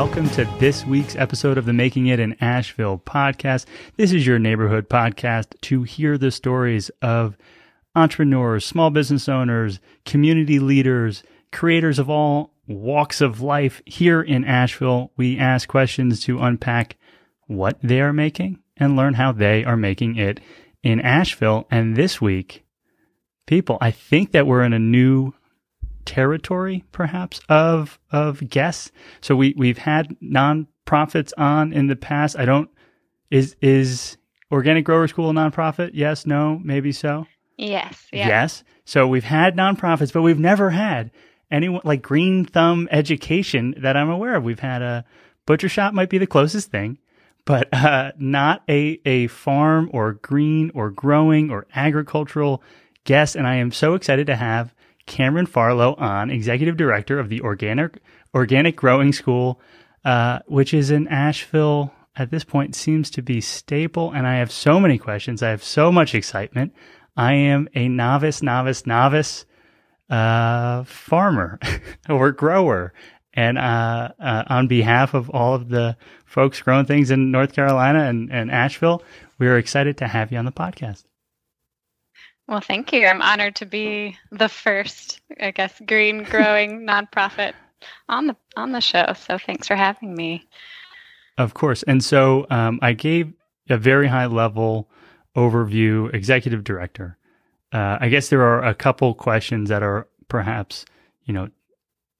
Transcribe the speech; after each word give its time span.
welcome 0.00 0.30
to 0.30 0.46
this 0.58 0.86
week's 0.86 1.14
episode 1.16 1.58
of 1.58 1.66
the 1.66 1.74
Making 1.74 2.06
It 2.06 2.18
in 2.18 2.34
Asheville 2.40 3.02
podcast. 3.04 3.66
This 3.98 4.14
is 4.14 4.26
your 4.26 4.38
neighborhood 4.38 4.88
podcast 4.88 5.48
to 5.60 5.82
hear 5.82 6.16
the 6.16 6.30
stories 6.30 6.90
of 7.02 7.36
entrepreneurs, 7.94 8.64
small 8.64 8.88
business 8.88 9.28
owners, 9.28 9.78
community 10.06 10.58
leaders, 10.58 11.22
creators 11.52 11.98
of 11.98 12.08
all 12.08 12.54
walks 12.66 13.20
of 13.20 13.42
life 13.42 13.82
here 13.84 14.22
in 14.22 14.42
Asheville. 14.42 15.12
We 15.18 15.38
ask 15.38 15.68
questions 15.68 16.24
to 16.24 16.40
unpack 16.40 16.96
what 17.46 17.78
they 17.82 18.00
are 18.00 18.14
making 18.14 18.58
and 18.78 18.96
learn 18.96 19.12
how 19.12 19.32
they 19.32 19.66
are 19.66 19.76
making 19.76 20.16
it 20.16 20.40
in 20.82 21.00
Asheville. 21.00 21.66
And 21.70 21.94
this 21.94 22.22
week, 22.22 22.64
people, 23.46 23.76
I 23.82 23.90
think 23.90 24.32
that 24.32 24.46
we're 24.46 24.64
in 24.64 24.72
a 24.72 24.78
new 24.78 25.34
territory, 26.04 26.84
perhaps, 26.92 27.40
of 27.48 27.98
of 28.10 28.48
guests. 28.48 28.90
So 29.20 29.36
we 29.36 29.54
we've 29.56 29.78
had 29.78 30.16
nonprofits 30.22 31.32
on 31.36 31.72
in 31.72 31.86
the 31.86 31.96
past. 31.96 32.38
I 32.38 32.44
don't 32.44 32.70
is 33.30 33.56
is 33.60 34.16
Organic 34.50 34.84
Growers 34.84 35.10
School 35.10 35.30
a 35.30 35.32
nonprofit? 35.32 35.90
Yes, 35.94 36.26
no, 36.26 36.60
maybe 36.62 36.92
so. 36.92 37.26
Yes. 37.56 38.06
Yeah. 38.12 38.28
Yes. 38.28 38.64
So 38.84 39.06
we've 39.06 39.24
had 39.24 39.56
nonprofits, 39.56 40.12
but 40.12 40.22
we've 40.22 40.38
never 40.38 40.70
had 40.70 41.10
anyone 41.50 41.82
like 41.84 42.02
Green 42.02 42.44
Thumb 42.44 42.88
Education 42.90 43.74
that 43.78 43.96
I'm 43.96 44.10
aware 44.10 44.34
of. 44.34 44.44
We've 44.44 44.58
had 44.58 44.82
a 44.82 45.04
butcher 45.46 45.68
shop 45.68 45.94
might 45.94 46.10
be 46.10 46.18
the 46.18 46.26
closest 46.26 46.70
thing, 46.70 46.98
but 47.44 47.68
uh, 47.72 48.12
not 48.18 48.62
a 48.68 49.00
a 49.04 49.26
farm 49.28 49.90
or 49.92 50.14
green 50.14 50.70
or 50.74 50.90
growing 50.90 51.50
or 51.50 51.66
agricultural 51.74 52.62
guest. 53.04 53.36
And 53.36 53.46
I 53.46 53.56
am 53.56 53.72
so 53.72 53.94
excited 53.94 54.26
to 54.28 54.36
have 54.36 54.74
Cameron 55.10 55.46
Farlow 55.46 55.94
on, 55.96 56.30
executive 56.30 56.76
director 56.76 57.18
of 57.18 57.28
the 57.28 57.40
Organic 57.40 57.98
Organic 58.32 58.76
Growing 58.76 59.12
School, 59.12 59.60
uh, 60.04 60.38
which 60.46 60.72
is 60.72 60.90
in 60.90 61.08
Asheville. 61.08 61.92
At 62.16 62.30
this 62.30 62.44
point, 62.44 62.74
seems 62.74 63.10
to 63.10 63.22
be 63.22 63.40
staple, 63.40 64.12
and 64.12 64.26
I 64.26 64.36
have 64.36 64.52
so 64.52 64.78
many 64.78 64.98
questions. 64.98 65.42
I 65.42 65.50
have 65.50 65.64
so 65.64 65.90
much 65.90 66.14
excitement. 66.14 66.72
I 67.16 67.34
am 67.34 67.68
a 67.74 67.88
novice, 67.88 68.42
novice, 68.42 68.86
novice 68.86 69.46
uh, 70.08 70.84
farmer 70.84 71.58
or 72.08 72.30
grower, 72.30 72.92
and 73.34 73.58
uh, 73.58 74.10
uh, 74.18 74.44
on 74.46 74.68
behalf 74.68 75.14
of 75.14 75.28
all 75.30 75.54
of 75.54 75.68
the 75.68 75.96
folks 76.24 76.62
growing 76.62 76.86
things 76.86 77.10
in 77.10 77.30
North 77.30 77.52
Carolina 77.52 78.04
and, 78.04 78.30
and 78.30 78.50
Asheville, 78.50 79.02
we 79.38 79.48
are 79.48 79.58
excited 79.58 79.96
to 79.98 80.06
have 80.08 80.30
you 80.30 80.38
on 80.38 80.44
the 80.44 80.52
podcast. 80.52 81.04
Well, 82.50 82.60
thank 82.60 82.92
you. 82.92 83.06
I'm 83.06 83.22
honored 83.22 83.54
to 83.56 83.64
be 83.64 84.18
the 84.32 84.48
first, 84.48 85.20
I 85.40 85.52
guess, 85.52 85.80
green 85.86 86.24
growing 86.24 86.80
nonprofit 86.86 87.52
on 88.08 88.26
the 88.26 88.36
on 88.56 88.72
the 88.72 88.80
show. 88.80 89.12
So 89.16 89.38
thanks 89.38 89.68
for 89.68 89.76
having 89.76 90.16
me. 90.16 90.48
Of 91.38 91.54
course. 91.54 91.84
And 91.84 92.02
so 92.02 92.48
um, 92.50 92.80
I 92.82 92.92
gave 92.92 93.32
a 93.68 93.78
very 93.78 94.08
high 94.08 94.26
level 94.26 94.90
overview, 95.36 96.12
executive 96.12 96.64
director. 96.64 97.16
Uh, 97.72 97.98
I 98.00 98.08
guess 98.08 98.30
there 98.30 98.42
are 98.42 98.64
a 98.64 98.74
couple 98.74 99.14
questions 99.14 99.68
that 99.68 99.84
are 99.84 100.08
perhaps, 100.26 100.84
you 101.26 101.32
know, 101.32 101.50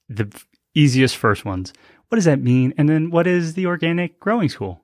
the 0.08 0.32
easiest 0.76 1.16
first 1.16 1.44
ones. 1.44 1.72
What 2.06 2.16
does 2.16 2.24
that 2.26 2.40
mean? 2.40 2.72
And 2.78 2.88
then 2.88 3.10
what 3.10 3.26
is 3.26 3.54
the 3.54 3.66
organic 3.66 4.20
growing 4.20 4.48
school? 4.48 4.80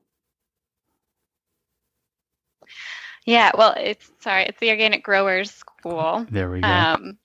Yeah, 3.27 3.51
well, 3.59 3.75
it's 3.77 4.11
sorry, 4.21 4.45
it's 4.45 4.59
the 4.61 4.71
Organic 4.71 5.03
Growers 5.03 5.51
School. 5.51 6.25
There 6.31 6.49
we 6.49 6.61
go. 6.61 6.69
Um, 6.69 7.19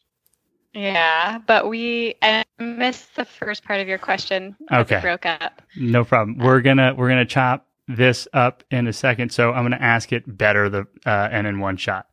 yeah, 0.74 1.40
but 1.46 1.70
we 1.70 2.16
I 2.24 2.44
missed 2.60 3.16
the 3.16 3.26
first 3.26 3.64
part 3.64 3.82
of 3.82 3.88
your 3.88 4.00
question. 4.00 4.56
Okay, 4.72 5.00
broke 5.00 5.28
up. 5.28 5.62
No 5.78 6.04
problem. 6.04 6.40
We're 6.40 6.62
gonna 6.62 6.96
we're 6.96 7.10
gonna 7.10 7.26
chop 7.26 7.68
this 7.88 8.28
up 8.34 8.64
in 8.72 8.88
a 8.88 8.94
second, 8.94 9.32
so 9.32 9.52
I'm 9.52 9.64
gonna 9.64 9.78
ask 9.80 10.12
it 10.12 10.24
better 10.26 10.70
the 10.70 10.88
uh, 11.06 11.30
and 11.32 11.46
in 11.46 11.60
one 11.60 11.78
shot. 11.78 12.08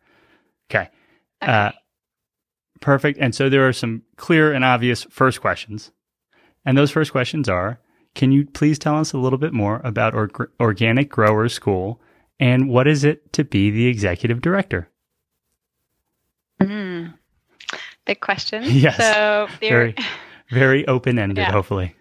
Okay. 0.71 0.91
okay. 1.43 1.53
Uh, 1.53 1.73
perfect. 2.81 3.19
And 3.21 3.35
so 3.35 3.49
there 3.49 3.67
are 3.67 3.73
some 3.73 4.03
clear 4.17 4.53
and 4.53 4.65
obvious 4.65 5.05
first 5.05 5.41
questions, 5.41 5.93
and 6.67 6.77
those 6.77 6.91
first 6.91 7.11
questions 7.13 7.49
are: 7.49 7.81
Can 8.15 8.33
you 8.33 8.45
please 8.45 8.79
tell 8.79 8.97
us 8.97 9.15
a 9.15 9.19
little 9.19 9.39
bit 9.39 9.55
more 9.55 9.81
about 9.83 10.15
or- 10.15 10.51
Organic 10.61 11.09
Growers 11.09 11.55
School? 11.55 12.03
And 12.41 12.69
what 12.69 12.87
is 12.87 13.05
it 13.05 13.33
to 13.33 13.45
be 13.45 13.71
the 13.71 13.87
executive 13.87 14.41
director? 14.41 14.89
Mm, 16.61 17.15
big 18.05 18.21
question. 18.21 18.63
Yes. 18.67 18.97
So 18.97 19.49
very, 19.61 19.95
very 20.51 20.87
open 20.87 21.19
ended, 21.19 21.39
yeah. 21.39 21.53
hopefully. 21.53 21.95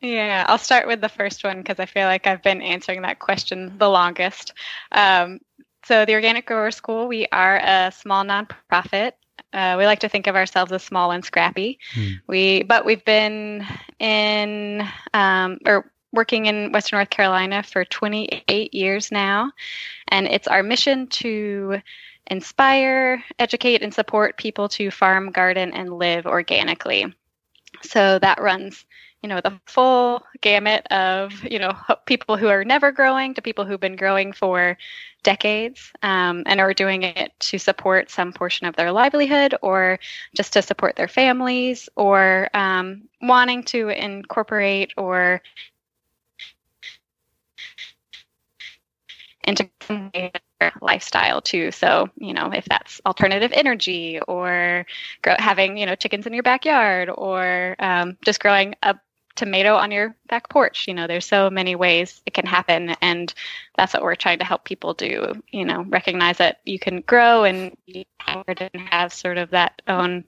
Yeah, 0.00 0.44
I'll 0.48 0.58
start 0.58 0.86
with 0.86 1.00
the 1.00 1.08
first 1.08 1.44
one 1.44 1.58
because 1.58 1.80
I 1.80 1.86
feel 1.86 2.06
like 2.06 2.26
I've 2.26 2.42
been 2.42 2.60
answering 2.60 3.02
that 3.02 3.20
question 3.20 3.78
the 3.78 3.88
longest. 3.88 4.52
Um, 4.92 5.40
so, 5.86 6.04
the 6.04 6.14
Organic 6.14 6.46
Growers 6.46 6.76
School, 6.76 7.08
we 7.08 7.26
are 7.32 7.56
a 7.56 7.92
small 7.92 8.24
nonprofit. 8.24 9.12
Uh, 9.52 9.76
we 9.78 9.86
like 9.86 10.00
to 10.00 10.08
think 10.08 10.26
of 10.26 10.34
ourselves 10.34 10.72
as 10.72 10.82
small 10.82 11.10
and 11.10 11.24
scrappy. 11.24 11.78
Hmm. 11.94 12.08
We, 12.26 12.62
but 12.62 12.84
we've 12.84 13.04
been 13.04 13.66
in, 13.98 14.86
um, 15.12 15.58
or 15.66 15.90
working 16.14 16.46
in 16.46 16.72
Western 16.72 16.98
North 16.98 17.10
Carolina 17.10 17.62
for 17.62 17.84
28 17.84 18.72
years 18.72 19.10
now, 19.12 19.50
and 20.08 20.26
it's 20.26 20.48
our 20.48 20.62
mission 20.62 21.06
to 21.08 21.80
inspire, 22.28 23.22
educate, 23.38 23.82
and 23.82 23.92
support 23.92 24.38
people 24.38 24.68
to 24.70 24.90
farm, 24.90 25.30
garden, 25.30 25.72
and 25.72 25.92
live 25.92 26.26
organically. 26.26 27.12
So 27.82 28.18
that 28.20 28.40
runs, 28.40 28.86
you 29.22 29.28
know, 29.28 29.40
the 29.40 29.60
full 29.66 30.24
gamut 30.40 30.86
of, 30.90 31.32
you 31.44 31.58
know, 31.58 31.76
people 32.06 32.36
who 32.36 32.48
are 32.48 32.64
never 32.64 32.92
growing 32.92 33.34
to 33.34 33.42
people 33.42 33.64
who've 33.64 33.80
been 33.80 33.96
growing 33.96 34.32
for 34.32 34.78
decades 35.22 35.92
um, 36.02 36.44
and 36.46 36.60
are 36.60 36.74
doing 36.74 37.02
it 37.02 37.32
to 37.40 37.58
support 37.58 38.10
some 38.10 38.32
portion 38.32 38.66
of 38.66 38.76
their 38.76 38.92
livelihood 38.92 39.54
or 39.62 39.98
just 40.36 40.52
to 40.52 40.62
support 40.62 40.96
their 40.96 41.08
families 41.08 41.88
or 41.96 42.48
um, 42.54 43.02
wanting 43.22 43.62
to 43.64 43.88
incorporate 43.88 44.92
or 44.96 45.42
into 49.46 49.68
lifestyle 50.80 51.40
too. 51.40 51.70
So, 51.70 52.08
you 52.16 52.32
know, 52.32 52.50
if 52.52 52.64
that's 52.64 53.00
alternative 53.06 53.52
energy 53.52 54.20
or 54.26 54.86
grow, 55.22 55.34
having, 55.38 55.76
you 55.76 55.86
know, 55.86 55.94
chickens 55.94 56.26
in 56.26 56.32
your 56.32 56.42
backyard 56.42 57.10
or 57.12 57.76
um, 57.78 58.16
just 58.24 58.40
growing 58.40 58.74
a 58.82 58.96
tomato 59.36 59.74
on 59.74 59.90
your 59.90 60.16
back 60.28 60.48
porch, 60.48 60.86
you 60.86 60.94
know, 60.94 61.06
there's 61.06 61.26
so 61.26 61.50
many 61.50 61.74
ways 61.74 62.22
it 62.26 62.34
can 62.34 62.46
happen. 62.46 62.94
And 63.02 63.32
that's 63.76 63.94
what 63.94 64.02
we're 64.02 64.14
trying 64.14 64.38
to 64.38 64.44
help 64.44 64.64
people 64.64 64.94
do, 64.94 65.42
you 65.50 65.64
know, 65.64 65.84
recognize 65.88 66.38
that 66.38 66.60
you 66.64 66.78
can 66.78 67.00
grow 67.02 67.44
and 67.44 67.76
be 67.86 68.06
empowered 68.20 68.70
and 68.72 68.88
have 68.88 69.12
sort 69.12 69.38
of 69.38 69.50
that 69.50 69.82
own 69.88 70.24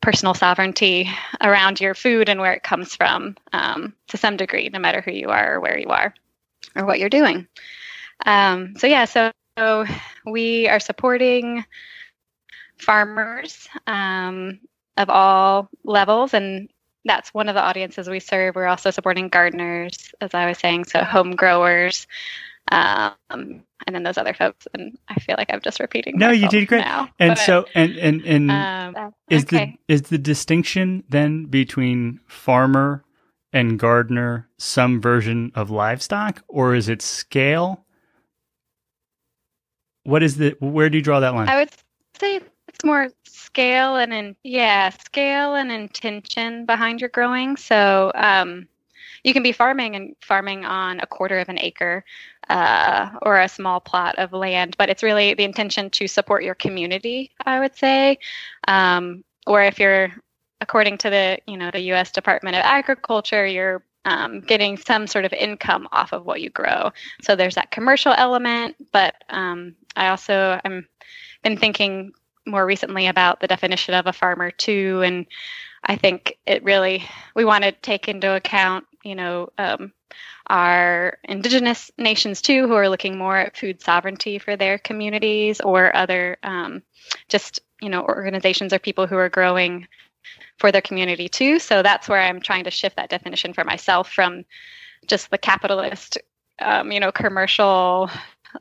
personal 0.00 0.32
sovereignty 0.34 1.10
around 1.42 1.78
your 1.80 1.94
food 1.94 2.28
and 2.28 2.40
where 2.40 2.54
it 2.54 2.62
comes 2.62 2.96
from 2.96 3.36
um, 3.52 3.94
to 4.08 4.16
some 4.16 4.36
degree, 4.36 4.70
no 4.72 4.78
matter 4.78 5.02
who 5.02 5.12
you 5.12 5.28
are 5.28 5.54
or 5.54 5.60
where 5.60 5.78
you 5.78 5.88
are 5.88 6.14
or 6.74 6.86
what 6.86 6.98
you're 6.98 7.10
doing. 7.10 7.46
Um, 8.26 8.74
so 8.76 8.86
yeah, 8.86 9.04
so, 9.04 9.32
so, 9.58 9.84
we 10.26 10.68
are 10.68 10.80
supporting 10.80 11.64
farmers 12.78 13.68
um, 13.86 14.60
of 14.96 15.10
all 15.10 15.68
levels, 15.84 16.34
and 16.34 16.68
that's 17.04 17.32
one 17.32 17.48
of 17.48 17.54
the 17.54 17.62
audiences 17.62 18.08
we 18.08 18.20
serve. 18.20 18.54
We're 18.54 18.66
also 18.66 18.90
supporting 18.90 19.28
gardeners, 19.28 20.12
as 20.20 20.34
I 20.34 20.46
was 20.46 20.58
saying, 20.58 20.84
so 20.84 21.02
home 21.02 21.32
growers, 21.32 22.06
um, 22.70 23.14
and 23.30 23.62
then 23.86 24.02
those 24.02 24.18
other 24.18 24.34
folks. 24.34 24.66
And 24.74 24.98
I 25.08 25.18
feel 25.20 25.36
like 25.38 25.50
I'm 25.52 25.60
just 25.62 25.80
repeating. 25.80 26.18
No, 26.18 26.30
you 26.30 26.48
did 26.48 26.68
great. 26.68 26.80
Now, 26.80 27.08
and 27.18 27.30
but, 27.30 27.38
so, 27.38 27.66
and 27.74 27.96
and 27.96 28.22
and 28.22 28.50
um, 28.50 29.14
is 29.28 29.44
okay. 29.44 29.78
the 29.88 29.94
is 29.94 30.02
the 30.02 30.18
distinction 30.18 31.04
then 31.08 31.46
between 31.46 32.20
farmer 32.26 33.04
and 33.52 33.78
gardener 33.78 34.48
some 34.58 35.00
version 35.00 35.52
of 35.54 35.70
livestock, 35.70 36.42
or 36.48 36.74
is 36.74 36.88
it 36.88 37.02
scale? 37.02 37.84
What 40.04 40.22
is 40.22 40.36
the 40.36 40.56
where 40.60 40.88
do 40.88 40.98
you 40.98 41.02
draw 41.02 41.20
that 41.20 41.34
line? 41.34 41.48
I 41.48 41.56
would 41.56 41.70
say 42.18 42.40
it's 42.68 42.84
more 42.84 43.08
scale 43.24 43.96
and 43.96 44.12
in, 44.12 44.36
yeah, 44.44 44.90
scale 44.90 45.54
and 45.54 45.70
intention 45.70 46.66
behind 46.66 47.00
your 47.00 47.10
growing. 47.10 47.56
So 47.56 48.12
um, 48.14 48.68
you 49.24 49.32
can 49.32 49.42
be 49.42 49.52
farming 49.52 49.96
and 49.96 50.16
farming 50.22 50.64
on 50.64 51.00
a 51.00 51.06
quarter 51.06 51.38
of 51.38 51.48
an 51.48 51.58
acre 51.58 52.04
uh, 52.48 53.10
or 53.22 53.40
a 53.40 53.48
small 53.48 53.80
plot 53.80 54.16
of 54.18 54.32
land, 54.32 54.76
but 54.78 54.88
it's 54.88 55.02
really 55.02 55.34
the 55.34 55.44
intention 55.44 55.90
to 55.90 56.08
support 56.08 56.42
your 56.42 56.54
community. 56.54 57.30
I 57.44 57.60
would 57.60 57.76
say, 57.76 58.18
um, 58.66 59.24
or 59.46 59.62
if 59.62 59.78
you're 59.78 60.10
according 60.60 60.98
to 60.98 61.10
the 61.10 61.38
you 61.46 61.56
know 61.56 61.70
the 61.70 61.80
U.S. 61.92 62.10
Department 62.10 62.56
of 62.56 62.62
Agriculture, 62.64 63.46
you're 63.46 63.82
um, 64.04 64.40
getting 64.40 64.76
some 64.76 65.06
sort 65.06 65.24
of 65.24 65.32
income 65.32 65.88
off 65.92 66.12
of 66.12 66.24
what 66.24 66.40
you 66.40 66.50
grow. 66.50 66.90
So 67.22 67.36
there's 67.36 67.54
that 67.56 67.70
commercial 67.70 68.12
element, 68.12 68.76
but 68.92 69.14
um, 69.28 69.74
I 69.96 70.08
also 70.08 70.60
I'm 70.64 70.86
been 71.42 71.56
thinking 71.56 72.12
more 72.46 72.64
recently 72.64 73.06
about 73.06 73.40
the 73.40 73.46
definition 73.46 73.94
of 73.94 74.06
a 74.06 74.12
farmer 74.12 74.50
too, 74.50 75.02
and 75.04 75.26
I 75.84 75.96
think 75.96 76.38
it 76.46 76.64
really 76.64 77.04
we 77.34 77.44
want 77.44 77.64
to 77.64 77.72
take 77.72 78.08
into 78.08 78.34
account 78.34 78.84
you 79.02 79.14
know, 79.14 79.50
um, 79.58 79.92
our 80.48 81.18
indigenous 81.24 81.90
nations 81.96 82.42
too, 82.42 82.66
who 82.66 82.74
are 82.74 82.88
looking 82.88 83.16
more 83.16 83.36
at 83.36 83.56
food 83.56 83.80
sovereignty 83.80 84.38
for 84.38 84.56
their 84.56 84.78
communities, 84.78 85.60
or 85.60 85.94
other 85.94 86.38
um, 86.42 86.82
just 87.28 87.60
you 87.80 87.88
know 87.88 88.02
organizations 88.02 88.72
or 88.72 88.78
people 88.78 89.06
who 89.06 89.16
are 89.16 89.28
growing 89.28 89.86
for 90.58 90.70
their 90.72 90.82
community 90.82 91.28
too. 91.28 91.58
So 91.58 91.82
that's 91.82 92.08
where 92.08 92.20
I'm 92.20 92.40
trying 92.40 92.64
to 92.64 92.70
shift 92.70 92.96
that 92.96 93.10
definition 93.10 93.52
for 93.52 93.64
myself 93.64 94.10
from 94.10 94.44
just 95.06 95.30
the 95.30 95.38
capitalist, 95.38 96.18
um, 96.60 96.92
you 96.92 97.00
know, 97.00 97.12
commercial 97.12 98.10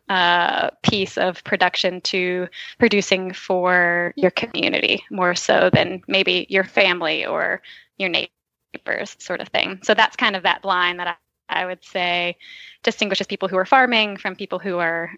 uh, 0.07 0.69
piece 0.83 1.17
of 1.17 1.43
production 1.43 2.01
to 2.01 2.47
producing 2.77 3.33
for 3.33 4.13
your 4.15 4.31
community 4.31 5.03
more 5.11 5.35
so 5.35 5.69
than 5.73 6.01
maybe 6.07 6.45
your 6.49 6.63
family 6.63 7.25
or 7.25 7.61
your 7.97 8.09
neighbors, 8.09 9.15
sort 9.19 9.41
of 9.41 9.47
thing. 9.49 9.79
So 9.83 9.93
that's 9.93 10.15
kind 10.15 10.35
of 10.35 10.43
that 10.43 10.63
line 10.63 10.97
that 10.97 11.17
I, 11.49 11.61
I 11.63 11.65
would 11.65 11.83
say 11.83 12.37
distinguishes 12.83 13.27
people 13.27 13.49
who 13.49 13.57
are 13.57 13.65
farming 13.65 14.17
from 14.17 14.35
people 14.35 14.59
who 14.59 14.77
are 14.77 15.11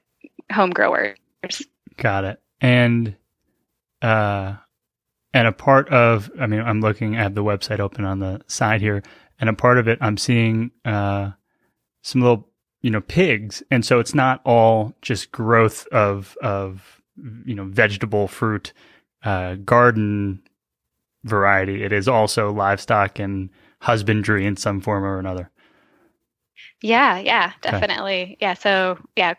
home 0.51 0.71
growers. 0.71 1.17
Got 1.97 2.23
it. 2.23 2.41
And 2.61 3.15
uh, 4.01 4.55
and 5.33 5.47
a 5.47 5.51
part 5.51 5.89
of, 5.89 6.29
I 6.39 6.47
mean, 6.47 6.61
I'm 6.61 6.81
looking 6.81 7.15
at 7.15 7.35
the 7.35 7.43
website 7.43 7.79
open 7.79 8.05
on 8.05 8.19
the 8.19 8.41
side 8.47 8.81
here, 8.81 9.01
and 9.39 9.49
a 9.49 9.53
part 9.53 9.77
of 9.77 9.87
it, 9.87 9.97
I'm 10.01 10.17
seeing 10.17 10.71
uh, 10.85 11.31
some 12.03 12.21
little 12.21 12.47
you 12.81 12.89
know 12.91 13.01
pigs. 13.01 13.63
And 13.71 13.85
so 13.85 13.99
it's 13.99 14.15
not 14.15 14.41
all 14.45 14.93
just 15.01 15.31
growth 15.31 15.87
of 15.87 16.37
of 16.41 17.01
you 17.45 17.55
know 17.55 17.65
vegetable 17.65 18.27
fruit 18.27 18.73
uh, 19.23 19.55
garden 19.55 20.41
variety. 21.23 21.83
It 21.83 21.93
is 21.93 22.07
also 22.07 22.51
livestock 22.51 23.19
and 23.19 23.49
husbandry 23.79 24.45
in 24.45 24.57
some 24.57 24.81
form 24.81 25.03
or 25.03 25.19
another. 25.19 25.49
Yeah 26.81 27.19
yeah 27.19 27.53
definitely. 27.61 28.21
Okay. 28.23 28.37
yeah 28.41 28.53
so 28.53 28.97
yeah 29.15 29.33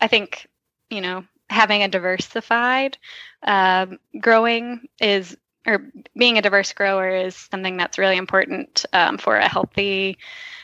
i 0.00 0.06
think 0.06 0.46
you 0.90 1.00
know 1.00 1.24
having 1.48 1.82
a 1.82 1.88
diversified 1.88 2.98
um, 3.42 3.98
growing 4.20 4.88
is 5.00 5.36
or 5.66 5.90
being 6.16 6.38
a 6.38 6.42
diverse 6.42 6.72
grower 6.72 7.08
is 7.08 7.34
something 7.34 7.76
that's 7.76 7.98
really 7.98 8.16
important 8.16 8.84
um, 8.92 9.18
for 9.18 9.36
a 9.36 9.48
healthy 9.48 10.16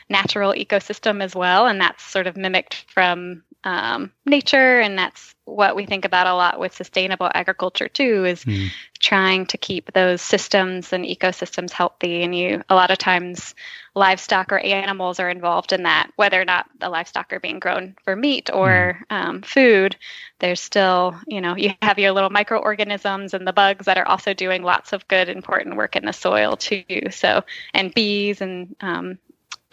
natural 0.09 0.53
ecosystem 0.53 1.21
as 1.21 1.35
well. 1.35 1.67
And 1.67 1.79
that's 1.79 2.03
sort 2.03 2.27
of 2.27 2.37
mimicked 2.37 2.85
from 2.91 3.43
um, 3.63 4.11
nature. 4.25 4.79
And 4.79 4.97
that's 4.97 5.35
what 5.45 5.75
we 5.75 5.85
think 5.85 6.05
about 6.05 6.27
a 6.27 6.33
lot 6.33 6.59
with 6.59 6.75
sustainable 6.75 7.29
agriculture 7.33 7.87
too, 7.87 8.25
is 8.25 8.43
mm. 8.45 8.69
trying 8.99 9.45
to 9.47 9.57
keep 9.57 9.91
those 9.91 10.21
systems 10.21 10.93
and 10.93 11.05
ecosystems 11.05 11.71
healthy. 11.71 12.23
And 12.23 12.35
you, 12.35 12.63
a 12.69 12.75
lot 12.75 12.91
of 12.91 12.97
times, 12.97 13.55
livestock 13.95 14.51
or 14.51 14.57
animals 14.57 15.19
are 15.19 15.29
involved 15.29 15.71
in 15.71 15.83
that, 15.83 16.09
whether 16.15 16.41
or 16.41 16.45
not 16.45 16.65
the 16.79 16.89
livestock 16.89 17.31
are 17.31 17.39
being 17.39 17.59
grown 17.59 17.95
for 18.03 18.15
meat 18.15 18.49
or 18.53 18.99
mm. 19.09 19.15
um, 19.15 19.41
food. 19.41 19.95
There's 20.39 20.61
still, 20.61 21.15
you 21.27 21.41
know, 21.41 21.55
you 21.55 21.73
have 21.81 21.99
your 21.99 22.11
little 22.11 22.29
microorganisms 22.29 23.33
and 23.33 23.45
the 23.45 23.53
bugs 23.53 23.85
that 23.85 23.97
are 23.97 24.07
also 24.07 24.33
doing 24.33 24.63
lots 24.63 24.93
of 24.93 25.07
good, 25.07 25.29
important 25.29 25.77
work 25.77 25.95
in 25.95 26.05
the 26.05 26.11
soil 26.11 26.57
too. 26.57 26.83
So, 27.11 27.43
and 27.73 27.93
bees 27.93 28.41
and 28.41 28.75
um, 28.81 29.19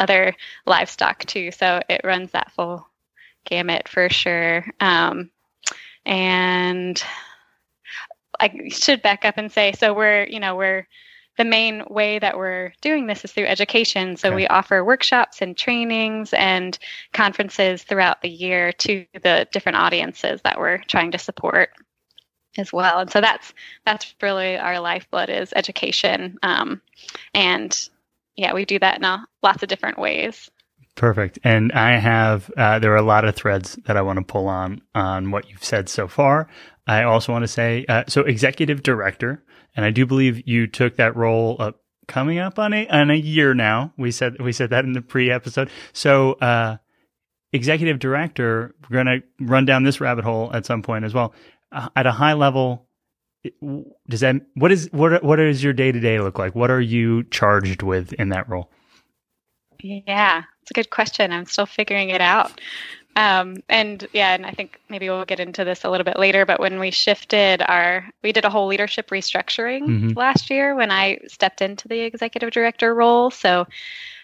other 0.00 0.34
livestock 0.66 1.24
too. 1.26 1.52
So 1.52 1.80
it 1.88 2.00
runs 2.02 2.32
that 2.32 2.50
full 2.52 2.86
gamut 3.44 3.88
for 3.88 4.08
sure. 4.08 4.66
Um, 4.80 5.30
and 6.04 7.00
I 8.40 8.68
should 8.70 9.02
back 9.02 9.24
up 9.24 9.38
and 9.38 9.52
say, 9.52 9.72
so 9.72 9.94
we're, 9.94 10.24
you 10.24 10.40
know, 10.40 10.56
we're 10.56 10.88
the 11.36 11.44
main 11.44 11.84
way 11.88 12.18
that 12.18 12.36
we're 12.36 12.72
doing 12.80 13.06
this 13.06 13.24
is 13.24 13.32
through 13.32 13.46
education. 13.46 14.16
So 14.16 14.28
okay. 14.28 14.36
we 14.36 14.46
offer 14.48 14.84
workshops 14.84 15.40
and 15.40 15.56
trainings 15.56 16.32
and 16.32 16.78
conferences 17.12 17.82
throughout 17.82 18.20
the 18.20 18.28
year 18.28 18.72
to 18.72 19.06
the 19.22 19.46
different 19.52 19.78
audiences 19.78 20.42
that 20.42 20.58
we're 20.58 20.78
trying 20.78 21.12
to 21.12 21.18
support 21.18 21.70
as 22.58 22.72
well. 22.72 22.98
And 22.98 23.10
so 23.10 23.20
that's 23.20 23.54
that's 23.86 24.14
really 24.20 24.58
our 24.58 24.80
lifeblood 24.80 25.30
is 25.30 25.52
education. 25.54 26.38
Um, 26.42 26.82
and 27.32 27.88
yeah, 28.40 28.54
we 28.54 28.64
do 28.64 28.78
that 28.78 28.96
in 28.96 29.04
a, 29.04 29.26
lots 29.42 29.62
of 29.62 29.68
different 29.68 29.98
ways. 29.98 30.50
Perfect. 30.96 31.38
And 31.44 31.72
I 31.72 31.98
have, 31.98 32.50
uh, 32.56 32.78
there 32.78 32.92
are 32.92 32.96
a 32.96 33.02
lot 33.02 33.26
of 33.26 33.36
threads 33.36 33.78
that 33.84 33.98
I 33.98 34.02
want 34.02 34.18
to 34.18 34.24
pull 34.24 34.48
on, 34.48 34.80
on 34.94 35.30
what 35.30 35.50
you've 35.50 35.62
said 35.62 35.90
so 35.90 36.08
far. 36.08 36.48
I 36.86 37.02
also 37.02 37.32
want 37.32 37.42
to 37.42 37.48
say, 37.48 37.84
uh, 37.86 38.04
so 38.08 38.22
executive 38.22 38.82
director, 38.82 39.44
and 39.76 39.84
I 39.84 39.90
do 39.90 40.06
believe 40.06 40.48
you 40.48 40.66
took 40.66 40.96
that 40.96 41.16
role 41.16 41.56
up 41.58 41.82
coming 42.08 42.38
up 42.38 42.58
on 42.58 42.72
a, 42.72 42.88
on 42.88 43.10
a 43.10 43.14
year 43.14 43.52
now. 43.52 43.92
We 43.98 44.10
said, 44.10 44.40
we 44.40 44.52
said 44.52 44.70
that 44.70 44.86
in 44.86 44.94
the 44.94 45.02
pre 45.02 45.30
episode. 45.30 45.68
So, 45.92 46.32
uh, 46.32 46.78
executive 47.52 47.98
director, 47.98 48.74
we're 48.88 49.04
going 49.04 49.20
to 49.20 49.44
run 49.44 49.66
down 49.66 49.84
this 49.84 50.00
rabbit 50.00 50.24
hole 50.24 50.50
at 50.54 50.64
some 50.64 50.82
point 50.82 51.04
as 51.04 51.12
well. 51.12 51.34
Uh, 51.70 51.90
at 51.94 52.06
a 52.06 52.12
high 52.12 52.32
level, 52.32 52.88
does 54.08 54.20
that 54.20 54.36
what 54.54 54.70
is 54.70 54.88
what 54.92 55.22
what 55.24 55.36
does 55.36 55.62
your 55.64 55.72
day 55.72 55.92
to 55.92 56.00
day 56.00 56.20
look 56.20 56.38
like? 56.38 56.54
What 56.54 56.70
are 56.70 56.80
you 56.80 57.24
charged 57.24 57.82
with 57.82 58.12
in 58.14 58.28
that 58.30 58.48
role? 58.48 58.70
Yeah, 59.82 60.42
it's 60.62 60.70
a 60.70 60.74
good 60.74 60.90
question. 60.90 61.32
I'm 61.32 61.46
still 61.46 61.66
figuring 61.66 62.10
it 62.10 62.20
out. 62.20 62.60
Um, 63.16 63.56
and 63.68 64.06
yeah, 64.12 64.34
and 64.34 64.46
I 64.46 64.52
think 64.52 64.78
maybe 64.88 65.08
we'll 65.08 65.24
get 65.24 65.40
into 65.40 65.64
this 65.64 65.84
a 65.84 65.90
little 65.90 66.04
bit 66.04 66.18
later. 66.18 66.46
But 66.46 66.60
when 66.60 66.78
we 66.78 66.90
shifted 66.90 67.62
our, 67.62 68.08
we 68.22 68.32
did 68.32 68.44
a 68.44 68.50
whole 68.50 68.66
leadership 68.66 69.10
restructuring 69.10 69.82
mm-hmm. 69.82 70.18
last 70.18 70.48
year 70.48 70.74
when 70.74 70.90
I 70.90 71.18
stepped 71.26 71.60
into 71.60 71.88
the 71.88 72.00
executive 72.00 72.50
director 72.50 72.94
role. 72.94 73.30
So 73.30 73.66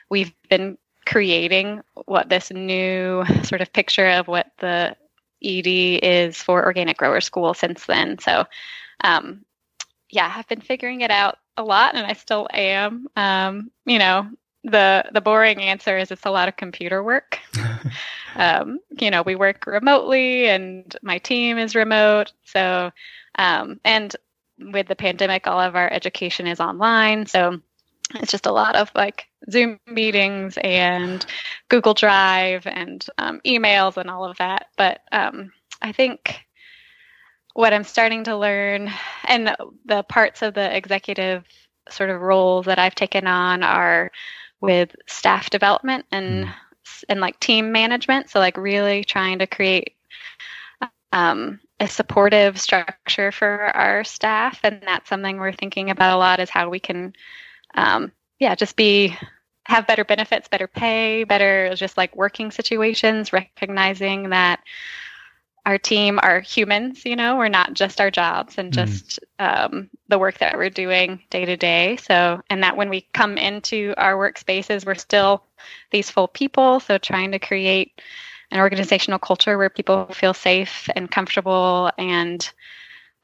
we've 0.09 0.33
been 0.49 0.79
creating 1.05 1.83
what 2.05 2.29
this 2.29 2.51
new 2.51 3.25
sort 3.43 3.61
of 3.61 3.73
picture 3.73 4.09
of 4.09 4.29
what 4.29 4.53
the 4.59 4.97
ED 5.43 5.67
is 6.03 6.41
for 6.41 6.65
Organic 6.65 6.97
Growers 6.97 7.25
School 7.25 7.55
since 7.55 7.87
then. 7.87 8.19
So 8.19 8.45
um, 9.03 9.45
yeah, 10.11 10.33
I've 10.35 10.49
been 10.49 10.61
figuring 10.61 11.01
it 11.01 11.11
out 11.11 11.39
a 11.57 11.65
lot, 11.65 11.95
and 11.95 12.07
I 12.07 12.13
still 12.13 12.49
am. 12.53 13.07
Um, 13.17 13.71
you 13.85 13.99
know, 13.99 14.29
the 14.65 15.05
the 15.13 15.21
boring 15.21 15.61
answer 15.63 15.97
is 15.99 16.11
it's 16.11 16.27
a 16.27 16.31
lot 16.31 16.49
of 16.49 16.57
computer 16.57 17.03
work. 17.03 17.39
um, 18.37 18.79
you 18.99 19.11
know, 19.11 19.23
we 19.23 19.35
work 19.35 19.67
remotely, 19.67 20.49
and 20.49 20.97
my 21.03 21.19
team 21.19 21.59
is 21.59 21.75
remote. 21.75 22.33
So, 22.45 22.91
um, 23.39 23.81
and 23.85 24.15
with 24.59 24.89
the 24.89 24.97
pandemic, 24.97 25.47
all 25.47 25.61
of 25.61 25.77
our 25.77 25.93
education 25.93 26.47
is 26.47 26.61
online. 26.61 27.27
So 27.27 27.61
it's 28.15 28.31
just 28.31 28.47
a 28.47 28.53
lot 28.53 28.77
of 28.77 28.91
like 28.95 29.27
Zoom 29.51 29.79
meetings 29.87 30.59
and 30.63 31.25
Google 31.69 31.95
Drive 31.95 32.67
and 32.67 33.05
um, 33.19 33.41
emails 33.45 33.97
and 33.97 34.11
all 34.11 34.25
of 34.25 34.39
that. 34.39 34.69
But 34.77 35.01
um, 35.13 35.53
I 35.83 35.93
think 35.93 36.46
what 37.57 37.73
I'm 37.73 37.85
starting 37.85 38.25
to 38.25 38.37
learn 38.37 38.93
and 39.27 39.57
the 39.87 40.03
parts 40.03 40.43
of 40.43 40.53
the 40.53 40.77
executive 40.77 41.43
sort 41.89 42.11
of 42.11 42.21
roles 42.21 42.67
that 42.67 42.79
I've 42.79 42.95
taken 42.95 43.27
on 43.27 43.63
are 43.63 44.11
with 44.61 44.95
staff 45.07 45.49
development 45.49 46.05
and 46.13 46.45
mm. 46.45 46.55
and 47.09 47.21
like 47.21 47.41
team 47.41 47.73
management. 47.73 48.29
So 48.29 48.41
like 48.41 48.59
really 48.59 49.05
trying 49.05 49.39
to 49.39 49.47
create 49.47 49.95
um, 51.13 51.59
a 51.81 51.89
supportive 51.89 52.61
structure 52.61 53.33
for 53.33 53.75
our 53.75 54.05
staff, 54.05 54.61
and 54.63 54.83
that's 54.83 55.09
something 55.09 55.39
we're 55.39 55.53
thinking 55.53 55.89
about 55.89 56.15
a 56.15 56.19
lot. 56.19 56.41
Is 56.41 56.51
how 56.51 56.69
we 56.69 56.79
can, 56.79 57.15
um, 57.75 58.13
yeah, 58.39 58.55
just 58.55 58.77
be 58.77 59.17
have 59.65 59.87
better 59.87 60.05
benefits, 60.05 60.47
better 60.47 60.67
pay, 60.67 61.25
better 61.25 61.75
just 61.75 61.97
like 61.97 62.15
working 62.15 62.51
situations, 62.51 63.33
recognizing 63.33 64.29
that 64.29 64.61
our 65.67 65.79
team 65.79 66.19
are 66.23 66.41
humans 66.41 67.05
you 67.05 67.17
know 67.17 67.37
we're 67.37 67.49
not 67.49 67.75
just 67.75 68.01
our 68.01 68.11
jobs 68.11 68.57
and 68.57 68.73
mm-hmm. 68.73 68.87
just 68.87 69.21
mm. 69.39 69.65
um, 69.65 69.91
the 70.09 70.19
work 70.19 70.39
that 70.39 70.57
we're 70.57 70.71
doing 70.71 71.21
day 71.29 71.45
to 71.45 71.57
day 71.57 71.97
so 71.97 72.41
and 72.49 72.63
that 72.63 72.77
when 72.77 72.89
we 72.89 73.07
come 73.13 73.37
into 73.37 73.93
our 73.99 74.15
workspaces 74.15 74.87
we're 74.87 74.95
still 74.95 75.43
these 75.91 76.09
full 76.09 76.29
people 76.29 76.81
so 76.81 76.97
trying 76.97 77.33
to 77.33 77.39
create 77.39 78.01
an 78.53 78.61
organizational 78.61 79.19
culture 79.19 79.59
where 79.59 79.69
people 79.69 80.07
feel 80.13 80.33
safe 80.33 80.89
and 80.95 81.11
comfortable 81.11 81.91
and 81.99 82.53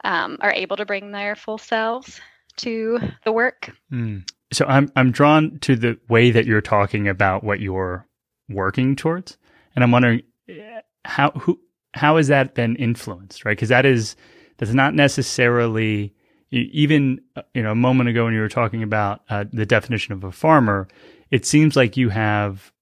um, 0.05 0.37
are 0.41 0.53
able 0.53 0.77
to 0.77 0.85
bring 0.85 1.13
their 1.13 1.37
full 1.37 1.59
selves 1.59 2.21
to 2.57 2.99
the 3.25 3.33
work 3.33 3.71
mm. 3.91 4.29
so 4.53 4.67
i'm 4.67 4.91
i'm 4.97 5.13
drawn 5.13 5.59
to 5.61 5.77
the 5.77 5.97
way 6.09 6.33
that 6.33 6.45
you're 6.45 6.61
talking 6.61 7.07
about 7.07 7.45
what 7.45 7.61
you're 7.61 8.05
working 8.49 8.97
towards 8.97 9.39
and 9.77 9.85
i'm 9.85 9.93
wondering 9.93 10.23
eh, 10.49 10.81
how 11.05 11.31
who 11.31 11.59
how 11.95 12.17
has 12.17 12.29
that 12.29 12.55
been 12.55 12.77
influenced, 12.77 13.45
right? 13.45 13.57
Because 13.57 13.69
that 13.69 13.87
is 13.87 14.17
that's 14.59 14.73
not 14.73 14.95
necessarily 14.95 16.15
even 16.51 17.21
uh, 17.37 17.43
you 17.55 17.63
know 17.63 17.73
a 17.73 17.77
moment 17.77 18.09
ago 18.09 18.25
when 18.25 18.35
you 18.35 18.41
were 18.41 18.49
talking 18.49 18.83
about 18.83 19.23
uh, 19.29 19.45
the 19.53 19.67
definition 19.67 20.13
of 20.13 20.25
a 20.25 20.33
farmer. 20.33 20.89
It 21.31 21.47
seems 21.47 21.77
like 21.77 21.97
you 21.97 22.11
have 22.11 22.73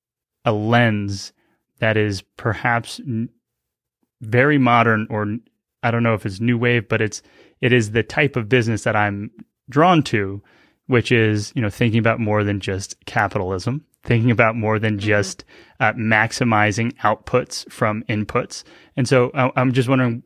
a 0.44 0.52
lens 0.52 1.32
that 1.78 1.96
is 1.96 2.22
perhaps 2.36 3.00
very 4.20 4.58
modern, 4.58 5.06
or 5.10 5.36
I 5.82 5.90
don't 5.90 6.02
know 6.02 6.14
if 6.14 6.26
it's 6.26 6.40
new 6.40 6.58
wave, 6.58 6.88
but 6.88 7.00
it's 7.00 7.22
it 7.60 7.72
is 7.72 7.92
the 7.92 8.02
type 8.02 8.36
of 8.36 8.48
business 8.48 8.84
that 8.84 8.96
I'm 8.96 9.30
drawn 9.68 10.02
to, 10.04 10.42
which 10.86 11.12
is 11.12 11.52
you 11.54 11.62
know 11.62 11.70
thinking 11.70 11.98
about 11.98 12.20
more 12.20 12.44
than 12.44 12.60
just 12.60 13.04
capitalism 13.06 13.84
thinking 14.02 14.30
about 14.30 14.56
more 14.56 14.78
than 14.78 14.94
mm-hmm. 14.94 15.06
just 15.06 15.44
uh, 15.78 15.92
maximizing 15.92 16.92
outputs 16.98 17.70
from 17.70 18.02
inputs. 18.08 18.64
And 18.96 19.08
so 19.08 19.30
I, 19.34 19.50
I'm 19.56 19.72
just 19.72 19.88
wondering, 19.88 20.22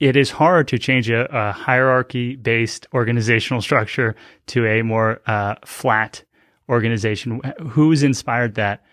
it 0.00 0.16
is 0.16 0.30
hard 0.30 0.68
to 0.68 0.78
change 0.78 1.10
a, 1.10 1.26
a 1.36 1.52
hierarchy 1.52 2.36
based 2.36 2.86
organizational 2.94 3.60
structure 3.60 4.14
to 4.46 4.66
a 4.66 4.82
more 4.82 5.20
uh, 5.26 5.56
flat 5.64 6.24
organization. 6.68 7.40
Who's 7.68 8.02
inspired 8.02 8.54
that? 8.54 8.84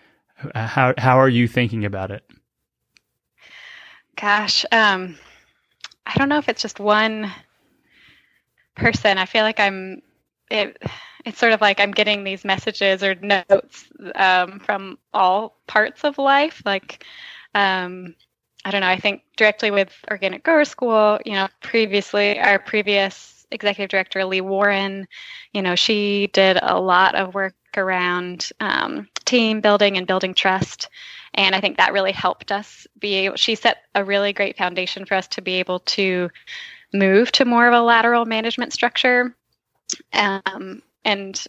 How 0.54 0.94
how 0.98 1.18
are 1.18 1.28
you 1.28 1.48
thinking 1.48 1.84
about 1.84 2.10
it? 2.10 2.24
Gosh, 4.16 4.64
um, 4.72 5.16
I 6.04 6.14
don't 6.16 6.28
know 6.28 6.38
if 6.38 6.48
it's 6.48 6.62
just 6.62 6.80
one 6.80 7.32
person. 8.74 9.18
I 9.18 9.26
feel 9.26 9.44
like 9.44 9.60
I'm 9.60 10.02
it. 10.50 10.76
It's 11.26 11.38
sort 11.38 11.52
of 11.52 11.60
like 11.60 11.80
I'm 11.80 11.90
getting 11.90 12.22
these 12.22 12.44
messages 12.44 13.02
or 13.02 13.16
notes 13.16 13.88
um, 14.14 14.60
from 14.60 14.96
all 15.12 15.58
parts 15.66 16.04
of 16.04 16.18
life. 16.18 16.62
Like, 16.64 17.04
um, 17.54 18.14
I 18.64 18.70
don't 18.70 18.80
know. 18.80 18.86
I 18.86 18.98
think 18.98 19.22
directly 19.36 19.72
with 19.72 19.92
Organic 20.10 20.44
Growers 20.44 20.68
School. 20.68 21.18
You 21.26 21.32
know, 21.32 21.48
previously 21.60 22.38
our 22.38 22.60
previous 22.60 23.44
executive 23.50 23.90
director 23.90 24.24
Lee 24.24 24.40
Warren, 24.40 25.06
you 25.52 25.62
know, 25.62 25.74
she 25.74 26.28
did 26.32 26.58
a 26.62 26.80
lot 26.80 27.14
of 27.14 27.34
work 27.34 27.54
around 27.76 28.50
um, 28.60 29.08
team 29.24 29.60
building 29.60 29.96
and 29.96 30.06
building 30.06 30.32
trust. 30.32 30.88
And 31.34 31.54
I 31.54 31.60
think 31.60 31.76
that 31.76 31.92
really 31.92 32.12
helped 32.12 32.50
us 32.50 32.86
be 32.98 33.14
able, 33.14 33.36
she 33.36 33.54
set 33.54 33.78
a 33.94 34.04
really 34.04 34.32
great 34.32 34.56
foundation 34.56 35.04
for 35.04 35.14
us 35.14 35.28
to 35.28 35.42
be 35.42 35.54
able 35.54 35.80
to 35.80 36.30
move 36.92 37.30
to 37.32 37.44
more 37.44 37.66
of 37.66 37.74
a 37.74 37.82
lateral 37.82 38.24
management 38.24 38.72
structure. 38.72 39.36
Um, 40.12 40.82
and 41.06 41.46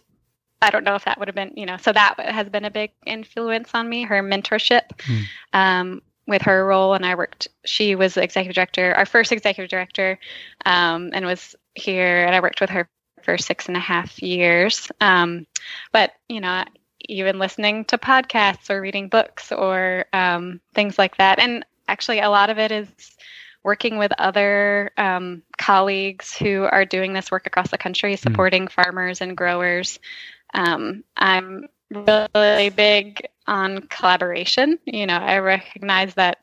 I 0.62 0.70
don't 0.70 0.84
know 0.84 0.94
if 0.94 1.04
that 1.04 1.18
would 1.18 1.28
have 1.28 1.34
been, 1.34 1.52
you 1.56 1.66
know, 1.66 1.76
so 1.76 1.92
that 1.92 2.18
has 2.18 2.48
been 2.48 2.64
a 2.64 2.70
big 2.70 2.92
influence 3.04 3.70
on 3.74 3.88
me, 3.88 4.04
her 4.04 4.22
mentorship. 4.22 4.88
Mm. 4.98 5.24
Um, 5.52 6.02
with 6.26 6.42
her 6.42 6.66
role, 6.66 6.92
and 6.92 7.06
I 7.06 7.14
worked. 7.14 7.48
She 7.64 7.94
was 7.94 8.12
the 8.12 8.22
executive 8.22 8.54
director, 8.54 8.94
our 8.94 9.06
first 9.06 9.32
executive 9.32 9.70
director, 9.70 10.18
um, 10.66 11.10
and 11.14 11.24
was 11.24 11.56
here. 11.74 12.26
And 12.26 12.36
I 12.36 12.40
worked 12.40 12.60
with 12.60 12.68
her 12.68 12.86
for 13.22 13.38
six 13.38 13.66
and 13.66 13.78
a 13.78 13.80
half 13.80 14.22
years. 14.22 14.92
Um, 15.00 15.46
but 15.90 16.12
you 16.28 16.42
know, 16.42 16.64
even 17.00 17.38
listening 17.38 17.86
to 17.86 17.96
podcasts 17.96 18.68
or 18.68 18.80
reading 18.80 19.08
books 19.08 19.50
or 19.52 20.04
um, 20.12 20.60
things 20.74 20.98
like 20.98 21.16
that. 21.16 21.38
And 21.38 21.64
actually, 21.88 22.20
a 22.20 22.28
lot 22.28 22.50
of 22.50 22.58
it 22.58 22.72
is 22.72 22.88
working 23.68 23.98
with 23.98 24.10
other 24.16 24.90
um, 24.96 25.42
colleagues 25.58 26.34
who 26.34 26.62
are 26.62 26.86
doing 26.86 27.12
this 27.12 27.30
work 27.30 27.46
across 27.46 27.70
the 27.70 27.76
country, 27.76 28.14
hmm. 28.14 28.16
supporting 28.16 28.64
mm. 28.64 28.72
farmers 28.72 29.20
and 29.20 29.36
growers. 29.36 29.98
Um, 30.54 31.04
I'm 31.18 31.68
really 31.90 32.70
big 32.70 33.28
on 33.46 33.82
collaboration. 33.82 34.78
You 34.86 35.06
know, 35.06 35.18
I 35.18 35.40
recognize 35.40 36.14
that 36.14 36.38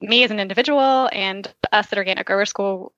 me 0.00 0.24
as 0.24 0.30
an 0.30 0.40
individual 0.40 1.10
and 1.12 1.46
us 1.72 1.92
at 1.92 1.98
Organic 1.98 2.26
Growers 2.26 2.48
School 2.48 2.94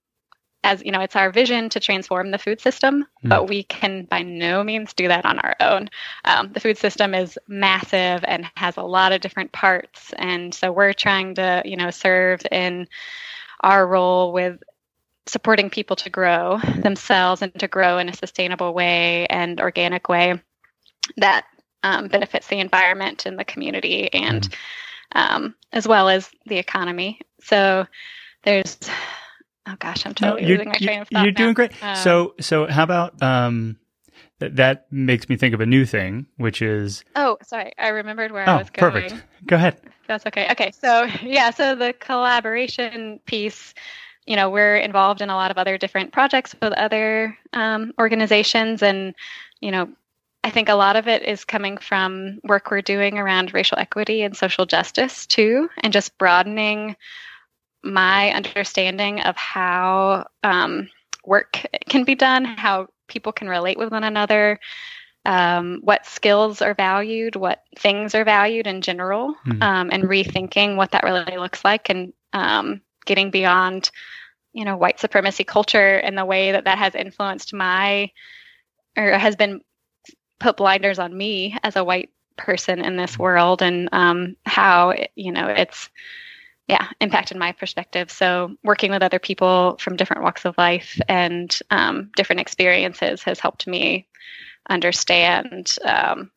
as 0.67 0.83
you 0.85 0.91
know 0.91 1.01
it's 1.01 1.15
our 1.15 1.31
vision 1.31 1.69
to 1.69 1.79
transform 1.79 2.33
the 2.33 2.39
food 2.39 2.61
system 2.61 3.07
mm. 3.25 3.29
but 3.29 3.49
we 3.49 3.63
can 3.63 4.05
by 4.05 4.23
no 4.23 4.65
means 4.65 4.93
do 4.93 5.07
that 5.07 5.25
on 5.25 5.39
our 5.39 5.55
own 5.61 5.89
um, 6.25 6.53
the 6.53 6.61
food 6.61 6.77
system 6.77 7.15
is 7.15 7.39
massive 7.47 8.25
and 8.27 8.45
has 8.57 8.77
a 8.77 8.83
lot 8.83 9.13
of 9.13 9.21
different 9.21 9.53
parts 9.53 10.13
and 10.19 10.53
so 10.53 10.73
we're 10.73 10.93
trying 10.93 11.37
to 11.37 11.63
you 11.65 11.77
know 11.77 11.91
serve 11.91 12.41
in 12.51 12.87
our 13.61 13.87
role 13.87 14.33
with 14.33 14.61
supporting 15.27 15.71
people 15.71 15.97
to 15.97 16.11
grow 16.11 16.59
themselves 16.83 17.43
and 17.43 17.55
to 17.59 17.69
grow 17.69 17.99
in 17.99 18.09
a 18.09 18.17
sustainable 18.17 18.75
way 18.75 19.27
and 19.27 19.61
organic 19.61 20.09
way 20.09 20.41
that 21.17 21.47
um, 21.85 22.09
benefits 22.09 22.49
the 22.49 22.59
environment 22.59 23.25
and 23.25 23.39
the 23.39 23.45
community 23.45 24.13
and 24.13 24.51
mm. 24.51 24.57
um, 25.13 25.55
as 25.73 25.87
well 25.87 26.09
as 26.09 26.29
the 26.47 26.59
economy 26.59 27.21
so 27.41 27.87
there's 28.43 28.79
Oh 29.67 29.75
gosh, 29.79 30.07
I'm 30.07 30.15
totally 30.15 30.43
no, 30.43 30.49
losing 30.49 30.69
my 30.69 30.75
train 30.75 31.01
of 31.01 31.09
thought. 31.09 31.23
You're 31.23 31.33
now. 31.33 31.39
doing 31.39 31.55
great. 31.55 31.83
Um, 31.83 31.97
so, 31.97 32.35
so 32.41 32.67
how 32.67 32.85
about 32.85 33.21
um, 33.21 33.77
th- 34.41 34.53
that 34.53 34.87
makes 34.93 35.29
me 35.29 35.37
think 35.37 35.55
of 35.55 35.61
a 35.61 35.67
new 35.67 35.85
thing, 35.85 36.27
which 36.37 36.63
is. 36.63 37.05
Oh, 37.17 37.39
sorry, 37.43 37.73
I 37.79 37.89
remembered 37.89 38.31
where 38.31 38.49
oh, 38.49 38.53
I 38.53 38.59
was 38.59 38.71
going. 38.71 38.93
perfect. 38.93 39.25
Go 39.47 39.57
ahead. 39.57 39.81
That's 40.07 40.27
okay. 40.27 40.49
Okay, 40.53 40.71
so 40.73 41.05
yeah, 41.23 41.51
so 41.51 41.75
the 41.75 41.93
collaboration 41.93 43.21
piece. 43.27 43.75
You 44.27 44.35
know, 44.35 44.51
we're 44.51 44.77
involved 44.77 45.21
in 45.21 45.31
a 45.31 45.37
lot 45.37 45.53
of 45.53 45.59
other 45.59 45.79
different 45.79 46.13
projects 46.13 46.53
with 46.61 46.73
other 46.73 47.39
um, 47.53 47.93
organizations, 47.99 48.83
and 48.83 49.15
you 49.61 49.71
know, 49.71 49.89
I 50.43 50.51
think 50.51 50.69
a 50.69 50.75
lot 50.75 50.97
of 50.97 51.07
it 51.07 51.23
is 51.23 51.45
coming 51.45 51.79
from 51.79 52.41
work 52.43 52.71
we're 52.71 52.83
doing 52.83 53.19
around 53.19 53.55
racial 53.55 53.79
equity 53.79 54.23
and 54.23 54.37
social 54.37 54.67
justice 54.67 55.27
too, 55.27 55.69
and 55.79 55.93
just 55.93 56.19
broadening 56.19 56.97
my 57.87 58.31
understanding 58.33 59.21
of 59.21 59.37
how 59.37 60.26
um, 60.43 60.88
work 61.25 61.64
can 61.88 62.05
be 62.05 62.14
done, 62.14 62.45
how 62.45 62.88
people 63.09 63.33
can 63.33 63.49
relate 63.49 63.78
with 63.78 63.90
one 63.90 64.05
another, 64.05 64.59
um, 65.25 65.81
what 65.83 66.07
skills 66.07 66.62
are 66.62 66.75
valued, 66.75 67.37
what 67.37 67.62
things 67.78 68.14
are 68.14 68.25
valued 68.25 68.66
in 68.66 68.81
general, 68.81 69.35
mm-hmm. 69.47 69.62
um, 69.62 69.90
and 69.93 70.05
rethinking 70.05 70.76
what 70.76 70.93
that 70.93 71.05
really 71.05 71.37
looks 71.37 71.64
like, 71.64 71.90
and 71.90 72.12
um, 72.33 72.81
getting 73.05 73.31
beyond, 73.31 73.90
you 74.52 74.64
know, 74.64 74.76
white 74.76 75.00
supremacy 75.00 75.45
culture 75.45 75.97
and 75.97 76.16
the 76.16 76.25
way 76.25 76.52
that 76.52 76.64
that 76.64 76.78
has 76.78 76.95
influenced 76.95 77.52
my, 77.52 78.11
or 78.97 79.11
has 79.11 79.37
been 79.37 79.61
put 80.38 80.57
blinders 80.57 80.99
on 80.99 81.16
me 81.16 81.57
as 81.62 81.76
a 81.76 81.85
white 81.85 82.11
person 82.37 82.85
in 82.85 82.97
this 82.97 83.19
world, 83.19 83.62
and 83.62 83.88
um, 83.93 84.37
how 84.45 84.95
you 85.16 85.33
know 85.33 85.49
it's 85.49 85.90
yeah 86.69 86.89
impacted 87.01 87.37
my 87.37 87.53
perspective. 87.53 88.11
So 88.11 88.57
working 88.65 88.91
with 88.91 89.03
other 89.03 89.19
people 89.19 89.77
from 89.81 89.97
different 89.97 90.23
walks 90.23 90.45
of 90.45 90.59
life 90.59 91.01
and 91.09 91.57
um, 91.71 92.11
different 92.17 92.41
experiences 92.41 93.23
has 93.23 93.41
helped 93.41 93.67
me 93.67 94.07
understand 94.69 95.77
um, 95.85 96.31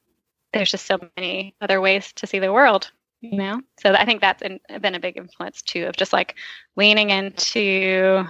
there's 0.53 0.71
just 0.71 0.85
so 0.85 0.97
many 1.17 1.55
other 1.61 1.81
ways 1.81 2.11
to 2.13 2.27
see 2.27 2.39
the 2.39 2.53
world 2.53 2.91
you 3.21 3.37
know? 3.37 3.59
So 3.81 3.91
i 3.91 4.05
think 4.05 4.21
that's 4.21 4.41
in, 4.41 4.61
been 4.79 4.95
a 4.95 4.99
big 4.99 5.17
influence 5.17 5.61
too 5.61 5.87
of 5.87 5.97
just 5.97 6.13
like 6.13 6.35
leaning 6.77 7.09
into 7.09 8.23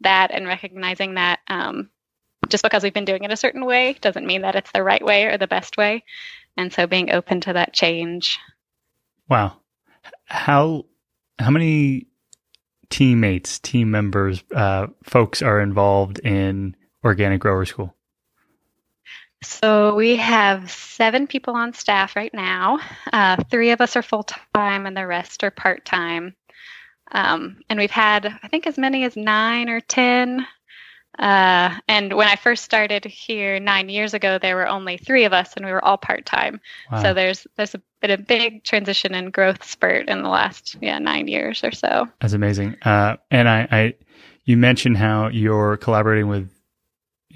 that 0.00 0.30
and 0.30 0.46
recognizing 0.46 1.14
that 1.14 1.40
um, 1.48 1.90
just 2.48 2.64
because 2.64 2.82
we've 2.82 2.94
been 2.94 3.04
doing 3.04 3.24
it 3.24 3.32
a 3.32 3.36
certain 3.36 3.64
way 3.64 3.94
doesn't 4.00 4.26
mean 4.26 4.42
that 4.42 4.56
it's 4.56 4.72
the 4.72 4.82
right 4.82 5.04
way 5.04 5.24
or 5.24 5.38
the 5.38 5.46
best 5.46 5.76
way. 5.76 6.04
And 6.56 6.72
so 6.72 6.86
being 6.86 7.12
open 7.12 7.40
to 7.42 7.52
that 7.54 7.72
change. 7.72 8.38
Wow. 9.28 9.56
How 10.24 10.84
how 11.40 11.50
many 11.50 12.06
teammates, 12.90 13.58
team 13.58 13.90
members, 13.90 14.44
uh, 14.54 14.88
folks 15.04 15.42
are 15.42 15.60
involved 15.60 16.18
in 16.20 16.76
Organic 17.04 17.40
Growers 17.40 17.70
School? 17.70 17.94
So 19.42 19.94
we 19.94 20.16
have 20.16 20.70
seven 20.70 21.26
people 21.26 21.54
on 21.54 21.72
staff 21.72 22.14
right 22.14 22.32
now. 22.34 22.78
Uh, 23.10 23.36
three 23.50 23.70
of 23.70 23.80
us 23.80 23.96
are 23.96 24.02
full 24.02 24.24
time, 24.54 24.84
and 24.84 24.94
the 24.94 25.06
rest 25.06 25.42
are 25.42 25.50
part 25.50 25.86
time. 25.86 26.36
Um, 27.12 27.60
and 27.70 27.78
we've 27.78 27.90
had, 27.90 28.26
I 28.42 28.48
think, 28.48 28.66
as 28.66 28.76
many 28.76 29.04
as 29.04 29.16
nine 29.16 29.70
or 29.70 29.80
ten 29.80 30.46
uh, 31.18 31.76
and 31.88 32.12
when 32.14 32.28
I 32.28 32.36
first 32.36 32.64
started 32.64 33.04
here 33.04 33.58
nine 33.58 33.88
years 33.88 34.14
ago, 34.14 34.38
there 34.38 34.56
were 34.56 34.68
only 34.68 34.96
three 34.96 35.24
of 35.24 35.32
us, 35.32 35.54
and 35.56 35.66
we 35.66 35.72
were 35.72 35.84
all 35.84 35.98
part 35.98 36.24
time. 36.24 36.60
Wow. 36.90 37.02
So 37.02 37.14
there's 37.14 37.46
there's 37.56 37.74
a, 37.74 37.82
been 38.00 38.12
a 38.12 38.18
big 38.18 38.64
transition 38.64 39.14
and 39.14 39.32
growth 39.32 39.64
spurt 39.64 40.08
in 40.08 40.22
the 40.22 40.28
last 40.28 40.76
yeah 40.80 40.98
nine 40.98 41.28
years 41.28 41.64
or 41.64 41.72
so. 41.72 42.08
That's 42.20 42.32
amazing. 42.32 42.76
Uh, 42.82 43.16
and 43.30 43.48
I, 43.48 43.68
I, 43.70 43.94
you 44.44 44.56
mentioned 44.56 44.96
how 44.96 45.28
you're 45.28 45.76
collaborating 45.76 46.28
with 46.28 46.50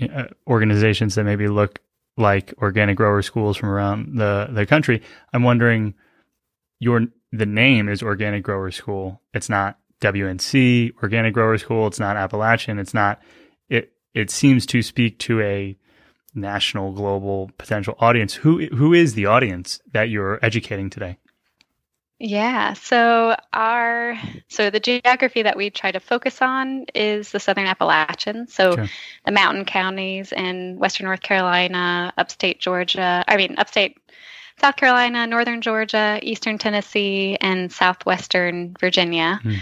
uh, 0.00 0.24
organizations 0.46 1.16
that 1.16 1.24
maybe 1.24 1.48
look 1.48 1.80
like 2.16 2.54
organic 2.58 2.96
grower 2.96 3.22
schools 3.22 3.56
from 3.56 3.70
around 3.70 4.16
the 4.16 4.48
the 4.50 4.66
country. 4.66 5.02
I'm 5.32 5.42
wondering, 5.42 5.94
your 6.78 7.06
the 7.32 7.46
name 7.46 7.88
is 7.88 8.02
Organic 8.02 8.44
Growers 8.44 8.76
School. 8.76 9.20
It's 9.34 9.48
not 9.48 9.78
WNC 10.00 10.92
Organic 11.02 11.34
Grower 11.34 11.58
School. 11.58 11.88
It's 11.88 11.98
not 11.98 12.16
Appalachian. 12.16 12.78
It's 12.78 12.94
not 12.94 13.20
it 14.14 14.30
seems 14.30 14.64
to 14.66 14.82
speak 14.82 15.18
to 15.20 15.40
a 15.40 15.76
national, 16.34 16.92
global 16.92 17.50
potential 17.58 17.96
audience. 17.98 18.34
Who 18.34 18.66
who 18.66 18.92
is 18.92 19.14
the 19.14 19.26
audience 19.26 19.80
that 19.92 20.08
you're 20.08 20.38
educating 20.42 20.90
today? 20.90 21.18
Yeah, 22.20 22.74
so 22.74 23.34
our 23.52 24.18
so 24.48 24.70
the 24.70 24.80
geography 24.80 25.42
that 25.42 25.56
we 25.56 25.70
try 25.70 25.90
to 25.92 26.00
focus 26.00 26.40
on 26.40 26.86
is 26.94 27.32
the 27.32 27.40
Southern 27.40 27.66
Appalachians, 27.66 28.54
so 28.54 28.76
sure. 28.76 28.88
the 29.26 29.32
mountain 29.32 29.64
counties 29.64 30.32
in 30.32 30.78
Western 30.78 31.06
North 31.06 31.20
Carolina, 31.20 32.12
upstate 32.16 32.60
Georgia. 32.60 33.24
I 33.26 33.36
mean, 33.36 33.56
upstate 33.58 33.98
South 34.60 34.76
Carolina, 34.76 35.26
Northern 35.26 35.60
Georgia, 35.60 36.20
Eastern 36.22 36.58
Tennessee, 36.58 37.36
and 37.40 37.72
Southwestern 37.72 38.76
Virginia. 38.78 39.40
Hmm. 39.42 39.54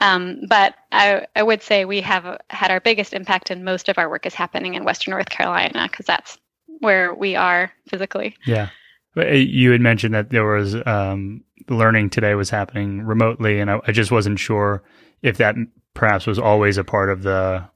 Um, 0.00 0.42
but 0.48 0.74
I, 0.92 1.26
I, 1.34 1.42
would 1.42 1.62
say 1.62 1.84
we 1.84 2.00
have 2.02 2.40
had 2.50 2.70
our 2.70 2.80
biggest 2.80 3.12
impact 3.12 3.50
and 3.50 3.64
most 3.64 3.88
of 3.88 3.98
our 3.98 4.10
work 4.10 4.26
is 4.26 4.34
happening 4.34 4.74
in 4.74 4.84
Western 4.84 5.12
North 5.12 5.30
Carolina 5.30 5.88
because 5.90 6.06
that's 6.06 6.38
where 6.80 7.14
we 7.14 7.36
are 7.36 7.72
physically. 7.88 8.36
Yeah. 8.46 8.68
You 9.16 9.70
had 9.70 9.80
mentioned 9.80 10.14
that 10.14 10.30
there 10.30 10.44
was 10.44 10.74
um, 10.86 11.42
learning 11.68 12.10
today 12.10 12.34
was 12.34 12.50
happening 12.50 13.02
remotely, 13.02 13.60
and 13.60 13.70
I, 13.70 13.80
I, 13.86 13.92
just 13.92 14.10
wasn't 14.10 14.38
sure 14.38 14.82
if 15.22 15.38
that 15.38 15.54
perhaps 15.94 16.26
was 16.26 16.38
always 16.38 16.76
a 16.76 16.84
part 16.84 17.08
of 17.08 17.22
the 17.22 17.66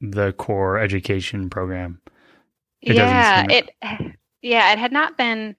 the 0.00 0.32
core 0.34 0.78
education 0.78 1.50
program. 1.50 2.00
It 2.80 2.94
yeah, 2.94 3.46
it 3.50 3.70
yeah, 4.42 4.72
it 4.72 4.78
had 4.78 4.92
not 4.92 5.16
been 5.16 5.56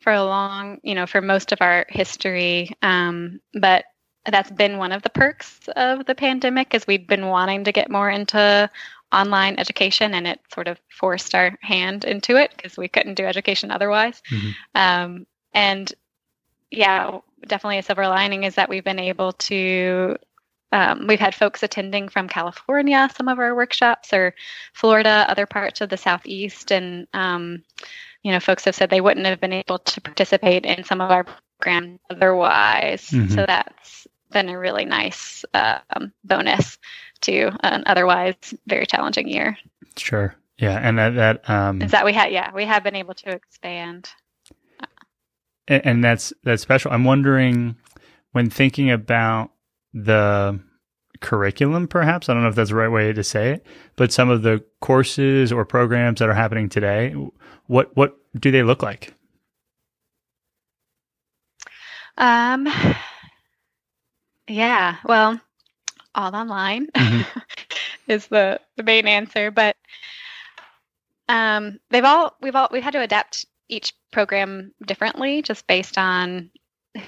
for 0.00 0.12
a 0.12 0.24
long, 0.24 0.80
you 0.82 0.94
know, 0.94 1.06
for 1.06 1.22
most 1.22 1.52
of 1.52 1.62
our 1.62 1.86
history, 1.88 2.70
um, 2.82 3.40
but 3.58 3.86
that's 4.32 4.50
been 4.50 4.78
one 4.78 4.92
of 4.92 5.02
the 5.02 5.10
perks 5.10 5.68
of 5.76 6.06
the 6.06 6.14
pandemic 6.14 6.74
is 6.74 6.86
we've 6.86 7.06
been 7.06 7.26
wanting 7.26 7.64
to 7.64 7.72
get 7.72 7.90
more 7.90 8.10
into 8.10 8.70
online 9.12 9.56
education 9.58 10.14
and 10.14 10.26
it 10.26 10.40
sort 10.52 10.66
of 10.66 10.78
forced 10.88 11.34
our 11.34 11.56
hand 11.60 12.04
into 12.04 12.36
it 12.36 12.52
because 12.56 12.76
we 12.76 12.88
couldn't 12.88 13.14
do 13.14 13.24
education 13.24 13.70
otherwise 13.70 14.22
mm-hmm. 14.30 14.50
um, 14.74 15.26
and 15.52 15.92
yeah 16.70 17.18
definitely 17.46 17.78
a 17.78 17.82
silver 17.82 18.08
lining 18.08 18.44
is 18.44 18.54
that 18.56 18.68
we've 18.68 18.84
been 18.84 18.98
able 18.98 19.32
to 19.32 20.16
um, 20.72 21.06
we've 21.06 21.20
had 21.20 21.34
folks 21.34 21.62
attending 21.62 22.08
from 22.08 22.26
california 22.26 23.08
some 23.16 23.28
of 23.28 23.38
our 23.38 23.54
workshops 23.54 24.12
or 24.12 24.34
florida 24.72 25.24
other 25.28 25.46
parts 25.46 25.80
of 25.80 25.88
the 25.88 25.96
southeast 25.96 26.72
and 26.72 27.06
um, 27.12 27.62
you 28.22 28.32
know 28.32 28.40
folks 28.40 28.64
have 28.64 28.74
said 28.74 28.90
they 28.90 29.00
wouldn't 29.00 29.26
have 29.26 29.40
been 29.40 29.52
able 29.52 29.78
to 29.78 30.00
participate 30.00 30.64
in 30.64 30.82
some 30.82 31.00
of 31.00 31.10
our 31.10 31.24
programs 31.60 32.00
otherwise 32.10 33.10
mm-hmm. 33.10 33.32
so 33.32 33.44
that's 33.46 34.08
been 34.34 34.50
a 34.50 34.58
really 34.58 34.84
nice 34.84 35.46
um, 35.54 36.12
bonus 36.24 36.76
to 37.22 37.50
an 37.60 37.84
otherwise 37.86 38.36
very 38.66 38.84
challenging 38.84 39.28
year. 39.28 39.56
Sure. 39.96 40.36
Yeah, 40.58 40.78
and 40.80 40.98
that, 40.98 41.14
that 41.14 41.50
um, 41.50 41.82
is 41.82 41.90
that 41.90 42.04
we 42.04 42.12
had 42.12 42.30
yeah 42.30 42.52
we 42.54 42.64
have 42.64 42.84
been 42.84 42.94
able 42.94 43.14
to 43.14 43.30
expand, 43.30 44.10
and, 45.66 45.86
and 45.86 46.04
that's 46.04 46.32
that's 46.44 46.62
special. 46.62 46.92
I'm 46.92 47.04
wondering 47.04 47.76
when 48.32 48.50
thinking 48.50 48.90
about 48.90 49.50
the 49.92 50.60
curriculum, 51.20 51.88
perhaps 51.88 52.28
I 52.28 52.34
don't 52.34 52.42
know 52.42 52.48
if 52.48 52.54
that's 52.54 52.70
the 52.70 52.76
right 52.76 52.88
way 52.88 53.12
to 53.12 53.24
say 53.24 53.52
it, 53.52 53.66
but 53.96 54.12
some 54.12 54.30
of 54.30 54.42
the 54.42 54.62
courses 54.80 55.50
or 55.50 55.64
programs 55.64 56.20
that 56.20 56.28
are 56.28 56.34
happening 56.34 56.68
today, 56.68 57.14
what 57.66 57.96
what 57.96 58.16
do 58.38 58.52
they 58.52 58.62
look 58.62 58.82
like? 58.82 59.12
Um, 62.16 62.68
yeah, 64.48 64.96
well, 65.04 65.40
all 66.14 66.34
online 66.34 66.86
mm-hmm. 66.88 67.38
is 68.08 68.26
the, 68.28 68.60
the 68.76 68.82
main 68.82 69.06
answer. 69.06 69.50
But 69.50 69.76
um, 71.28 71.78
they've 71.90 72.04
all 72.04 72.36
we've 72.40 72.54
all 72.54 72.68
we've 72.70 72.82
had 72.82 72.92
to 72.92 73.00
adapt 73.00 73.46
each 73.68 73.94
program 74.12 74.72
differently 74.86 75.42
just 75.42 75.66
based 75.66 75.98
on 75.98 76.50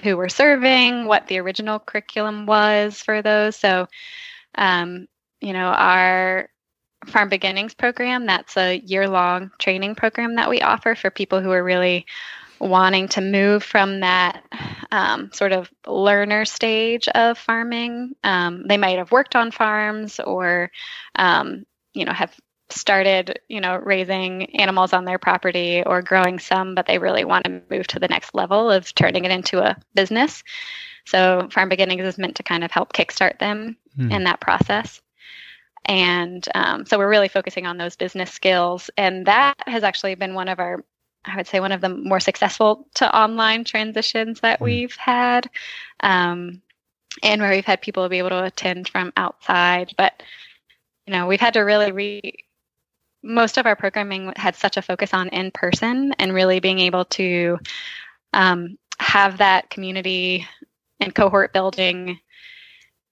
who 0.02 0.16
we're 0.16 0.28
serving, 0.28 1.07
what 1.07 1.26
the 1.28 1.38
original 1.38 1.78
curriculum 1.78 2.47
was 2.47 3.00
for 3.00 3.23
those. 3.23 3.57
So, 3.57 3.87
um, 4.57 5.07
you 5.40 5.52
know, 5.52 5.69
our 5.69 6.49
Farm 7.07 7.28
Beginnings 7.28 7.75
program, 7.75 8.26
that's 8.26 8.57
a 8.57 8.78
year 8.78 9.09
long 9.09 9.50
training 9.59 9.95
program 9.95 10.35
that 10.37 10.50
we 10.50 10.61
offer 10.61 10.95
for 10.95 11.11
people 11.11 11.40
who 11.40 11.52
are 11.52 11.62
really 11.62 12.07
wanting 12.59 13.09
to 13.09 13.21
move 13.21 13.63
from 13.63 14.01
that 14.01 14.43
um, 14.91 15.31
sort 15.33 15.53
of 15.53 15.71
learner 15.87 16.45
stage 16.45 17.09
of 17.09 17.39
farming. 17.39 18.15
Um, 18.25 18.67
they 18.67 18.77
might 18.77 18.99
have 18.99 19.13
worked 19.13 19.37
on 19.37 19.50
farms 19.50 20.21
or, 20.21 20.71
um, 21.17 21.67
you 21.95 22.04
know, 22.04 22.13
have 22.13 22.35
started, 22.69 23.39
you 23.49 23.61
know, 23.61 23.76
raising 23.76 24.57
animals 24.57 24.93
on 24.93 25.04
their 25.04 25.19
property 25.19 25.83
or 25.85 26.02
growing 26.02 26.39
some, 26.39 26.75
but 26.75 26.87
they 26.87 26.99
really 26.99 27.25
want 27.25 27.45
to 27.45 27.63
move 27.71 27.87
to 27.89 28.00
the 28.00 28.09
next 28.09 28.35
level 28.35 28.71
of 28.71 28.93
turning 28.95 29.25
it 29.25 29.30
into 29.30 29.61
a 29.61 29.76
business. 29.95 30.43
So, 31.04 31.49
Farm 31.52 31.69
Beginnings 31.69 32.04
is 32.04 32.19
meant 32.19 32.37
to 32.37 32.43
kind 32.43 32.65
of 32.65 32.73
help 32.73 32.93
kickstart 32.93 33.39
them 33.39 33.76
mm. 33.97 34.13
in 34.13 34.25
that 34.25 34.41
process. 34.41 35.00
And 35.87 36.47
um, 36.54 36.85
so 36.85 36.99
we're 36.99 37.09
really 37.09 37.28
focusing 37.28 37.67
on 37.67 37.78
those 37.78 37.97
business 37.97 38.33
skills. 38.33 38.91
And 38.97 39.26
that 39.26 39.54
has 39.67 39.85
actually 39.85 40.17
been 40.17 40.35
one 40.35 40.49
of 40.49 40.59
our 40.59 40.85
I 41.26 41.36
would 41.36 41.47
say 41.47 41.60
one 41.60 41.73
of 41.73 41.80
the 41.80 41.89
more 41.89 42.21
successful 42.21 42.86
to 42.95 43.17
online 43.17 43.65
transitions 43.65 44.41
that 44.41 44.60
mm. 44.60 44.65
we've 44.65 44.97
had, 44.97 45.49
um, 46.00 46.62
and 47.23 47.41
where 47.41 47.50
we've 47.50 47.65
had 47.65 47.80
people 47.80 48.08
be 48.08 48.19
able 48.19 48.30
to 48.30 48.45
attend 48.45 48.89
from 48.89 49.12
outside. 49.17 49.93
But 49.97 50.23
you 51.06 51.12
know, 51.12 51.26
we've 51.26 51.41
had 51.41 51.54
to 51.54 51.60
really 51.60 51.93
re. 51.93 52.32
Most 53.23 53.58
of 53.58 53.67
our 53.67 53.75
programming 53.75 54.32
had 54.36 54.54
such 54.54 54.76
a 54.76 54.82
focus 54.82 55.12
on 55.12 55.28
in 55.30 55.50
person 55.50 56.12
and 56.19 56.32
really 56.32 56.60
being 56.60 56.78
able 56.78 57.06
to 57.06 57.58
um, 58.32 58.78
have 59.00 59.39
that 59.39 59.69
community 59.69 60.47
and 61.00 61.15
cohort 61.15 61.52
building 61.52 62.21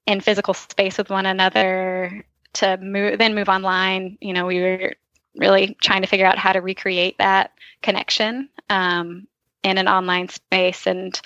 in 0.06 0.20
physical 0.20 0.54
space 0.54 0.98
with 0.98 1.10
one 1.10 1.26
another 1.26 2.24
to 2.52 2.76
move 2.78 3.18
then 3.18 3.34
move 3.34 3.48
online 3.48 4.16
you 4.20 4.32
know 4.32 4.46
we 4.46 4.60
were 4.60 4.94
really 5.36 5.76
trying 5.82 6.02
to 6.02 6.08
figure 6.08 6.26
out 6.26 6.38
how 6.38 6.52
to 6.52 6.60
recreate 6.60 7.16
that 7.18 7.52
connection 7.82 8.48
um, 8.70 9.26
in 9.62 9.78
an 9.78 9.88
online 9.88 10.28
space. 10.28 10.86
And 10.86 11.20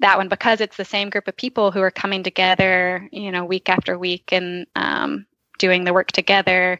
that 0.00 0.18
one 0.18 0.28
because 0.28 0.60
it's 0.60 0.76
the 0.76 0.84
same 0.84 1.10
group 1.10 1.28
of 1.28 1.36
people 1.36 1.70
who 1.70 1.80
are 1.80 1.90
coming 1.90 2.22
together 2.22 3.08
you 3.12 3.30
know 3.30 3.44
week 3.44 3.68
after 3.68 3.98
week 3.98 4.32
and 4.32 4.66
um, 4.76 5.26
doing 5.58 5.84
the 5.84 5.92
work 5.92 6.10
together 6.12 6.78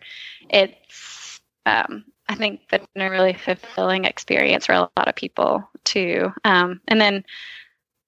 it's 0.50 1.40
um, 1.66 2.04
i 2.28 2.34
think 2.34 2.60
been 2.68 2.86
a 2.96 3.10
really 3.10 3.32
fulfilling 3.32 4.04
experience 4.04 4.66
for 4.66 4.72
a 4.72 4.80
lot 4.80 5.08
of 5.08 5.14
people 5.14 5.68
too. 5.84 6.32
Um, 6.44 6.80
and 6.88 7.00
then 7.00 7.24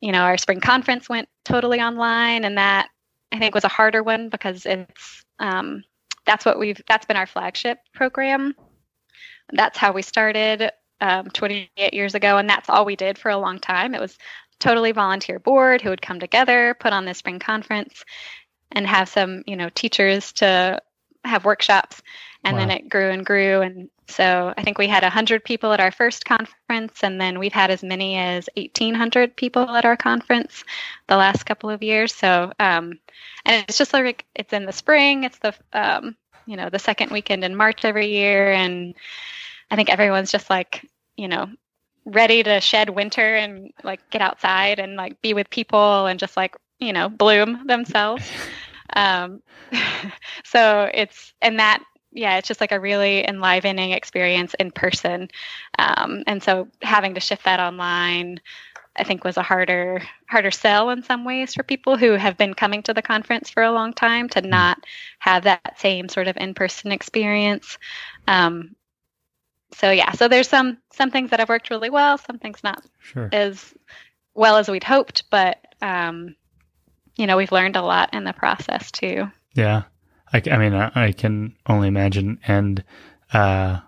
you 0.01 0.13
know 0.13 0.21
our 0.21 0.37
spring 0.37 0.61
conference 0.61 1.09
went 1.09 1.29
totally 1.45 1.81
online 1.81 2.45
and 2.45 2.59
that 2.59 2.89
i 3.33 3.39
think 3.39 3.55
was 3.55 3.65
a 3.65 3.69
harder 3.69 4.03
one 4.03 4.29
because 4.29 4.67
it's 4.67 5.25
um, 5.39 5.83
that's 6.27 6.45
what 6.45 6.59
we've 6.59 6.81
that's 6.89 7.07
been 7.07 7.17
our 7.17 7.27
flagship 7.27 7.79
program. 7.95 8.55
That's 9.53 9.79
how 9.79 9.93
we 9.93 10.03
started 10.03 10.71
um, 11.01 11.29
28 11.31 11.95
years 11.95 12.15
ago, 12.15 12.39
and 12.39 12.49
that's 12.49 12.71
all 12.71 12.85
we 12.85 12.97
did 12.97 13.19
for 13.19 13.31
a 13.31 13.37
long 13.37 13.59
time. 13.59 13.95
It 13.95 14.01
was 14.01 14.17
totally 14.59 14.93
volunteer 14.93 15.39
board 15.39 15.83
who 15.83 15.91
would 15.91 16.03
come 16.03 16.21
together, 16.21 16.77
put 16.79 16.93
on 16.93 17.05
the 17.05 17.15
spring 17.15 17.39
conference, 17.39 18.05
and 18.73 18.87
have 18.87 19.09
some 19.09 19.43
you 19.47 19.57
know 19.57 19.69
teachers 19.75 20.33
to 20.35 20.81
have 21.25 21.45
workshops, 21.45 22.03
and 22.45 22.57
wow. 22.57 22.61
then 22.61 22.71
it 22.71 22.89
grew 22.89 23.11
and 23.11 23.25
grew, 23.25 23.61
and 23.63 23.89
so 24.07 24.53
I 24.57 24.63
think 24.63 24.79
we 24.79 24.87
had 24.87 25.03
100 25.03 25.45
people 25.45 25.73
at 25.73 25.81
our 25.81 25.91
first 25.91 26.25
conference, 26.25 27.03
and 27.03 27.21
then 27.21 27.39
we've 27.39 27.53
had 27.53 27.71
as 27.71 27.83
many 27.83 28.17
as 28.17 28.49
1,800 28.57 29.37
people 29.37 29.69
at 29.71 29.85
our 29.85 29.97
conference 29.97 30.65
the 31.07 31.17
last 31.17 31.45
couple 31.45 31.71
of 31.71 31.83
years. 31.83 32.15
So, 32.15 32.53
um, 32.61 32.99
and 33.45 33.65
it's 33.67 33.79
just 33.79 33.93
like 33.93 34.27
it's 34.35 34.53
in 34.53 34.67
the 34.67 34.73
spring. 34.73 35.25
It's 35.25 35.39
the 35.39 35.55
um, 35.73 36.17
you 36.47 36.57
know 36.57 36.69
the 36.69 36.79
second 36.79 37.11
weekend 37.11 37.45
in 37.45 37.57
March 37.57 37.85
every 37.85 38.09
year, 38.09 38.53
and 38.53 38.95
I 39.71 39.77
think 39.77 39.89
everyone's 39.89 40.33
just 40.33 40.51
like 40.51 40.87
you 41.17 41.29
know 41.29 41.49
ready 42.05 42.43
to 42.43 42.61
shed 42.61 42.91
winter 42.91 43.35
and 43.37 43.73
like 43.83 44.11
get 44.11 44.21
outside 44.21 44.79
and 44.79 44.97
like 44.97 45.21
be 45.23 45.33
with 45.33 45.49
people 45.49 46.07
and 46.07 46.21
just 46.21 46.37
like 46.37 46.57
you 46.79 46.93
know 46.93 47.09
bloom 47.09 47.67
themselves. 47.67 48.29
Um, 48.95 49.43
so 50.45 50.91
it's 50.93 51.33
and 51.43 51.59
that 51.59 51.83
yeah, 52.15 52.39
it's 52.39 52.49
just 52.49 52.61
like 52.61 52.73
a 52.73 52.81
really 52.81 53.27
enlivening 53.29 53.91
experience 53.91 54.55
in 54.55 54.71
person. 54.71 55.29
Um, 55.79 56.23
and 56.27 56.43
so 56.43 56.69
having 56.81 57.15
to 57.15 57.21
shift 57.21 57.45
that 57.45 57.59
online, 57.59 58.41
I 58.97 59.03
think 59.03 59.25
was 59.25 59.37
a 59.37 59.43
harder 59.43 60.01
harder 60.29 60.53
sell 60.53 60.91
in 60.91 61.03
some 61.03 61.25
ways 61.25 61.55
for 61.55 61.65
people 61.65 61.97
who 61.97 62.13
have 62.13 62.39
been 62.39 62.55
coming 62.55 62.83
to 62.85 62.95
the 62.95 63.03
conference 63.03 63.51
for 63.51 63.63
a 63.63 63.73
long 63.73 63.93
time 63.93 64.29
to 64.31 64.41
mm-hmm. 64.41 64.51
not 64.51 64.79
have 65.19 65.45
that 65.45 65.79
same 65.79 66.09
sort 66.09 66.29
of 66.29 66.37
in 66.37 66.55
person 66.55 66.93
experience. 66.93 67.79
Um, 68.29 68.77
so 69.73 69.91
yeah, 69.91 70.13
so 70.13 70.29
there's 70.29 70.49
some 70.49 70.79
some 70.93 71.11
things 71.11 71.31
that 71.31 71.41
have 71.41 71.49
worked 71.49 71.71
really 71.71 71.91
well, 71.91 72.17
some 72.17 72.39
things 72.39 72.63
not 72.63 72.85
sure. 73.01 73.29
as 73.33 73.75
well 74.35 74.57
as 74.57 74.69
we'd 74.69 74.85
hoped, 74.85 75.25
but 75.31 75.59
um, 75.83 76.37
you 77.17 77.27
know 77.27 77.37
we've 77.37 77.53
learned 77.53 77.77
a 77.77 77.83
lot 77.83 78.13
in 78.13 78.25
the 78.25 78.33
process 78.33 78.91
too. 78.91 79.31
Yeah, 79.55 79.83
I, 80.33 80.43
I 80.51 80.59
mean, 80.59 80.75
I, 80.75 80.91
I, 80.95 81.13
can 81.13 81.57
only 81.67 81.89
imagine. 81.89 82.41
And 82.47 82.83
uh, 83.33 83.79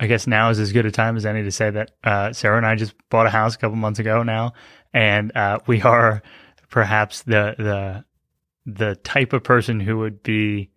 I 0.00 0.06
guess 0.06 0.26
now 0.26 0.50
is 0.50 0.58
as 0.58 0.72
good 0.72 0.86
a 0.86 0.90
time 0.90 1.16
as 1.16 1.26
any 1.26 1.42
to 1.42 1.50
say 1.52 1.70
that 1.70 1.92
uh, 2.02 2.32
Sarah 2.32 2.56
and 2.56 2.66
I 2.66 2.74
just 2.74 2.94
bought 3.10 3.26
a 3.26 3.30
house 3.30 3.54
a 3.54 3.58
couple 3.58 3.76
months 3.76 3.98
ago 3.98 4.22
now, 4.22 4.54
and 4.92 5.36
uh, 5.36 5.58
we 5.66 5.82
are 5.82 6.22
perhaps 6.70 7.22
the 7.22 7.54
the 7.58 8.04
the 8.64 8.96
type 8.96 9.32
of 9.32 9.44
person 9.44 9.80
who 9.80 9.98
would 9.98 10.22
be 10.22 10.70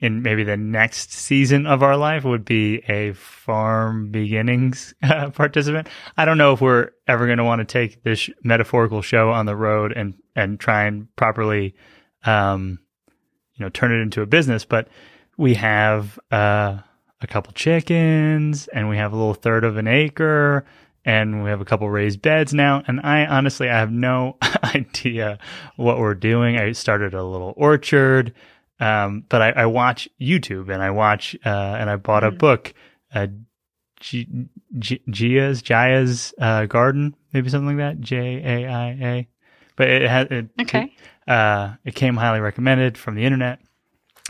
in 0.00 0.22
maybe 0.22 0.44
the 0.44 0.56
next 0.56 1.12
season 1.12 1.66
of 1.66 1.82
our 1.82 1.96
life 1.96 2.24
would 2.24 2.44
be 2.44 2.76
a 2.88 3.12
farm 3.12 4.10
beginnings 4.10 4.94
uh, 5.02 5.30
participant. 5.30 5.88
I 6.16 6.24
don't 6.24 6.38
know 6.38 6.52
if 6.52 6.60
we're 6.60 6.90
ever 7.06 7.26
going 7.26 7.38
to 7.38 7.44
want 7.44 7.60
to 7.60 7.64
take 7.64 8.02
this 8.02 8.30
metaphorical 8.42 9.02
show 9.02 9.30
on 9.30 9.46
the 9.46 9.56
road 9.56 9.92
and 9.92 10.14
and 10.34 10.58
try 10.58 10.84
and 10.84 11.14
properly 11.16 11.74
um, 12.24 12.78
you 13.54 13.64
know 13.64 13.68
turn 13.68 13.92
it 13.92 14.00
into 14.02 14.22
a 14.22 14.26
business 14.26 14.64
but 14.64 14.88
we 15.36 15.54
have 15.54 16.18
uh, 16.30 16.78
a 17.20 17.26
couple 17.26 17.52
chickens 17.52 18.68
and 18.68 18.88
we 18.88 18.96
have 18.96 19.12
a 19.12 19.16
little 19.16 19.34
third 19.34 19.64
of 19.64 19.76
an 19.76 19.86
acre 19.86 20.64
and 21.04 21.42
we 21.42 21.50
have 21.50 21.60
a 21.60 21.64
couple 21.64 21.88
raised 21.88 22.20
beds 22.20 22.52
now. 22.52 22.82
And 22.86 23.00
I 23.00 23.26
honestly, 23.26 23.68
I 23.68 23.78
have 23.78 23.90
no 23.90 24.36
idea 24.62 25.38
what 25.76 25.98
we're 25.98 26.14
doing. 26.14 26.58
I 26.58 26.72
started 26.72 27.14
a 27.14 27.24
little 27.24 27.54
orchard. 27.56 28.34
Um, 28.80 29.24
but 29.28 29.42
I, 29.42 29.50
I, 29.50 29.66
watch 29.66 30.08
YouTube 30.18 30.72
and 30.72 30.82
I 30.82 30.90
watch, 30.90 31.36
uh, 31.44 31.48
and 31.48 31.90
I 31.90 31.96
bought 31.96 32.24
a 32.24 32.30
mm. 32.30 32.38
book, 32.38 32.72
uh, 33.14 33.26
G- 34.00 34.48
G- 34.78 35.02
Gia's, 35.10 35.60
Jaya's, 35.60 36.32
uh, 36.40 36.64
garden, 36.64 37.14
maybe 37.34 37.50
something 37.50 37.76
like 37.76 37.98
that. 37.98 38.00
J 38.00 38.42
A 38.42 38.66
I 38.66 38.88
A. 38.90 39.28
But 39.76 39.88
it 39.90 40.08
had, 40.08 40.32
it, 40.32 40.48
okay. 40.62 40.94
uh, 41.28 41.74
it 41.84 41.94
came 41.94 42.16
highly 42.16 42.40
recommended 42.40 42.96
from 42.96 43.16
the 43.16 43.24
internet. 43.24 43.60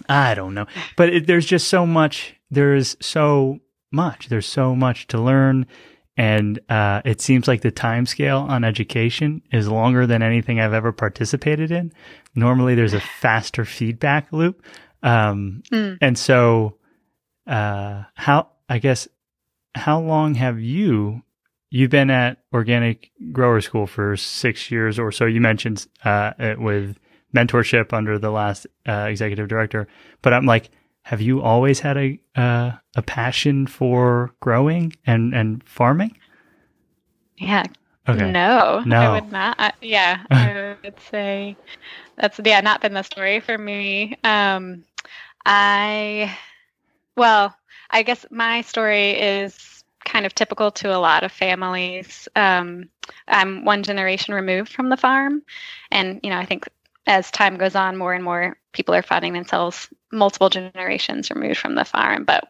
I 0.08 0.34
don't 0.34 0.54
know, 0.54 0.66
but 0.96 1.10
it, 1.10 1.26
there's 1.26 1.46
just 1.46 1.68
so 1.68 1.86
much. 1.86 2.34
There's 2.50 2.96
so 3.00 3.60
much. 3.92 4.28
There's 4.28 4.46
so 4.46 4.74
much 4.74 5.06
to 5.08 5.20
learn, 5.20 5.66
and 6.16 6.58
uh, 6.68 7.02
it 7.04 7.20
seems 7.20 7.48
like 7.48 7.62
the 7.62 7.70
time 7.70 8.06
scale 8.06 8.38
on 8.48 8.64
education 8.64 9.42
is 9.52 9.68
longer 9.68 10.06
than 10.06 10.22
anything 10.22 10.60
I've 10.60 10.72
ever 10.72 10.92
participated 10.92 11.70
in. 11.70 11.92
Normally, 12.34 12.74
there's 12.74 12.94
a 12.94 13.00
faster 13.00 13.64
feedback 13.64 14.32
loop, 14.32 14.62
um, 15.02 15.62
mm. 15.72 15.98
and 16.00 16.18
so 16.18 16.76
uh, 17.46 18.04
how 18.14 18.48
I 18.68 18.78
guess 18.78 19.08
how 19.74 20.00
long 20.00 20.34
have 20.34 20.60
you 20.60 21.22
you've 21.70 21.90
been 21.90 22.10
at 22.10 22.38
organic 22.52 23.10
growers 23.32 23.64
school 23.64 23.86
for 23.86 24.16
six 24.16 24.70
years 24.70 24.98
or 24.98 25.12
so 25.12 25.24
you 25.24 25.40
mentioned 25.40 25.86
uh, 26.04 26.32
with 26.58 26.98
mentorship 27.34 27.92
under 27.92 28.18
the 28.18 28.30
last 28.30 28.66
uh, 28.88 29.06
executive 29.08 29.48
director. 29.48 29.86
But 30.22 30.32
I'm 30.32 30.46
like, 30.46 30.70
have 31.02 31.20
you 31.20 31.42
always 31.42 31.80
had 31.80 31.96
a 31.96 32.20
uh, 32.36 32.72
a 32.96 33.02
passion 33.02 33.66
for 33.66 34.32
growing 34.40 34.94
and 35.06 35.34
and 35.34 35.62
farming? 35.64 36.16
Yeah. 37.38 37.64
Okay. 38.08 38.30
No, 38.30 38.82
no, 38.84 38.96
I 38.96 39.20
would 39.20 39.32
not. 39.32 39.74
Yeah, 39.80 40.24
I 40.30 40.76
would 40.82 41.00
say 41.10 41.56
that's 42.16 42.40
yeah, 42.44 42.60
not 42.60 42.80
been 42.80 42.94
the 42.94 43.02
story 43.02 43.40
for 43.40 43.56
me. 43.56 44.16
Um, 44.24 44.84
I, 45.46 46.36
well, 47.16 47.54
I 47.90 48.02
guess 48.02 48.26
my 48.30 48.62
story 48.62 49.12
is 49.12 49.84
kind 50.04 50.26
of 50.26 50.34
typical 50.34 50.70
to 50.72 50.94
a 50.94 50.98
lot 50.98 51.24
of 51.24 51.32
families. 51.32 52.28
Um, 52.36 52.88
I'm 53.28 53.64
one 53.64 53.82
generation 53.82 54.34
removed 54.34 54.72
from 54.72 54.88
the 54.88 54.96
farm, 54.96 55.42
and 55.90 56.20
you 56.22 56.30
know, 56.30 56.38
I 56.38 56.44
think 56.44 56.68
as 57.10 57.30
time 57.32 57.56
goes 57.56 57.74
on, 57.74 57.96
more 57.96 58.14
and 58.14 58.22
more 58.22 58.56
people 58.72 58.94
are 58.94 59.02
finding 59.02 59.32
themselves 59.32 59.88
multiple 60.12 60.48
generations 60.48 61.28
removed 61.28 61.58
from 61.58 61.74
the 61.74 61.84
farm. 61.84 62.24
But 62.24 62.48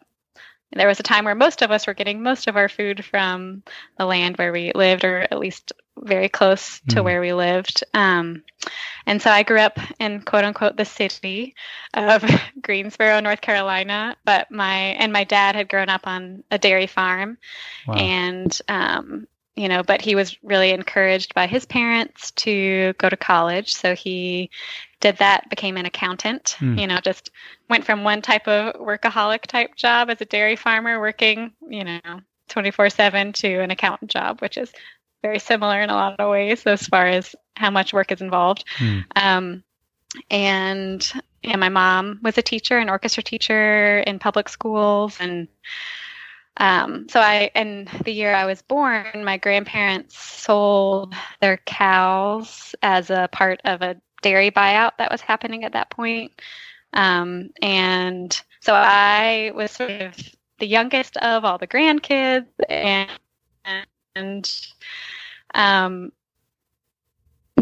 there 0.73 0.87
was 0.87 0.99
a 0.99 1.03
time 1.03 1.25
where 1.25 1.33
most 1.33 1.63
of 1.63 1.71
us 1.71 1.87
were 1.87 1.95
getting 1.95 2.21
most 2.21 2.47
of 2.47 2.55
our 2.55 2.69
food 2.69 3.03
from 3.03 3.63
the 3.97 4.05
land 4.05 4.37
where 4.37 4.53
we 4.53 4.71
lived, 4.73 5.03
or 5.03 5.21
at 5.21 5.39
least 5.39 5.73
very 5.97 6.29
close 6.29 6.79
to 6.89 6.97
mm. 6.97 7.03
where 7.03 7.21
we 7.21 7.33
lived. 7.33 7.83
Um, 7.95 8.43
and 9.07 9.19
so 9.19 9.31
I 9.31 9.41
grew 9.41 9.59
up 9.59 9.79
in 9.99 10.21
quote 10.21 10.45
unquote 10.45 10.77
the 10.77 10.85
city 10.85 11.55
of 11.95 12.23
Greensboro, 12.61 13.19
North 13.19 13.41
Carolina. 13.41 14.15
But 14.23 14.51
my 14.51 14.77
and 14.77 15.11
my 15.11 15.23
dad 15.23 15.55
had 15.55 15.69
grown 15.69 15.89
up 15.89 16.05
on 16.05 16.43
a 16.51 16.59
dairy 16.59 16.87
farm, 16.87 17.39
wow. 17.87 17.95
and 17.95 18.61
um, 18.67 19.27
you 19.61 19.69
know, 19.69 19.83
but 19.83 20.01
he 20.01 20.15
was 20.15 20.35
really 20.41 20.71
encouraged 20.71 21.35
by 21.35 21.45
his 21.45 21.67
parents 21.67 22.31
to 22.31 22.93
go 22.97 23.09
to 23.09 23.15
college. 23.15 23.75
So 23.75 23.93
he 23.93 24.49
did 25.01 25.17
that, 25.17 25.47
became 25.51 25.77
an 25.77 25.85
accountant, 25.85 26.55
mm. 26.59 26.79
you 26.79 26.87
know, 26.87 26.97
just 27.03 27.29
went 27.69 27.85
from 27.85 28.03
one 28.03 28.23
type 28.23 28.47
of 28.47 28.73
workaholic 28.81 29.43
type 29.43 29.75
job 29.75 30.09
as 30.09 30.19
a 30.19 30.25
dairy 30.25 30.55
farmer 30.55 30.99
working, 30.99 31.53
you 31.69 31.83
know, 31.83 31.99
24 32.49 32.89
7 32.89 33.33
to 33.33 33.59
an 33.59 33.69
accountant 33.69 34.09
job, 34.09 34.41
which 34.41 34.57
is 34.57 34.71
very 35.21 35.37
similar 35.37 35.79
in 35.79 35.91
a 35.91 35.93
lot 35.93 36.19
of 36.19 36.31
ways 36.31 36.65
as 36.65 36.87
far 36.87 37.05
as 37.05 37.35
how 37.55 37.69
much 37.69 37.93
work 37.93 38.11
is 38.11 38.21
involved. 38.21 38.65
Mm. 38.79 39.03
Um, 39.15 39.63
and 40.31 41.11
yeah, 41.43 41.55
my 41.55 41.69
mom 41.69 42.19
was 42.23 42.35
a 42.39 42.41
teacher, 42.41 42.79
an 42.79 42.89
orchestra 42.89 43.21
teacher 43.21 43.99
in 43.99 44.17
public 44.17 44.49
schools, 44.49 45.17
and 45.19 45.47
um, 46.61 47.09
so 47.09 47.19
I, 47.19 47.49
in 47.55 47.89
the 48.05 48.11
year 48.11 48.35
I 48.35 48.45
was 48.45 48.61
born, 48.61 49.25
my 49.25 49.37
grandparents 49.37 50.15
sold 50.15 51.15
their 51.39 51.57
cows 51.57 52.75
as 52.83 53.09
a 53.09 53.27
part 53.31 53.61
of 53.65 53.81
a 53.81 53.99
dairy 54.21 54.51
buyout 54.51 54.91
that 54.99 55.11
was 55.11 55.21
happening 55.21 55.63
at 55.63 55.73
that 55.73 55.89
point. 55.89 56.39
Um, 56.93 57.49
and 57.63 58.39
so 58.59 58.75
I 58.75 59.51
was 59.55 59.71
sort 59.71 59.89
of 59.89 60.13
the 60.59 60.67
youngest 60.67 61.17
of 61.17 61.43
all 61.45 61.57
the 61.57 61.65
grandkids, 61.65 62.45
and 62.69 63.09
and 64.15 64.61
um, 65.55 66.11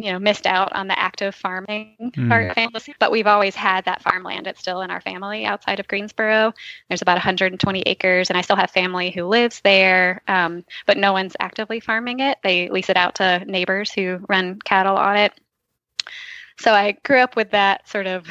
you 0.03 0.11
know 0.11 0.19
missed 0.19 0.45
out 0.45 0.71
on 0.73 0.87
the 0.87 0.97
active 0.97 1.35
farming 1.35 1.95
mm. 2.15 2.29
part 2.29 2.49
of 2.49 2.55
family 2.55 2.81
but 2.99 3.11
we've 3.11 3.27
always 3.27 3.55
had 3.55 3.85
that 3.85 4.01
farmland. 4.01 4.47
It's 4.47 4.59
still 4.59 4.81
in 4.81 4.91
our 4.91 5.01
family 5.01 5.45
outside 5.45 5.79
of 5.79 5.87
greensboro. 5.87 6.53
There's 6.87 7.01
about 7.01 7.15
120 7.15 7.81
acres 7.85 8.29
and 8.29 8.37
i 8.37 8.41
still 8.41 8.55
have 8.55 8.71
family 8.71 9.11
who 9.11 9.25
lives 9.25 9.61
there 9.61 10.21
um, 10.27 10.63
but 10.85 10.97
no 10.97 11.13
one's 11.13 11.35
actively 11.39 11.79
farming 11.79 12.19
it. 12.19 12.37
They 12.43 12.69
lease 12.69 12.89
it 12.89 12.97
out 12.97 13.15
to 13.15 13.43
neighbors 13.45 13.91
who 13.91 14.19
run 14.27 14.59
cattle 14.59 14.97
on 14.97 15.17
it. 15.17 15.33
So 16.59 16.73
i 16.73 16.91
grew 17.03 17.19
up 17.19 17.35
with 17.35 17.51
that 17.51 17.87
sort 17.87 18.07
of 18.07 18.25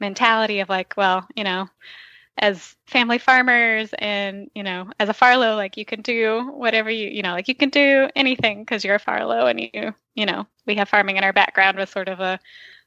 mentality 0.00 0.60
of 0.60 0.68
like 0.68 0.94
well 0.96 1.26
you 1.34 1.44
know 1.44 1.68
as 2.38 2.74
family 2.86 3.18
farmers 3.18 3.94
and 3.98 4.50
you 4.54 4.62
know 4.62 4.90
as 4.98 5.08
a 5.08 5.14
farlow 5.14 5.54
like 5.54 5.76
you 5.76 5.84
can 5.84 6.02
do 6.02 6.50
whatever 6.52 6.90
you 6.90 7.08
you 7.08 7.22
know 7.22 7.32
like 7.32 7.46
you 7.46 7.54
can 7.54 7.68
do 7.68 8.08
anything 8.16 8.60
because 8.60 8.84
you're 8.84 8.96
a 8.96 8.98
farlow 8.98 9.46
and 9.46 9.60
you 9.60 9.94
you 10.14 10.26
know 10.26 10.44
we 10.66 10.74
have 10.74 10.88
farming 10.88 11.16
in 11.16 11.22
our 11.22 11.32
background 11.32 11.78
was 11.78 11.90
sort 11.90 12.08
of 12.08 12.20
a 12.20 12.38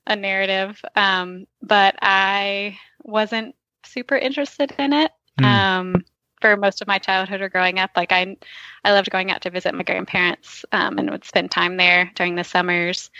a 0.07 0.15
narrative. 0.15 0.81
Um, 0.95 1.45
but 1.62 1.95
i 2.01 2.77
wasn't 3.03 3.55
super 3.86 4.15
interested 4.15 4.73
in 4.79 4.91
it 4.91 5.12
mm. 5.39 5.45
um, 5.45 6.05
for 6.41 6.57
most 6.57 6.81
of 6.81 6.88
my 6.88 6.97
childhood 6.97 7.41
or 7.41 7.49
growing 7.49 7.79
up. 7.79 7.91
Like 7.95 8.12
i 8.12 8.36
i 8.83 8.91
loved 8.91 9.12
going 9.12 9.31
out 9.31 9.41
to 9.41 9.49
visit 9.49 9.75
my 9.75 9.83
grandparents 9.83 10.65
um, 10.71 10.97
and 10.97 11.10
would 11.10 11.25
spend 11.25 11.51
time 11.51 11.77
there 11.77 12.12
during 12.15 12.36
the 12.36 12.43
summers. 12.43 13.12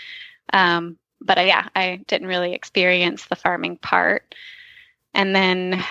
Um, 0.52 0.98
but 1.20 1.36
uh, 1.36 1.42
yeah 1.42 1.68
i 1.74 2.00
didn't 2.06 2.28
really 2.28 2.54
experience 2.54 3.26
the 3.26 3.36
farming 3.36 3.76
part. 3.76 4.34
And 5.14 5.34
then 5.34 5.82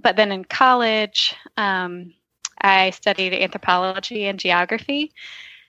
but 0.00 0.16
then 0.16 0.32
in 0.32 0.44
college, 0.44 1.34
um, 1.56 2.14
I 2.60 2.90
studied 2.90 3.34
anthropology 3.34 4.26
and 4.26 4.38
geography. 4.38 5.12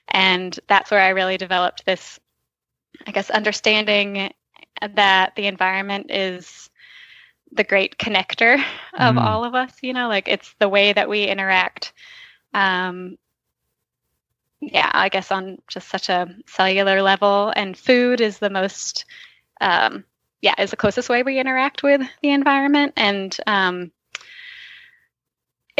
And 0.08 0.58
that's 0.68 0.90
where 0.90 1.00
I 1.00 1.10
really 1.10 1.36
developed 1.36 1.84
this, 1.84 2.18
I 3.06 3.12
guess, 3.12 3.30
understanding 3.30 4.32
that 4.94 5.34
the 5.36 5.46
environment 5.46 6.10
is 6.10 6.70
the 7.52 7.64
great 7.64 7.98
connector 7.98 8.54
of 8.94 9.16
mm. 9.16 9.20
all 9.20 9.44
of 9.44 9.54
us. 9.54 9.72
You 9.82 9.92
know, 9.92 10.08
like 10.08 10.28
it's 10.28 10.54
the 10.58 10.68
way 10.68 10.92
that 10.92 11.08
we 11.08 11.24
interact. 11.24 11.92
Um, 12.54 13.18
yeah, 14.60 14.90
I 14.92 15.08
guess 15.08 15.32
on 15.32 15.58
just 15.68 15.88
such 15.88 16.08
a 16.08 16.34
cellular 16.46 17.02
level. 17.02 17.52
And 17.56 17.76
food 17.76 18.20
is 18.20 18.38
the 18.38 18.50
most, 18.50 19.06
um, 19.60 20.04
yeah, 20.42 20.54
is 20.58 20.70
the 20.70 20.76
closest 20.76 21.08
way 21.08 21.22
we 21.22 21.38
interact 21.38 21.82
with 21.82 22.02
the 22.22 22.30
environment. 22.30 22.92
And 22.96 23.36
um, 23.46 23.90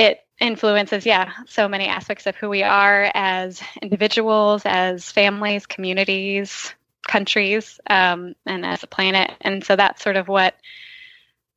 it 0.01 0.21
influences, 0.41 1.05
yeah, 1.05 1.31
so 1.47 1.69
many 1.69 1.87
aspects 1.87 2.27
of 2.27 2.35
who 2.35 2.49
we 2.49 2.63
are 2.63 3.11
as 3.15 3.61
individuals, 3.83 4.63
as 4.65 5.13
families, 5.13 5.67
communities, 5.67 6.75
countries, 7.07 7.79
um, 7.89 8.35
and 8.47 8.65
as 8.65 8.83
a 8.83 8.87
planet. 8.87 9.31
And 9.43 9.63
so 9.63 9.77
that's 9.77 10.03
sort 10.03 10.17
of 10.17 10.27
what 10.27 10.55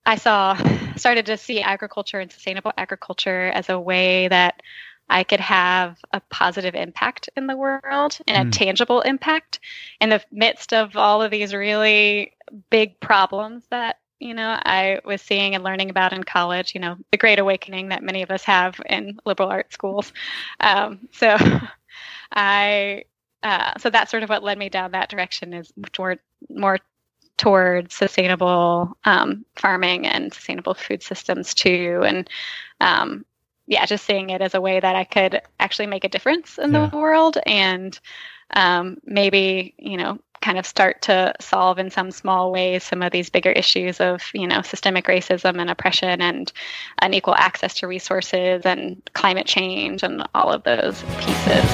I 0.06 0.18
saw, 0.18 0.58
started 0.98 1.28
to 1.28 1.38
see 1.38 1.62
agriculture 1.62 2.20
and 2.20 2.30
sustainable 2.30 2.74
agriculture 2.78 3.48
as 3.48 3.70
a 3.70 3.80
way 3.80 4.28
that 4.28 4.62
I 5.10 5.24
could 5.24 5.40
have 5.40 5.98
a 6.12 6.20
positive 6.20 6.76
impact 6.76 7.30
in 7.38 7.48
the 7.48 7.56
world 7.56 8.18
and 8.28 8.48
a 8.48 8.50
mm. 8.50 8.52
tangible 8.52 9.00
impact 9.00 9.62
in 10.02 10.10
the 10.10 10.22
midst 10.32 10.74
of 10.74 10.98
all 10.98 11.22
of 11.22 11.32
these 11.32 11.54
really 11.54 12.34
big 12.70 13.00
problems 13.00 13.64
that 13.70 14.00
you 14.24 14.34
know, 14.34 14.58
I 14.64 15.02
was 15.04 15.22
seeing 15.22 15.54
and 15.54 15.64
learning 15.64 15.90
about 15.90 16.14
in 16.14 16.24
college, 16.24 16.74
you 16.74 16.80
know, 16.80 16.96
the 17.12 17.18
great 17.18 17.40
awakening 17.40 17.90
that 17.90 18.04
many 18.04 18.22
of 18.22 18.32
us 18.32 18.44
have 18.44 18.80
in 18.86 19.20
liberal 19.26 19.50
arts 19.50 19.74
schools. 19.74 20.14
Um, 20.62 21.10
so 21.12 21.38
I, 22.32 23.04
uh, 23.44 23.74
so 23.78 23.90
that's 23.90 24.10
sort 24.10 24.24
of 24.24 24.30
what 24.30 24.44
led 24.44 24.58
me 24.58 24.70
down 24.70 24.92
that 24.92 25.10
direction 25.10 25.54
is 25.54 25.72
toward 25.92 26.20
more 26.50 26.80
towards 27.36 27.94
sustainable 27.96 28.96
um, 29.04 29.44
farming 29.56 30.08
and 30.08 30.34
sustainable 30.34 30.74
food 30.74 31.04
systems 31.04 31.54
too. 31.54 32.02
And 32.06 32.30
um, 32.80 33.26
yeah, 33.68 33.86
just 33.86 34.06
seeing 34.06 34.30
it 34.30 34.42
as 34.42 34.54
a 34.54 34.62
way 34.62 34.80
that 34.80 34.96
I 34.96 35.04
could 35.04 35.42
actually 35.60 35.88
make 35.88 36.06
a 36.06 36.10
difference 36.10 36.58
in 36.58 36.72
yeah. 36.72 36.88
the 36.88 36.98
world 36.98 37.38
and 37.46 38.00
um, 38.52 39.00
maybe, 39.04 39.74
you 39.78 39.98
know, 39.98 40.20
kind 40.44 40.60
of 40.60 40.66
start 40.66 41.02
to 41.02 41.34
solve 41.40 41.80
in 41.80 41.90
some 41.90 42.12
small 42.12 42.52
ways 42.52 42.84
some 42.84 43.02
of 43.02 43.14
these 43.14 43.30
bigger 43.30 43.52
issues 43.52 44.02
of 44.02 44.22
you 44.34 44.46
know 44.46 44.62
systemic 44.62 45.06
racism 45.06 45.60
and 45.60 45.70
oppression 45.70 46.22
and 46.22 46.52
unequal 47.02 47.34
access 47.36 47.74
to 47.76 47.88
resources 47.88 48.62
and 48.66 49.02
climate 49.14 49.48
change 49.48 50.04
and 50.04 50.22
all 50.36 50.52
of 50.52 50.64
those 50.64 51.02
pieces. 51.20 51.66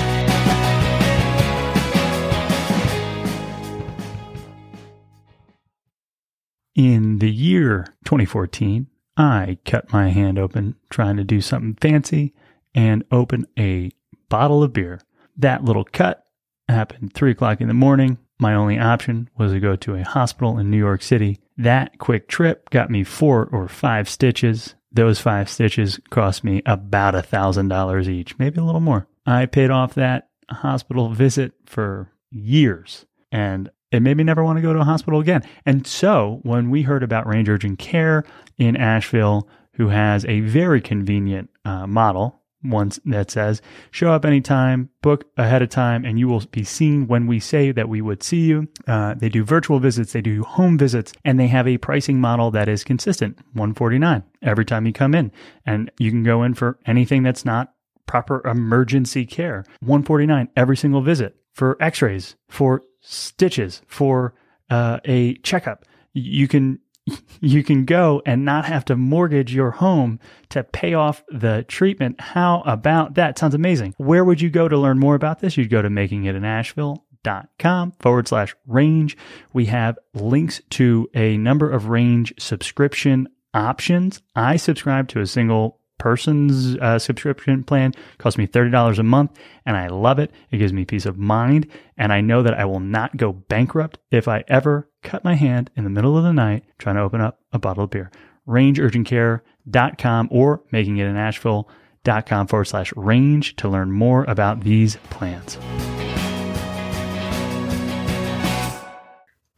In 6.75 7.17
the 7.17 7.31
year 7.31 7.87
2014, 8.05 8.87
I 9.17 9.57
cut 9.65 9.91
my 9.91 10.09
hand 10.09 10.37
open 10.37 10.75
trying 10.89 11.17
to 11.17 11.23
do 11.23 11.41
something 11.41 11.75
fancy 11.81 12.35
and 12.75 13.03
open 13.11 13.47
a 13.57 13.91
bottle 14.29 14.61
of 14.61 14.73
beer. 14.73 15.01
That 15.35 15.63
little 15.63 15.83
cut 15.83 16.23
happened 16.69 17.13
three 17.13 17.31
o'clock 17.31 17.59
in 17.61 17.67
the 17.67 17.73
morning. 17.73 18.19
My 18.39 18.55
only 18.55 18.79
option 18.79 19.29
was 19.37 19.51
to 19.51 19.59
go 19.59 19.75
to 19.75 19.95
a 19.95 20.03
hospital 20.03 20.57
in 20.57 20.71
New 20.71 20.77
York 20.77 21.01
City. 21.01 21.39
That 21.57 21.99
quick 21.99 22.29
trip 22.29 22.69
got 22.69 22.89
me 22.89 23.03
four 23.03 23.49
or 23.51 23.67
five 23.67 24.07
stitches. 24.07 24.75
Those 24.91 25.19
five 25.19 25.49
stitches 25.49 25.99
cost 26.09 26.43
me 26.43 26.61
about 26.65 27.15
a 27.15 27.21
thousand 27.21 27.67
dollars 27.67 28.09
each, 28.09 28.39
maybe 28.39 28.59
a 28.59 28.63
little 28.63 28.79
more. 28.81 29.07
I 29.25 29.45
paid 29.45 29.69
off 29.69 29.93
that 29.95 30.29
hospital 30.49 31.09
visit 31.09 31.51
for 31.65 32.11
years 32.31 33.05
and 33.31 33.69
it 33.91 34.01
made 34.01 34.17
me 34.17 34.23
never 34.23 34.43
want 34.43 34.57
to 34.57 34.61
go 34.61 34.73
to 34.73 34.79
a 34.79 34.85
hospital 34.85 35.19
again. 35.19 35.43
And 35.65 35.85
so 35.85 36.39
when 36.43 36.69
we 36.69 36.83
heard 36.83 37.03
about 37.03 37.27
Range 37.27 37.49
Urgent 37.49 37.79
Care 37.79 38.23
in 38.57 38.77
Asheville, 38.77 39.47
who 39.73 39.89
has 39.89 40.25
a 40.25 40.41
very 40.41 40.81
convenient 40.81 41.49
uh, 41.65 41.87
model, 41.87 42.38
one 42.61 42.91
that 43.05 43.31
says, 43.31 43.61
show 43.91 44.11
up 44.11 44.25
anytime, 44.25 44.89
book 45.01 45.25
ahead 45.37 45.61
of 45.61 45.69
time, 45.69 46.03
and 46.05 46.19
you 46.19 46.27
will 46.27 46.43
be 46.51 46.63
seen 46.63 47.07
when 47.07 47.27
we 47.27 47.39
say 47.39 47.71
that 47.71 47.89
we 47.89 48.01
would 48.01 48.21
see 48.21 48.41
you. 48.41 48.67
Uh, 48.87 49.13
they 49.15 49.29
do 49.29 49.43
virtual 49.43 49.79
visits, 49.79 50.13
they 50.13 50.21
do 50.21 50.43
home 50.43 50.77
visits, 50.77 51.13
and 51.23 51.39
they 51.39 51.47
have 51.47 51.67
a 51.67 51.77
pricing 51.77 52.19
model 52.19 52.51
that 52.51 52.67
is 52.67 52.83
consistent 52.83 53.37
149 53.53 54.23
every 54.41 54.65
time 54.65 54.85
you 54.85 54.93
come 54.93 55.15
in. 55.15 55.31
And 55.65 55.91
you 55.97 56.11
can 56.11 56.23
go 56.23 56.43
in 56.43 56.53
for 56.53 56.79
anything 56.85 57.23
that's 57.23 57.45
not 57.45 57.73
proper 58.05 58.45
emergency 58.47 59.25
care. 59.25 59.63
149 59.81 60.49
every 60.55 60.75
single 60.75 61.01
visit 61.01 61.35
for 61.53 61.77
x-rays, 61.81 62.35
for 62.47 62.81
stitches, 63.01 63.81
for 63.87 64.33
uh, 64.69 64.99
a 65.05 65.35
checkup. 65.35 65.85
You 66.13 66.47
can 66.47 66.79
you 67.41 67.63
can 67.63 67.85
go 67.85 68.21
and 68.25 68.45
not 68.45 68.65
have 68.65 68.85
to 68.85 68.95
mortgage 68.95 69.53
your 69.53 69.71
home 69.71 70.19
to 70.49 70.63
pay 70.63 70.93
off 70.93 71.23
the 71.29 71.65
treatment. 71.67 72.19
How 72.19 72.61
about 72.65 73.15
that? 73.15 73.37
Sounds 73.37 73.55
amazing. 73.55 73.93
Where 73.97 74.23
would 74.23 74.41
you 74.41 74.49
go 74.49 74.67
to 74.67 74.77
learn 74.77 74.99
more 74.99 75.15
about 75.15 75.39
this? 75.39 75.57
You'd 75.57 75.69
go 75.69 75.81
to 75.81 75.89
makingitinasheville.com 75.89 77.91
forward 77.99 78.27
slash 78.27 78.55
range. 78.67 79.17
We 79.53 79.65
have 79.65 79.97
links 80.13 80.61
to 80.71 81.09
a 81.13 81.37
number 81.37 81.69
of 81.69 81.89
range 81.89 82.33
subscription 82.39 83.27
options. 83.53 84.21
I 84.35 84.57
subscribe 84.57 85.07
to 85.09 85.21
a 85.21 85.27
single 85.27 85.79
person's 85.99 86.75
uh, 86.77 86.97
subscription 86.97 87.63
plan 87.63 87.93
costs 88.17 88.37
me 88.37 88.47
$30 88.47 88.97
a 88.97 89.03
month 89.03 89.37
and 89.65 89.77
I 89.77 89.87
love 89.87 90.17
it. 90.17 90.31
It 90.49 90.57
gives 90.57 90.73
me 90.73 90.85
peace 90.85 91.05
of 91.05 91.19
mind 91.19 91.67
and 91.97 92.11
I 92.11 92.21
know 92.21 92.41
that 92.41 92.57
I 92.57 92.65
will 92.65 92.79
not 92.79 93.17
go 93.17 93.33
bankrupt 93.33 93.99
if 94.09 94.27
I 94.27 94.43
ever 94.47 94.88
cut 95.03 95.23
my 95.23 95.35
hand 95.35 95.71
in 95.75 95.83
the 95.83 95.89
middle 95.89 96.17
of 96.17 96.23
the 96.23 96.33
night 96.33 96.63
trying 96.77 96.95
to 96.95 97.01
open 97.01 97.21
up 97.21 97.39
a 97.51 97.59
bottle 97.59 97.83
of 97.83 97.89
beer. 97.89 98.11
RangeUrgentCare.com 98.47 100.27
or 100.31 100.63
makingitinasheville.com 100.73 102.47
forward 102.47 102.65
slash 102.65 102.93
range 102.95 103.55
to 103.57 103.69
learn 103.69 103.91
more 103.91 104.23
about 104.25 104.61
these 104.61 104.97
plans. 105.09 105.57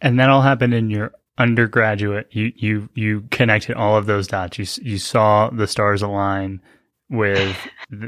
And 0.02 0.20
that 0.20 0.30
all 0.30 0.42
happened 0.42 0.74
in 0.74 0.90
your 0.90 1.14
undergraduate, 1.38 2.28
you 2.32 2.52
you 2.56 2.90
you 2.94 3.22
connected 3.32 3.76
all 3.76 3.98
of 3.98 4.06
those 4.06 4.28
dots. 4.28 4.58
You 4.58 4.66
you 4.82 4.98
saw 4.98 5.50
the 5.50 5.68
stars 5.68 6.02
align 6.02 6.62
with 7.10 7.56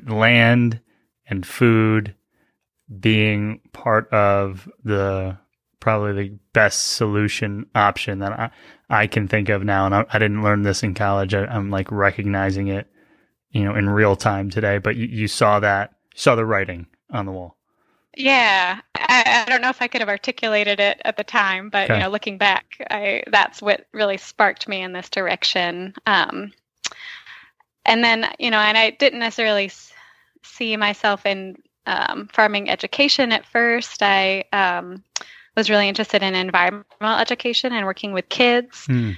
land 0.07 0.79
and 1.27 1.45
food 1.45 2.15
being 2.99 3.61
part 3.71 4.11
of 4.11 4.69
the 4.83 5.37
probably 5.83 6.13
the 6.13 6.35
best 6.53 6.93
solution 6.93 7.65
option 7.75 8.19
that 8.19 8.31
I, 8.31 8.51
I 8.89 9.05
can 9.05 9.27
think 9.27 9.49
of 9.49 9.65
now. 9.65 9.85
And 9.85 9.93
I, 9.93 10.05
I 10.13 10.17
didn't 10.17 10.41
learn 10.41 10.63
this 10.63 10.81
in 10.81 10.93
college. 10.93 11.33
I, 11.33 11.53
am 11.53 11.69
like 11.69 11.91
recognizing 11.91 12.69
it, 12.69 12.87
you 13.51 13.65
know, 13.65 13.75
in 13.75 13.89
real 13.89 14.15
time 14.15 14.49
today. 14.49 14.77
But 14.77 14.95
you, 14.95 15.07
you 15.07 15.27
saw 15.27 15.59
that, 15.59 15.93
saw 16.15 16.35
the 16.35 16.45
writing 16.45 16.87
on 17.11 17.25
the 17.25 17.33
wall. 17.33 17.57
Yeah, 18.15 18.79
I, 18.95 19.43
I, 19.45 19.49
don't 19.49 19.61
know 19.61 19.69
if 19.69 19.81
I 19.81 19.89
could 19.89 19.99
have 19.99 20.07
articulated 20.07 20.79
it 20.79 21.01
at 21.03 21.17
the 21.17 21.23
time, 21.25 21.69
but 21.69 21.89
okay. 21.89 21.95
you 21.95 21.99
know, 21.99 22.09
looking 22.09 22.37
back, 22.37 22.77
I, 22.89 23.23
that's 23.29 23.61
what 23.61 23.85
really 23.91 24.17
sparked 24.17 24.69
me 24.69 24.83
in 24.83 24.93
this 24.93 25.09
direction. 25.09 25.95
Um, 26.05 26.53
and 27.85 28.03
then, 28.05 28.27
you 28.39 28.51
know, 28.51 28.59
and 28.59 28.77
I 28.77 28.91
didn't 28.91 29.19
necessarily 29.19 29.69
see 30.43 30.77
myself 30.77 31.25
in 31.25 31.57
um, 31.87 32.29
farming 32.31 32.69
education 32.69 33.33
at 33.33 33.45
first. 33.45 34.01
I 34.01 34.45
um, 34.53 35.03
was 35.55 35.69
really 35.69 35.87
interested 35.87 36.23
in 36.23 36.35
environmental 36.35 37.19
education 37.19 37.73
and 37.73 37.85
working 37.85 38.13
with 38.13 38.29
kids, 38.29 38.87
mm. 38.87 39.15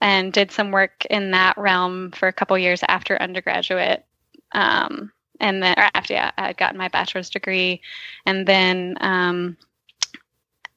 and 0.00 0.32
did 0.32 0.50
some 0.50 0.70
work 0.70 1.04
in 1.10 1.30
that 1.32 1.56
realm 1.58 2.10
for 2.12 2.28
a 2.28 2.32
couple 2.32 2.56
years 2.58 2.82
after 2.88 3.20
undergraduate. 3.20 4.04
Um, 4.52 5.12
and 5.40 5.62
then 5.62 5.74
or 5.78 5.88
after 5.94 6.14
yeah, 6.14 6.30
I 6.38 6.48
had 6.48 6.56
gotten 6.56 6.78
my 6.78 6.88
bachelor's 6.88 7.30
degree, 7.30 7.80
and 8.24 8.46
then 8.46 8.96
um, 9.00 9.56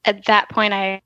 at 0.04 0.26
that 0.26 0.50
point 0.50 0.74
I 0.74 1.02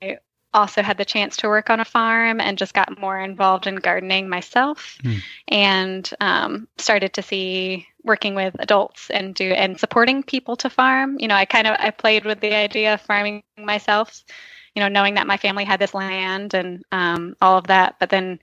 also 0.54 0.82
had 0.82 0.98
the 0.98 1.04
chance 1.04 1.36
to 1.36 1.48
work 1.48 1.70
on 1.70 1.80
a 1.80 1.84
farm 1.84 2.40
and 2.40 2.58
just 2.58 2.74
got 2.74 2.98
more 3.00 3.18
involved 3.18 3.66
in 3.66 3.76
gardening 3.76 4.28
myself 4.28 4.98
mm. 5.02 5.20
and 5.48 6.10
um, 6.20 6.68
started 6.78 7.12
to 7.14 7.22
see 7.22 7.86
working 8.04 8.34
with 8.34 8.54
adults 8.58 9.10
and 9.10 9.34
do 9.34 9.52
and 9.52 9.78
supporting 9.78 10.22
people 10.22 10.56
to 10.56 10.68
farm 10.68 11.16
you 11.20 11.28
know 11.28 11.36
i 11.36 11.44
kind 11.44 11.68
of 11.68 11.76
i 11.78 11.88
played 11.88 12.24
with 12.24 12.40
the 12.40 12.52
idea 12.52 12.94
of 12.94 13.00
farming 13.00 13.42
myself 13.56 14.24
you 14.74 14.82
know 14.82 14.88
knowing 14.88 15.14
that 15.14 15.26
my 15.26 15.36
family 15.36 15.64
had 15.64 15.80
this 15.80 15.94
land 15.94 16.52
and 16.52 16.84
um, 16.90 17.36
all 17.40 17.56
of 17.56 17.68
that 17.68 17.94
but 18.00 18.10
then 18.10 18.40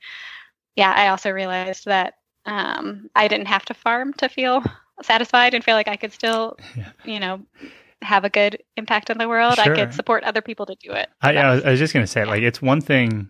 yeah 0.77 0.93
i 0.95 1.09
also 1.09 1.29
realized 1.29 1.83
that 1.85 2.13
um, 2.45 3.09
i 3.15 3.27
didn't 3.27 3.47
have 3.47 3.65
to 3.65 3.73
farm 3.73 4.13
to 4.13 4.29
feel 4.29 4.63
satisfied 5.03 5.53
and 5.53 5.63
feel 5.63 5.75
like 5.75 5.87
I 5.87 5.95
could 5.95 6.13
still, 6.13 6.57
yeah. 6.75 6.91
you 7.05 7.19
know, 7.19 7.41
have 8.01 8.23
a 8.23 8.29
good 8.29 8.63
impact 8.77 9.09
on 9.09 9.17
the 9.17 9.27
world. 9.27 9.55
Sure. 9.55 9.73
I 9.73 9.75
could 9.75 9.93
support 9.93 10.23
other 10.23 10.41
people 10.41 10.65
to 10.65 10.75
do 10.75 10.91
it. 10.91 11.09
I, 11.21 11.35
I, 11.35 11.55
was, 11.55 11.63
I 11.63 11.71
was 11.71 11.79
just 11.79 11.93
going 11.93 12.03
to 12.03 12.11
say, 12.11 12.25
like, 12.25 12.41
it's 12.41 12.61
one 12.61 12.81
thing, 12.81 13.29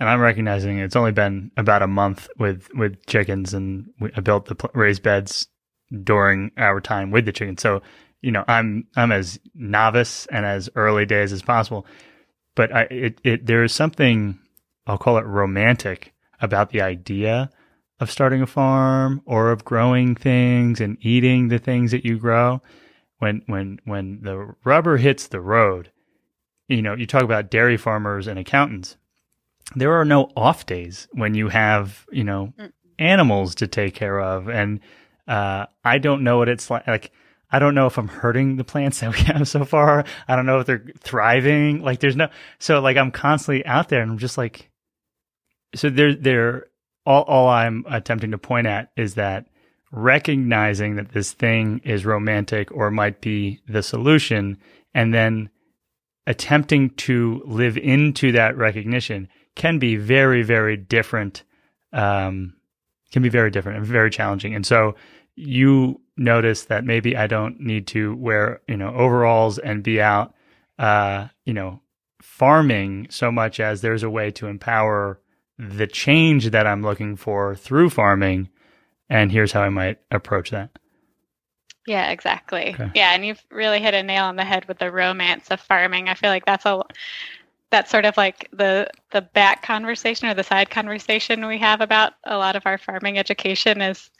and 0.00 0.08
I'm 0.08 0.20
recognizing 0.20 0.78
it's 0.78 0.96
only 0.96 1.12
been 1.12 1.50
about 1.56 1.82
a 1.82 1.86
month 1.86 2.28
with 2.38 2.68
with 2.74 3.04
chickens, 3.06 3.54
and 3.54 3.90
we, 4.00 4.10
I 4.16 4.20
built 4.20 4.46
the 4.46 4.70
raised 4.74 5.02
beds 5.02 5.48
during 6.02 6.50
our 6.56 6.80
time 6.80 7.10
with 7.10 7.24
the 7.24 7.32
chickens. 7.32 7.62
So, 7.62 7.82
you 8.20 8.32
know, 8.32 8.44
I'm 8.48 8.86
I'm 8.96 9.12
as 9.12 9.38
novice 9.54 10.26
and 10.26 10.44
as 10.44 10.68
early 10.74 11.06
days 11.06 11.32
as 11.32 11.42
possible, 11.42 11.86
but 12.54 12.74
I 12.74 12.82
it, 12.90 13.20
it 13.22 13.46
there 13.46 13.62
is 13.62 13.72
something 13.72 14.38
I'll 14.86 14.98
call 14.98 15.18
it 15.18 15.26
romantic 15.26 16.12
about 16.40 16.70
the 16.70 16.82
idea 16.82 17.50
of 18.00 18.10
starting 18.10 18.42
a 18.42 18.46
farm 18.46 19.22
or 19.24 19.52
of 19.52 19.64
growing 19.64 20.16
things 20.16 20.80
and 20.80 20.98
eating 21.00 21.48
the 21.48 21.58
things 21.60 21.92
that 21.92 22.04
you 22.04 22.18
grow 22.18 22.60
when 23.24 23.42
when 23.46 23.80
when 23.84 24.20
the 24.22 24.54
rubber 24.64 24.98
hits 24.98 25.28
the 25.28 25.40
road 25.40 25.90
you 26.68 26.82
know 26.82 26.94
you 26.94 27.06
talk 27.06 27.22
about 27.22 27.50
dairy 27.50 27.76
farmers 27.76 28.26
and 28.26 28.38
accountants. 28.38 28.96
There 29.74 29.94
are 29.94 30.04
no 30.04 30.30
off 30.36 30.66
days 30.66 31.08
when 31.12 31.34
you 31.34 31.48
have 31.48 32.06
you 32.12 32.22
know 32.24 32.52
mm. 32.58 32.70
animals 32.98 33.54
to 33.56 33.66
take 33.66 33.94
care 33.94 34.20
of. 34.20 34.48
And 34.48 34.80
uh, 35.26 35.64
i 35.82 35.96
don't 35.96 36.22
know 36.22 36.36
what 36.36 36.50
it's 36.50 36.68
like 36.68 36.86
like 36.86 37.10
i 37.50 37.58
don't 37.58 37.74
know 37.74 37.86
if 37.86 37.96
i'm 37.96 38.08
hurting 38.08 38.56
the 38.56 38.64
plants 38.64 39.00
that 39.00 39.12
we 39.12 39.20
have 39.20 39.48
so 39.48 39.64
far. 39.64 40.04
I 40.28 40.36
don't 40.36 40.44
know 40.44 40.60
if 40.60 40.66
they're 40.66 40.84
thriving. 40.98 41.80
Like 41.80 42.00
there's 42.00 42.16
no 42.16 42.28
so 42.58 42.80
like 42.80 42.98
i'm 42.98 43.10
constantly 43.10 43.64
out 43.64 43.88
there 43.88 44.02
and 44.02 44.10
i'm 44.10 44.18
just 44.18 44.36
like 44.36 44.70
so 45.74 45.88
there 45.88 46.14
there 46.14 46.66
all, 47.06 47.22
all 47.22 47.48
I'm 47.48 47.84
attempting 47.88 48.30
to 48.30 48.38
point 48.38 48.66
at 48.66 48.90
is 48.96 49.14
that 49.14 49.46
recognizing 49.94 50.96
that 50.96 51.12
this 51.12 51.32
thing 51.32 51.80
is 51.84 52.04
romantic 52.04 52.70
or 52.72 52.90
might 52.90 53.20
be 53.20 53.60
the 53.68 53.82
solution, 53.82 54.58
and 54.92 55.14
then 55.14 55.48
attempting 56.26 56.90
to 56.90 57.42
live 57.44 57.76
into 57.78 58.32
that 58.32 58.56
recognition 58.56 59.28
can 59.54 59.78
be 59.78 59.96
very, 59.96 60.42
very 60.42 60.76
different. 60.76 61.44
Um, 61.92 62.54
can 63.12 63.22
be 63.22 63.28
very 63.28 63.50
different 63.50 63.78
and 63.78 63.86
very 63.86 64.10
challenging. 64.10 64.56
And 64.56 64.66
so 64.66 64.96
you 65.36 66.00
notice 66.16 66.64
that 66.64 66.84
maybe 66.84 67.16
I 67.16 67.28
don't 67.28 67.60
need 67.60 67.86
to 67.88 68.16
wear, 68.16 68.60
you 68.66 68.76
know, 68.76 68.92
overalls 68.92 69.58
and 69.58 69.84
be 69.84 70.00
out, 70.00 70.34
uh, 70.80 71.28
you 71.44 71.52
know, 71.52 71.80
farming 72.20 73.06
so 73.10 73.30
much 73.30 73.60
as 73.60 73.80
there's 73.80 74.02
a 74.02 74.10
way 74.10 74.32
to 74.32 74.48
empower 74.48 75.20
the 75.58 75.86
change 75.86 76.50
that 76.50 76.66
I'm 76.66 76.82
looking 76.82 77.14
for 77.14 77.54
through 77.54 77.90
farming, 77.90 78.48
and 79.08 79.30
here's 79.30 79.52
how 79.52 79.62
I 79.62 79.68
might 79.68 79.98
approach 80.10 80.50
that. 80.50 80.70
Yeah, 81.86 82.10
exactly. 82.10 82.74
Okay. 82.74 82.90
Yeah, 82.94 83.12
and 83.14 83.26
you've 83.26 83.42
really 83.50 83.80
hit 83.80 83.94
a 83.94 84.02
nail 84.02 84.24
on 84.24 84.36
the 84.36 84.44
head 84.44 84.66
with 84.66 84.78
the 84.78 84.90
romance 84.90 85.50
of 85.50 85.60
farming. 85.60 86.08
I 86.08 86.14
feel 86.14 86.30
like 86.30 86.46
that's 86.46 86.64
a 86.64 86.82
that's 87.70 87.90
sort 87.90 88.04
of 88.04 88.16
like 88.16 88.48
the 88.52 88.88
the 89.10 89.20
back 89.20 89.62
conversation 89.62 90.28
or 90.28 90.34
the 90.34 90.44
side 90.44 90.70
conversation 90.70 91.46
we 91.46 91.58
have 91.58 91.80
about 91.80 92.12
a 92.24 92.38
lot 92.38 92.56
of 92.56 92.62
our 92.66 92.78
farming 92.78 93.18
education 93.18 93.82
is 93.82 94.10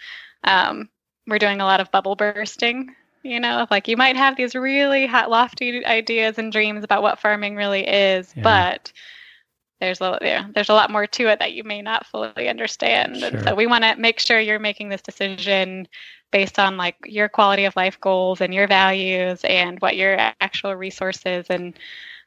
um, 0.42 0.88
we're 1.26 1.38
doing 1.38 1.60
a 1.60 1.64
lot 1.64 1.80
of 1.80 1.90
bubble 1.90 2.16
bursting. 2.16 2.94
You 3.22 3.40
know, 3.40 3.66
like 3.70 3.88
you 3.88 3.96
might 3.96 4.16
have 4.16 4.36
these 4.36 4.54
really 4.54 5.06
hot, 5.06 5.30
lofty 5.30 5.86
ideas 5.86 6.36
and 6.36 6.52
dreams 6.52 6.84
about 6.84 7.02
what 7.02 7.18
farming 7.18 7.56
really 7.56 7.88
is, 7.88 8.34
yeah. 8.36 8.42
but 8.42 8.92
there's 9.84 10.00
a 10.00 10.18
yeah, 10.22 10.46
there's 10.54 10.68
a 10.68 10.74
lot 10.74 10.90
more 10.90 11.06
to 11.06 11.28
it 11.28 11.38
that 11.38 11.52
you 11.52 11.64
may 11.64 11.82
not 11.82 12.06
fully 12.06 12.48
understand. 12.48 13.18
Sure. 13.18 13.28
And 13.28 13.42
so 13.44 13.54
we 13.54 13.66
want 13.66 13.84
to 13.84 13.96
make 13.96 14.18
sure 14.18 14.40
you're 14.40 14.58
making 14.58 14.88
this 14.88 15.02
decision 15.02 15.86
based 16.32 16.58
on 16.58 16.76
like 16.76 16.96
your 17.04 17.28
quality 17.28 17.64
of 17.64 17.76
life 17.76 18.00
goals 18.00 18.40
and 18.40 18.52
your 18.52 18.66
values 18.66 19.40
and 19.44 19.78
what 19.80 19.96
your 19.96 20.16
actual 20.40 20.74
resources 20.74 21.46
and 21.48 21.78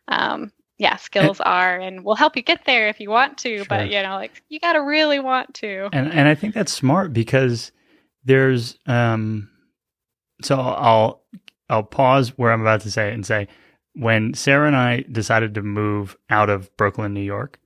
um, 0.07 0.51
yeah 0.77 0.95
skills 0.95 1.39
and, 1.39 1.47
are 1.47 1.79
and 1.79 2.03
we'll 2.05 2.15
help 2.15 2.35
you 2.35 2.41
get 2.41 2.63
there 2.65 2.87
if 2.87 2.99
you 2.99 3.09
want 3.09 3.37
to 3.37 3.57
sure. 3.57 3.65
but 3.67 3.89
you 3.89 4.01
know 4.01 4.15
like 4.15 4.43
you 4.49 4.59
got 4.59 4.73
to 4.73 4.79
really 4.79 5.19
want 5.19 5.53
to 5.55 5.89
and 5.91 6.11
and 6.13 6.27
i 6.27 6.35
think 6.35 6.53
that's 6.53 6.71
smart 6.71 7.11
because 7.11 7.71
there's 8.23 8.77
um 8.85 9.49
so 10.41 10.55
i'll 10.59 11.23
i'll 11.69 11.83
pause 11.83 12.37
where 12.37 12.51
i'm 12.51 12.61
about 12.61 12.81
to 12.81 12.91
say 12.91 13.09
it 13.09 13.13
and 13.13 13.25
say 13.25 13.47
when 13.97 14.33
sarah 14.33 14.67
and 14.67 14.75
i 14.75 15.03
decided 15.11 15.53
to 15.53 15.61
move 15.61 16.15
out 16.29 16.49
of 16.49 16.75
brooklyn 16.77 17.13
new 17.13 17.21
york 17.21 17.59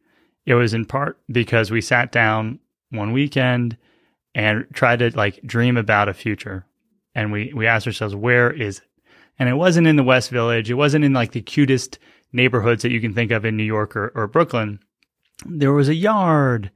it 0.46 0.56
was 0.56 0.74
in 0.74 0.86
part 0.86 1.20
because 1.32 1.72
we 1.72 1.82
sat 1.82 2.12
down 2.12 2.60
one 2.90 3.12
weekend 3.12 3.78
and 4.34 4.66
tried 4.74 5.00
to 5.00 5.16
like 5.16 5.42
dream 5.44 5.78
about 5.78 6.10
a 6.10 6.14
future. 6.14 6.66
And 7.14 7.32
we 7.32 7.52
we 7.54 7.68
asked 7.68 7.88
ourselves 7.88 8.16
where 8.16 8.52
is 8.52 8.80
it? 8.80 8.84
And 9.40 9.50
it 9.50 9.56
wasn't 9.56 9.88
in 9.88 9.96
the 9.96 10.04
west 10.04 10.30
village. 10.30 10.70
It 10.70 10.76
wasn't 10.76 11.06
in 11.06 11.14
like 11.14 11.32
the 11.32 11.42
cutest 11.42 12.00
neighborhoods 12.32 12.84
that 12.84 12.92
you 12.92 13.02
can 13.02 13.14
think 13.14 13.32
of 13.32 13.44
in 13.44 13.58
New 13.58 13.64
York 13.64 13.96
or, 13.96 14.12
or 14.16 14.28
Brooklyn, 14.28 14.80
there 15.46 15.74
was 15.74 15.90
a 15.90 15.96
yard 15.96 16.72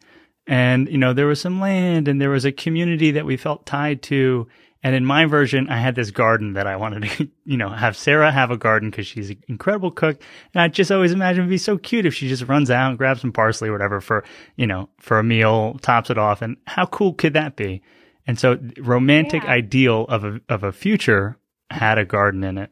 and, 0.48 0.90
you 0.90 0.98
know, 0.98 1.14
there 1.14 1.28
was 1.28 1.40
some 1.40 1.62
land 1.62 2.08
and 2.08 2.20
there 2.20 2.30
was 2.30 2.44
a 2.44 2.52
community 2.52 3.12
that 3.12 3.26
we 3.26 3.38
felt 3.38 3.66
tied 3.66 4.02
to. 4.04 4.48
And 4.86 4.94
in 4.94 5.04
my 5.04 5.26
version, 5.26 5.68
I 5.68 5.80
had 5.80 5.96
this 5.96 6.12
garden 6.12 6.54
that 6.54 6.68
I 6.68 6.76
wanted 6.76 7.10
to, 7.10 7.28
you 7.46 7.58
know, 7.58 7.70
have 7.70 7.98
Sarah 7.98 8.32
have 8.32 8.52
a 8.52 8.58
garden 8.58 8.92
because 8.92 9.08
she's 9.08 9.32
an 9.32 9.44
incredible 9.48 9.90
cook. 9.90 10.22
And 10.54 10.62
I 10.62 10.68
just 10.68 10.92
always 10.92 11.12
imagined 11.12 11.46
it'd 11.46 11.50
be 11.50 11.58
so 11.58 11.80
cute 11.80 12.06
if 12.06 12.14
she 12.14 12.30
just 12.30 12.44
runs 12.44 12.70
out 12.70 12.90
and 12.90 12.98
grabs 13.00 13.22
some 13.22 13.32
parsley 13.32 13.70
or 13.70 13.72
whatever 13.72 14.00
for, 14.00 14.24
you 14.58 14.68
know, 14.68 14.88
for 15.00 15.18
a 15.18 15.24
meal, 15.24 15.80
tops 15.82 16.12
it 16.12 16.20
off. 16.20 16.44
And 16.44 16.58
how 16.68 16.86
cool 16.86 17.16
could 17.16 17.34
that 17.34 17.56
be? 17.56 17.82
And 18.28 18.38
so 18.38 18.60
romantic 18.78 19.42
yeah. 19.42 19.50
ideal 19.50 20.04
of 20.04 20.24
a, 20.24 20.40
of 20.50 20.64
a 20.64 20.72
future 20.72 21.40
had 21.72 21.98
a 21.98 22.06
garden 22.06 22.44
in 22.44 22.60
it. 22.60 22.70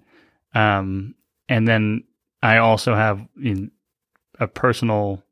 Um, 0.54 1.15
and 1.49 1.67
then 1.67 2.04
I 2.43 2.58
also 2.58 2.93
have 2.93 3.28
you 3.36 3.56
know, 3.56 3.67
a 4.39 4.45
personal, 4.45 5.23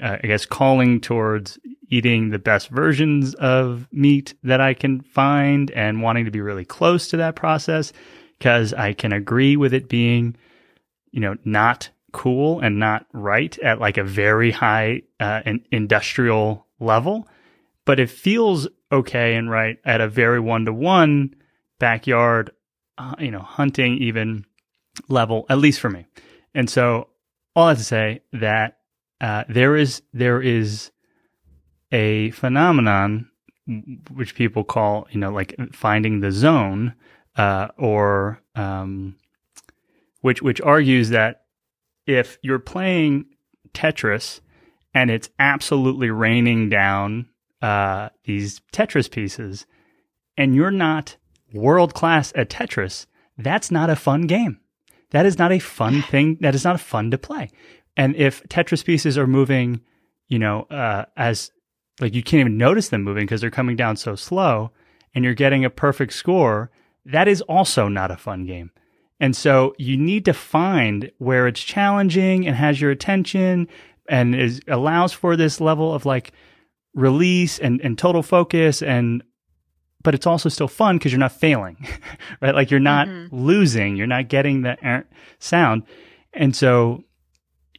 uh, 0.00 0.18
I 0.22 0.28
guess, 0.28 0.46
calling 0.46 1.00
towards 1.00 1.58
eating 1.90 2.30
the 2.30 2.38
best 2.38 2.68
versions 2.68 3.34
of 3.34 3.88
meat 3.92 4.34
that 4.42 4.60
I 4.60 4.74
can 4.74 5.00
find 5.00 5.70
and 5.72 6.02
wanting 6.02 6.24
to 6.24 6.30
be 6.30 6.40
really 6.40 6.64
close 6.64 7.08
to 7.08 7.16
that 7.18 7.36
process 7.36 7.92
because 8.38 8.72
I 8.72 8.92
can 8.94 9.12
agree 9.12 9.56
with 9.56 9.74
it 9.74 9.88
being, 9.88 10.36
you 11.10 11.20
know, 11.20 11.36
not 11.44 11.90
cool 12.12 12.60
and 12.60 12.78
not 12.78 13.06
right 13.12 13.56
at 13.58 13.80
like 13.80 13.98
a 13.98 14.04
very 14.04 14.50
high 14.50 15.02
uh, 15.18 15.42
industrial 15.70 16.66
level, 16.78 17.28
but 17.84 18.00
it 18.00 18.10
feels 18.10 18.68
okay 18.92 19.34
and 19.34 19.50
right 19.50 19.78
at 19.84 20.00
a 20.00 20.08
very 20.08 20.40
one 20.40 20.64
to 20.64 20.72
one 20.72 21.34
backyard, 21.78 22.50
uh, 22.98 23.14
you 23.18 23.30
know, 23.30 23.40
hunting 23.40 23.98
even 23.98 24.44
level, 25.08 25.46
at 25.48 25.58
least 25.58 25.80
for 25.80 25.90
me. 25.90 26.06
And 26.54 26.68
so, 26.68 27.08
all 27.54 27.66
that 27.66 27.78
to 27.78 27.84
say 27.84 28.22
that 28.32 28.78
uh, 29.20 29.44
there 29.48 29.76
is 29.76 30.02
there 30.12 30.40
is 30.40 30.90
a 31.92 32.30
phenomenon 32.30 33.28
which 34.12 34.34
people 34.34 34.64
call, 34.64 35.06
you 35.10 35.20
know, 35.20 35.30
like 35.30 35.54
finding 35.72 36.20
the 36.20 36.32
zone, 36.32 36.94
uh, 37.36 37.68
or 37.76 38.40
um, 38.54 39.16
which 40.20 40.42
which 40.42 40.60
argues 40.60 41.10
that 41.10 41.44
if 42.06 42.38
you're 42.42 42.58
playing 42.58 43.26
Tetris 43.72 44.40
and 44.92 45.10
it's 45.10 45.30
absolutely 45.38 46.10
raining 46.10 46.68
down 46.68 47.28
uh, 47.62 48.08
these 48.24 48.60
Tetris 48.72 49.10
pieces, 49.10 49.66
and 50.36 50.56
you're 50.56 50.70
not 50.70 51.16
world 51.52 51.94
class 51.94 52.32
at 52.34 52.50
Tetris, 52.50 53.06
that's 53.38 53.70
not 53.70 53.90
a 53.90 53.96
fun 53.96 54.22
game. 54.22 54.58
That 55.10 55.26
is 55.26 55.38
not 55.38 55.52
a 55.52 55.58
fun 55.58 56.02
thing. 56.02 56.38
That 56.40 56.54
is 56.54 56.64
not 56.64 56.80
fun 56.80 57.10
to 57.10 57.18
play. 57.18 57.50
And 57.96 58.16
if 58.16 58.42
Tetris 58.44 58.84
pieces 58.84 59.18
are 59.18 59.26
moving, 59.26 59.80
you 60.28 60.38
know, 60.38 60.62
uh, 60.62 61.04
as 61.16 61.50
like 62.00 62.14
you 62.14 62.22
can't 62.22 62.40
even 62.40 62.56
notice 62.56 62.88
them 62.88 63.02
moving 63.02 63.24
because 63.24 63.40
they're 63.40 63.50
coming 63.50 63.76
down 63.76 63.96
so 63.96 64.14
slow 64.14 64.70
and 65.14 65.24
you're 65.24 65.34
getting 65.34 65.64
a 65.64 65.70
perfect 65.70 66.12
score, 66.12 66.70
that 67.04 67.28
is 67.28 67.40
also 67.42 67.88
not 67.88 68.10
a 68.10 68.16
fun 68.16 68.46
game. 68.46 68.70
And 69.18 69.36
so 69.36 69.74
you 69.78 69.96
need 69.96 70.24
to 70.24 70.32
find 70.32 71.10
where 71.18 71.46
it's 71.46 71.60
challenging 71.60 72.46
and 72.46 72.56
has 72.56 72.80
your 72.80 72.90
attention 72.90 73.68
and 74.08 74.34
is 74.34 74.60
allows 74.66 75.12
for 75.12 75.36
this 75.36 75.60
level 75.60 75.94
of 75.94 76.06
like 76.06 76.32
release 76.94 77.58
and, 77.58 77.80
and 77.82 77.98
total 77.98 78.22
focus 78.22 78.82
and 78.82 79.22
but 80.02 80.14
it's 80.14 80.26
also 80.26 80.48
still 80.48 80.68
fun 80.68 80.96
because 80.96 81.12
you're 81.12 81.18
not 81.18 81.32
failing, 81.32 81.86
right? 82.40 82.54
Like 82.54 82.70
you're 82.70 82.80
not 82.80 83.08
mm-hmm. 83.08 83.36
losing, 83.36 83.96
you're 83.96 84.06
not 84.06 84.28
getting 84.28 84.62
the 84.62 84.76
er- 84.84 85.06
sound. 85.38 85.82
And 86.32 86.56
so, 86.56 87.04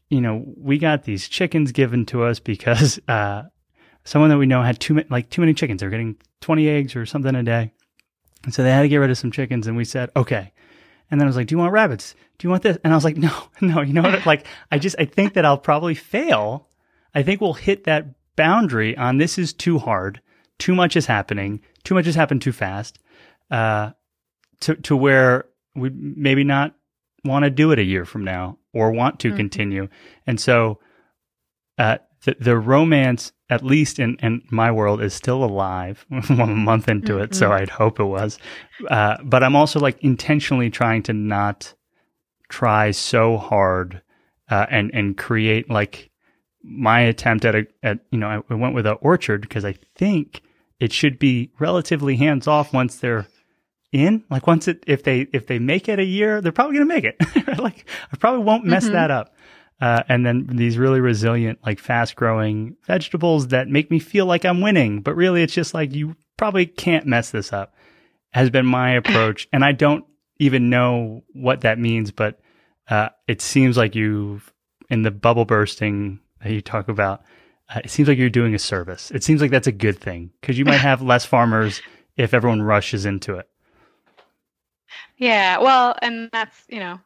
you 0.10 0.22
know, 0.22 0.44
we 0.56 0.78
got 0.78 1.04
these 1.04 1.28
chickens 1.28 1.72
given 1.72 2.06
to 2.08 2.24
us 2.24 2.40
because 2.40 3.00
uh, 3.08 3.44
someone 4.04 4.30
that 4.30 4.38
we 4.38 4.46
know 4.46 4.62
had 4.62 4.80
too 4.80 4.96
many, 4.96 5.08
like 5.10 5.30
too 5.30 5.42
many 5.42 5.54
chickens. 5.54 5.80
They're 5.80 5.90
getting 5.90 6.18
20 6.42 6.68
eggs 6.68 6.96
or 6.96 7.06
something 7.06 7.36
a 7.36 7.44
day. 7.44 7.72
And 8.44 8.54
so 8.54 8.64
they 8.64 8.72
had 8.72 8.82
to 8.82 8.90
get 8.90 8.98
rid 8.98 9.12
of 9.12 9.18
some 9.18 9.32
chickens. 9.32 9.68
And 9.68 9.78
we 9.78 9.86
said, 9.86 10.10
okay. 10.16 10.52
And 11.10 11.20
then 11.20 11.28
I 11.28 11.30
was 11.30 11.36
like, 11.36 11.48
do 11.48 11.54
you 11.54 11.60
want 11.60 11.74
rabbits? 11.74 12.16
Do 12.38 12.48
you 12.48 12.50
want 12.50 12.64
this? 12.64 12.78
And 12.84 12.94
I 12.94 12.96
was 12.96 13.04
like, 13.04 13.18
no, 13.18 13.32
no, 13.62 13.82
you 13.82 13.94
know 13.94 14.02
what? 14.02 14.26
like, 14.26 14.48
I 14.72 14.80
just, 14.80 14.96
I 14.98 15.06
think 15.06 15.34
that 15.34 15.46
I'll 15.46 15.58
probably 15.58 15.96
fail. 15.96 16.70
I 17.14 17.24
think 17.24 17.42
we'll 17.42 17.54
hit 17.54 17.84
that 17.84 18.08
boundary 18.36 18.98
on 18.98 19.18
this 19.18 19.38
is 19.38 19.54
too 19.54 19.78
hard. 19.78 20.22
Too 20.58 20.74
much 20.74 20.96
is 20.96 21.06
happening 21.06 21.62
too 21.84 21.96
much 21.96 22.06
has 22.06 22.16
happened 22.16 22.42
too 22.42 22.52
fast, 22.52 23.00
uh, 23.50 23.92
to 24.62 24.76
to 24.76 24.96
where 24.96 25.46
we 25.76 25.90
maybe 25.90 26.44
not 26.44 26.76
want 27.24 27.44
to 27.44 27.50
do 27.50 27.72
it 27.72 27.80
a 27.80 27.84
year 27.84 28.06
from 28.06 28.24
now 28.24 28.58
or 28.74 28.92
want 28.92 29.20
to 29.22 29.30
mm-hmm. 29.30 29.38
continue. 29.38 29.88
And 30.28 30.40
so, 30.40 30.80
uh, 31.78 31.98
the 32.24 32.36
the 32.40 32.58
romance, 32.58 33.32
at 33.50 33.64
least 33.64 34.00
in 34.00 34.16
in 34.18 34.44
my 34.50 34.72
world, 34.72 35.02
is 35.02 35.14
still 35.14 35.44
alive. 35.44 36.06
I'm 36.12 36.40
a 36.40 36.48
month 36.48 36.88
into 36.88 37.14
mm-hmm. 37.14 37.24
it, 37.24 37.36
so 37.36 37.46
mm-hmm. 37.46 37.62
I'd 37.62 37.70
hope 37.70 38.00
it 38.00 38.06
was. 38.06 38.38
Uh, 38.90 39.18
but 39.24 39.44
I'm 39.44 39.56
also 39.56 39.80
like 39.80 40.02
intentionally 40.04 40.70
trying 40.70 41.04
to 41.04 41.14
not 41.14 41.74
try 42.50 42.92
so 42.92 43.38
hard 43.38 44.02
uh, 44.50 44.66
and 44.70 44.92
and 44.94 45.18
create 45.18 45.70
like 45.70 46.10
my 46.64 47.02
attempt 47.02 47.46
at 47.46 47.56
a 47.56 47.68
at 47.82 48.00
you 48.12 48.20
know 48.20 48.28
I, 48.28 48.54
I 48.54 48.56
went 48.56 48.76
with 48.76 48.86
an 48.86 48.98
orchard 49.02 49.42
because 49.42 49.66
I 49.66 49.76
think 49.96 50.42
it 50.80 50.92
should 50.92 51.20
be 51.20 51.52
relatively 51.60 52.16
hands 52.16 52.48
off 52.48 52.74
once 52.74 52.98
they're 52.98 53.28
in. 53.92 54.24
Like 54.30 54.48
once 54.48 54.68
it, 54.68 54.84
if 54.88 55.04
they, 55.04 55.28
if 55.32 55.48
they 55.48 55.60
make 55.60 55.88
it 55.88 56.00
a 56.00 56.04
year, 56.04 56.42
they're 56.42 56.52
probably 56.52 56.78
going 56.78 56.88
to 56.88 56.94
make 56.94 57.04
it. 57.04 57.60
like 57.60 57.88
I 58.12 58.18
probably 58.18 58.44
won't 58.44 58.66
mess 58.66 58.86
mm-hmm. 58.86 58.94
that 58.94 59.12
up. 59.12 59.36
Uh, 59.82 60.04
and 60.08 60.24
then 60.24 60.46
these 60.46 60.78
really 60.78 61.00
resilient, 61.00 61.60
like 61.66 61.80
fast 61.80 62.16
growing 62.16 62.78
vegetables 62.86 63.48
that 63.48 63.68
make 63.68 63.90
me 63.90 63.98
feel 63.98 64.28
like 64.28 64.46
I'm 64.46 64.62
winning, 64.62 65.02
but 65.02 65.16
really 65.16 65.42
it's 65.42 65.56
just 65.56 65.74
like 65.74 65.94
you 65.94 66.16
probably 66.38 66.68
can't 66.68 67.08
mess 67.08 67.32
this 67.32 67.52
up 67.52 67.74
has 68.32 68.50
been 68.52 68.66
my 68.66 68.92
approach. 68.96 69.48
and 69.52 69.66
I 69.66 69.72
don't 69.72 70.06
even 70.38 70.70
know 70.70 71.24
what 71.34 71.62
that 71.62 71.80
means, 71.80 72.12
but, 72.12 72.40
uh, 72.90 73.10
it 73.28 73.42
seems 73.42 73.76
like 73.76 73.96
you've 73.96 74.52
in 74.92 75.02
the 75.02 75.12
bubble 75.12 75.46
bursting 75.46 76.20
that 76.44 76.52
you 76.52 76.62
talk 76.62 76.88
about, 76.88 77.24
uh, 77.74 77.80
it 77.84 77.90
seems 77.90 78.08
like 78.08 78.18
you're 78.18 78.30
doing 78.30 78.54
a 78.54 78.60
service. 78.60 79.10
It 79.12 79.24
seems 79.24 79.42
like 79.42 79.52
that's 79.52 79.68
a 79.68 79.72
good 79.72 79.98
thing 79.98 80.32
because 80.42 80.60
you 80.60 80.66
might 80.66 80.78
have 80.82 81.02
less 81.02 81.26
farmers 81.26 81.82
if 82.18 82.34
everyone 82.34 82.62
rushes 82.62 83.06
into 83.06 83.36
it. 83.36 83.48
Yeah, 85.18 85.60
well, 85.60 85.96
and 86.02 86.30
that's 86.34 86.64
you 86.68 86.80
know, 86.80 87.00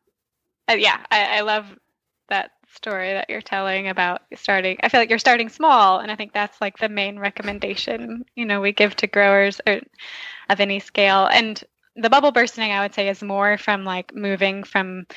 uh, 0.69 0.73
yeah, 0.73 0.99
I, 1.11 1.37
I 1.37 1.41
love 1.41 1.67
that 2.29 2.51
story 2.75 3.13
that 3.13 3.29
you're 3.29 3.41
telling 3.41 3.87
about 3.87 4.21
starting. 4.35 4.77
I 4.83 4.89
feel 4.89 4.99
like 4.99 5.09
you're 5.09 5.19
starting 5.19 5.49
small, 5.49 5.99
and 5.99 6.11
I 6.11 6.15
think 6.15 6.33
that's 6.33 6.59
like 6.61 6.77
the 6.77 6.89
main 6.89 7.19
recommendation 7.19 8.25
you 8.35 8.45
know 8.45 8.61
we 8.61 8.71
give 8.71 8.95
to 8.97 9.07
growers 9.07 9.61
or, 9.65 9.81
of 10.49 10.59
any 10.59 10.79
scale. 10.79 11.27
And 11.27 11.63
the 11.95 12.09
bubble 12.09 12.31
bursting, 12.31 12.71
I 12.71 12.81
would 12.81 12.93
say, 12.93 13.09
is 13.09 13.23
more 13.23 13.57
from 13.57 13.83
like 13.85 14.13
moving 14.13 14.63
from 14.63 15.07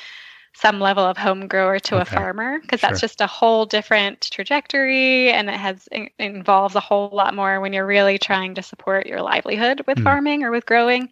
some 0.55 0.81
level 0.81 1.05
of 1.05 1.17
home 1.17 1.47
grower 1.47 1.79
to 1.79 2.01
okay. 2.01 2.03
a 2.03 2.05
farmer 2.05 2.59
because 2.59 2.81
sure. 2.81 2.91
that's 2.91 3.01
just 3.01 3.21
a 3.21 3.27
whole 3.27 3.65
different 3.65 4.29
trajectory 4.33 5.31
and 5.31 5.49
it 5.49 5.55
has 5.55 5.89
it 5.93 6.11
involves 6.19 6.75
a 6.75 6.81
whole 6.81 7.11
lot 7.13 7.33
more 7.33 7.61
when 7.61 7.73
you're 7.73 7.87
really 7.87 8.19
trying 8.19 8.55
to 8.55 8.63
support 8.63 9.07
your 9.07 9.23
livelihood 9.23 9.85
with 9.87 9.99
mm. 9.99 10.03
farming 10.03 10.43
or 10.43 10.51
with 10.51 10.67
growing 10.67 11.09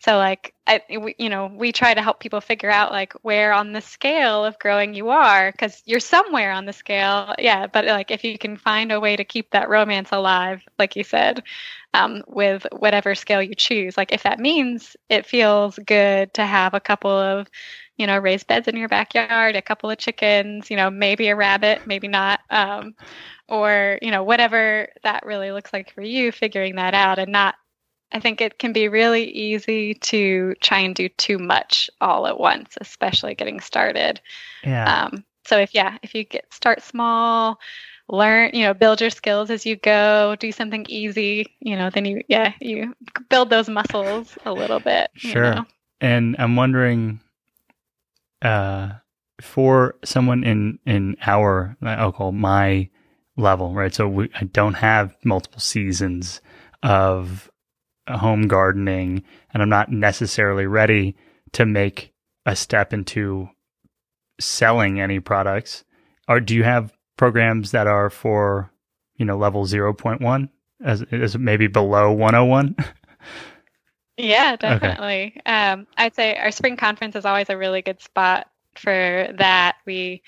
So 0.00 0.16
like 0.16 0.54
I, 0.66 0.82
we, 1.00 1.14
you 1.18 1.28
know, 1.28 1.46
we 1.52 1.72
try 1.72 1.92
to 1.92 2.02
help 2.02 2.20
people 2.20 2.40
figure 2.40 2.70
out 2.70 2.92
like 2.92 3.12
where 3.22 3.52
on 3.52 3.72
the 3.72 3.80
scale 3.80 4.44
of 4.44 4.58
growing 4.58 4.94
you 4.94 5.08
are 5.10 5.50
because 5.50 5.82
you're 5.86 6.00
somewhere 6.00 6.52
on 6.52 6.66
the 6.66 6.72
scale. 6.72 7.34
Yeah, 7.38 7.66
but 7.66 7.84
like 7.84 8.10
if 8.10 8.22
you 8.24 8.38
can 8.38 8.56
find 8.56 8.92
a 8.92 9.00
way 9.00 9.16
to 9.16 9.24
keep 9.24 9.50
that 9.50 9.68
romance 9.68 10.10
alive, 10.12 10.62
like 10.78 10.94
you 10.94 11.04
said, 11.04 11.42
um, 11.94 12.22
with 12.28 12.66
whatever 12.72 13.14
scale 13.14 13.42
you 13.42 13.54
choose. 13.54 13.96
Like 13.96 14.12
if 14.12 14.22
that 14.22 14.38
means 14.38 14.96
it 15.08 15.26
feels 15.26 15.78
good 15.78 16.32
to 16.34 16.46
have 16.46 16.74
a 16.74 16.80
couple 16.80 17.10
of 17.10 17.48
you 17.96 18.06
know, 18.06 18.16
raised 18.18 18.46
beds 18.46 18.68
in 18.68 18.76
your 18.76 18.88
backyard, 18.88 19.56
a 19.56 19.62
couple 19.62 19.90
of 19.90 19.98
chickens, 19.98 20.70
you 20.70 20.76
know, 20.76 20.88
maybe 20.88 21.28
a 21.28 21.34
rabbit, 21.36 21.82
maybe 21.84 22.06
not, 22.06 22.40
um, 22.48 22.94
or 23.48 23.98
you 24.02 24.10
know, 24.10 24.22
whatever 24.22 24.88
that 25.02 25.26
really 25.26 25.50
looks 25.50 25.72
like 25.72 25.92
for 25.92 26.02
you, 26.02 26.30
figuring 26.30 26.76
that 26.76 26.94
out 26.94 27.18
and 27.18 27.32
not 27.32 27.56
I 28.12 28.20
think 28.20 28.40
it 28.40 28.58
can 28.58 28.72
be 28.72 28.88
really 28.88 29.24
easy 29.24 29.94
to 29.94 30.54
try 30.60 30.78
and 30.78 30.94
do 30.94 31.08
too 31.10 31.38
much 31.38 31.90
all 32.00 32.26
at 32.26 32.40
once, 32.40 32.76
especially 32.80 33.34
getting 33.34 33.60
started. 33.60 34.20
Yeah. 34.64 35.06
Um, 35.06 35.24
so 35.44 35.58
if 35.58 35.74
yeah, 35.74 35.98
if 36.02 36.14
you 36.14 36.24
get 36.24 36.52
start 36.52 36.82
small, 36.82 37.58
learn, 38.08 38.50
you 38.54 38.64
know, 38.64 38.74
build 38.74 39.00
your 39.00 39.10
skills 39.10 39.50
as 39.50 39.66
you 39.66 39.76
go, 39.76 40.36
do 40.36 40.52
something 40.52 40.86
easy, 40.88 41.46
you 41.60 41.76
know, 41.76 41.90
then 41.90 42.04
you 42.04 42.22
yeah, 42.28 42.52
you 42.60 42.94
build 43.28 43.50
those 43.50 43.68
muscles 43.68 44.36
a 44.44 44.52
little 44.52 44.80
bit. 44.80 45.10
Sure. 45.14 45.44
You 45.44 45.50
know? 45.50 45.64
And 46.00 46.36
I'm 46.38 46.56
wondering 46.56 47.20
uh 48.42 48.92
for 49.40 49.96
someone 50.04 50.44
in 50.44 50.78
in 50.86 51.16
our 51.26 51.76
I'll 51.82 52.12
call 52.12 52.32
my 52.32 52.88
level, 53.36 53.74
right? 53.74 53.94
So 53.94 54.08
we 54.08 54.30
I 54.34 54.44
don't 54.44 54.74
have 54.74 55.16
multiple 55.24 55.60
seasons 55.60 56.40
of 56.82 57.50
home 58.16 58.48
gardening 58.48 59.22
and 59.52 59.62
I'm 59.62 59.68
not 59.68 59.90
necessarily 59.90 60.66
ready 60.66 61.16
to 61.52 61.66
make 61.66 62.12
a 62.46 62.56
step 62.56 62.92
into 62.92 63.48
selling 64.40 65.00
any 65.00 65.20
products. 65.20 65.84
Or 66.28 66.40
do 66.40 66.54
you 66.54 66.64
have 66.64 66.92
programs 67.16 67.72
that 67.72 67.86
are 67.86 68.10
for, 68.10 68.70
you 69.16 69.24
know, 69.24 69.36
level 69.36 69.64
0.1 69.64 70.48
as, 70.82 71.02
as 71.10 71.36
maybe 71.36 71.66
below 71.66 72.12
101? 72.12 72.76
yeah, 74.16 74.56
definitely. 74.56 75.34
Okay. 75.38 75.42
Um, 75.46 75.86
I'd 75.96 76.14
say 76.14 76.36
our 76.36 76.50
spring 76.50 76.76
conference 76.76 77.16
is 77.16 77.24
always 77.24 77.50
a 77.50 77.56
really 77.56 77.82
good 77.82 78.00
spot 78.00 78.48
for 78.76 79.28
that. 79.38 79.76
We 79.86 80.22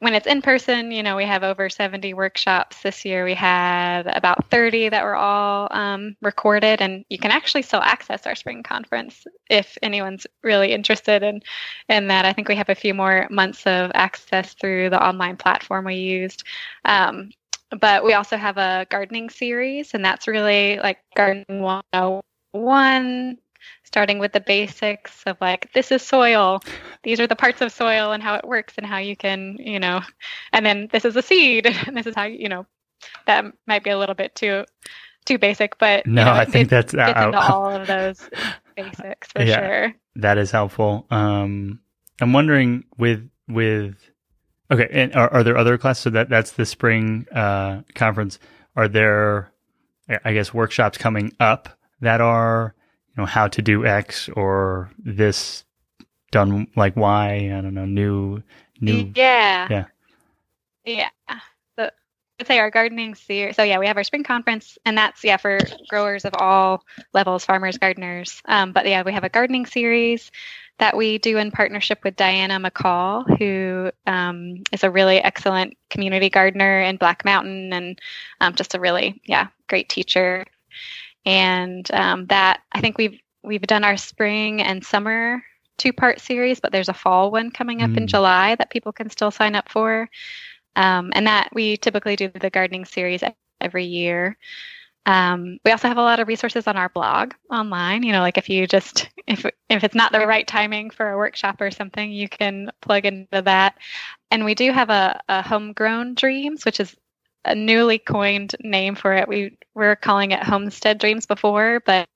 when 0.00 0.14
it's 0.14 0.26
in 0.26 0.42
person, 0.42 0.92
you 0.92 1.02
know, 1.02 1.16
we 1.16 1.24
have 1.24 1.42
over 1.42 1.68
70 1.68 2.14
workshops. 2.14 2.82
This 2.82 3.04
year 3.04 3.24
we 3.24 3.34
had 3.34 4.06
about 4.06 4.48
30 4.48 4.90
that 4.90 5.02
were 5.02 5.16
all 5.16 5.66
um, 5.72 6.16
recorded, 6.22 6.80
and 6.80 7.04
you 7.08 7.18
can 7.18 7.32
actually 7.32 7.62
still 7.62 7.80
access 7.80 8.24
our 8.24 8.36
spring 8.36 8.62
conference 8.62 9.26
if 9.50 9.76
anyone's 9.82 10.26
really 10.44 10.72
interested 10.72 11.24
in, 11.24 11.42
in 11.88 12.06
that. 12.08 12.24
I 12.24 12.32
think 12.32 12.48
we 12.48 12.54
have 12.54 12.68
a 12.68 12.76
few 12.76 12.94
more 12.94 13.26
months 13.30 13.66
of 13.66 13.90
access 13.94 14.54
through 14.54 14.90
the 14.90 15.04
online 15.04 15.36
platform 15.36 15.86
we 15.86 15.96
used. 15.96 16.44
Um, 16.84 17.30
but 17.80 18.04
we 18.04 18.14
also 18.14 18.36
have 18.36 18.56
a 18.56 18.86
gardening 18.90 19.28
series, 19.28 19.94
and 19.94 20.04
that's 20.04 20.28
really 20.28 20.78
like 20.78 20.98
Garden 21.16 21.44
101 21.48 23.38
starting 23.88 24.18
with 24.18 24.32
the 24.32 24.40
basics 24.40 25.22
of 25.26 25.38
like 25.40 25.72
this 25.72 25.90
is 25.90 26.02
soil. 26.02 26.60
These 27.02 27.20
are 27.20 27.26
the 27.26 27.34
parts 27.34 27.62
of 27.62 27.72
soil 27.72 28.12
and 28.12 28.22
how 28.22 28.34
it 28.34 28.46
works 28.46 28.74
and 28.76 28.86
how 28.86 28.98
you 28.98 29.16
can 29.16 29.56
you 29.58 29.80
know 29.80 30.02
and 30.52 30.64
then 30.64 30.88
this 30.92 31.04
is 31.04 31.16
a 31.16 31.22
seed. 31.22 31.66
And 31.86 31.96
this 31.96 32.06
is 32.06 32.14
how 32.14 32.24
you 32.24 32.50
know 32.50 32.66
that 33.26 33.46
might 33.66 33.82
be 33.82 33.90
a 33.90 33.98
little 33.98 34.14
bit 34.14 34.34
too 34.34 34.64
too 35.24 35.38
basic 35.38 35.78
but 35.78 36.06
no 36.06 36.20
you 36.20 36.26
know, 36.26 36.32
i 36.32 36.44
think 36.44 36.66
it, 36.66 36.70
that's 36.70 36.92
gets 36.92 37.20
into 37.20 37.40
all 37.40 37.70
of 37.70 37.86
those 37.86 38.28
basics 38.76 39.28
for 39.32 39.42
yeah, 39.42 39.58
sure. 39.58 39.94
that 40.16 40.36
is 40.38 40.50
helpful. 40.50 41.06
Um 41.10 41.80
i'm 42.20 42.34
wondering 42.34 42.84
with 42.98 43.28
with 43.48 43.96
okay 44.70 44.88
and 44.92 45.14
are, 45.14 45.32
are 45.32 45.42
there 45.42 45.56
other 45.56 45.78
classes? 45.78 46.02
So 46.02 46.10
that 46.10 46.28
that's 46.28 46.52
the 46.52 46.66
spring 46.66 47.26
uh 47.32 47.82
conference. 47.94 48.38
Are 48.76 48.88
there 48.88 49.50
i 50.24 50.34
guess 50.34 50.52
workshops 50.52 50.98
coming 50.98 51.32
up 51.40 51.78
that 52.00 52.20
are 52.20 52.74
know 53.18 53.26
how 53.26 53.48
to 53.48 53.60
do 53.60 53.84
X 53.84 54.28
or 54.30 54.90
this 54.98 55.64
done 56.30 56.68
like 56.76 56.96
Y. 56.96 57.52
I 57.56 57.60
don't 57.60 57.74
know, 57.74 57.84
new 57.84 58.42
new. 58.80 59.12
Yeah. 59.14 59.68
Yeah. 59.70 59.84
Yeah. 60.84 61.08
So 61.76 61.90
I'd 62.40 62.46
say 62.46 62.58
our 62.58 62.70
gardening 62.70 63.14
series. 63.14 63.56
So 63.56 63.62
yeah, 63.62 63.78
we 63.78 63.86
have 63.86 63.96
our 63.96 64.04
spring 64.04 64.24
conference, 64.24 64.78
and 64.86 64.96
that's 64.96 65.24
yeah 65.24 65.36
for 65.36 65.58
growers 65.88 66.24
of 66.24 66.32
all 66.38 66.84
levels, 67.12 67.44
farmers, 67.44 67.76
gardeners. 67.76 68.40
Um, 68.46 68.72
but 68.72 68.86
yeah, 68.86 69.02
we 69.02 69.12
have 69.12 69.24
a 69.24 69.28
gardening 69.28 69.66
series 69.66 70.30
that 70.78 70.96
we 70.96 71.18
do 71.18 71.38
in 71.38 71.50
partnership 71.50 72.04
with 72.04 72.14
Diana 72.14 72.60
McCall, 72.60 73.26
who 73.38 73.90
um, 74.06 74.62
is 74.70 74.84
a 74.84 74.90
really 74.90 75.18
excellent 75.18 75.76
community 75.90 76.30
gardener 76.30 76.80
in 76.80 76.96
Black 76.96 77.24
Mountain, 77.24 77.72
and 77.72 78.00
um, 78.40 78.54
just 78.54 78.74
a 78.74 78.80
really 78.80 79.20
yeah 79.26 79.48
great 79.68 79.88
teacher 79.88 80.46
and 81.24 81.90
um, 81.92 82.26
that 82.26 82.60
I 82.72 82.80
think 82.80 82.98
we've 82.98 83.20
we've 83.42 83.62
done 83.62 83.84
our 83.84 83.96
spring 83.96 84.62
and 84.62 84.84
summer 84.84 85.42
two 85.78 85.92
part 85.92 86.20
series, 86.20 86.60
but 86.60 86.72
there's 86.72 86.88
a 86.88 86.94
fall 86.94 87.30
one 87.30 87.50
coming 87.50 87.82
up 87.82 87.90
mm. 87.90 87.98
in 87.98 88.06
July 88.06 88.56
that 88.56 88.70
people 88.70 88.92
can 88.92 89.08
still 89.10 89.30
sign 89.30 89.54
up 89.54 89.68
for. 89.68 90.08
Um, 90.76 91.10
and 91.14 91.26
that 91.26 91.48
we 91.52 91.76
typically 91.76 92.14
do 92.14 92.28
the 92.28 92.50
gardening 92.50 92.84
series 92.84 93.22
every 93.60 93.84
year. 93.84 94.36
Um, 95.06 95.58
we 95.64 95.70
also 95.70 95.88
have 95.88 95.96
a 95.96 96.02
lot 96.02 96.20
of 96.20 96.28
resources 96.28 96.66
on 96.66 96.76
our 96.76 96.90
blog 96.90 97.32
online. 97.50 98.02
You 98.02 98.12
know, 98.12 98.20
like 98.20 98.36
if 98.36 98.48
you 98.48 98.66
just 98.66 99.08
if 99.26 99.46
if 99.70 99.82
it's 99.82 99.94
not 99.94 100.12
the 100.12 100.26
right 100.26 100.46
timing 100.46 100.90
for 100.90 101.10
a 101.10 101.16
workshop 101.16 101.60
or 101.60 101.70
something, 101.70 102.12
you 102.12 102.28
can 102.28 102.70
plug 102.82 103.06
into 103.06 103.42
that. 103.42 103.78
And 104.30 104.44
we 104.44 104.54
do 104.54 104.70
have 104.70 104.90
a, 104.90 105.18
a 105.28 105.42
homegrown 105.42 106.14
dreams, 106.14 106.64
which 106.64 106.78
is 106.78 106.94
a 107.50 107.54
newly 107.54 107.98
coined 107.98 108.54
name 108.60 108.94
for 108.94 109.12
it. 109.14 109.28
We 109.28 109.56
were 109.74 109.96
calling 109.96 110.32
it 110.32 110.42
homestead 110.42 110.98
dreams 110.98 111.26
before, 111.26 111.80
but 111.84 112.08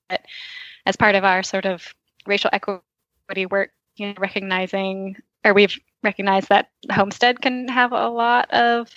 as 0.85 0.95
part 0.95 1.15
of 1.15 1.23
our 1.23 1.43
sort 1.43 1.65
of 1.65 1.93
racial 2.25 2.49
equity 2.53 3.45
work, 3.49 3.71
you 3.95 4.07
know, 4.07 4.13
recognizing 4.17 5.17
or 5.45 5.53
we've 5.53 5.77
recognized 6.03 6.49
that 6.49 6.69
homestead 6.91 7.41
can 7.41 7.67
have 7.67 7.91
a 7.91 8.09
lot 8.09 8.51
of 8.51 8.89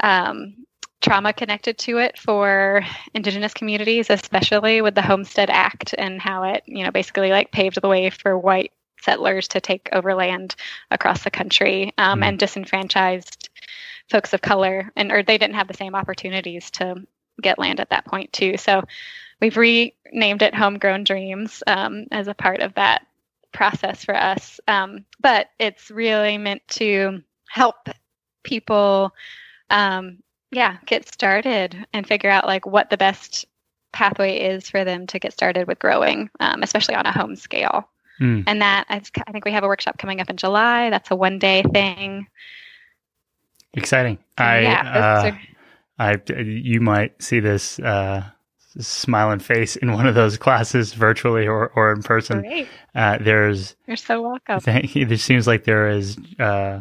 um, 0.00 0.66
trauma 1.00 1.32
connected 1.32 1.78
to 1.78 1.98
it 1.98 2.18
for 2.18 2.82
indigenous 3.14 3.54
communities, 3.54 4.10
especially 4.10 4.80
with 4.80 4.94
the 4.94 5.02
Homestead 5.02 5.50
Act 5.50 5.94
and 5.96 6.20
how 6.20 6.44
it, 6.44 6.62
you 6.66 6.84
know, 6.84 6.90
basically 6.90 7.30
like 7.30 7.52
paved 7.52 7.80
the 7.80 7.88
way 7.88 8.10
for 8.10 8.38
white 8.38 8.72
settlers 9.00 9.48
to 9.48 9.60
take 9.60 9.88
over 9.92 10.14
land 10.14 10.56
across 10.90 11.22
the 11.22 11.30
country 11.30 11.92
um, 11.98 12.20
mm. 12.20 12.24
and 12.24 12.38
disenfranchised 12.38 13.45
folks 14.10 14.32
of 14.32 14.42
color 14.42 14.92
and 14.96 15.12
or 15.12 15.22
they 15.22 15.38
didn't 15.38 15.56
have 15.56 15.68
the 15.68 15.74
same 15.74 15.94
opportunities 15.94 16.70
to 16.72 16.96
get 17.40 17.58
land 17.58 17.80
at 17.80 17.90
that 17.90 18.06
point 18.06 18.32
too. 18.32 18.56
So 18.56 18.82
we've 19.40 19.56
renamed 19.56 20.42
it 20.42 20.54
homegrown 20.54 21.04
dreams 21.04 21.62
um, 21.66 22.06
as 22.10 22.28
a 22.28 22.34
part 22.34 22.60
of 22.60 22.74
that 22.74 23.06
process 23.52 24.04
for 24.04 24.14
us. 24.14 24.60
Um, 24.68 25.04
but 25.20 25.48
it's 25.58 25.90
really 25.90 26.38
meant 26.38 26.62
to 26.68 27.22
help 27.48 27.88
people 28.42 29.12
um, 29.70 30.18
yeah 30.52 30.76
get 30.86 31.12
started 31.12 31.86
and 31.92 32.06
figure 32.06 32.30
out 32.30 32.46
like 32.46 32.66
what 32.66 32.88
the 32.88 32.96
best 32.96 33.44
pathway 33.92 34.38
is 34.38 34.70
for 34.70 34.84
them 34.84 35.06
to 35.08 35.18
get 35.18 35.32
started 35.32 35.66
with 35.66 35.78
growing 35.78 36.30
um, 36.38 36.62
especially 36.62 36.94
on 36.94 37.06
a 37.06 37.12
home 37.12 37.36
scale. 37.36 37.88
Mm. 38.20 38.44
and 38.46 38.62
that 38.62 38.86
I 38.88 39.00
think 39.30 39.44
we 39.44 39.52
have 39.52 39.62
a 39.62 39.66
workshop 39.66 39.98
coming 39.98 40.22
up 40.22 40.30
in 40.30 40.38
july. 40.38 40.88
That's 40.88 41.10
a 41.10 41.16
one 41.16 41.38
day 41.38 41.62
thing 41.62 42.26
Exciting. 43.74 44.18
I, 44.38 44.60
yeah, 44.60 45.30
uh, 45.98 46.02
I, 46.02 46.32
you 46.42 46.80
might 46.80 47.20
see 47.22 47.40
this 47.40 47.78
uh, 47.78 48.24
smiling 48.78 49.38
face 49.38 49.76
in 49.76 49.92
one 49.92 50.06
of 50.06 50.14
those 50.14 50.36
classes, 50.36 50.92
virtually 50.92 51.46
or, 51.46 51.68
or 51.74 51.92
in 51.92 52.02
person. 52.02 52.40
Great. 52.40 52.68
Uh, 52.94 53.18
there's. 53.20 53.76
You're 53.86 53.96
so 53.96 54.22
welcome. 54.22 54.60
Thank 54.60 54.94
you. 54.94 55.06
There 55.06 55.16
seems 55.18 55.46
like 55.46 55.64
there 55.64 55.88
is. 55.88 56.16
Uh, 56.38 56.80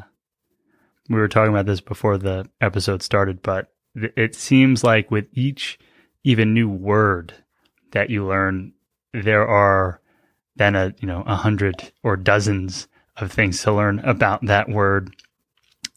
we 1.10 1.16
were 1.16 1.28
talking 1.28 1.54
about 1.54 1.66
this 1.66 1.82
before 1.82 2.18
the 2.18 2.50
episode 2.62 3.04
started, 3.04 3.42
but 3.42 3.72
it 3.96 4.36
seems 4.36 4.84
like 4.84 5.12
with 5.12 5.28
each 5.34 5.78
even 6.24 6.54
new 6.54 6.68
word 6.68 7.34
that 7.92 8.10
you 8.10 8.26
learn, 8.26 8.74
there 9.14 9.48
are 9.48 10.02
then 10.56 10.76
a 10.76 10.94
you 11.00 11.08
know 11.08 11.24
a 11.26 11.36
hundred 11.36 11.92
or 12.04 12.18
dozens 12.18 12.88
of 13.18 13.32
things 13.32 13.62
to 13.64 13.72
learn 13.72 14.00
about 14.00 14.46
that 14.46 14.68
word. 14.70 15.16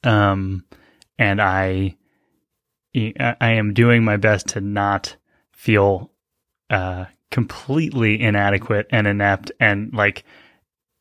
Um, 0.05 0.65
and 1.19 1.41
I 1.41 1.97
I 2.95 3.51
am 3.53 3.75
doing 3.75 4.05
my 4.05 4.17
best 4.17 4.49
to 4.49 4.61
not 4.61 5.17
feel 5.53 6.11
uh, 6.71 7.07
completely 7.31 8.21
inadequate 8.21 8.87
and 8.91 9.07
inept 9.07 9.53
and 9.61 9.93
like 9.93 10.25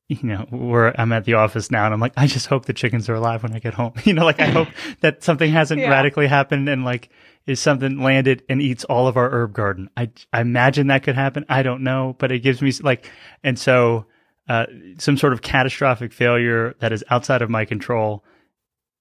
you 0.10 0.20
know, 0.24 0.48
where 0.52 0.98
I'm 1.00 1.12
at 1.12 1.26
the 1.26 1.34
office 1.34 1.70
now 1.70 1.84
and 1.84 1.94
I'm 1.94 2.00
like, 2.00 2.14
I 2.16 2.28
just 2.28 2.46
hope 2.48 2.64
the 2.64 2.72
chickens 2.72 3.10
are 3.10 3.16
alive 3.16 3.44
when 3.44 3.54
I 3.54 3.60
get 3.60 3.74
home. 3.74 3.92
You 4.06 4.14
know, 4.14 4.24
like 4.24 4.40
I 4.40 4.46
hope 4.46 4.70
that 5.02 5.22
something 5.22 5.52
hasn't 5.52 5.82
Yeah. 5.82 5.90
radically 5.90 6.28
happened 6.28 6.70
and 6.70 6.86
like 6.86 7.10
is 7.46 7.60
something 7.60 8.02
landed 8.02 8.42
and 8.48 8.62
eats 8.62 8.86
all 8.86 9.08
of 9.10 9.18
our 9.18 9.30
herb 9.30 9.52
garden. 9.54 9.90
I, 9.98 10.10
I 10.32 10.40
imagine 10.42 10.88
that 10.88 11.04
could 11.04 11.16
happen. 11.16 11.46
I 11.50 11.62
don't 11.62 11.84
know, 11.84 12.16
but 12.20 12.32
it 12.32 12.40
gives 12.40 12.62
me 12.62 12.72
like, 12.82 13.12
and 13.44 13.60
so, 13.60 14.06
uh, 14.48 14.68
some 14.98 15.18
sort 15.18 15.34
of 15.34 15.42
catastrophic 15.42 16.14
failure 16.14 16.74
that 16.80 16.94
is 16.94 17.04
outside 17.10 17.42
of 17.42 17.50
my 17.50 17.66
control 17.66 18.24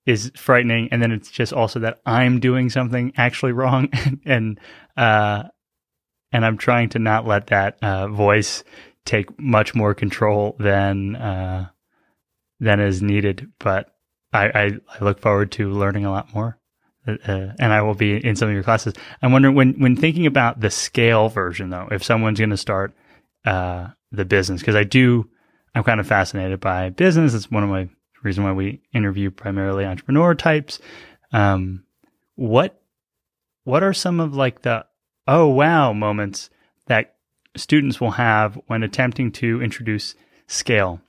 is 0.07 0.31
frightening. 0.37 0.89
And 0.93 1.03
then 1.03 1.13
it's 1.13 1.31
just 1.31 1.53
also 1.53 1.81
that 1.81 2.01
I'm 2.07 2.41
doing 2.41 2.71
something 2.71 3.13
actually 3.17 3.53
wrong 3.53 3.91
and, 4.25 4.59
uh, 4.97 5.45
and 6.33 6.45
I'm 6.45 6.57
trying 6.57 6.91
to 6.91 6.99
not 6.99 7.27
let 7.27 7.49
that, 7.49 7.79
uh, 7.83 8.09
voice 8.09 8.65
take 9.07 9.41
much 9.41 9.75
more 9.75 9.95
control 9.95 10.57
than 10.59 11.17
uh, 11.17 11.69
than 12.61 12.81
is 12.81 13.01
needed. 13.01 13.51
But 13.59 13.89
I, 14.33 14.47
I, 14.47 14.71
I 14.89 15.05
look 15.05 15.21
forward 15.21 15.53
to 15.53 15.71
learning 15.71 16.05
a 16.05 16.11
lot 16.11 16.35
more, 16.35 16.59
uh, 17.09 17.17
uh, 17.27 17.53
and 17.59 17.73
I 17.73 17.81
will 17.83 17.95
be 17.95 18.17
in 18.17 18.37
some 18.37 18.49
of 18.49 18.55
your 18.55 18.65
classes. 18.65 18.93
I'm 19.23 19.33
wondering 19.33 19.55
when 19.55 19.75
when 19.81 19.97
thinking 19.97 20.27
about 20.27 20.61
the 20.61 20.71
scale 20.71 21.31
version, 21.31 21.71
though, 21.71 21.89
if 21.91 22.05
someone's 22.05 22.39
going 22.39 22.51
to 22.51 22.57
start 22.57 22.95
uh, 23.47 23.89
the 24.13 24.27
business, 24.27 24.61
because 24.61 24.77
I 24.77 24.85
do, 24.85 25.31
I'm 25.75 25.85
kind 25.85 26.01
of 26.01 26.07
fascinated 26.07 26.61
by 26.61 26.91
business. 26.91 27.33
It's 27.33 27.51
one 27.51 27.63
of 27.63 27.71
my 27.71 27.89
reason 28.23 28.45
why 28.45 28.53
we 28.53 28.83
interview 28.93 29.31
primarily 29.31 29.85
entrepreneur 29.85 30.35
types. 30.35 30.79
Um, 31.33 31.85
what 32.35 32.81
what 33.65 33.83
are 33.83 33.93
some 33.93 34.21
of 34.21 34.35
like 34.35 34.63
the 34.63 34.87
oh 35.27 35.47
wow 35.49 35.93
moments 35.93 36.51
that 36.87 37.17
students 37.57 38.01
will 38.01 38.13
have 38.13 38.59
when 38.67 38.83
attempting 38.83 39.33
to 39.33 39.63
introduce 39.63 40.15
scale. 40.47 41.01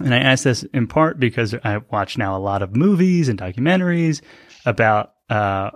And 0.00 0.14
I 0.14 0.18
ask 0.18 0.44
this 0.44 0.62
in 0.62 0.86
part 0.86 1.18
because 1.18 1.54
I 1.64 1.78
watch 1.90 2.16
now 2.16 2.36
a 2.36 2.38
lot 2.38 2.62
of 2.62 2.76
movies 2.76 3.28
and 3.28 3.38
documentaries 3.38 4.20
about 4.64 5.14
uh, 5.28 5.70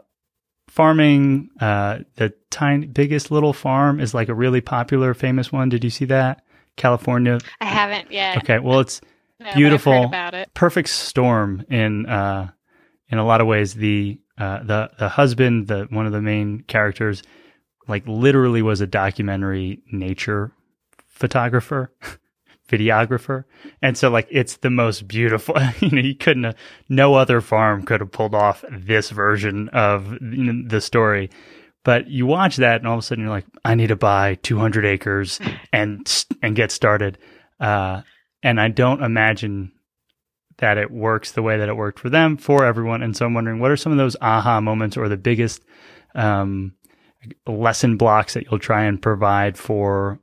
farming. 0.68 1.50
Uh, 1.60 2.00
the 2.16 2.32
tiny, 2.50 2.86
biggest 2.86 3.30
little 3.30 3.52
farm 3.52 3.98
is 3.98 4.14
like 4.14 4.28
a 4.28 4.34
really 4.34 4.60
popular, 4.60 5.12
famous 5.12 5.50
one. 5.50 5.68
Did 5.68 5.82
you 5.82 5.90
see 5.90 6.04
that? 6.06 6.44
California. 6.76 7.38
I 7.60 7.66
haven't 7.66 8.12
yet. 8.12 8.38
Okay, 8.38 8.58
well, 8.58 8.80
it's 8.80 9.00
No, 9.42 9.52
beautiful. 9.54 10.04
about 10.04 10.34
it. 10.34 10.52
perfect 10.54 10.88
storm 10.88 11.64
in 11.68 12.06
uh, 12.06 12.50
in 13.08 13.18
a 13.18 13.24
lot 13.24 13.40
of 13.40 13.46
ways. 13.46 13.74
The 13.74 14.20
uh, 14.38 14.62
the 14.62 14.90
the 14.98 15.08
husband, 15.08 15.68
the 15.68 15.86
one 15.90 16.06
of 16.06 16.12
the 16.12 16.22
main 16.22 16.62
characters, 16.62 17.22
like 17.88 18.04
literally 18.06 18.62
was 18.62 18.80
a 18.80 18.86
documentary 18.86 19.82
nature 19.90 20.52
photographer, 21.08 21.92
videographer, 22.68 23.44
and 23.80 23.96
so 23.96 24.10
like 24.10 24.28
it's 24.30 24.58
the 24.58 24.70
most 24.70 25.06
beautiful. 25.08 25.56
You 25.80 25.90
know, 25.90 26.02
you 26.02 26.14
couldn't. 26.14 26.44
Have, 26.44 26.56
no 26.88 27.14
other 27.14 27.40
farm 27.40 27.84
could 27.84 28.00
have 28.00 28.12
pulled 28.12 28.34
off 28.34 28.64
this 28.70 29.10
version 29.10 29.68
of 29.70 30.12
you 30.20 30.52
know, 30.52 30.68
the 30.68 30.80
story. 30.80 31.30
But 31.84 32.08
you 32.08 32.26
watch 32.26 32.56
that, 32.56 32.76
and 32.76 32.86
all 32.86 32.94
of 32.94 33.00
a 33.00 33.02
sudden 33.02 33.24
you're 33.24 33.32
like, 33.32 33.46
I 33.64 33.74
need 33.74 33.88
to 33.88 33.96
buy 33.96 34.36
200 34.36 34.84
acres 34.84 35.40
and 35.72 36.24
and 36.40 36.54
get 36.54 36.70
started. 36.70 37.18
Uh, 37.58 38.02
and 38.42 38.60
I 38.60 38.68
don't 38.68 39.02
imagine 39.02 39.72
that 40.58 40.78
it 40.78 40.90
works 40.90 41.32
the 41.32 41.42
way 41.42 41.58
that 41.58 41.68
it 41.68 41.76
worked 41.76 41.98
for 41.98 42.10
them 42.10 42.36
for 42.36 42.64
everyone. 42.64 43.02
And 43.02 43.16
so 43.16 43.26
I'm 43.26 43.34
wondering, 43.34 43.58
what 43.58 43.70
are 43.70 43.76
some 43.76 43.92
of 43.92 43.98
those 43.98 44.16
aha 44.20 44.60
moments 44.60 44.96
or 44.96 45.08
the 45.08 45.16
biggest 45.16 45.62
um, 46.14 46.74
lesson 47.46 47.96
blocks 47.96 48.34
that 48.34 48.44
you'll 48.44 48.58
try 48.58 48.84
and 48.84 49.00
provide 49.00 49.56
for 49.56 50.20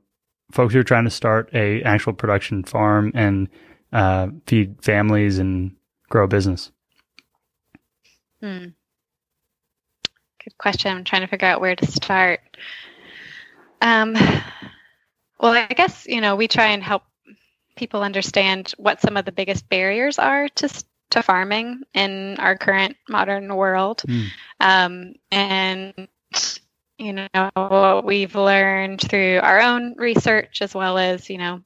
folks 0.52 0.74
who 0.74 0.80
are 0.80 0.84
trying 0.84 1.04
to 1.04 1.10
start 1.10 1.50
a 1.54 1.82
actual 1.82 2.12
production 2.12 2.64
farm 2.64 3.12
and 3.14 3.48
uh, 3.92 4.28
feed 4.46 4.82
families 4.82 5.38
and 5.38 5.76
grow 6.08 6.24
a 6.24 6.28
business? 6.28 6.70
Hmm. 8.40 8.66
Good 10.42 10.56
question. 10.58 10.96
I'm 10.96 11.04
trying 11.04 11.22
to 11.22 11.28
figure 11.28 11.48
out 11.48 11.60
where 11.60 11.76
to 11.76 11.86
start. 11.86 12.40
Um, 13.82 14.14
well, 15.38 15.52
I 15.52 15.66
guess 15.66 16.06
you 16.06 16.20
know 16.20 16.36
we 16.36 16.48
try 16.48 16.68
and 16.68 16.82
help 16.82 17.02
people 17.76 18.02
understand 18.02 18.72
what 18.76 19.00
some 19.00 19.16
of 19.16 19.24
the 19.24 19.32
biggest 19.32 19.68
barriers 19.68 20.18
are 20.18 20.48
to 20.48 20.84
to 21.10 21.22
farming 21.22 21.82
in 21.92 22.36
our 22.38 22.56
current 22.56 22.96
modern 23.08 23.54
world, 23.54 24.02
Hmm. 24.06 24.24
um, 24.60 25.14
and 25.32 26.08
you 26.98 27.12
know 27.14 27.50
what 27.54 28.04
we've 28.04 28.34
learned 28.36 29.00
through 29.00 29.40
our 29.42 29.60
own 29.60 29.94
research 29.96 30.62
as 30.62 30.74
well 30.74 30.98
as 30.98 31.28
you 31.30 31.38
know 31.38 31.62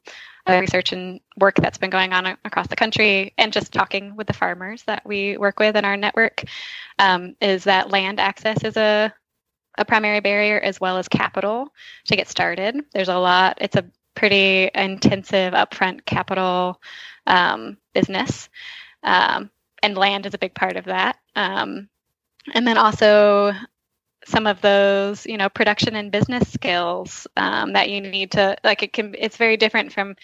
other 0.46 0.60
research 0.60 0.92
and 0.92 1.20
work 1.38 1.56
that's 1.56 1.78
been 1.78 1.90
going 1.90 2.12
on 2.12 2.26
across 2.44 2.68
the 2.68 2.76
country 2.76 3.32
and 3.38 3.52
just 3.52 3.72
talking 3.72 4.14
with 4.14 4.26
the 4.26 4.32
farmers 4.32 4.82
that 4.84 5.04
we 5.06 5.36
work 5.36 5.58
with 5.58 5.74
in 5.76 5.84
our 5.84 5.96
network 5.96 6.44
um, 6.98 7.34
is 7.40 7.64
that 7.64 7.90
land 7.90 8.20
access 8.20 8.62
is 8.62 8.76
a 8.76 9.12
a 9.76 9.84
primary 9.84 10.20
barrier 10.20 10.60
as 10.60 10.80
well 10.80 10.98
as 10.98 11.08
capital 11.08 11.68
to 12.04 12.14
get 12.14 12.28
started. 12.28 12.76
There's 12.92 13.08
a 13.08 13.18
lot. 13.18 13.58
It's 13.60 13.74
a 13.76 13.84
pretty 14.14 14.70
intensive 14.74 15.54
upfront 15.54 16.04
capital 16.04 16.80
um, 17.26 17.76
business, 17.92 18.48
um, 19.02 19.50
and 19.82 19.96
land 19.96 20.26
is 20.26 20.34
a 20.34 20.38
big 20.38 20.54
part 20.54 20.76
of 20.76 20.84
that. 20.84 21.18
Um, 21.36 21.88
and 22.54 22.66
then 22.66 22.78
also 22.78 23.52
some 24.26 24.46
of 24.46 24.60
those, 24.60 25.26
you 25.26 25.36
know, 25.36 25.48
production 25.48 25.96
and 25.96 26.10
business 26.12 26.50
skills 26.50 27.26
um, 27.36 27.72
that 27.74 27.90
you 27.90 28.00
need 28.00 28.32
to 28.32 28.56
like. 28.64 28.82
It 28.82 28.92
can. 28.92 29.14
It's 29.18 29.36
very 29.36 29.56
different 29.56 29.92
from 29.92 30.16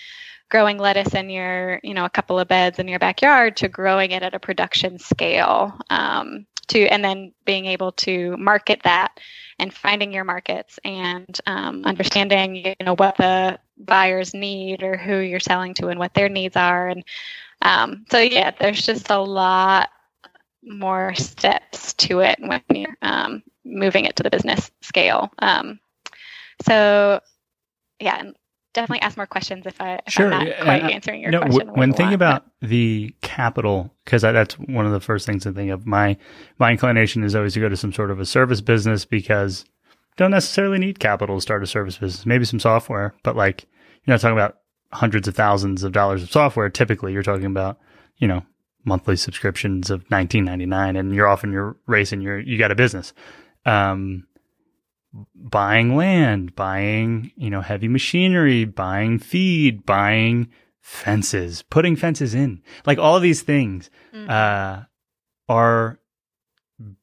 growing 0.51 0.79
lettuce 0.79 1.15
in 1.15 1.31
your, 1.31 1.81
you 1.83 1.95
know, 1.95 2.05
a 2.05 2.11
couple 2.11 2.39
of 2.39 2.49
beds 2.49 2.79
in 2.79 2.89
your 2.89 2.99
backyard 2.99 3.57
to 3.57 3.69
growing 3.69 4.11
it 4.11 4.23
at 4.23 4.35
a 4.35 4.41
production 4.41 4.99
scale. 4.99 5.79
Um, 5.91 6.47
to 6.71 6.87
and 6.87 7.05
then 7.05 7.33
being 7.45 7.67
able 7.67 7.93
to 7.93 8.37
market 8.37 8.81
that 8.85 9.19
and 9.59 9.73
finding 9.75 10.13
your 10.13 10.25
markets 10.25 10.79
and 10.85 11.41
um, 11.47 11.85
understanding 11.85 12.57
you 12.57 12.75
know 12.83 12.95
what 12.97 13.17
the 13.17 13.59
buyers 13.79 14.35
need 14.35 14.83
or 14.83 14.97
who 14.97 15.19
you're 15.19 15.41
selling 15.41 15.75
to 15.75 15.89
and 15.89 15.99
what 15.99 16.15
their 16.15 16.29
needs 16.29 16.57
are. 16.57 16.89
And 16.89 17.05
um, 17.63 18.05
so 18.11 18.19
yeah 18.19 18.53
there's 18.59 18.83
just 18.83 19.11
a 19.11 19.19
lot 19.19 19.91
more 20.63 21.15
steps 21.15 21.95
to 21.95 22.21
it 22.21 22.39
when 22.41 22.63
you're 22.71 22.97
um, 23.03 23.43
moving 23.65 24.05
it 24.05 24.17
to 24.17 24.23
the 24.23 24.31
business 24.31 24.71
scale. 24.83 25.31
Um, 25.39 25.81
so 26.67 27.21
yeah 28.01 28.31
definitely 28.73 29.01
ask 29.03 29.17
more 29.17 29.27
questions 29.27 29.67
if, 29.67 29.81
I, 29.81 30.01
if 30.07 30.13
Sure, 30.13 30.33
i'm 30.33 30.47
not 30.47 30.57
quite 30.61 30.85
I- 30.85 30.91
answering 30.91 31.21
your 31.23 31.31
no, 31.31 31.41
question 31.41 31.67
w- 31.67 31.79
when 31.79 31.91
thinking 31.93 32.19
want, 32.19 32.19
but- 32.21 32.27
about 32.27 32.45
the 32.63 33.15
capital, 33.23 33.93
because 34.05 34.23
that's 34.23 34.55
one 34.59 34.87
of 34.87 34.93
the 34.93 35.01
first 35.01 35.27
things 35.27 35.47
I 35.47 35.53
think 35.53 35.71
of. 35.71 35.87
My 35.87 36.17
my 36.59 36.71
inclination 36.73 37.25
is 37.25 37.35
always 37.35 37.55
to 37.55 37.61
go 37.61 37.69
to 37.69 37.77
some 37.77 37.93
sort 37.93 38.11
of 38.11 38.21
a 38.21 38.27
service 38.27 38.61
business 38.61 39.05
because 39.05 39.65
don't 40.17 40.31
necessarily 40.33 40.79
need 40.79 40.99
capital 40.99 41.37
to 41.37 41.41
start 41.41 41.63
a 41.63 41.67
service 41.67 41.97
business. 41.99 42.27
Maybe 42.27 42.45
some 42.45 42.61
software, 42.61 43.15
but 43.23 43.37
like 43.37 43.67
you're 44.05 44.15
not 44.15 44.21
talking 44.21 44.37
about 44.37 44.57
hundreds 44.93 45.29
of 45.29 45.35
thousands 45.37 45.83
of 45.85 45.93
dollars 45.93 46.23
of 46.23 46.31
software. 46.31 46.69
Typically, 46.69 47.13
you're 47.13 47.23
talking 47.23 47.47
about 47.47 47.79
you 48.19 48.29
know 48.29 48.43
monthly 48.85 49.15
subscriptions 49.17 49.91
of 49.91 50.07
19.99, 50.09 50.99
and 50.99 51.15
you're 51.15 51.27
off 51.29 51.45
in 51.45 51.53
your 51.53 51.77
race 51.87 52.13
and 52.13 52.23
you're 52.23 52.39
you 52.39 52.59
got 52.59 52.71
a 52.71 52.75
business. 52.75 53.13
Um, 53.67 54.27
buying 55.35 55.97
land, 55.97 56.55
buying, 56.55 57.33
you 57.37 57.51
know, 57.51 57.61
heavy 57.61 57.89
machinery, 57.89 58.65
buying 58.65 59.19
feed, 59.19 59.85
buying 59.85 60.49
fences, 60.81 61.63
putting 61.63 61.97
fences 61.97 62.35
in. 62.35 62.63
Like 62.87 62.99
all 62.99 63.17
of 63.17 63.23
these 63.23 63.43
things 63.43 63.91
Mhm. 64.15 64.31
uh, 64.31 64.85
are 65.49 65.99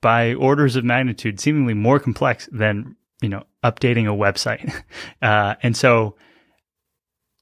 by 0.02 0.34
orders 0.34 0.76
of 0.76 0.84
magnitude 0.86 1.40
seemingly 1.40 1.74
more 1.74 2.00
complex 2.00 2.50
than, 2.52 2.96
you 3.22 3.30
know, 3.30 3.44
updating 3.64 4.06
a 4.06 4.16
website. 4.18 4.84
Uh, 5.22 5.56
and 5.64 5.76
so 5.76 6.16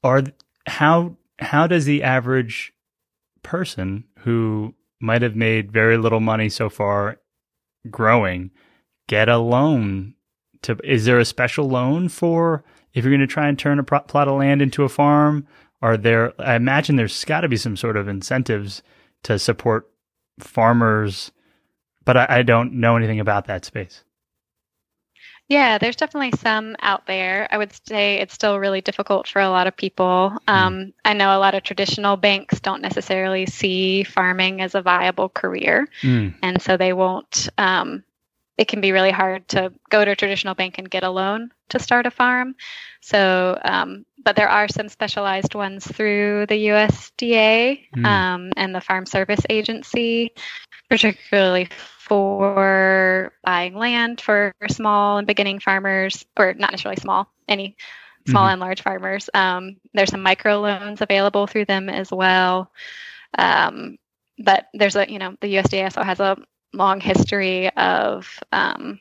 are 0.02 0.22
how 0.66 1.16
how 1.38 1.66
does 1.66 1.84
the 1.84 2.02
average 2.02 2.72
person 3.42 4.04
who 4.20 4.74
might 5.00 5.22
have 5.22 5.36
made 5.36 5.70
very 5.70 5.96
little 5.98 6.20
money 6.20 6.48
so 6.48 6.68
far 6.70 7.20
growing 7.90 8.50
get 9.08 9.28
a 9.28 9.36
loan 9.36 10.14
to 10.66 10.78
is 10.84 11.04
there 11.06 11.18
a 11.18 11.24
special 11.24 11.68
loan 11.68 12.08
for 12.08 12.62
if 12.92 13.04
you're 13.04 13.12
going 13.12 13.20
to 13.20 13.26
try 13.26 13.48
and 13.48 13.58
turn 13.58 13.78
a 13.78 13.82
pro- 13.82 14.00
plot 14.00 14.28
of 14.28 14.38
land 14.38 14.60
into 14.62 14.84
a 14.84 14.88
farm 14.88 15.46
are 15.82 15.96
there 15.96 16.32
i 16.40 16.54
imagine 16.54 16.96
there's 16.96 17.24
got 17.24 17.40
to 17.40 17.48
be 17.48 17.56
some 17.56 17.76
sort 17.76 17.96
of 17.96 18.08
incentives 18.08 18.82
to 19.22 19.38
support 19.38 19.88
farmers 20.38 21.32
but 22.04 22.16
I, 22.16 22.26
I 22.28 22.42
don't 22.42 22.74
know 22.74 22.96
anything 22.96 23.20
about 23.20 23.46
that 23.46 23.64
space 23.64 24.04
Yeah, 25.48 25.78
there's 25.78 25.94
definitely 25.96 26.36
some 26.38 26.74
out 26.80 27.06
there. 27.06 27.46
I 27.52 27.58
would 27.58 27.72
say 27.86 28.16
it's 28.16 28.34
still 28.34 28.58
really 28.58 28.80
difficult 28.80 29.28
for 29.28 29.40
a 29.40 29.48
lot 29.48 29.68
of 29.68 29.76
people. 29.76 30.36
Um, 30.48 30.92
I 31.04 31.12
know 31.12 31.36
a 31.36 31.38
lot 31.38 31.54
of 31.54 31.62
traditional 31.62 32.16
banks 32.16 32.58
don't 32.58 32.82
necessarily 32.82 33.46
see 33.46 34.02
farming 34.02 34.60
as 34.60 34.74
a 34.74 34.82
viable 34.82 35.28
career, 35.28 35.88
Mm, 36.02 36.34
and 36.42 36.60
so 36.60 36.76
they 36.76 36.92
won't 36.92 37.48
um, 37.58 38.02
it 38.58 38.68
can 38.68 38.80
be 38.80 38.92
really 38.92 39.10
hard 39.10 39.46
to 39.48 39.72
go 39.90 40.04
to 40.04 40.12
a 40.12 40.16
traditional 40.16 40.54
bank 40.54 40.78
and 40.78 40.90
get 40.90 41.04
a 41.04 41.10
loan 41.10 41.50
to 41.68 41.78
start 41.78 42.06
a 42.06 42.10
farm. 42.10 42.54
So, 43.00 43.58
um, 43.64 44.06
but 44.22 44.36
there 44.36 44.48
are 44.48 44.68
some 44.68 44.88
specialized 44.88 45.54
ones 45.54 45.86
through 45.86 46.46
the 46.46 46.68
USDA 46.68 47.80
mm. 47.94 48.04
um, 48.04 48.52
and 48.56 48.74
the 48.74 48.80
Farm 48.80 49.06
Service 49.06 49.40
Agency, 49.50 50.32
particularly 50.88 51.68
for 51.98 53.32
buying 53.44 53.74
land 53.74 54.20
for 54.20 54.54
small 54.68 55.18
and 55.18 55.26
beginning 55.26 55.60
farmers, 55.60 56.24
or 56.36 56.54
not 56.54 56.70
necessarily 56.70 57.00
small, 57.00 57.28
any 57.48 57.76
small 58.26 58.44
mm-hmm. 58.44 58.52
and 58.52 58.60
large 58.60 58.82
farmers. 58.82 59.28
Um, 59.34 59.76
there's 59.92 60.10
some 60.10 60.22
micro 60.22 60.60
loans 60.60 61.00
available 61.00 61.46
through 61.46 61.66
them 61.66 61.88
as 61.88 62.10
well. 62.10 62.70
Um, 63.36 63.98
but 64.38 64.66
there's 64.74 64.96
a, 64.96 65.10
you 65.10 65.18
know, 65.18 65.36
the 65.40 65.54
USDA 65.54 65.84
also 65.84 66.02
has 66.02 66.20
a 66.20 66.36
long 66.76 67.00
history 67.00 67.70
of 67.76 68.28
um, 68.52 69.00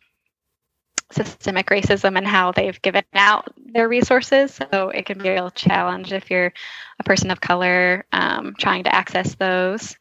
systemic 1.12 1.68
racism 1.68 2.18
and 2.18 2.28
how 2.28 2.52
they've 2.52 2.82
given 2.82 3.04
out 3.14 3.54
their 3.58 3.88
resources. 3.88 4.60
So 4.72 4.90
it 4.90 5.06
can 5.06 5.20
be 5.20 5.30
a 5.30 5.34
real 5.34 5.52
challenge 5.52 6.12
if 6.14 6.32
you're 6.32 6.54
a 7.00 7.04
person 7.04 7.32
of 7.32 7.42
color 7.42 8.06
um, 8.12 8.56
trying 8.58 8.84
to 8.84 8.96
access 8.96 9.36
those. 9.36 9.96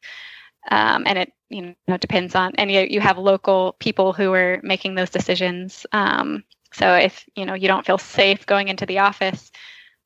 Um, 0.70 1.04
and 1.06 1.18
it 1.18 1.32
you 1.50 1.74
know 1.86 1.98
depends 1.98 2.34
on 2.34 2.52
and 2.56 2.70
you, 2.70 2.86
you 2.88 3.00
have 3.00 3.18
local 3.18 3.76
people 3.78 4.12
who 4.12 4.32
are 4.32 4.60
making 4.62 4.94
those 4.94 5.10
decisions. 5.10 5.84
Um, 5.92 6.42
so 6.72 6.94
if 6.94 7.28
you 7.36 7.44
know 7.44 7.54
you 7.54 7.68
don't 7.68 7.86
feel 7.86 7.98
safe 7.98 8.46
going 8.46 8.68
into 8.68 8.86
the 8.86 9.00
office, 9.00 9.52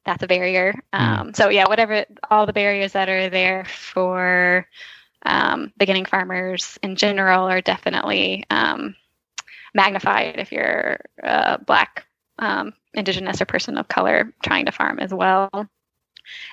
that's 0.05 0.23
a 0.23 0.27
barrier. 0.27 0.75
Mm. 0.93 1.01
Um, 1.01 1.35
so 1.35 1.49
yeah, 1.49 1.69
whatever 1.69 2.05
all 2.29 2.45
the 2.45 2.53
barriers 2.53 2.93
that 2.93 3.09
are 3.09 3.31
there 3.31 3.64
for 3.66 4.66
um, 5.25 5.73
beginning 5.77 6.05
farmers 6.05 6.79
in 6.83 6.97
general 6.97 7.49
are 7.49 7.61
definitely 7.61 8.45
um, 8.51 8.95
magnified 9.75 10.39
if 10.39 10.53
you're 10.53 11.01
a 11.23 11.59
black 11.59 12.07
um, 12.39 12.73
indigenous 12.95 13.41
or 13.41 13.47
person 13.47 13.79
of 13.79 13.89
color 13.89 14.33
trying 14.43 14.66
to 14.66 14.73
farm 14.73 14.99
as 14.99 15.12
well. 15.12 15.51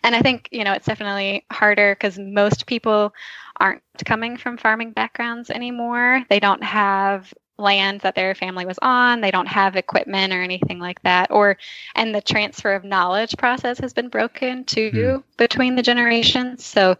And 0.04 0.16
i 0.16 0.22
think 0.22 0.48
you 0.52 0.64
know 0.64 0.72
it's 0.72 0.86
definitely 0.86 1.46
harder 1.52 1.94
because 1.94 2.18
most 2.18 2.66
people 2.66 3.14
aren't 3.60 3.82
coming 4.06 4.38
from 4.38 4.58
farming 4.58 4.92
backgrounds 4.92 5.50
anymore. 5.50 6.24
They 6.30 6.40
don't 6.40 6.64
have 6.64 7.34
land 7.58 8.02
that 8.02 8.16
their 8.16 8.36
family 8.36 8.66
was 8.66 8.80
on. 8.82 9.22
They 9.22 9.32
don't 9.32 9.48
have 9.48 9.76
equipment 9.76 10.34
or 10.34 10.42
anything 10.42 10.80
like 10.80 11.02
that. 11.04 11.32
Or 11.32 11.58
and 11.96 12.14
the 12.14 12.22
transfer 12.22 12.74
of 12.74 12.84
knowledge 12.84 13.38
process 13.38 13.80
has 13.80 13.94
been 13.94 14.10
broken 14.10 14.66
too 14.66 14.92
mm. 14.92 15.24
between 15.38 15.76
the 15.76 15.82
generations. 15.82 16.66
So 16.66 16.98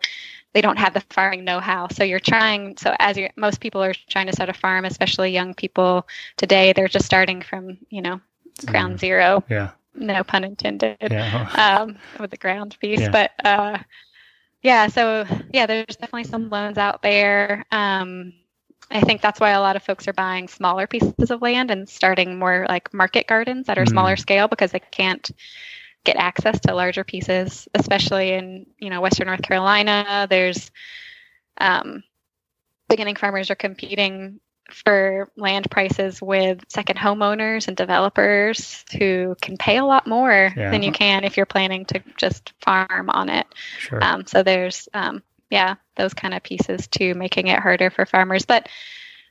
they 0.56 0.62
don't 0.62 0.80
have 0.80 0.94
the 0.94 1.02
farming 1.10 1.44
know-how. 1.44 1.90
So 1.90 2.06
you're 2.06 2.22
trying. 2.22 2.78
So 2.78 2.96
as 2.98 3.18
you 3.18 3.30
most 3.36 3.60
people 3.60 3.84
are 3.84 3.94
trying 4.10 4.28
to 4.28 4.32
start 4.32 4.50
a 4.50 4.54
farm, 4.54 4.86
especially 4.86 5.32
young 5.32 5.54
people 5.54 6.08
today, 6.38 6.72
they're 6.72 6.88
just 6.88 7.06
starting 7.06 7.42
from 7.42 7.78
you 7.90 8.02
know 8.02 8.22
ground 8.66 8.96
mm. 8.96 9.00
zero. 9.00 9.44
Yeah. 9.50 9.72
No 9.96 10.24
pun 10.24 10.46
intended. 10.46 10.98
Yeah. 11.02 11.78
um, 11.84 11.98
with 12.22 12.32
the 12.32 12.38
ground 12.38 12.78
piece, 12.80 13.02
yeah. 13.02 13.12
but 13.12 13.32
uh, 13.44 13.78
yeah. 14.62 14.88
So 14.88 15.26
yeah, 15.52 15.66
there's 15.66 15.98
definitely 15.98 16.24
some 16.24 16.50
loans 16.50 16.78
out 16.78 17.02
there. 17.02 17.66
Um, 17.72 18.32
I 18.90 19.02
think 19.02 19.22
that's 19.22 19.42
why 19.42 19.50
a 19.50 19.60
lot 19.60 19.76
of 19.76 19.84
folks 19.84 20.08
are 20.08 20.14
buying 20.14 20.48
smaller 20.48 20.88
pieces 20.88 21.32
of 21.32 21.42
land 21.42 21.70
and 21.70 21.90
starting 21.90 22.40
more 22.40 22.66
like 22.70 22.94
market 22.94 23.28
gardens 23.28 23.68
that 23.68 23.78
are 23.78 23.84
mm. 23.84 23.90
smaller 23.90 24.16
scale 24.16 24.48
because 24.48 24.72
they 24.72 24.80
can't 24.80 25.32
get 26.06 26.16
access 26.16 26.60
to 26.62 26.76
larger 26.76 27.04
pieces, 27.04 27.68
especially 27.74 28.32
in 28.32 28.68
you 28.80 28.90
know 28.90 29.02
Western 29.02 29.28
North 29.28 29.42
Carolina. 29.42 30.28
There's 30.30 30.72
um, 31.58 32.04
beginning 32.88 33.16
farmers 33.16 33.50
are 33.50 33.56
competing 33.56 34.40
for 34.72 35.30
land 35.38 35.70
prices 35.70 36.22
with 36.22 36.64
second 36.70 36.98
homeowners 36.98 37.68
and 37.68 37.78
developers 37.78 38.84
who 38.98 39.36
can 39.42 39.58
pay 39.58 39.78
a 39.78 39.86
lot 39.86 40.08
more 40.08 40.52
yeah. 40.56 40.72
than 40.72 40.82
you 40.82 40.92
can 40.92 41.24
if 41.24 41.38
you're 41.38 41.46
planning 41.46 41.86
to 41.86 42.02
just 42.18 42.54
farm 42.62 43.10
on 43.10 43.30
it. 43.30 43.46
Sure. 43.78 44.04
Um, 44.04 44.26
so 44.26 44.42
there's 44.44 44.88
um, 44.94 45.22
yeah 45.50 45.76
those 45.96 46.14
kind 46.14 46.34
of 46.34 46.44
pieces 46.44 46.88
too, 46.88 47.14
making 47.14 47.48
it 47.48 47.60
harder 47.60 47.90
for 47.90 48.06
farmers, 48.06 48.46
but 48.46 48.70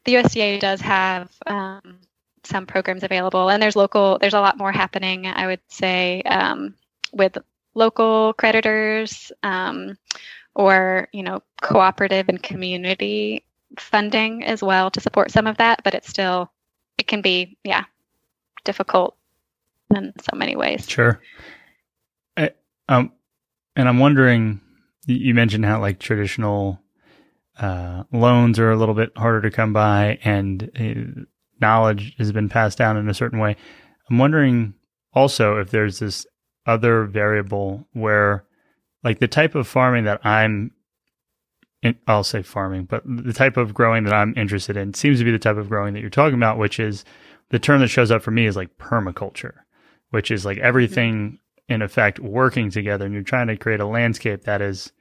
the 0.04 0.14
USDA 0.14 0.60
does 0.60 0.80
have 0.82 1.30
um, 1.46 1.98
some 2.46 2.66
programs 2.66 3.02
available, 3.02 3.50
and 3.50 3.62
there's 3.62 3.76
local. 3.76 4.18
There's 4.18 4.34
a 4.34 4.40
lot 4.40 4.58
more 4.58 4.72
happening. 4.72 5.26
I 5.26 5.46
would 5.46 5.60
say 5.68 6.22
um, 6.22 6.74
with 7.12 7.36
local 7.74 8.32
creditors 8.34 9.32
um, 9.42 9.96
or 10.54 11.08
you 11.12 11.22
know 11.22 11.42
cooperative 11.60 12.28
and 12.28 12.42
community 12.42 13.44
funding 13.78 14.44
as 14.44 14.62
well 14.62 14.90
to 14.90 15.00
support 15.00 15.30
some 15.30 15.46
of 15.46 15.56
that. 15.58 15.82
But 15.84 15.94
it's 15.94 16.08
still 16.08 16.50
it 16.98 17.06
can 17.06 17.22
be 17.22 17.56
yeah 17.64 17.84
difficult 18.64 19.16
in 19.94 20.12
so 20.20 20.36
many 20.36 20.56
ways. 20.56 20.88
Sure. 20.88 21.20
I, 22.36 22.50
um, 22.88 23.12
and 23.76 23.88
I'm 23.88 23.98
wondering. 23.98 24.60
You 25.06 25.34
mentioned 25.34 25.66
how 25.66 25.80
like 25.80 25.98
traditional 25.98 26.80
uh, 27.58 28.04
loans 28.10 28.58
are 28.58 28.70
a 28.70 28.76
little 28.76 28.94
bit 28.94 29.12
harder 29.16 29.42
to 29.42 29.50
come 29.50 29.72
by, 29.72 30.18
and 30.24 30.70
uh, 30.74 31.24
knowledge 31.64 32.14
has 32.18 32.30
been 32.32 32.48
passed 32.48 32.76
down 32.76 32.96
in 32.96 33.08
a 33.08 33.14
certain 33.14 33.38
way. 33.38 33.56
I'm 34.10 34.18
wondering 34.18 34.74
also 35.12 35.58
if 35.62 35.70
there's 35.70 35.98
this 35.98 36.26
other 36.66 37.04
variable 37.04 37.88
where, 37.92 38.44
like, 39.02 39.18
the 39.18 39.28
type 39.28 39.54
of 39.54 39.66
farming 39.66 40.04
that 40.04 40.20
I'm, 40.24 40.72
in, 41.82 41.96
I'll 42.06 42.24
say 42.24 42.42
farming, 42.42 42.84
but 42.84 43.02
the 43.06 43.32
type 43.32 43.56
of 43.56 43.72
growing 43.72 44.04
that 44.04 44.14
I'm 44.14 44.34
interested 44.36 44.76
in 44.76 44.94
seems 44.94 45.18
to 45.18 45.24
be 45.24 45.30
the 45.30 45.38
type 45.38 45.56
of 45.56 45.68
growing 45.68 45.94
that 45.94 46.00
you're 46.00 46.10
talking 46.10 46.40
about, 46.42 46.58
which 46.58 46.78
is 46.78 47.04
the 47.50 47.58
term 47.58 47.80
that 47.80 47.88
shows 47.88 48.10
up 48.10 48.22
for 48.22 48.30
me 48.30 48.46
is 48.46 48.56
like 48.56 48.78
permaculture, 48.78 49.54
which 50.10 50.30
is 50.30 50.44
like 50.44 50.58
everything 50.58 51.38
in 51.68 51.82
effect 51.82 52.18
working 52.20 52.70
together. 52.70 53.04
And 53.04 53.14
you're 53.14 53.22
trying 53.22 53.48
to 53.48 53.56
create 53.56 53.80
a 53.80 53.86
landscape 53.86 54.44
that 54.44 54.60
is 54.62 54.92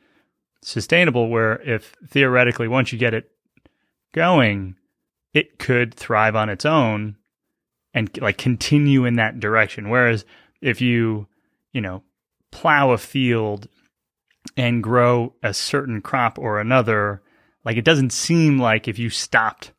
sustainable, 0.61 1.29
where 1.29 1.61
if 1.61 1.95
theoretically, 2.07 2.67
once 2.67 2.91
you 2.91 2.99
get 2.99 3.13
it 3.13 3.29
going, 4.13 4.75
it 5.33 5.59
could 5.59 5.93
thrive 5.93 6.35
on 6.35 6.49
its 6.49 6.65
own 6.65 7.15
and 7.93 8.09
like 8.21 8.37
continue 8.37 9.05
in 9.05 9.15
that 9.15 9.39
direction. 9.39 9.89
Whereas 9.89 10.25
if 10.61 10.81
you, 10.81 11.27
you 11.71 11.81
know, 11.81 12.03
plow 12.51 12.91
a 12.91 12.97
field 12.97 13.67
and 14.57 14.83
grow 14.83 15.33
a 15.41 15.53
certain 15.53 16.01
crop 16.01 16.37
or 16.37 16.59
another, 16.59 17.21
like 17.65 17.77
it 17.77 17.85
doesn't 17.85 18.11
seem 18.11 18.59
like 18.59 18.87
if 18.87 18.99
you 18.99 19.09
stopped, 19.09 19.71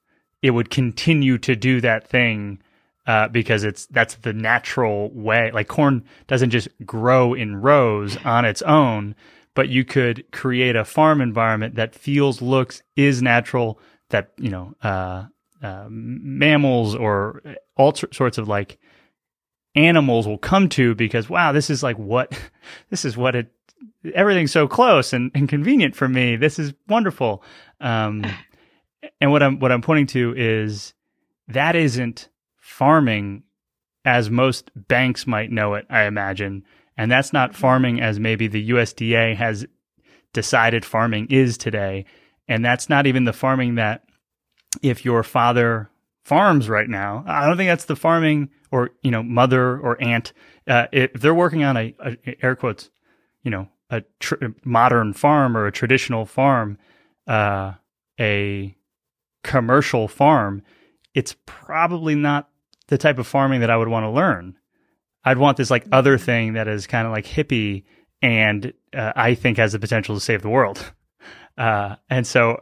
it 0.42 0.50
would 0.50 0.70
continue 0.70 1.38
to 1.38 1.56
do 1.56 1.80
that 1.80 2.06
thing 2.06 2.60
uh, 3.06 3.28
because 3.28 3.64
it's 3.64 3.86
that's 3.86 4.14
the 4.16 4.32
natural 4.32 5.10
way. 5.12 5.50
Like 5.52 5.68
corn 5.68 6.04
doesn't 6.26 6.50
just 6.50 6.68
grow 6.84 7.34
in 7.34 7.56
rows 7.56 8.16
on 8.24 8.44
its 8.44 8.62
own, 8.62 9.14
but 9.54 9.68
you 9.68 9.84
could 9.84 10.30
create 10.32 10.76
a 10.76 10.84
farm 10.84 11.20
environment 11.20 11.74
that 11.76 11.94
feels, 11.94 12.40
looks, 12.40 12.82
is 12.96 13.22
natural. 13.22 13.78
That 14.10 14.32
you 14.38 14.50
know, 14.50 14.74
uh, 14.82 15.24
uh, 15.64 15.86
mammals 15.88 16.94
or 16.94 17.42
all 17.74 17.94
sorts 17.94 18.36
of 18.36 18.48
like 18.48 18.78
animals 19.74 20.28
will 20.28 20.38
come 20.38 20.68
to 20.68 20.94
because 20.94 21.30
wow, 21.30 21.52
this 21.52 21.70
is 21.70 21.82
like 21.82 21.96
what 21.96 22.38
this 22.90 23.06
is 23.06 23.16
what 23.16 23.34
it 23.34 23.50
everything's 24.14 24.52
so 24.52 24.68
close 24.68 25.14
and, 25.14 25.30
and 25.34 25.48
convenient 25.48 25.96
for 25.96 26.06
me. 26.06 26.36
This 26.36 26.58
is 26.58 26.74
wonderful. 26.86 27.42
Um, 27.80 28.26
and 29.20 29.30
what 29.30 29.42
I'm 29.42 29.58
what 29.58 29.72
I'm 29.72 29.80
pointing 29.80 30.06
to 30.08 30.34
is 30.36 30.92
that 31.48 31.76
isn't 31.76 32.28
farming 32.58 33.44
as 34.04 34.28
most 34.28 34.70
banks 34.74 35.26
might 35.26 35.50
know 35.50 35.74
it, 35.74 35.86
I 35.88 36.02
imagine. 36.02 36.64
And 36.98 37.10
that's 37.10 37.32
not 37.32 37.52
mm-hmm. 37.52 37.60
farming 37.60 38.00
as 38.02 38.20
maybe 38.20 38.48
the 38.48 38.70
USDA 38.70 39.34
has 39.36 39.64
decided 40.34 40.84
farming 40.84 41.28
is 41.30 41.56
today. 41.56 42.04
And 42.48 42.62
that's 42.62 42.90
not 42.90 43.06
even 43.06 43.24
the 43.24 43.32
farming 43.32 43.76
that 43.76 44.03
if 44.82 45.04
your 45.04 45.22
father 45.22 45.90
farms 46.24 46.68
right 46.68 46.88
now, 46.88 47.24
I 47.26 47.46
don't 47.46 47.56
think 47.56 47.68
that's 47.68 47.84
the 47.84 47.96
farming 47.96 48.50
or, 48.70 48.90
you 49.02 49.10
know, 49.10 49.22
mother 49.22 49.78
or 49.78 50.02
aunt. 50.02 50.32
Uh, 50.66 50.86
if 50.92 51.12
they're 51.14 51.34
working 51.34 51.64
on 51.64 51.76
a, 51.76 51.94
a, 52.00 52.44
air 52.44 52.56
quotes, 52.56 52.90
you 53.42 53.50
know, 53.50 53.68
a 53.90 54.02
tr- 54.20 54.46
modern 54.64 55.12
farm 55.12 55.56
or 55.56 55.66
a 55.66 55.72
traditional 55.72 56.24
farm, 56.24 56.78
uh, 57.26 57.72
a 58.18 58.74
commercial 59.42 60.08
farm, 60.08 60.62
it's 61.14 61.36
probably 61.46 62.14
not 62.14 62.48
the 62.88 62.98
type 62.98 63.18
of 63.18 63.26
farming 63.26 63.60
that 63.60 63.70
I 63.70 63.76
would 63.76 63.88
want 63.88 64.04
to 64.04 64.10
learn. 64.10 64.56
I'd 65.24 65.38
want 65.38 65.56
this 65.56 65.70
like 65.70 65.86
other 65.92 66.18
thing 66.18 66.54
that 66.54 66.68
is 66.68 66.86
kind 66.86 67.06
of 67.06 67.12
like 67.12 67.26
hippie 67.26 67.84
and 68.20 68.72
uh, 68.94 69.12
I 69.14 69.34
think 69.34 69.58
has 69.58 69.72
the 69.72 69.78
potential 69.78 70.14
to 70.14 70.20
save 70.20 70.42
the 70.42 70.50
world. 70.50 70.92
Uh, 71.56 71.94
and 72.10 72.26
so 72.26 72.60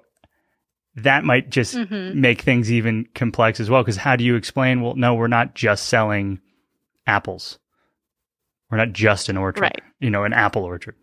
that 0.96 1.24
might 1.24 1.50
just 1.50 1.74
mm-hmm. 1.74 2.20
make 2.20 2.42
things 2.42 2.70
even 2.70 3.08
complex 3.14 3.60
as 3.60 3.70
well. 3.70 3.82
Because 3.82 3.96
how 3.96 4.16
do 4.16 4.24
you 4.24 4.36
explain? 4.36 4.82
Well, 4.82 4.94
no, 4.94 5.14
we're 5.14 5.28
not 5.28 5.54
just 5.54 5.86
selling 5.86 6.40
apples. 7.06 7.58
We're 8.70 8.78
not 8.78 8.92
just 8.92 9.28
an 9.28 9.36
orchard, 9.36 9.62
right. 9.62 9.80
you 10.00 10.10
know, 10.10 10.24
an 10.24 10.32
apple 10.32 10.64
orchard. 10.64 10.96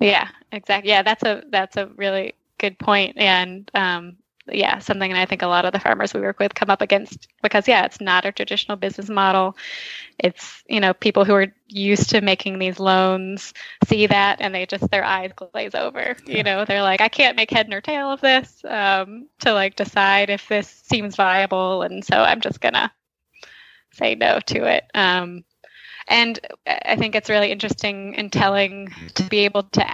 Yeah, 0.00 0.28
exactly. 0.52 0.90
Yeah, 0.90 1.02
that's 1.02 1.22
a 1.22 1.42
that's 1.50 1.76
a 1.76 1.86
really 1.96 2.34
good 2.58 2.78
point. 2.78 3.16
And 3.18 3.70
um, 3.74 4.16
yeah 4.50 4.78
something 4.78 5.12
that 5.12 5.20
I 5.20 5.26
think 5.26 5.42
a 5.42 5.46
lot 5.46 5.64
of 5.64 5.72
the 5.72 5.80
farmers 5.80 6.14
we 6.14 6.20
work 6.20 6.38
with 6.38 6.54
come 6.54 6.70
up 6.70 6.80
against 6.80 7.28
because 7.42 7.68
yeah, 7.68 7.84
it's 7.84 8.00
not 8.00 8.24
a 8.24 8.32
traditional 8.32 8.76
business 8.76 9.08
model. 9.08 9.56
It's 10.18 10.62
you 10.68 10.80
know 10.80 10.94
people 10.94 11.24
who 11.24 11.34
are 11.34 11.46
used 11.66 12.10
to 12.10 12.20
making 12.20 12.58
these 12.58 12.80
loans 12.80 13.54
see 13.86 14.06
that 14.06 14.40
and 14.40 14.54
they 14.54 14.66
just 14.66 14.90
their 14.90 15.04
eyes 15.04 15.32
glaze 15.34 15.74
over. 15.74 16.16
Yeah. 16.26 16.36
You 16.36 16.42
know, 16.42 16.64
they're 16.64 16.82
like, 16.82 17.00
I 17.00 17.08
can't 17.08 17.36
make 17.36 17.50
head 17.50 17.68
nor 17.68 17.80
tail 17.80 18.10
of 18.10 18.20
this 18.20 18.62
um, 18.64 19.28
to 19.40 19.52
like 19.52 19.76
decide 19.76 20.30
if 20.30 20.48
this 20.48 20.68
seems 20.68 21.16
viable, 21.16 21.82
and 21.82 22.04
so 22.04 22.16
I'm 22.16 22.40
just 22.40 22.60
gonna 22.60 22.92
say 23.92 24.14
no 24.14 24.40
to 24.46 24.64
it. 24.64 24.84
Um, 24.94 25.44
and 26.08 26.38
I 26.66 26.96
think 26.96 27.14
it's 27.14 27.28
really 27.28 27.52
interesting 27.52 28.16
and 28.16 28.32
telling 28.32 28.92
to 29.14 29.24
be 29.24 29.40
able 29.40 29.64
to 29.64 29.86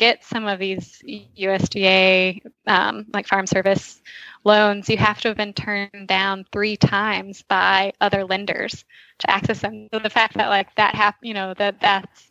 get 0.00 0.24
some 0.24 0.46
of 0.46 0.58
these 0.58 1.02
USDA, 1.38 2.40
um, 2.66 3.04
like 3.12 3.28
Farm 3.28 3.46
Service 3.46 4.00
loans, 4.44 4.88
you 4.88 4.96
have 4.96 5.20
to 5.20 5.28
have 5.28 5.36
been 5.36 5.52
turned 5.52 6.08
down 6.08 6.46
three 6.50 6.74
times 6.74 7.42
by 7.42 7.92
other 8.00 8.24
lenders 8.24 8.86
to 9.18 9.30
access 9.30 9.60
them. 9.60 9.88
So 9.92 10.00
the 10.00 10.08
fact 10.08 10.38
that 10.38 10.48
like 10.48 10.74
that 10.76 10.94
hap- 10.94 11.22
you 11.22 11.34
know, 11.34 11.52
that 11.58 11.80
that's 11.80 12.28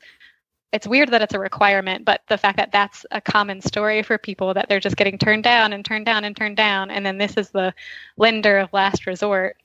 it's 0.71 0.87
weird 0.87 1.11
that 1.11 1.21
it's 1.21 1.35
a 1.35 1.39
requirement, 1.39 2.05
but 2.05 2.21
the 2.27 2.37
fact 2.37 2.57
that 2.57 2.71
that's 2.71 3.05
a 3.11 3.21
common 3.21 3.61
story 3.61 4.01
for 4.01 4.17
people 4.17 4.53
that 4.55 4.67
they're 4.67 4.79
just 4.79 4.97
getting 4.97 5.19
turned 5.19 5.43
down 5.43 5.71
and 5.71 5.85
turned 5.85 6.05
down 6.07 6.23
and 6.23 6.35
turned 6.35 6.57
down, 6.57 6.89
and 6.89 7.05
then 7.05 7.19
this 7.19 7.37
is 7.37 7.51
the 7.51 7.71
lender 8.17 8.57
of 8.57 8.73
last 8.73 9.05
resort 9.05 9.57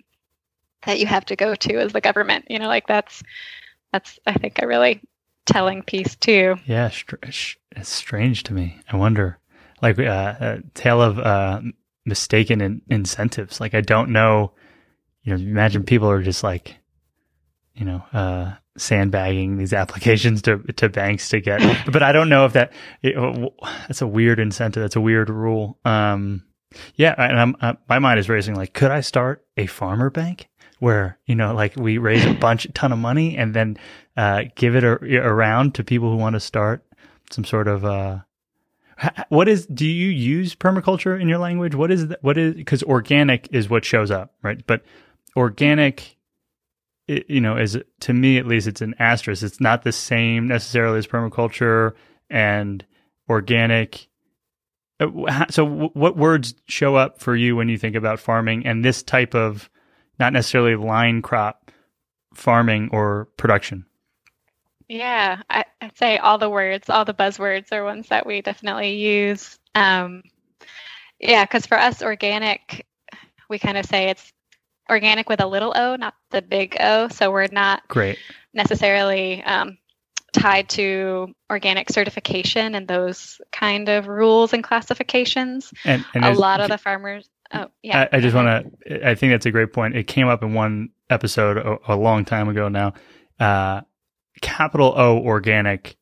that 0.84 1.00
you 1.00 1.06
have 1.06 1.24
to 1.24 1.36
go 1.36 1.54
to 1.54 1.80
as 1.80 1.92
the 1.92 2.02
government. 2.02 2.44
You 2.50 2.58
know, 2.58 2.68
like 2.68 2.86
that's 2.86 3.22
that's 3.92 4.18
I 4.26 4.34
think 4.34 4.60
a 4.60 4.66
really 4.66 5.00
telling 5.46 5.82
piece 5.82 6.16
too. 6.16 6.56
Yeah, 6.66 6.90
it's 7.16 7.88
strange 7.88 8.42
to 8.44 8.52
me. 8.52 8.78
I 8.90 8.96
wonder, 8.96 9.38
like, 9.82 9.98
uh, 9.98 10.34
a 10.40 10.58
tale 10.74 11.02
of 11.02 11.18
uh, 11.18 11.60
mistaken 12.04 12.60
in- 12.60 12.82
incentives. 12.88 13.60
Like, 13.60 13.74
I 13.74 13.80
don't 13.80 14.10
know. 14.10 14.52
You 15.22 15.36
know, 15.36 15.42
imagine 15.42 15.84
people 15.84 16.10
are 16.10 16.22
just 16.22 16.42
like, 16.42 16.76
you 17.74 17.84
know, 17.84 18.02
uh, 18.12 18.54
sandbagging 18.76 19.56
these 19.56 19.72
applications 19.82 20.42
to 20.42 20.58
to 20.58 20.88
banks 20.88 21.28
to 21.30 21.40
get. 21.40 21.60
but 21.90 22.02
I 22.02 22.12
don't 22.12 22.28
know 22.28 22.44
if 22.44 22.52
that 22.54 22.72
it, 23.02 23.14
that's 23.88 24.02
a 24.02 24.06
weird 24.06 24.38
incentive. 24.40 24.82
That's 24.82 24.96
a 24.96 25.00
weird 25.00 25.30
rule. 25.30 25.78
Um, 25.84 26.44
yeah, 26.96 27.14
and 27.16 27.38
I'm 27.38 27.56
uh, 27.60 27.74
my 27.88 27.98
mind 27.98 28.18
is 28.18 28.28
racing. 28.28 28.54
Like, 28.54 28.74
could 28.74 28.90
I 28.90 29.00
start 29.00 29.46
a 29.56 29.66
farmer 29.66 30.10
bank? 30.10 30.48
Where 30.78 31.18
you 31.26 31.34
know 31.34 31.54
like 31.54 31.76
we 31.76 31.98
raise 31.98 32.24
a 32.24 32.34
bunch 32.34 32.66
ton 32.74 32.92
of 32.92 32.98
money 32.98 33.36
and 33.36 33.54
then 33.54 33.76
uh, 34.16 34.44
give 34.54 34.76
it 34.76 34.84
a, 34.84 34.96
around 35.18 35.74
to 35.74 35.84
people 35.84 36.10
who 36.10 36.16
want 36.16 36.34
to 36.34 36.40
start 36.40 36.84
some 37.30 37.44
sort 37.44 37.68
of 37.68 37.84
uh, 37.84 38.18
what 39.28 39.48
is 39.48 39.66
do 39.66 39.86
you 39.86 40.08
use 40.08 40.54
permaculture 40.54 41.20
in 41.20 41.28
your 41.28 41.38
language? 41.38 41.74
What 41.74 41.90
is 41.90 42.08
that, 42.08 42.22
what 42.22 42.38
is 42.38 42.54
because 42.54 42.82
organic 42.82 43.48
is 43.52 43.68
what 43.68 43.84
shows 43.84 44.10
up 44.10 44.34
right? 44.42 44.64
But 44.66 44.82
organic 45.36 46.16
it, 47.08 47.28
you 47.28 47.40
know 47.40 47.56
is 47.56 47.78
to 48.00 48.12
me 48.12 48.38
at 48.38 48.46
least 48.46 48.66
it's 48.66 48.80
an 48.80 48.94
asterisk. 48.98 49.42
It's 49.42 49.60
not 49.60 49.82
the 49.82 49.92
same 49.92 50.48
necessarily 50.48 50.98
as 50.98 51.06
permaculture 51.06 51.92
and 52.30 52.84
organic. 53.28 54.08
Uh, 55.00 55.46
so 55.50 55.66
what 55.66 56.16
words 56.16 56.54
show 56.66 56.94
up 56.94 57.20
for 57.20 57.34
you 57.34 57.56
when 57.56 57.68
you 57.68 57.76
think 57.76 57.96
about 57.96 58.20
farming 58.20 58.64
and 58.64 58.84
this 58.84 59.02
type 59.02 59.34
of 59.34 59.68
not 60.18 60.32
necessarily 60.32 60.76
line 60.76 61.22
crop 61.22 61.70
farming 62.34 62.90
or 62.92 63.28
production. 63.36 63.86
Yeah, 64.88 65.42
I, 65.48 65.64
would 65.82 65.96
say 65.96 66.18
all 66.18 66.38
the 66.38 66.50
words, 66.50 66.90
all 66.90 67.04
the 67.04 67.14
buzzwords 67.14 67.72
are 67.72 67.84
ones 67.84 68.08
that 68.08 68.26
we 68.26 68.42
definitely 68.42 68.96
use. 68.96 69.58
Um, 69.74 70.22
yeah, 71.18 71.44
because 71.44 71.66
for 71.66 71.78
us, 71.78 72.02
organic, 72.02 72.86
we 73.48 73.58
kind 73.58 73.78
of 73.78 73.86
say 73.86 74.10
it's 74.10 74.32
organic 74.90 75.28
with 75.28 75.40
a 75.40 75.46
little 75.46 75.72
o, 75.74 75.96
not 75.96 76.14
the 76.30 76.42
big 76.42 76.76
O. 76.80 77.08
So 77.08 77.30
we're 77.30 77.48
not 77.50 77.86
great 77.88 78.18
necessarily 78.54 79.42
um, 79.42 79.76
tied 80.32 80.68
to 80.70 81.34
organic 81.50 81.90
certification 81.90 82.74
and 82.74 82.88
those 82.88 83.40
kind 83.52 83.88
of 83.88 84.06
rules 84.06 84.52
and 84.52 84.64
classifications. 84.64 85.72
And, 85.84 86.04
and 86.14 86.24
a 86.24 86.32
lot 86.32 86.60
of 86.60 86.70
the 86.70 86.78
farmers, 86.78 87.28
Oh, 87.52 87.66
yeah. 87.82 88.08
I, 88.12 88.16
I 88.16 88.20
just 88.20 88.34
want 88.34 88.74
to. 88.86 89.08
I 89.08 89.14
think 89.14 89.32
that's 89.32 89.46
a 89.46 89.50
great 89.50 89.72
point. 89.72 89.96
It 89.96 90.06
came 90.06 90.28
up 90.28 90.42
in 90.42 90.54
one 90.54 90.90
episode 91.10 91.58
a, 91.58 91.94
a 91.94 91.96
long 91.96 92.24
time 92.24 92.48
ago 92.48 92.68
now. 92.68 92.94
Uh, 93.38 93.82
capital 94.40 94.94
O 94.96 95.18
organic, 95.18 95.96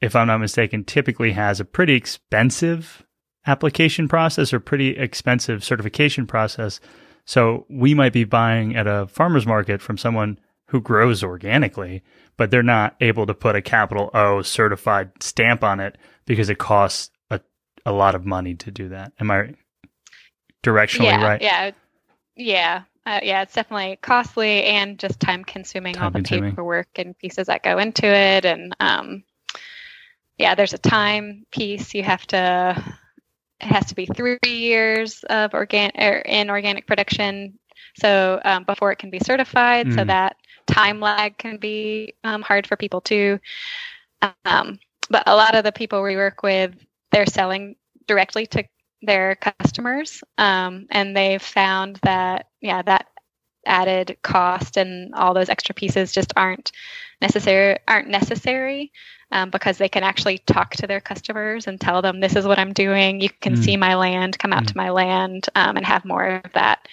if 0.00 0.14
I'm 0.16 0.28
not 0.28 0.38
mistaken, 0.38 0.84
typically 0.84 1.32
has 1.32 1.60
a 1.60 1.64
pretty 1.64 1.94
expensive 1.94 3.04
application 3.46 4.08
process 4.08 4.52
or 4.52 4.60
pretty 4.60 4.96
expensive 4.96 5.64
certification 5.64 6.26
process. 6.26 6.80
So 7.24 7.66
we 7.68 7.94
might 7.94 8.12
be 8.12 8.24
buying 8.24 8.76
at 8.76 8.86
a 8.86 9.06
farmer's 9.06 9.46
market 9.46 9.80
from 9.82 9.98
someone 9.98 10.38
who 10.66 10.80
grows 10.80 11.22
organically, 11.22 12.02
but 12.36 12.50
they're 12.50 12.62
not 12.62 12.96
able 13.00 13.26
to 13.26 13.34
put 13.34 13.56
a 13.56 13.62
capital 13.62 14.10
O 14.14 14.42
certified 14.42 15.10
stamp 15.20 15.64
on 15.64 15.80
it 15.80 15.98
because 16.26 16.48
it 16.48 16.58
costs 16.58 17.10
a, 17.30 17.40
a 17.84 17.92
lot 17.92 18.14
of 18.14 18.24
money 18.24 18.54
to 18.54 18.70
do 18.70 18.88
that. 18.90 19.12
Am 19.20 19.30
I 19.30 19.54
directionally 20.62 21.04
yeah, 21.04 21.24
right. 21.24 21.42
Yeah, 21.42 21.70
yeah, 22.36 22.82
uh, 23.06 23.20
yeah. 23.22 23.42
It's 23.42 23.54
definitely 23.54 23.98
costly 24.02 24.64
and 24.64 24.98
just 24.98 25.20
time 25.20 25.44
consuming. 25.44 25.94
Time 25.94 26.04
all 26.04 26.10
the 26.10 26.18
consuming. 26.18 26.50
paperwork 26.50 26.88
and 26.96 27.16
pieces 27.18 27.46
that 27.46 27.62
go 27.62 27.78
into 27.78 28.06
it, 28.06 28.44
and 28.44 28.74
um, 28.80 29.24
yeah, 30.38 30.54
there's 30.54 30.74
a 30.74 30.78
time 30.78 31.46
piece. 31.50 31.94
You 31.94 32.02
have 32.02 32.26
to. 32.28 32.82
It 33.60 33.66
has 33.66 33.86
to 33.86 33.94
be 33.94 34.06
three 34.06 34.38
years 34.44 35.22
of 35.24 35.52
organic 35.52 35.94
er, 35.98 36.22
in 36.24 36.48
organic 36.48 36.86
production, 36.86 37.58
so 37.98 38.40
um, 38.44 38.64
before 38.64 38.90
it 38.90 38.96
can 38.96 39.10
be 39.10 39.20
certified. 39.20 39.86
Mm. 39.86 39.94
So 39.96 40.04
that 40.04 40.36
time 40.66 41.00
lag 41.00 41.36
can 41.36 41.58
be 41.58 42.14
um, 42.24 42.42
hard 42.42 42.66
for 42.66 42.76
people 42.76 43.00
too. 43.00 43.38
Um, 44.44 44.78
but 45.10 45.24
a 45.26 45.34
lot 45.34 45.54
of 45.54 45.64
the 45.64 45.72
people 45.72 46.02
we 46.02 46.16
work 46.16 46.42
with, 46.42 46.74
they're 47.10 47.26
selling 47.26 47.76
directly 48.06 48.46
to 48.46 48.64
their 49.02 49.36
customers, 49.36 50.22
um, 50.38 50.86
and 50.90 51.16
they've 51.16 51.42
found 51.42 51.98
that 52.02 52.46
yeah 52.60 52.82
that 52.82 53.06
added 53.66 54.16
cost 54.22 54.76
and 54.76 55.14
all 55.14 55.34
those 55.34 55.50
extra 55.50 55.74
pieces 55.74 56.12
just 56.12 56.32
aren't 56.34 56.72
necessary 57.20 57.76
aren't 57.86 58.08
necessary 58.08 58.90
um, 59.32 59.50
because 59.50 59.78
they 59.78 59.88
can 59.88 60.02
actually 60.02 60.38
talk 60.38 60.74
to 60.76 60.86
their 60.86 61.00
customers 61.00 61.66
and 61.66 61.80
tell 61.80 62.02
them 62.02 62.20
this 62.20 62.36
is 62.36 62.46
what 62.46 62.58
I'm 62.58 62.72
doing. 62.72 63.20
You 63.20 63.30
can 63.30 63.54
mm. 63.54 63.64
see 63.64 63.76
my 63.76 63.94
land, 63.94 64.38
come 64.38 64.52
out 64.52 64.64
mm. 64.64 64.68
to 64.68 64.76
my 64.76 64.90
land, 64.90 65.48
um, 65.54 65.76
and 65.76 65.86
have 65.86 66.04
more 66.04 66.40
of 66.44 66.52
that 66.52 66.88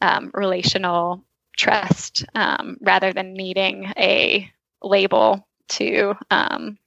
um, 0.00 0.30
relational 0.34 1.22
trust 1.56 2.24
um, 2.34 2.78
rather 2.80 3.12
than 3.12 3.34
needing 3.34 3.92
a 3.96 4.50
label 4.82 5.46
to 5.68 6.14
um, 6.30 6.78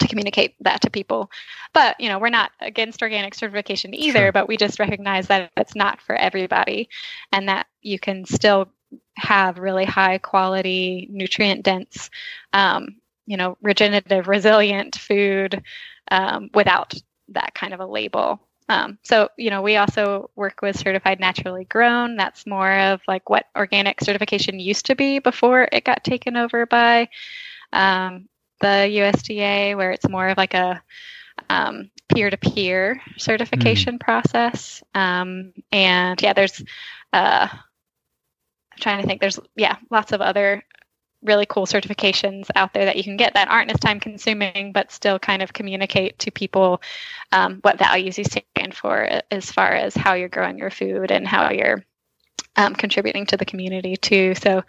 to 0.00 0.08
communicate 0.08 0.54
that 0.60 0.80
to 0.82 0.90
people. 0.90 1.30
But 1.72 1.98
you 2.00 2.08
know, 2.08 2.18
we're 2.18 2.30
not 2.30 2.50
against 2.60 3.02
organic 3.02 3.34
certification 3.34 3.94
either, 3.94 4.26
sure. 4.26 4.32
but 4.32 4.48
we 4.48 4.56
just 4.56 4.78
recognize 4.78 5.28
that 5.28 5.50
it's 5.56 5.76
not 5.76 6.00
for 6.00 6.14
everybody, 6.14 6.88
and 7.32 7.48
that 7.48 7.66
you 7.82 7.98
can 7.98 8.24
still 8.24 8.70
have 9.16 9.58
really 9.58 9.84
high 9.84 10.18
quality, 10.18 11.08
nutrient 11.10 11.62
dense, 11.62 12.10
um, 12.52 12.96
you 13.26 13.36
know, 13.36 13.56
regenerative, 13.62 14.28
resilient 14.28 14.96
food 14.96 15.62
um, 16.10 16.50
without 16.54 16.94
that 17.28 17.54
kind 17.54 17.72
of 17.72 17.80
a 17.80 17.86
label. 17.86 18.40
Um, 18.68 18.98
so, 19.02 19.28
you 19.36 19.50
know, 19.50 19.62
we 19.62 19.76
also 19.76 20.30
work 20.36 20.62
with 20.62 20.78
certified 20.78 21.18
naturally 21.18 21.64
grown. 21.64 22.16
That's 22.16 22.46
more 22.46 22.72
of 22.72 23.00
like 23.08 23.28
what 23.28 23.46
organic 23.56 24.00
certification 24.00 24.60
used 24.60 24.86
to 24.86 24.94
be 24.94 25.18
before 25.18 25.68
it 25.72 25.84
got 25.84 26.04
taken 26.04 26.36
over 26.36 26.66
by 26.66 27.08
um, 27.72 28.28
the 28.60 28.88
USDA, 28.88 29.76
where 29.76 29.90
it's 29.90 30.08
more 30.08 30.28
of 30.28 30.38
like 30.38 30.54
a 30.54 30.82
um, 31.48 31.90
peer-to-peer 32.14 33.00
certification 33.16 33.96
mm. 33.96 34.00
process. 34.00 34.82
Um, 34.94 35.52
and 35.72 36.20
yeah, 36.20 36.32
there's 36.32 36.62
uh, 37.12 37.48
I'm 37.50 38.78
trying 38.78 39.00
to 39.00 39.06
think. 39.06 39.20
There's 39.20 39.40
yeah, 39.56 39.76
lots 39.90 40.12
of 40.12 40.20
other 40.20 40.62
really 41.22 41.46
cool 41.46 41.66
certifications 41.66 42.48
out 42.54 42.72
there 42.72 42.86
that 42.86 42.96
you 42.96 43.04
can 43.04 43.16
get 43.16 43.34
that 43.34 43.48
aren't 43.48 43.70
as 43.70 43.78
time 43.78 44.00
consuming 44.00 44.72
but 44.72 44.90
still 44.90 45.18
kind 45.18 45.42
of 45.42 45.52
communicate 45.52 46.18
to 46.18 46.30
people 46.30 46.80
um, 47.32 47.58
what 47.62 47.78
values 47.78 48.16
you 48.16 48.24
stand 48.24 48.74
for 48.74 49.06
as 49.30 49.50
far 49.50 49.72
as 49.72 49.94
how 49.94 50.14
you're 50.14 50.28
growing 50.28 50.58
your 50.58 50.70
food 50.70 51.10
and 51.10 51.26
how 51.26 51.50
you're 51.50 51.84
um, 52.56 52.74
contributing 52.74 53.26
to 53.26 53.36
the 53.36 53.44
community 53.44 53.96
too 53.96 54.34
so 54.34 54.62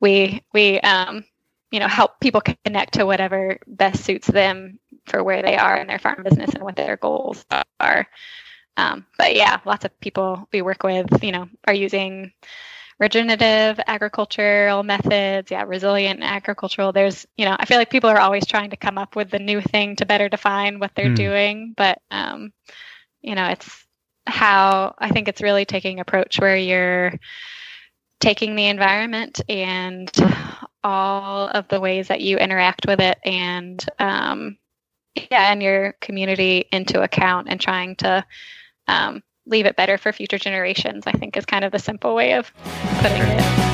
we 0.00 0.42
we 0.52 0.80
um, 0.80 1.24
you 1.70 1.80
know 1.80 1.88
help 1.88 2.20
people 2.20 2.40
connect 2.40 2.94
to 2.94 3.06
whatever 3.06 3.58
best 3.66 4.04
suits 4.04 4.26
them 4.26 4.78
for 5.06 5.22
where 5.22 5.42
they 5.42 5.56
are 5.56 5.76
in 5.76 5.86
their 5.86 5.98
farm 5.98 6.22
business 6.22 6.54
and 6.54 6.62
what 6.62 6.76
their 6.76 6.96
goals 6.96 7.44
are. 7.80 8.06
Um, 8.76 9.06
but 9.16 9.34
yeah 9.34 9.58
lots 9.64 9.84
of 9.84 9.98
people 10.00 10.48
we 10.52 10.62
work 10.62 10.82
with 10.82 11.22
you 11.22 11.32
know 11.32 11.48
are 11.66 11.74
using 11.74 12.32
regenerative 12.98 13.80
agricultural 13.86 14.82
methods. 14.82 15.50
Yeah 15.50 15.64
resilient 15.66 16.22
agricultural. 16.22 16.92
There's 16.92 17.26
you 17.36 17.44
know 17.44 17.56
i 17.58 17.64
feel 17.64 17.78
like 17.78 17.90
people 17.90 18.10
are 18.10 18.20
always 18.20 18.46
trying 18.46 18.70
to 18.70 18.76
come 18.76 18.98
up 18.98 19.16
with 19.16 19.30
the 19.30 19.38
new 19.38 19.60
thing 19.60 19.96
to 19.96 20.06
better 20.06 20.28
define 20.28 20.78
what 20.78 20.92
they're 20.94 21.06
mm. 21.06 21.16
doing. 21.16 21.74
But 21.76 22.00
um, 22.10 22.52
you 23.22 23.34
know 23.34 23.46
it's 23.48 23.86
how 24.26 24.94
I 24.98 25.10
think 25.10 25.28
it's 25.28 25.42
really 25.42 25.64
taking 25.64 26.00
approach 26.00 26.40
where 26.40 26.56
you're 26.56 27.12
taking 28.20 28.56
the 28.56 28.66
environment 28.66 29.40
and 29.48 30.10
all 30.84 31.48
of 31.48 31.68
the 31.68 31.80
ways 31.80 32.08
that 32.08 32.20
you 32.20 32.38
interact 32.38 32.86
with 32.86 33.00
it 33.00 33.18
and 33.24 33.84
um, 33.98 34.56
yeah 35.30 35.52
and 35.52 35.62
your 35.62 35.92
community 36.00 36.66
into 36.72 37.02
account 37.02 37.48
and 37.50 37.60
trying 37.60 37.96
to 37.96 38.24
um, 38.88 39.22
leave 39.46 39.66
it 39.66 39.76
better 39.76 39.98
for 39.98 40.12
future 40.12 40.38
generations 40.38 41.04
i 41.06 41.12
think 41.12 41.36
is 41.36 41.44
kind 41.44 41.64
of 41.64 41.72
the 41.72 41.78
simple 41.78 42.14
way 42.14 42.34
of 42.34 42.52
putting 43.00 43.22
it 43.22 43.66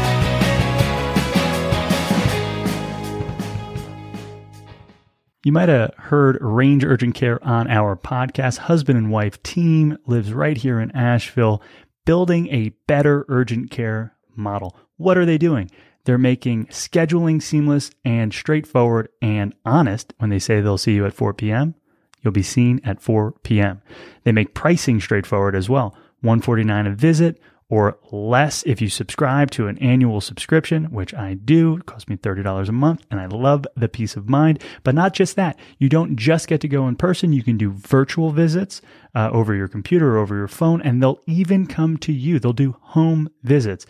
You 5.45 5.51
might 5.51 5.69
have 5.69 5.93
heard 5.97 6.39
Range 6.41 6.85
Urgent 6.85 7.17
Care 7.17 7.43
on 7.45 7.69
our 7.69 7.97
podcast. 7.97 8.59
Husband 8.59 8.97
and 8.97 9.11
wife 9.11 9.43
team 9.43 9.99
lives 10.07 10.33
right 10.33 10.57
here 10.57 10.79
in 10.79 10.93
Asheville, 10.93 11.61
building 12.05 12.47
a 12.51 12.69
better 12.87 13.27
urgent 13.29 13.73
care 13.73 14.15
model. 14.37 14.77
What 14.97 15.19
are 15.19 15.27
they 15.27 15.39
doing? 15.39 15.71
They're 16.05 16.19
making 16.19 16.67
scheduling 16.67 17.41
seamless 17.41 17.91
and 18.05 18.33
straightforward 18.33 19.09
and 19.21 19.55
honest 19.65 20.15
when 20.19 20.31
they 20.31 20.39
say 20.39 20.61
they'll 20.61 20.79
see 20.79 20.95
you 20.95 21.07
at 21.07 21.15
4 21.15 21.33
p.m. 21.35 21.75
You'll 22.23 22.33
be 22.33 22.43
seen 22.43 22.81
at 22.85 23.01
4 23.01 23.33
p.m. 23.43 23.83
They 24.25 24.33
make 24.33 24.55
pricing 24.55 25.01
straightforward 25.01 25.55
as 25.55 25.69
well. 25.69 25.97
149 26.21 26.87
a 26.87 26.91
visit 26.95 27.41
or 27.73 27.97
less 28.11 28.63
if 28.65 28.83
you 28.83 28.89
subscribe 28.91 29.51
to 29.51 29.67
an 29.67 29.79
annual 29.79 30.21
subscription, 30.21 30.85
which 30.91 31.15
I 31.15 31.33
do. 31.33 31.79
It 31.79 31.87
costs 31.87 32.07
me 32.07 32.19
$30 32.19 32.69
a 32.69 32.73
month 32.73 33.07
and 33.11 33.19
I 33.19 33.25
love 33.25 33.67
the 33.75 33.89
peace 33.89 34.15
of 34.15 34.29
mind. 34.29 34.63
But 34.85 34.95
not 34.95 35.15
just 35.15 35.37
that. 35.37 35.59
You 35.79 35.89
don't 35.89 36.15
just 36.15 36.49
get 36.49 36.61
to 36.61 36.69
go 36.69 36.87
in 36.87 36.97
person. 36.97 37.33
You 37.33 37.43
can 37.43 37.57
do 37.57 37.71
virtual 37.71 38.31
visits 38.31 38.83
uh, 39.15 39.31
over 39.33 39.55
your 39.55 39.69
computer 39.69 40.17
or 40.17 40.19
over 40.19 40.37
your 40.37 40.49
phone 40.49 40.83
and 40.83 41.03
they'll 41.03 41.23
even 41.27 41.67
come 41.67 41.97
to 41.97 42.13
you. 42.13 42.39
They'll 42.39 42.53
do 42.53 42.77
home 42.79 43.31
visits. 43.43 43.87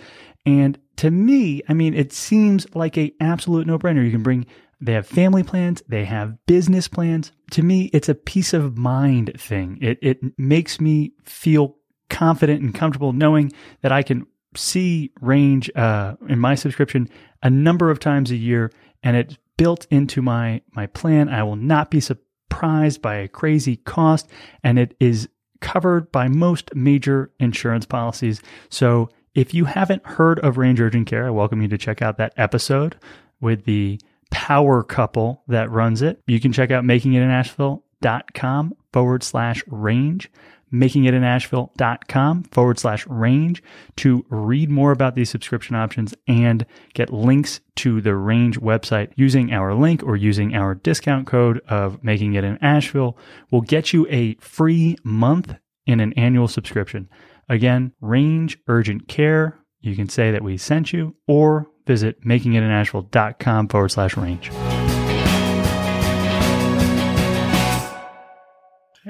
And 0.46 0.78
to 0.98 1.10
me, 1.10 1.62
I 1.68 1.74
mean, 1.74 1.92
it 1.92 2.12
seems 2.12 2.72
like 2.76 2.96
a 2.96 3.12
absolute 3.18 3.66
no 3.66 3.80
brainer. 3.80 4.04
You 4.04 4.12
can 4.12 4.22
bring 4.22 4.46
they 4.80 4.92
have 4.92 5.08
family 5.08 5.42
plans, 5.42 5.82
they 5.88 6.04
have 6.04 6.36
business 6.46 6.86
plans. 6.86 7.32
To 7.52 7.62
me, 7.62 7.90
it's 7.92 8.08
a 8.08 8.14
peace 8.14 8.52
of 8.52 8.78
mind 8.78 9.32
thing. 9.36 9.78
It 9.80 9.98
it 10.02 10.20
makes 10.38 10.80
me 10.80 11.14
feel 11.24 11.78
confident 12.12 12.62
and 12.62 12.72
comfortable 12.74 13.12
knowing 13.12 13.50
that 13.80 13.90
I 13.90 14.02
can 14.02 14.26
see 14.54 15.10
range 15.20 15.70
uh, 15.74 16.14
in 16.28 16.38
my 16.38 16.54
subscription 16.54 17.08
a 17.42 17.50
number 17.50 17.90
of 17.90 17.98
times 17.98 18.30
a 18.30 18.36
year, 18.36 18.70
and 19.02 19.16
it's 19.16 19.36
built 19.56 19.86
into 19.90 20.22
my 20.22 20.60
my 20.72 20.86
plan. 20.86 21.28
I 21.28 21.42
will 21.42 21.56
not 21.56 21.90
be 21.90 22.00
surprised 22.00 23.02
by 23.02 23.16
a 23.16 23.28
crazy 23.28 23.76
cost, 23.76 24.28
and 24.62 24.78
it 24.78 24.94
is 25.00 25.28
covered 25.60 26.12
by 26.12 26.28
most 26.28 26.74
major 26.74 27.32
insurance 27.40 27.86
policies. 27.86 28.42
So 28.68 29.08
if 29.34 29.54
you 29.54 29.64
haven't 29.64 30.04
heard 30.04 30.38
of 30.40 30.58
Range 30.58 30.80
Urgent 30.80 31.06
Care, 31.06 31.26
I 31.26 31.30
welcome 31.30 31.62
you 31.62 31.68
to 31.68 31.78
check 31.78 32.02
out 32.02 32.18
that 32.18 32.34
episode 32.36 32.96
with 33.40 33.64
the 33.64 33.98
power 34.30 34.82
couple 34.82 35.42
that 35.48 35.70
runs 35.70 36.02
it. 36.02 36.20
You 36.26 36.40
can 36.40 36.52
check 36.52 36.70
out 36.70 36.84
makingitinasheville.com 36.84 38.74
forward 38.92 39.22
slash 39.22 39.62
range 39.68 40.30
makingitinasheville.com 40.72 42.44
forward 42.44 42.78
slash 42.78 43.06
range 43.06 43.62
to 43.96 44.24
read 44.28 44.70
more 44.70 44.92
about 44.92 45.14
these 45.14 45.30
subscription 45.30 45.76
options 45.76 46.14
and 46.26 46.64
get 46.94 47.12
links 47.12 47.60
to 47.76 48.00
the 48.00 48.14
range 48.14 48.60
website 48.60 49.12
using 49.16 49.52
our 49.52 49.74
link 49.74 50.02
or 50.02 50.16
using 50.16 50.54
our 50.54 50.74
discount 50.74 51.26
code 51.26 51.60
of 51.68 52.02
making 52.02 52.34
it 52.34 52.44
in 52.44 52.58
Asheville 52.62 53.16
will 53.50 53.60
get 53.60 53.92
you 53.92 54.06
a 54.08 54.34
free 54.36 54.96
month 55.04 55.54
in 55.86 56.00
an 56.00 56.12
annual 56.14 56.48
subscription. 56.48 57.08
Again, 57.48 57.92
range 58.00 58.58
urgent 58.68 59.08
care. 59.08 59.58
You 59.80 59.96
can 59.96 60.08
say 60.08 60.30
that 60.30 60.42
we 60.42 60.56
sent 60.56 60.92
you 60.92 61.16
or 61.26 61.66
visit 61.86 62.24
makingitinasheville.com 62.24 63.68
forward 63.68 63.90
slash 63.90 64.16
range. 64.16 64.50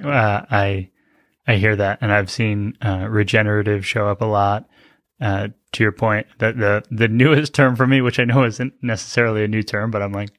Uh, 0.03 0.43
I 0.51 0.91
I 1.47 1.57
hear 1.57 1.77
that, 1.77 1.99
and 2.01 2.13
I've 2.13 2.31
seen 2.31 2.77
uh, 2.81 3.07
regenerative 3.09 3.87
show 3.87 4.09
up 4.09 4.21
a 4.21 4.27
lot. 4.27 4.69
Uh, 5.21 5.49
to 5.73 5.85
your 5.85 5.93
point, 5.93 6.27
that 6.39 6.57
the 6.59 6.85
the 6.91 7.09
newest 7.23 7.55
term 7.55 7.77
for 7.77 7.87
me, 7.87 8.01
which 8.01 8.19
I 8.19 8.25
know 8.25 8.45
isn't 8.45 8.75
necessarily 8.83 9.45
a 9.45 9.49
new 9.49 9.63
term, 9.63 9.91
but 9.91 10.03
I'm 10.03 10.13
like, 10.13 10.31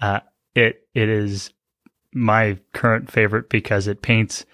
uh, 0.00 0.20
it 0.54 0.86
it 0.94 1.08
is 1.08 1.52
my 2.12 2.58
current 2.72 3.10
favorite 3.10 3.48
because 3.48 3.86
it 3.86 4.02
paints 4.02 4.44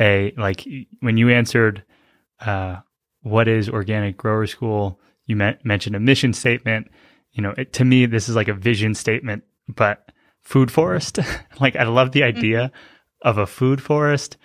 a 0.00 0.32
like 0.36 0.66
when 1.00 1.16
you 1.16 1.30
answered, 1.30 1.84
uh, 2.40 2.76
what 3.22 3.48
is 3.48 3.68
Organic 3.68 4.16
Growers 4.16 4.50
School? 4.50 5.00
You 5.26 5.36
met, 5.36 5.64
mentioned 5.64 5.96
a 5.96 6.00
mission 6.00 6.32
statement. 6.32 6.90
You 7.32 7.42
know, 7.42 7.54
it, 7.56 7.72
to 7.74 7.84
me, 7.84 8.06
this 8.06 8.28
is 8.28 8.36
like 8.36 8.48
a 8.48 8.54
vision 8.54 8.94
statement, 8.94 9.44
but 9.68 10.10
food 10.42 10.70
forest. 10.70 11.18
like 11.60 11.76
I 11.76 11.84
love 11.84 12.12
the 12.12 12.24
idea 12.24 12.68
mm-hmm. 12.68 13.28
of 13.28 13.38
a 13.38 13.46
food 13.46 13.80
forest 13.80 14.36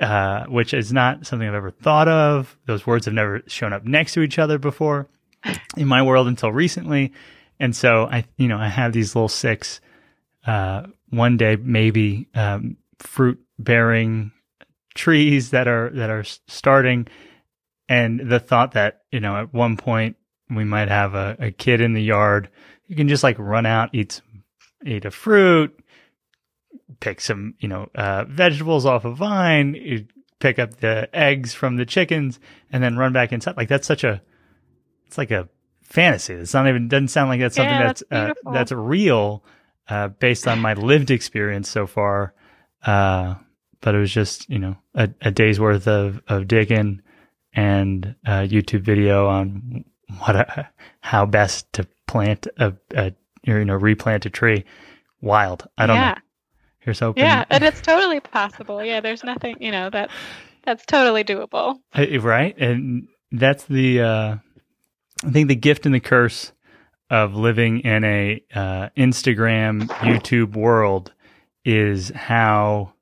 uh, 0.00 0.44
which 0.46 0.74
is 0.74 0.92
not 0.92 1.26
something 1.26 1.46
I've 1.46 1.54
ever 1.54 1.70
thought 1.70 2.08
of. 2.08 2.56
Those 2.66 2.86
words 2.86 3.04
have 3.04 3.14
never 3.14 3.42
shown 3.46 3.72
up 3.72 3.84
next 3.84 4.14
to 4.14 4.22
each 4.22 4.38
other 4.38 4.58
before 4.58 5.08
in 5.76 5.86
my 5.86 6.02
world 6.02 6.26
until 6.26 6.52
recently. 6.52 7.12
And 7.60 7.74
so 7.74 8.06
I, 8.10 8.24
you 8.36 8.48
know, 8.48 8.58
I 8.58 8.68
have 8.68 8.92
these 8.92 9.14
little 9.14 9.28
six, 9.28 9.80
uh, 10.46 10.86
one 11.10 11.36
day 11.36 11.56
maybe, 11.56 12.28
um, 12.34 12.76
fruit 12.98 13.40
bearing 13.58 14.32
trees 14.94 15.50
that 15.50 15.68
are, 15.68 15.90
that 15.90 16.10
are 16.10 16.24
starting. 16.24 17.06
And 17.88 18.28
the 18.28 18.40
thought 18.40 18.72
that, 18.72 19.02
you 19.12 19.20
know, 19.20 19.36
at 19.36 19.54
one 19.54 19.76
point 19.76 20.16
we 20.50 20.64
might 20.64 20.88
have 20.88 21.14
a, 21.14 21.36
a 21.38 21.50
kid 21.50 21.80
in 21.80 21.92
the 21.92 22.02
yard. 22.02 22.48
You 22.86 22.96
can 22.96 23.08
just 23.08 23.22
like 23.22 23.38
run 23.38 23.66
out, 23.66 23.90
eat, 23.92 24.20
eat 24.84 25.04
a 25.04 25.10
fruit, 25.10 25.78
pick 27.00 27.20
some, 27.20 27.54
you 27.58 27.68
know, 27.68 27.88
uh, 27.94 28.24
vegetables 28.24 28.86
off 28.86 29.04
a 29.04 29.10
vine, 29.10 29.74
you 29.74 30.06
pick 30.38 30.58
up 30.58 30.76
the 30.76 31.08
eggs 31.12 31.54
from 31.54 31.76
the 31.76 31.86
chickens, 31.86 32.38
and 32.72 32.82
then 32.82 32.96
run 32.96 33.12
back 33.12 33.32
inside. 33.32 33.56
Like 33.56 33.68
that's 33.68 33.86
such 33.86 34.04
a, 34.04 34.20
it's 35.06 35.18
like 35.18 35.30
a 35.30 35.48
fantasy. 35.82 36.34
It's 36.34 36.54
not 36.54 36.68
even 36.68 36.88
doesn't 36.88 37.08
sound 37.08 37.30
like 37.30 37.40
that's 37.40 37.56
something 37.56 37.72
yeah, 37.72 37.86
that's 37.86 38.02
that's, 38.10 38.40
uh, 38.46 38.52
that's 38.52 38.72
real, 38.72 39.44
uh, 39.88 40.08
based 40.08 40.48
on 40.48 40.60
my 40.60 40.74
lived 40.74 41.10
experience 41.10 41.68
so 41.68 41.86
far. 41.86 42.34
Uh, 42.84 43.34
but 43.80 43.94
it 43.94 43.98
was 43.98 44.12
just 44.12 44.48
you 44.48 44.58
know 44.58 44.76
a, 44.94 45.10
a 45.20 45.30
day's 45.30 45.60
worth 45.60 45.86
of 45.86 46.20
of 46.28 46.48
digging 46.48 47.02
and 47.52 48.14
a 48.26 48.48
YouTube 48.48 48.80
video 48.80 49.28
on 49.28 49.84
what 50.18 50.36
a, 50.36 50.68
how 51.00 51.26
best 51.26 51.72
to 51.74 51.86
plant 52.06 52.46
a, 52.58 52.74
a 52.92 53.12
you 53.44 53.64
know 53.64 53.74
replant 53.74 54.26
a 54.26 54.30
tree. 54.30 54.64
Wild. 55.20 55.66
I 55.78 55.86
don't 55.86 55.96
yeah. 55.96 56.10
know. 56.10 56.20
Here's 56.84 57.00
hoping. 57.00 57.24
Yeah, 57.24 57.44
and 57.48 57.64
it's 57.64 57.80
totally 57.80 58.20
possible. 58.20 58.84
Yeah, 58.84 59.00
there's 59.00 59.24
nothing, 59.24 59.56
you 59.58 59.72
know, 59.72 59.88
that 59.90 60.10
that's 60.64 60.84
totally 60.84 61.24
doable. 61.24 61.78
Right, 61.96 62.54
and 62.58 63.08
that's 63.32 63.64
the 63.64 64.00
uh, 64.02 64.36
I 65.24 65.30
think 65.30 65.48
the 65.48 65.56
gift 65.56 65.86
and 65.86 65.94
the 65.94 66.00
curse 66.00 66.52
of 67.08 67.34
living 67.34 67.80
in 67.80 68.04
a 68.04 68.42
uh, 68.54 68.88
Instagram, 68.96 69.84
YouTube 70.00 70.56
world 70.56 71.12
is 71.64 72.10
how 72.10 72.92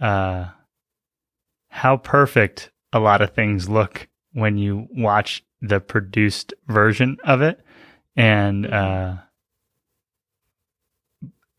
uh, 0.00 0.46
how 1.68 1.96
perfect 1.96 2.70
a 2.92 3.00
lot 3.00 3.22
of 3.22 3.30
things 3.30 3.68
look 3.68 4.08
when 4.32 4.56
you 4.56 4.86
watch 4.92 5.44
the 5.60 5.80
produced 5.80 6.54
version 6.68 7.16
of 7.24 7.42
it, 7.42 7.60
and 8.14 8.66
uh, 8.66 9.16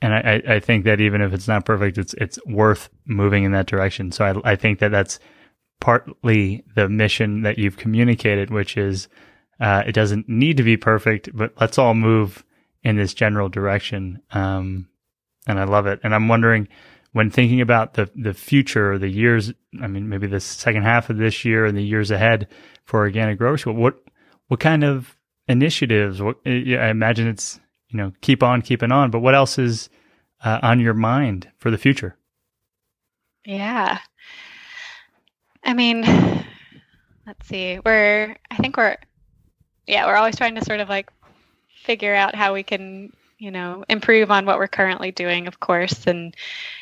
and 0.02 0.14
I, 0.14 0.42
I 0.48 0.60
think 0.60 0.86
that 0.86 1.02
even 1.02 1.22
if 1.22 1.34
it's 1.34 1.48
not 1.48 1.66
perfect, 1.66 1.98
it's 1.98 2.14
it's 2.16 2.40
worth 2.46 2.90
moving 3.06 3.44
in 3.44 3.52
that 3.54 3.66
direction. 3.66 4.12
So 4.12 4.26
I, 4.26 4.52
I 4.52 4.56
think 4.56 4.80
that 4.80 4.92
that's 4.92 5.20
partly 5.80 6.64
the 6.76 6.90
mission 6.90 7.42
that 7.42 7.58
you've 7.58 7.78
communicated, 7.78 8.50
which 8.50 8.78
is 8.78 9.08
uh, 9.60 9.84
it 9.88 9.94
doesn't 9.94 10.30
need 10.30 10.58
to 10.58 10.64
be 10.64 10.78
perfect, 10.78 11.36
but 11.36 11.54
let's 11.60 11.78
all 11.78 11.96
move 11.96 12.44
in 12.84 12.96
this 12.96 13.14
general 13.14 13.50
direction. 13.50 14.22
Um, 14.32 14.88
and 15.48 15.60
I 15.60 15.64
love 15.64 15.88
it. 15.88 16.00
And 16.04 16.14
I'm 16.14 16.28
wondering 16.28 16.68
when 17.14 17.32
thinking 17.32 17.62
about 17.62 17.96
the 17.96 18.10
the 18.16 18.34
future, 18.34 19.00
the 19.00 19.10
years. 19.10 19.52
I 19.82 19.88
mean, 19.88 20.10
maybe 20.10 20.28
the 20.28 20.40
second 20.40 20.84
half 20.84 21.10
of 21.10 21.18
this 21.18 21.44
year 21.44 21.66
and 21.66 21.78
the 21.78 21.84
years 21.84 22.12
ahead 22.12 22.48
for 22.86 23.00
organic 23.00 23.40
grocery. 23.40 23.74
What 23.74 23.96
what 24.48 24.60
kind 24.60 24.84
of 24.84 25.18
initiatives? 25.48 26.22
What 26.22 26.38
I 26.46 26.90
imagine 26.90 27.28
it's 27.28 27.60
you 27.90 27.98
know, 27.98 28.14
keep 28.22 28.44
on 28.44 28.62
keeping 28.62 28.92
on. 28.92 29.12
But 29.12 29.20
what 29.20 29.36
else 29.36 29.58
is 29.58 29.90
uh, 30.44 30.60
on 30.62 30.80
your 30.80 30.94
mind 30.94 31.50
for 31.58 31.72
the 31.72 31.78
future? 31.78 32.18
Yeah. 33.46 34.00
I 35.64 35.74
mean, 35.74 36.02
let's 37.26 37.48
see. 37.48 37.80
We're, 37.86 38.36
I 38.52 38.56
think 38.58 38.78
we're, 38.78 38.98
yeah, 39.86 40.06
we're 40.06 40.16
always 40.16 40.36
trying 40.36 40.56
to 40.56 40.66
sort 40.66 40.80
of 40.80 40.90
like 40.90 41.10
figure 41.84 42.14
out 42.14 42.36
how 42.36 42.54
we 42.54 42.64
can, 42.64 43.14
you 43.38 43.52
know, 43.52 43.86
improve 43.90 44.32
on 44.32 44.46
what 44.46 44.58
we're 44.58 44.68
currently 44.68 45.12
doing, 45.12 45.48
of 45.48 45.60
course. 45.60 46.08
And 46.08 46.36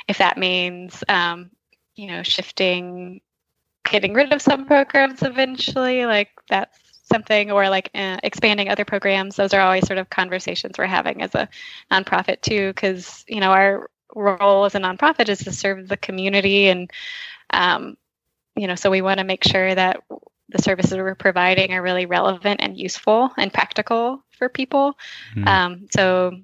if 0.08 0.18
that 0.18 0.38
means, 0.38 1.03
um, 1.08 1.51
you 1.95 2.08
know, 2.08 2.24
shifting 2.24 3.22
getting 3.89 4.14
rid 4.14 4.34
of 4.34 4.41
some 4.41 4.66
programs 4.66 5.22
eventually. 5.24 6.06
Like 6.06 6.30
that's 6.49 6.78
something, 7.06 7.51
or 7.51 7.70
like 7.70 7.89
uh, 7.95 8.18
expanding 8.24 8.70
other 8.70 8.86
programs. 8.86 9.36
Those 9.36 9.53
are 9.53 9.62
always 9.62 9.86
sort 9.86 9.99
of 9.99 10.10
conversations 10.10 10.78
we're 10.78 10.86
having 10.86 11.22
as 11.22 11.34
a 11.36 11.49
nonprofit 11.91 12.41
too, 12.41 12.70
because 12.70 13.24
you 13.28 13.39
know 13.39 13.51
our 13.51 13.89
role 14.16 14.66
as 14.66 14.76
a 14.76 14.80
nonprofit 14.80 15.30
is 15.30 15.39
to 15.39 15.51
serve 15.51 15.88
the 15.88 15.97
community, 15.97 16.68
and 16.68 16.91
um, 17.51 17.97
you 18.56 18.68
know, 18.68 18.76
so 18.76 18.89
we 18.89 19.01
want 19.01 19.20
to 19.20 19.26
make 19.26 19.43
sure 19.43 19.74
that 19.74 20.01
the 20.49 20.62
services 20.62 20.95
we're 20.95 21.16
providing 21.16 21.74
are 21.74 21.82
really 21.82 22.06
relevant 22.06 22.62
and 22.62 22.78
useful 22.78 23.32
and 23.38 23.51
practical 23.51 24.24
for 24.38 24.47
people. 24.47 24.97
Mm. 25.36 25.47
Um, 25.47 25.88
so 25.91 26.39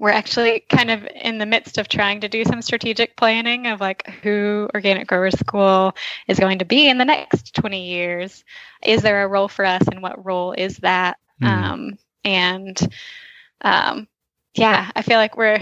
we're 0.00 0.10
actually 0.10 0.60
kind 0.70 0.90
of 0.90 1.06
in 1.14 1.36
the 1.36 1.44
midst 1.44 1.76
of 1.76 1.86
trying 1.86 2.22
to 2.22 2.28
do 2.28 2.42
some 2.42 2.62
strategic 2.62 3.16
planning 3.16 3.66
of 3.66 3.82
like 3.82 4.08
who 4.22 4.66
Organic 4.74 5.06
Growers 5.06 5.38
School 5.38 5.94
is 6.26 6.40
going 6.40 6.58
to 6.60 6.64
be 6.64 6.88
in 6.88 6.96
the 6.96 7.04
next 7.04 7.54
20 7.54 7.86
years. 7.86 8.42
Is 8.82 9.02
there 9.02 9.22
a 9.22 9.28
role 9.28 9.46
for 9.46 9.62
us, 9.62 9.82
and 9.92 10.02
what 10.02 10.24
role 10.24 10.52
is 10.52 10.78
that? 10.78 11.18
Mm. 11.42 11.46
Um, 11.46 11.98
and 12.24 12.94
um, 13.60 14.08
yeah, 14.54 14.90
I 14.96 15.02
feel 15.02 15.18
like 15.18 15.36
we're. 15.36 15.58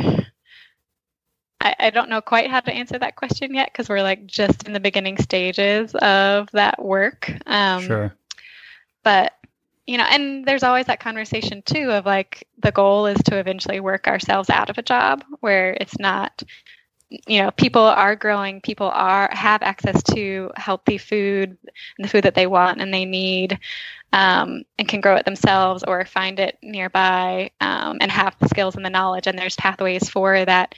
I, 1.60 1.74
I 1.80 1.90
don't 1.90 2.08
know 2.08 2.20
quite 2.20 2.48
how 2.48 2.60
to 2.60 2.72
answer 2.72 2.96
that 2.96 3.16
question 3.16 3.52
yet 3.52 3.70
because 3.72 3.88
we're 3.88 4.04
like 4.04 4.24
just 4.24 4.68
in 4.68 4.72
the 4.72 4.78
beginning 4.78 5.18
stages 5.18 5.92
of 5.96 6.48
that 6.52 6.80
work. 6.80 7.32
Um, 7.44 7.82
sure. 7.82 8.14
But 9.02 9.32
you 9.88 9.96
know, 9.96 10.04
and 10.04 10.44
there's 10.44 10.62
always 10.62 10.84
that 10.86 11.00
conversation 11.00 11.62
too 11.62 11.90
of 11.90 12.04
like 12.04 12.46
the 12.58 12.70
goal 12.70 13.06
is 13.06 13.16
to 13.24 13.38
eventually 13.38 13.80
work 13.80 14.06
ourselves 14.06 14.50
out 14.50 14.68
of 14.68 14.76
a 14.76 14.82
job 14.82 15.24
where 15.40 15.72
it's 15.80 15.98
not 15.98 16.42
you 17.26 17.40
know 17.40 17.50
people 17.52 17.80
are 17.80 18.14
growing 18.14 18.60
people 18.60 18.90
are 18.92 19.30
have 19.32 19.62
access 19.62 20.02
to 20.02 20.50
healthy 20.56 20.98
food 20.98 21.56
and 21.64 22.04
the 22.04 22.08
food 22.08 22.24
that 22.24 22.34
they 22.34 22.46
want 22.46 22.82
and 22.82 22.92
they 22.92 23.06
need 23.06 23.58
um, 24.12 24.62
and 24.78 24.88
can 24.88 25.00
grow 25.00 25.16
it 25.16 25.24
themselves 25.24 25.82
or 25.82 26.04
find 26.04 26.38
it 26.38 26.58
nearby 26.62 27.50
um, 27.62 27.96
and 28.02 28.12
have 28.12 28.36
the 28.40 28.48
skills 28.48 28.76
and 28.76 28.84
the 28.84 28.90
knowledge. 28.90 29.26
And 29.26 29.38
there's 29.38 29.56
pathways 29.56 30.08
for 30.08 30.44
that 30.44 30.74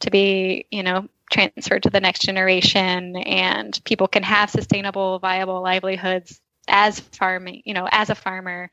to 0.00 0.10
be 0.10 0.66
you 0.70 0.82
know 0.82 1.08
transferred 1.32 1.84
to 1.84 1.90
the 1.90 2.00
next 2.00 2.20
generation 2.20 3.16
and 3.16 3.80
people 3.84 4.06
can 4.06 4.22
have 4.22 4.50
sustainable 4.50 5.18
viable 5.18 5.62
livelihoods 5.62 6.42
as 6.68 7.00
farming, 7.00 7.62
you 7.64 7.74
know, 7.74 7.88
as 7.90 8.10
a 8.10 8.14
farmer. 8.14 8.70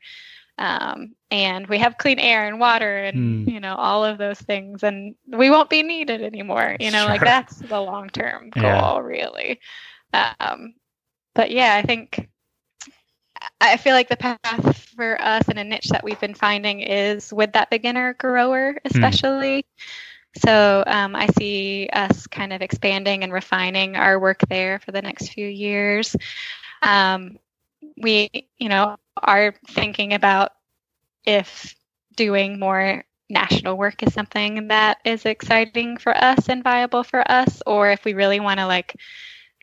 Um, 0.58 1.14
and 1.30 1.66
we 1.68 1.78
have 1.78 1.98
clean 1.98 2.18
air 2.18 2.48
and 2.48 2.58
water 2.58 3.04
and 3.04 3.46
mm. 3.46 3.52
you 3.52 3.60
know 3.60 3.76
all 3.76 4.04
of 4.04 4.18
those 4.18 4.40
things 4.40 4.82
and 4.82 5.14
we 5.28 5.50
won't 5.50 5.70
be 5.70 5.84
needed 5.84 6.20
anymore 6.20 6.76
you 6.80 6.90
know 6.90 7.02
sure. 7.02 7.10
like 7.10 7.20
that's 7.20 7.58
the 7.58 7.80
long 7.80 8.08
term 8.08 8.50
goal 8.50 8.64
yeah. 8.64 8.98
really 8.98 9.60
um, 10.12 10.74
but 11.36 11.52
yeah 11.52 11.76
i 11.76 11.82
think 11.82 12.28
i 13.60 13.76
feel 13.76 13.92
like 13.92 14.08
the 14.08 14.16
path 14.16 14.78
for 14.96 15.20
us 15.22 15.46
and 15.48 15.60
a 15.60 15.64
niche 15.64 15.90
that 15.90 16.02
we've 16.02 16.18
been 16.18 16.34
finding 16.34 16.80
is 16.80 17.32
with 17.32 17.52
that 17.52 17.70
beginner 17.70 18.14
grower 18.14 18.72
hmm. 18.72 18.78
especially 18.84 19.62
mm. 19.62 20.42
so 20.42 20.82
um, 20.88 21.14
i 21.14 21.28
see 21.38 21.88
us 21.92 22.26
kind 22.26 22.52
of 22.52 22.62
expanding 22.62 23.22
and 23.22 23.32
refining 23.32 23.94
our 23.94 24.18
work 24.18 24.40
there 24.48 24.80
for 24.80 24.90
the 24.90 25.02
next 25.02 25.28
few 25.28 25.46
years 25.46 26.16
um, 26.82 27.38
we, 27.96 28.48
you 28.58 28.68
know, 28.68 28.96
are 29.16 29.54
thinking 29.68 30.14
about 30.14 30.52
if 31.24 31.74
doing 32.16 32.58
more 32.58 33.04
national 33.30 33.76
work 33.76 34.02
is 34.02 34.14
something 34.14 34.68
that 34.68 34.98
is 35.04 35.24
exciting 35.26 35.96
for 35.96 36.16
us 36.16 36.48
and 36.48 36.64
viable 36.64 37.02
for 37.02 37.28
us, 37.30 37.62
or 37.66 37.90
if 37.90 38.04
we 38.04 38.14
really 38.14 38.40
want 38.40 38.58
to 38.60 38.66
like 38.66 38.96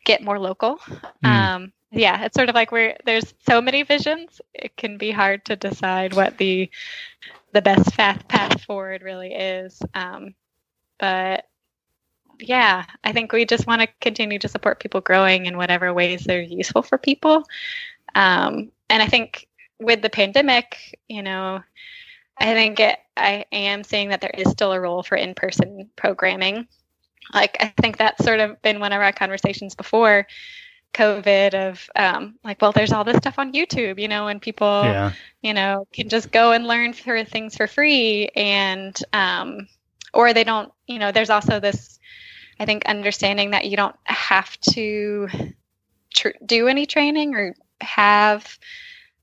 get 0.04 0.22
more 0.22 0.38
local. 0.38 0.78
Mm. 1.24 1.28
Um, 1.28 1.72
yeah, 1.90 2.24
it's 2.24 2.34
sort 2.34 2.48
of 2.48 2.54
like 2.54 2.72
we're 2.72 2.96
there's 3.04 3.34
so 3.46 3.60
many 3.60 3.82
visions. 3.82 4.40
It 4.54 4.76
can 4.76 4.98
be 4.98 5.10
hard 5.10 5.44
to 5.46 5.56
decide 5.56 6.14
what 6.14 6.38
the 6.38 6.70
the 7.52 7.62
best 7.62 7.96
path 7.96 8.26
path 8.28 8.62
forward 8.64 9.02
really 9.02 9.32
is. 9.32 9.80
Um, 9.94 10.34
but 10.98 11.44
yeah, 12.38 12.84
I 13.02 13.12
think 13.12 13.32
we 13.32 13.46
just 13.46 13.66
want 13.66 13.82
to 13.82 13.88
continue 14.00 14.38
to 14.40 14.48
support 14.48 14.80
people 14.80 15.00
growing 15.00 15.46
in 15.46 15.56
whatever 15.56 15.92
ways 15.94 16.24
they're 16.24 16.42
useful 16.42 16.82
for 16.82 16.98
people. 16.98 17.44
Um, 18.16 18.72
and 18.88 19.02
I 19.02 19.06
think 19.06 19.46
with 19.78 20.00
the 20.00 20.10
pandemic, 20.10 20.98
you 21.06 21.22
know, 21.22 21.62
I 22.38 22.54
think 22.54 22.80
it, 22.80 22.98
I 23.16 23.44
am 23.52 23.84
saying 23.84 24.08
that 24.08 24.22
there 24.22 24.34
is 24.36 24.50
still 24.50 24.72
a 24.72 24.80
role 24.80 25.02
for 25.02 25.16
in-person 25.16 25.90
programming. 25.96 26.66
Like 27.34 27.58
I 27.60 27.74
think 27.80 27.98
that's 27.98 28.24
sort 28.24 28.40
of 28.40 28.60
been 28.62 28.80
one 28.80 28.92
of 28.92 29.02
our 29.02 29.12
conversations 29.12 29.74
before 29.74 30.26
COVID 30.94 31.54
of 31.54 31.90
um, 31.94 32.36
like, 32.42 32.62
well, 32.62 32.72
there's 32.72 32.92
all 32.92 33.04
this 33.04 33.18
stuff 33.18 33.38
on 33.38 33.52
YouTube, 33.52 34.00
you 34.00 34.08
know, 34.08 34.28
and 34.28 34.40
people, 34.40 34.82
yeah. 34.84 35.12
you 35.42 35.52
know, 35.52 35.86
can 35.92 36.08
just 36.08 36.32
go 36.32 36.52
and 36.52 36.66
learn 36.66 36.94
for 36.94 37.22
things 37.22 37.54
for 37.54 37.66
free, 37.66 38.28
and 38.34 38.98
um, 39.12 39.68
or 40.14 40.32
they 40.32 40.44
don't, 40.44 40.72
you 40.86 40.98
know, 40.98 41.12
there's 41.12 41.28
also 41.28 41.60
this, 41.60 41.98
I 42.58 42.64
think, 42.64 42.86
understanding 42.86 43.50
that 43.50 43.66
you 43.66 43.76
don't 43.76 43.96
have 44.04 44.58
to 44.72 45.28
tr- 46.14 46.28
do 46.46 46.68
any 46.68 46.86
training 46.86 47.34
or 47.34 47.54
have 47.80 48.58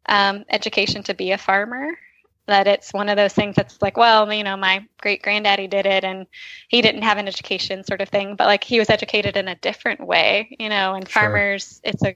um, 0.07 0.45
education 0.49 1.03
to 1.03 1.13
be 1.13 1.31
a 1.31 1.37
farmer 1.37 1.97
that 2.45 2.67
it's 2.67 2.91
one 2.91 3.07
of 3.07 3.15
those 3.15 3.33
things 3.33 3.55
that's 3.55 3.81
like 3.81 3.95
well 3.95 4.31
you 4.33 4.43
know 4.43 4.57
my 4.57 4.85
great 5.01 5.21
granddaddy 5.21 5.67
did 5.67 5.85
it 5.85 6.03
and 6.03 6.27
he 6.67 6.81
didn't 6.81 7.03
have 7.03 7.17
an 7.17 7.27
education 7.27 7.83
sort 7.83 8.01
of 8.01 8.09
thing 8.09 8.35
but 8.35 8.47
like 8.47 8.63
he 8.63 8.79
was 8.79 8.89
educated 8.89 9.37
in 9.37 9.47
a 9.47 9.55
different 9.55 10.05
way 10.05 10.55
you 10.59 10.69
know 10.69 10.93
and 10.93 11.07
sure. 11.07 11.21
farmers 11.21 11.79
it's 11.83 12.03
a 12.03 12.15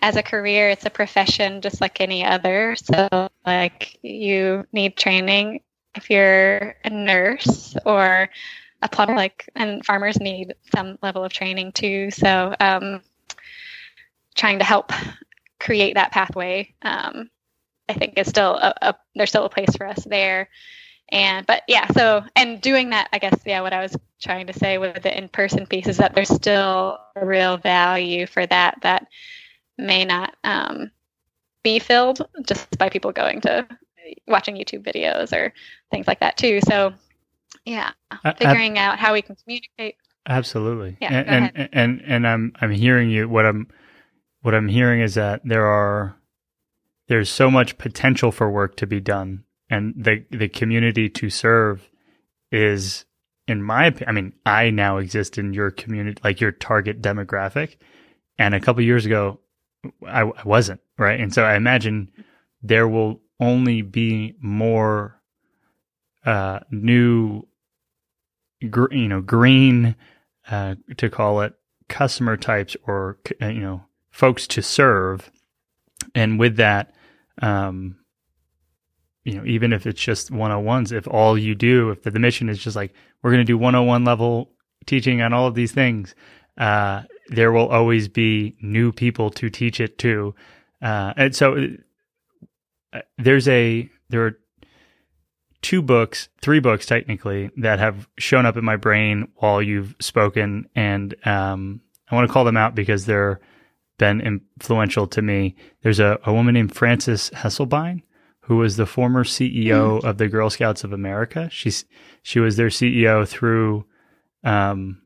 as 0.00 0.16
a 0.16 0.22
career 0.22 0.68
it's 0.68 0.84
a 0.84 0.90
profession 0.90 1.62
just 1.62 1.80
like 1.80 2.00
any 2.00 2.22
other 2.22 2.76
so 2.76 3.30
like 3.46 3.98
you 4.02 4.66
need 4.72 4.94
training 4.94 5.60
if 5.94 6.10
you're 6.10 6.76
a 6.84 6.90
nurse 6.90 7.74
or 7.86 8.28
a 8.82 8.88
plumber 8.88 9.14
like 9.14 9.48
and 9.54 9.84
farmers 9.86 10.20
need 10.20 10.54
some 10.74 10.98
level 11.02 11.24
of 11.24 11.32
training 11.32 11.72
too 11.72 12.10
so 12.10 12.54
um, 12.60 13.00
trying 14.34 14.58
to 14.58 14.64
help 14.64 14.92
create 15.60 15.94
that 15.94 16.12
pathway, 16.12 16.74
um, 16.82 17.30
I 17.88 17.94
think 17.94 18.18
is 18.18 18.28
still 18.28 18.56
a, 18.56 18.74
a, 18.82 18.94
there's 19.14 19.30
still 19.30 19.44
a 19.44 19.50
place 19.50 19.74
for 19.76 19.86
us 19.86 20.04
there. 20.04 20.48
And 21.10 21.46
but 21.46 21.62
yeah, 21.68 21.86
so 21.92 22.24
and 22.34 22.60
doing 22.60 22.90
that, 22.90 23.08
I 23.12 23.18
guess 23.18 23.38
yeah, 23.46 23.60
what 23.60 23.72
I 23.72 23.80
was 23.80 23.96
trying 24.20 24.48
to 24.48 24.52
say 24.52 24.78
with 24.78 25.02
the 25.02 25.16
in-person 25.16 25.66
piece 25.66 25.86
is 25.86 25.98
that 25.98 26.14
there's 26.14 26.28
still 26.28 26.98
a 27.14 27.24
real 27.24 27.58
value 27.58 28.26
for 28.26 28.44
that 28.46 28.78
that 28.82 29.06
may 29.78 30.04
not 30.04 30.34
um, 30.42 30.90
be 31.62 31.78
filled 31.78 32.26
just 32.44 32.76
by 32.78 32.88
people 32.88 33.12
going 33.12 33.40
to 33.42 33.66
watching 34.26 34.56
YouTube 34.56 34.84
videos 34.84 35.32
or 35.32 35.52
things 35.90 36.06
like 36.08 36.20
that 36.20 36.36
too. 36.36 36.60
So 36.66 36.92
yeah, 37.64 37.92
figuring 38.38 38.78
out 38.78 38.98
how 38.98 39.12
we 39.12 39.22
can 39.22 39.36
communicate. 39.36 39.96
Absolutely. 40.28 40.96
Yeah. 41.00 41.12
And 41.12 41.52
and, 41.54 41.68
and 41.72 42.02
and 42.04 42.26
I'm 42.26 42.52
I'm 42.60 42.72
hearing 42.72 43.10
you. 43.10 43.28
What 43.28 43.46
I'm 43.46 43.68
what 44.46 44.54
I'm 44.54 44.68
hearing 44.68 45.00
is 45.00 45.14
that 45.14 45.40
there 45.44 45.66
are 45.66 46.16
there's 47.08 47.28
so 47.28 47.50
much 47.50 47.78
potential 47.78 48.30
for 48.30 48.48
work 48.48 48.76
to 48.76 48.86
be 48.86 49.00
done, 49.00 49.42
and 49.68 49.92
the 49.96 50.24
the 50.30 50.48
community 50.48 51.08
to 51.08 51.30
serve 51.30 51.90
is, 52.52 53.06
in 53.48 53.60
my 53.60 53.86
opinion, 53.86 54.08
I 54.08 54.12
mean, 54.12 54.32
I 54.46 54.70
now 54.70 54.98
exist 54.98 55.36
in 55.36 55.52
your 55.52 55.72
community, 55.72 56.20
like 56.22 56.40
your 56.40 56.52
target 56.52 57.02
demographic, 57.02 57.78
and 58.38 58.54
a 58.54 58.60
couple 58.60 58.84
years 58.84 59.04
ago, 59.04 59.40
I, 60.06 60.20
I 60.20 60.42
wasn't 60.44 60.80
right, 60.96 61.18
and 61.18 61.34
so 61.34 61.42
I 61.42 61.56
imagine 61.56 62.12
there 62.62 62.86
will 62.86 63.20
only 63.40 63.82
be 63.82 64.36
more 64.40 65.20
uh, 66.24 66.60
new, 66.70 67.48
gr- 68.70 68.94
you 68.94 69.08
know, 69.08 69.22
green, 69.22 69.96
uh, 70.48 70.76
to 70.98 71.10
call 71.10 71.40
it 71.40 71.54
customer 71.88 72.36
types 72.36 72.76
or 72.86 73.18
you 73.40 73.60
know 73.60 73.85
folks 74.16 74.46
to 74.46 74.62
serve. 74.62 75.30
And 76.14 76.40
with 76.40 76.56
that, 76.56 76.94
um, 77.42 77.98
you 79.24 79.34
know, 79.34 79.44
even 79.44 79.74
if 79.74 79.86
it's 79.86 80.00
just 80.00 80.30
101s, 80.30 80.90
if 80.90 81.06
all 81.06 81.36
you 81.36 81.54
do, 81.54 81.90
if 81.90 82.02
the, 82.02 82.10
the 82.10 82.18
mission 82.18 82.48
is 82.48 82.58
just 82.58 82.76
like, 82.76 82.94
we're 83.22 83.30
going 83.30 83.44
to 83.44 83.44
do 83.44 83.58
101 83.58 84.04
level 84.04 84.52
teaching 84.86 85.20
on 85.20 85.34
all 85.34 85.46
of 85.46 85.54
these 85.54 85.72
things, 85.72 86.14
uh, 86.56 87.02
there 87.28 87.52
will 87.52 87.68
always 87.68 88.08
be 88.08 88.56
new 88.62 88.90
people 88.90 89.28
to 89.32 89.50
teach 89.50 89.80
it 89.80 89.98
to. 89.98 90.34
Uh, 90.80 91.12
and 91.18 91.36
so 91.36 91.66
uh, 92.94 93.00
there's 93.18 93.46
a, 93.48 93.86
there 94.08 94.24
are 94.24 94.38
two 95.60 95.82
books, 95.82 96.30
three 96.40 96.60
books 96.60 96.86
technically 96.86 97.50
that 97.58 97.80
have 97.80 98.08
shown 98.16 98.46
up 98.46 98.56
in 98.56 98.64
my 98.64 98.76
brain 98.76 99.28
while 99.34 99.60
you've 99.60 99.94
spoken. 100.00 100.70
And, 100.74 101.14
um, 101.26 101.82
I 102.10 102.14
want 102.14 102.26
to 102.26 102.32
call 102.32 102.44
them 102.44 102.56
out 102.56 102.74
because 102.74 103.04
they're, 103.04 103.40
been 103.98 104.20
influential 104.20 105.06
to 105.08 105.22
me. 105.22 105.54
There's 105.82 106.00
a, 106.00 106.18
a 106.24 106.32
woman 106.32 106.54
named 106.54 106.74
Frances 106.74 107.30
Hesselbein 107.34 108.02
who 108.46 108.58
was 108.58 108.76
the 108.76 108.86
former 108.86 109.24
CEO 109.24 110.00
mm. 110.00 110.04
of 110.04 110.18
the 110.18 110.28
Girl 110.28 110.50
Scouts 110.50 110.84
of 110.84 110.92
America. 110.92 111.48
She's 111.50 111.84
she 112.22 112.38
was 112.38 112.56
their 112.56 112.68
CEO 112.68 113.26
through, 113.26 113.84
um, 114.44 115.02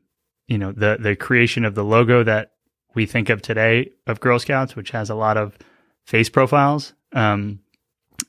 you 0.47 0.59
know, 0.59 0.71
the 0.71 0.97
the 0.99 1.15
creation 1.15 1.65
of 1.65 1.73
the 1.73 1.83
logo 1.83 2.23
that 2.23 2.51
we 2.93 3.05
think 3.07 3.29
of 3.29 3.41
today 3.41 3.91
of 4.05 4.19
Girl 4.19 4.37
Scouts, 4.37 4.75
which 4.75 4.91
has 4.91 5.09
a 5.09 5.15
lot 5.15 5.37
of 5.37 5.57
face 6.05 6.29
profiles. 6.29 6.93
Um, 7.13 7.61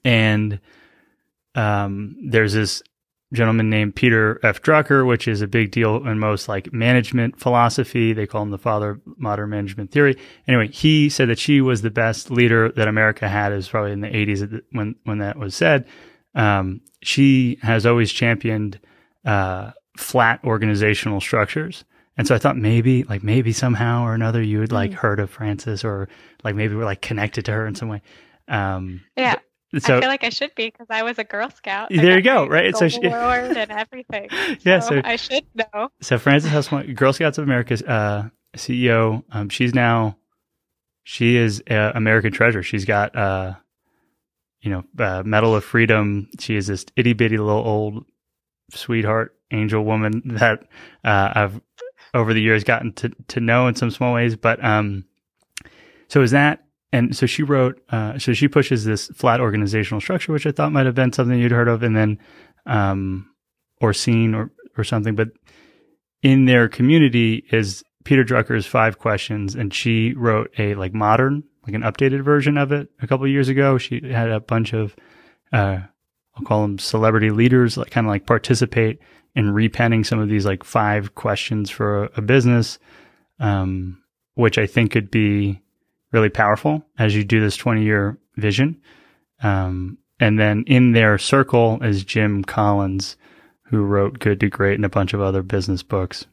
and 0.05 0.61
um, 1.55 2.17
there's 2.23 2.55
this 2.55 2.83
gentleman 3.33 3.71
named 3.71 3.95
Peter 3.95 4.39
F. 4.43 4.63
Drucker, 4.63 5.07
which 5.07 5.27
is 5.27 5.41
a 5.41 5.47
big 5.47 5.71
deal 5.71 6.07
in 6.07 6.19
most 6.19 6.49
like 6.49 6.73
management 6.73 7.41
philosophy. 7.41 8.13
They 8.13 8.27
call 8.27 8.43
him 8.43 8.51
the 8.51 8.59
father 8.59 8.91
of 8.91 9.01
modern 9.17 9.51
management 9.51 9.91
theory. 9.91 10.17
Anyway, 10.47 10.69
he 10.69 11.09
said 11.09 11.29
that 11.29 11.39
she 11.39 11.61
was 11.61 11.83
the 11.83 11.91
best 11.91 12.31
leader 12.31 12.71
that 12.73 12.89
America 12.89 13.29
had. 13.29 13.53
Is 13.53 13.69
probably 13.69 13.93
in 13.93 14.01
the 14.01 14.09
80s 14.09 14.63
when 14.73 14.97
when 15.05 15.19
that 15.19 15.39
was 15.39 15.55
said. 15.55 15.87
Um, 16.35 16.81
she 17.03 17.59
has 17.63 17.85
always 17.85 18.13
championed 18.13 18.79
uh, 19.25 19.73
flat 19.97 20.41
organizational 20.45 21.21
structures. 21.21 21.85
And 22.17 22.27
so 22.27 22.35
I 22.35 22.39
thought 22.39 22.57
maybe, 22.57 23.05
like 23.05 23.23
maybe 23.23 23.53
somehow 23.53 24.05
or 24.05 24.15
another, 24.15 24.43
you 24.43 24.61
would 24.61 24.73
like 24.73 24.91
mm. 24.91 24.95
heard 24.95 25.19
of 25.19 25.31
Frances, 25.31 25.83
or 25.83 26.09
like 26.45 26.55
maybe 26.55 26.75
we're 26.75 26.85
like 26.85 27.01
connected 27.01 27.47
to 27.47 27.53
her 27.53 27.67
in 27.67 27.75
some 27.75 27.89
way. 27.89 28.03
Um, 28.49 29.03
yeah. 29.17 29.37
So, 29.79 29.97
I 29.97 30.01
feel 30.01 30.09
like 30.11 30.23
I 30.23 30.29
should 30.29 30.55
be 30.55 30.67
because 30.67 30.89
I 30.91 31.03
was 31.03 31.19
a 31.19 31.25
Girl 31.25 31.49
Scout. 31.49 31.89
There 31.91 32.17
you 32.17 32.23
go, 32.23 32.47
right? 32.47 32.77
So 32.77 32.89
she, 32.89 33.01
and 33.03 33.71
everything. 33.71 34.29
yeah, 34.61 34.81
so, 34.81 35.01
I 35.03 35.17
should 35.17 35.47
know. 35.55 35.89
So 36.03 36.19
Frances 36.19 36.51
Hesselbein, 36.51 36.95
Girl 36.95 37.15
Scouts 37.15 37.39
of 37.39 37.45
America's 37.45 37.83
uh, 37.83 38.29
CEO. 38.55 39.25
Um, 39.31 39.49
she's 39.49 39.75
now 39.75 40.19
she 41.05 41.37
is 41.37 41.63
uh, 41.71 41.93
American 41.95 42.33
treasure. 42.33 42.63
She's 42.63 42.85
got 42.85 43.17
uh, 43.17 43.55
you 44.63 44.71
know, 44.71 44.85
uh, 44.99 45.23
Medal 45.25 45.55
of 45.55 45.65
Freedom. 45.65 46.29
She 46.39 46.57
is 46.57 46.69
this 46.69 46.87
itty 46.97 47.13
bitty 47.13 47.37
little 47.37 47.67
old 47.67 48.05
sweetheart 48.71 49.37
angel 49.51 49.85
woman 49.85 50.23
that 50.25 50.61
uh, 51.05 51.33
I've 51.35 51.61
over 52.15 52.33
the 52.33 52.41
years 52.41 52.65
gotten 52.65 52.93
to 52.95 53.11
to 53.29 53.41
know 53.41 53.67
in 53.67 53.75
some 53.75 53.91
small 53.91 54.15
ways. 54.15 54.37
But 54.37 54.65
um, 54.65 55.05
so 56.09 56.23
is 56.23 56.31
that 56.31 56.65
and 56.93 57.17
so 57.17 57.27
she 57.27 57.43
wrote, 57.43 57.81
uh, 57.91 58.19
so 58.19 58.35
she 58.35 58.49
pushes 58.49 58.85
this 58.85 59.09
flat 59.09 59.41
organizational 59.41 60.01
structure, 60.01 60.33
which 60.33 60.47
I 60.47 60.53
thought 60.53 60.73
might 60.73 60.87
have 60.87 60.95
been 60.95 61.13
something 61.13 61.39
you'd 61.39 61.53
heard 61.53 61.69
of, 61.69 61.83
and 61.83 61.97
then, 61.97 62.19
um, 62.67 63.31
or 63.81 63.93
seen 63.93 64.35
or 64.35 64.53
or 64.77 64.85
something. 64.85 65.15
But 65.15 65.31
in 66.23 66.45
their 66.45 66.69
community 66.69 67.45
is 67.51 67.83
Peter 68.05 68.25
Drucker's 68.25 68.67
five 68.67 68.99
questions, 68.99 69.55
and 69.55 69.73
she 69.73 70.13
wrote 70.13 70.53
a 70.59 70.75
like 70.75 70.93
modern, 70.93 71.45
like 71.67 71.75
an 71.75 71.83
updated 71.83 72.23
version 72.23 72.59
of 72.59 72.73
it 72.73 72.91
a 73.01 73.07
couple 73.07 73.27
years 73.27 73.49
ago. 73.49 73.79
She 73.79 74.01
had 74.07 74.31
a 74.31 74.41
bunch 74.41 74.73
of, 74.75 74.95
uh, 75.53 75.81
I'll 76.35 76.45
call 76.45 76.63
them 76.63 76.79
celebrity 76.79 77.31
leaders, 77.31 77.77
like 77.77 77.91
kind 77.91 78.07
of 78.07 78.11
like 78.11 78.27
participate 78.27 78.99
in 79.35 79.55
repenning 79.55 80.05
some 80.05 80.19
of 80.19 80.29
these 80.29 80.45
like 80.45 80.63
five 80.63 81.15
questions 81.15 81.71
for 81.71 82.05
a, 82.05 82.11
a 82.17 82.23
business, 82.23 82.79
um, 83.39 84.03
which 84.35 84.59
I 84.59 84.67
think 84.67 84.93
could 84.93 85.11
be 85.11 85.62
really 86.13 86.29
powerful 86.29 86.85
as 86.99 87.15
you 87.15 87.25
do 87.25 87.41
this 87.41 87.57
20 87.57 87.83
year 87.83 88.19
vision. 88.37 88.81
Um, 89.43 89.99
and 90.21 90.39
then 90.39 90.65
in 90.67 90.93
their 90.93 91.19
circle 91.19 91.83
is 91.83 92.05
Jim 92.05 92.45
Collins, 92.45 93.17
who 93.65 93.83
wrote 93.83 94.19
Good 94.19 94.41
to 94.41 94.49
Great 94.49 94.77
and 94.77 94.85
a 94.85 94.91
bunch 94.91 95.15
of 95.15 95.21
other 95.21 95.43
business 95.43 95.83
books. 95.83 96.27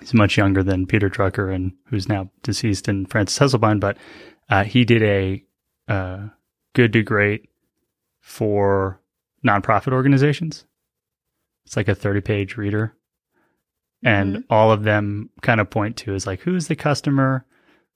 He's 0.00 0.14
much 0.14 0.36
younger 0.36 0.62
than 0.62 0.86
Peter 0.86 1.08
Drucker 1.08 1.54
and 1.54 1.72
who's 1.86 2.08
now 2.08 2.30
deceased 2.42 2.88
and 2.88 3.08
Frances 3.08 3.38
Hesselbein, 3.38 3.78
but 3.78 3.96
uh, 4.50 4.64
he 4.64 4.84
did 4.84 5.02
a 5.02 5.44
uh, 5.88 6.28
Good 6.74 6.92
to 6.94 7.02
Great 7.02 7.48
for 8.20 9.00
nonprofit 9.46 9.92
organizations. 9.92 10.64
It's 11.66 11.76
like 11.76 11.88
a 11.88 11.94
30 11.94 12.20
page 12.20 12.56
reader. 12.56 12.96
And 14.02 14.36
mm-hmm. 14.36 14.52
all 14.52 14.72
of 14.72 14.82
them 14.82 15.30
kind 15.40 15.60
of 15.60 15.70
point 15.70 15.96
to 15.98 16.14
is 16.14 16.26
like, 16.26 16.40
who's 16.40 16.66
the 16.68 16.76
customer? 16.76 17.46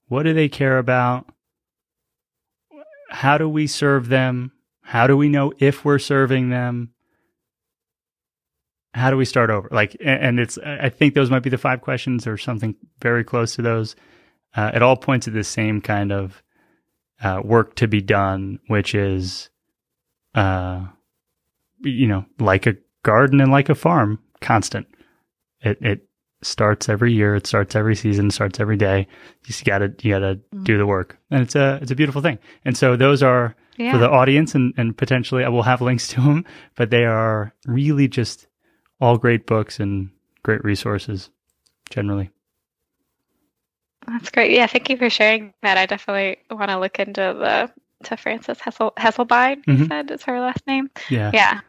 What 0.08 0.24
do 0.24 0.32
they 0.34 0.48
care 0.48 0.78
about? 0.78 1.26
How 3.10 3.38
do 3.38 3.48
we 3.48 3.66
serve 3.66 4.08
them? 4.08 4.52
How 4.82 5.06
do 5.06 5.16
we 5.16 5.28
know 5.28 5.52
if 5.58 5.84
we're 5.84 5.98
serving 5.98 6.50
them? 6.50 6.92
How 8.94 9.10
do 9.10 9.16
we 9.16 9.26
start 9.26 9.50
over? 9.50 9.68
Like, 9.70 9.96
and 10.00 10.40
it's, 10.40 10.58
I 10.58 10.88
think 10.88 11.14
those 11.14 11.30
might 11.30 11.42
be 11.42 11.50
the 11.50 11.58
five 11.58 11.82
questions 11.82 12.26
or 12.26 12.38
something 12.38 12.74
very 13.00 13.22
close 13.22 13.54
to 13.56 13.62
those. 13.62 13.96
Uh, 14.56 14.70
it 14.74 14.82
all 14.82 14.96
points 14.96 15.24
to 15.26 15.30
the 15.30 15.44
same 15.44 15.80
kind 15.80 16.10
of 16.10 16.42
uh, 17.22 17.42
work 17.44 17.74
to 17.76 17.86
be 17.86 18.00
done, 18.00 18.60
which 18.68 18.94
is, 18.94 19.50
uh, 20.34 20.86
you 21.80 22.06
know, 22.06 22.24
like 22.38 22.66
a 22.66 22.76
garden 23.02 23.40
and 23.40 23.52
like 23.52 23.68
a 23.68 23.74
farm, 23.74 24.18
constant. 24.40 24.86
It, 25.60 25.78
it 25.80 26.07
starts 26.42 26.88
every 26.88 27.12
year. 27.12 27.34
It 27.34 27.46
starts 27.46 27.74
every 27.74 27.96
season. 27.96 28.30
Starts 28.30 28.60
every 28.60 28.76
day. 28.76 29.00
You 29.00 29.46
just 29.46 29.64
gotta 29.64 29.94
you 30.02 30.12
gotta 30.12 30.36
mm-hmm. 30.36 30.64
do 30.64 30.78
the 30.78 30.86
work, 30.86 31.18
and 31.30 31.42
it's 31.42 31.54
a 31.54 31.78
it's 31.82 31.90
a 31.90 31.96
beautiful 31.96 32.22
thing. 32.22 32.38
And 32.64 32.76
so 32.76 32.96
those 32.96 33.22
are 33.22 33.54
yeah. 33.76 33.92
for 33.92 33.98
the 33.98 34.10
audience, 34.10 34.54
and 34.54 34.74
and 34.76 34.96
potentially 34.96 35.44
I 35.44 35.48
will 35.48 35.62
have 35.62 35.80
links 35.80 36.08
to 36.08 36.20
them, 36.20 36.44
but 36.76 36.90
they 36.90 37.04
are 37.04 37.52
really 37.66 38.08
just 38.08 38.46
all 39.00 39.16
great 39.16 39.46
books 39.46 39.80
and 39.80 40.10
great 40.42 40.64
resources 40.64 41.30
generally. 41.90 42.30
That's 44.06 44.30
great. 44.30 44.52
Yeah, 44.52 44.66
thank 44.66 44.88
you 44.88 44.96
for 44.96 45.10
sharing 45.10 45.52
that. 45.62 45.76
I 45.76 45.86
definitely 45.86 46.38
want 46.50 46.70
to 46.70 46.78
look 46.78 46.98
into 46.98 47.20
the 47.20 47.70
to 48.04 48.16
Frances 48.16 48.60
Hessel 48.60 48.92
Hesselbein. 48.96 49.64
Mm-hmm. 49.64 49.86
said 49.86 50.10
is 50.10 50.22
her 50.24 50.40
last 50.40 50.66
name. 50.66 50.90
Yeah, 51.10 51.30
yeah, 51.34 51.60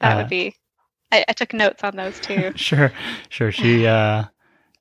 that 0.00 0.14
uh, 0.14 0.16
would 0.18 0.30
be 0.30 0.56
I, 1.12 1.24
I 1.28 1.32
took 1.32 1.52
notes 1.52 1.82
on 1.84 1.96
those 1.96 2.18
too. 2.20 2.52
sure, 2.56 2.92
sure. 3.28 3.52
She 3.52 3.86
uh, 3.86 4.24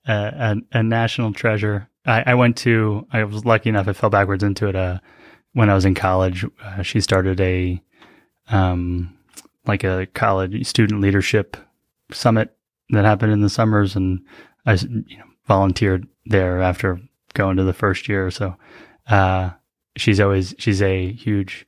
a, 0.08 0.56
a, 0.72 0.84
national 0.84 1.34
treasure. 1.34 1.90
I, 2.06 2.24
I 2.28 2.36
went 2.36 2.58
to. 2.58 3.08
I 3.12 3.24
was 3.24 3.46
lucky 3.46 3.70
enough. 3.70 3.88
I 3.88 3.94
fell 3.94 4.10
backwards 4.10 4.44
into 4.44 4.68
it. 4.68 4.76
Uh, 4.76 5.00
when 5.54 5.70
I 5.70 5.74
was 5.74 5.86
in 5.86 5.96
college, 5.96 6.46
uh, 6.64 6.82
she 6.84 7.02
started 7.02 7.40
a 7.42 7.82
um, 8.50 9.18
like 9.66 9.84
a 9.84 10.08
college 10.08 10.66
student 10.66 11.02
leadership 11.02 11.58
summit 12.12 12.56
that 12.90 13.06
happened 13.06 13.34
in 13.34 13.42
the 13.42 13.50
summers, 13.50 13.96
and 13.96 14.20
I 14.66 14.74
you 14.74 15.18
know 15.18 15.26
volunteered 15.48 16.08
there 16.26 16.62
after 16.62 17.00
going 17.34 17.58
to 17.58 17.64
the 17.64 17.74
first 17.74 18.08
year 18.08 18.26
or 18.26 18.32
so. 18.32 18.56
Uh, 19.08 19.52
she's 19.98 20.20
always 20.20 20.56
she's 20.58 20.82
a 20.82 21.12
huge 21.12 21.68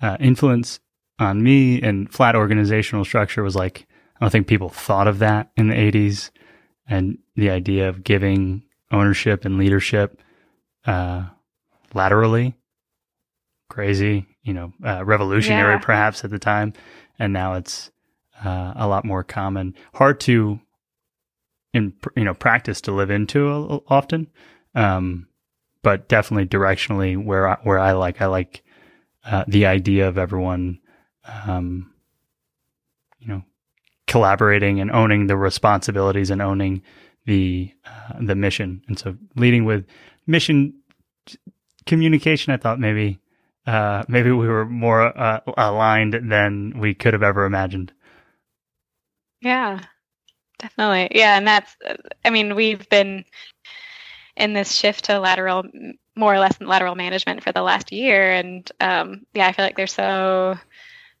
uh, 0.00 0.16
influence 0.20 0.80
on 1.18 1.42
me, 1.42 1.82
and 1.82 2.12
flat 2.12 2.36
organizational 2.36 3.04
structure 3.04 3.42
was 3.42 3.56
like 3.56 3.87
I 4.20 4.24
don't 4.24 4.30
think 4.30 4.46
people 4.46 4.68
thought 4.68 5.08
of 5.08 5.18
that 5.20 5.50
in 5.56 5.68
the 5.68 5.74
80s. 5.74 6.30
And 6.88 7.18
the 7.36 7.50
idea 7.50 7.88
of 7.88 8.02
giving 8.02 8.62
ownership 8.90 9.44
and 9.44 9.58
leadership 9.58 10.20
uh, 10.86 11.26
laterally, 11.92 12.54
crazy, 13.68 14.26
you 14.42 14.54
know, 14.54 14.72
uh, 14.84 15.04
revolutionary 15.04 15.74
yeah. 15.74 15.80
perhaps 15.80 16.24
at 16.24 16.30
the 16.30 16.38
time. 16.38 16.72
And 17.18 17.32
now 17.32 17.54
it's 17.54 17.90
uh, 18.44 18.72
a 18.76 18.88
lot 18.88 19.04
more 19.04 19.22
common. 19.22 19.74
Hard 19.94 20.20
to, 20.20 20.60
in 21.74 21.92
you 22.16 22.24
know, 22.24 22.34
practice 22.34 22.80
to 22.82 22.92
live 22.92 23.10
into 23.10 23.82
often, 23.88 24.28
um, 24.74 25.28
but 25.82 26.08
definitely 26.08 26.46
directionally 26.46 27.22
where 27.22 27.48
I, 27.48 27.58
where 27.62 27.78
I 27.78 27.92
like 27.92 28.20
I 28.22 28.26
like 28.26 28.62
uh, 29.24 29.44
the 29.46 29.66
idea 29.66 30.08
of 30.08 30.16
everyone, 30.16 30.78
um, 31.46 31.92
collaborating 34.08 34.80
and 34.80 34.90
owning 34.90 35.28
the 35.28 35.36
responsibilities 35.36 36.30
and 36.30 36.42
owning 36.42 36.82
the 37.26 37.72
uh, 37.86 38.14
the 38.20 38.34
mission. 38.34 38.82
And 38.88 38.98
so 38.98 39.16
leading 39.36 39.64
with 39.64 39.86
mission 40.26 40.74
communication, 41.86 42.52
I 42.52 42.56
thought 42.56 42.80
maybe 42.80 43.20
uh, 43.66 44.02
maybe 44.08 44.32
we 44.32 44.48
were 44.48 44.66
more 44.66 45.16
uh, 45.16 45.40
aligned 45.56 46.14
than 46.30 46.78
we 46.78 46.94
could 46.94 47.12
have 47.12 47.22
ever 47.22 47.44
imagined. 47.44 47.92
Yeah, 49.40 49.80
definitely. 50.58 51.16
Yeah, 51.16 51.36
and 51.36 51.46
that's 51.46 51.76
I 52.24 52.30
mean 52.30 52.56
we've 52.56 52.88
been 52.88 53.24
in 54.36 54.54
this 54.54 54.72
shift 54.74 55.04
to 55.04 55.20
lateral 55.20 55.64
more 56.16 56.34
or 56.34 56.38
less 56.38 56.60
lateral 56.60 56.94
management 56.94 57.42
for 57.42 57.52
the 57.52 57.62
last 57.62 57.92
year 57.92 58.32
and 58.32 58.70
um, 58.80 59.26
yeah 59.34 59.46
i 59.46 59.52
feel 59.52 59.64
like 59.64 59.76
there's 59.76 59.92
so 59.92 60.56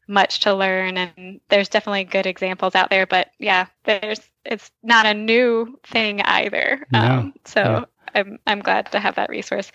much 0.08 0.40
to 0.40 0.54
learn 0.54 0.96
and 0.96 1.40
there's 1.48 1.68
definitely 1.68 2.04
good 2.04 2.26
examples 2.26 2.74
out 2.74 2.90
there 2.90 3.06
but 3.06 3.28
yeah 3.38 3.66
there's 3.84 4.20
it's 4.44 4.70
not 4.82 5.06
a 5.06 5.14
new 5.14 5.78
thing 5.86 6.20
either 6.22 6.86
no. 6.92 7.00
um, 7.00 7.34
so 7.44 7.60
yeah. 7.60 7.84
i'm 8.14 8.38
i'm 8.46 8.60
glad 8.60 8.90
to 8.90 8.98
have 8.98 9.14
that 9.16 9.28
resource 9.28 9.70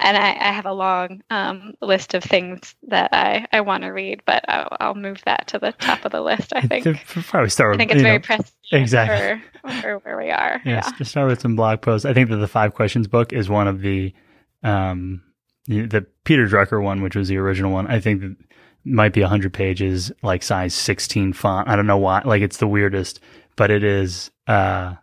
and 0.00 0.16
I, 0.16 0.30
I 0.30 0.52
have 0.52 0.66
a 0.66 0.72
long 0.72 1.22
um, 1.30 1.74
list 1.82 2.14
of 2.14 2.22
things 2.22 2.74
that 2.86 3.12
I, 3.12 3.46
I 3.52 3.60
want 3.62 3.82
to 3.82 3.88
read, 3.88 4.22
but 4.26 4.44
I'll, 4.48 4.76
I'll, 4.80 4.94
move 4.94 5.22
that 5.24 5.48
to 5.48 5.58
the 5.58 5.72
top 5.72 6.04
of 6.04 6.12
the 6.12 6.20
list. 6.20 6.52
I 6.54 6.60
think 6.66 7.04
probably 7.04 7.50
start. 7.50 7.72
With, 7.72 7.76
I 7.76 7.78
think 7.78 7.92
it's 7.92 8.02
very 8.02 8.20
prescient 8.20 8.52
exactly 8.70 9.42
for, 9.60 9.70
for, 9.82 9.98
where 9.98 10.16
we 10.16 10.30
are. 10.30 10.60
Yes, 10.64 10.86
yeah. 10.86 10.98
just 10.98 11.10
start 11.10 11.28
with 11.28 11.40
some 11.40 11.56
blog 11.56 11.80
posts. 11.80 12.04
I 12.04 12.12
think 12.12 12.30
that 12.30 12.36
the 12.36 12.48
five 12.48 12.74
questions 12.74 13.08
book 13.08 13.32
is 13.32 13.48
one 13.48 13.66
of 13.66 13.80
the 13.80 14.14
um, 14.62 15.22
the 15.66 16.06
Peter 16.24 16.46
Drucker 16.46 16.82
one, 16.82 17.02
which 17.02 17.16
was 17.16 17.28
the 17.28 17.36
original 17.36 17.72
one. 17.72 17.86
I 17.88 18.00
think 18.00 18.20
that 18.20 18.36
might 18.84 19.12
be 19.12 19.20
100 19.20 19.52
pages, 19.52 20.12
like 20.22 20.42
size 20.42 20.74
16 20.74 21.32
font. 21.32 21.68
I 21.68 21.76
don't 21.76 21.86
know 21.86 21.98
why. 21.98 22.22
Like 22.24 22.42
it's 22.42 22.58
the 22.58 22.66
weirdest, 22.66 23.20
but 23.56 23.70
it 23.70 23.84
is, 23.84 24.30
uh, 24.46 24.94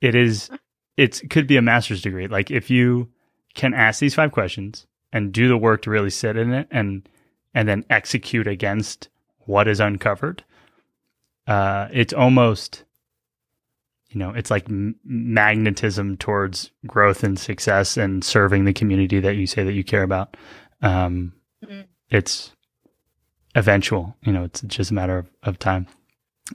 it 0.00 0.14
is, 0.14 0.50
it 0.96 1.22
could 1.30 1.46
be 1.46 1.56
a 1.56 1.62
master's 1.62 2.02
degree. 2.02 2.26
Like 2.26 2.50
if 2.50 2.70
you 2.70 3.08
can 3.54 3.74
ask 3.74 4.00
these 4.00 4.14
five 4.14 4.32
questions 4.32 4.86
and 5.12 5.32
do 5.32 5.48
the 5.48 5.58
work 5.58 5.82
to 5.82 5.90
really 5.90 6.10
sit 6.10 6.36
in 6.36 6.52
it 6.52 6.68
and 6.70 7.08
and 7.54 7.68
then 7.68 7.84
execute 7.90 8.46
against 8.46 9.08
what 9.40 9.68
is 9.68 9.78
uncovered, 9.78 10.42
uh, 11.46 11.88
it's 11.92 12.12
almost 12.12 12.84
you 14.08 14.18
know 14.18 14.30
it's 14.30 14.50
like 14.50 14.68
m- 14.68 14.96
magnetism 15.04 16.16
towards 16.16 16.70
growth 16.86 17.22
and 17.24 17.38
success 17.38 17.96
and 17.96 18.24
serving 18.24 18.64
the 18.64 18.72
community 18.72 19.20
that 19.20 19.36
you 19.36 19.46
say 19.46 19.64
that 19.64 19.72
you 19.72 19.84
care 19.84 20.02
about. 20.02 20.36
Um, 20.80 21.34
mm-hmm. 21.64 21.82
It's 22.10 22.52
eventual. 23.54 24.16
You 24.22 24.32
know, 24.32 24.44
it's 24.44 24.60
just 24.62 24.90
a 24.90 24.94
matter 24.94 25.18
of, 25.18 25.30
of 25.42 25.58
time. 25.58 25.86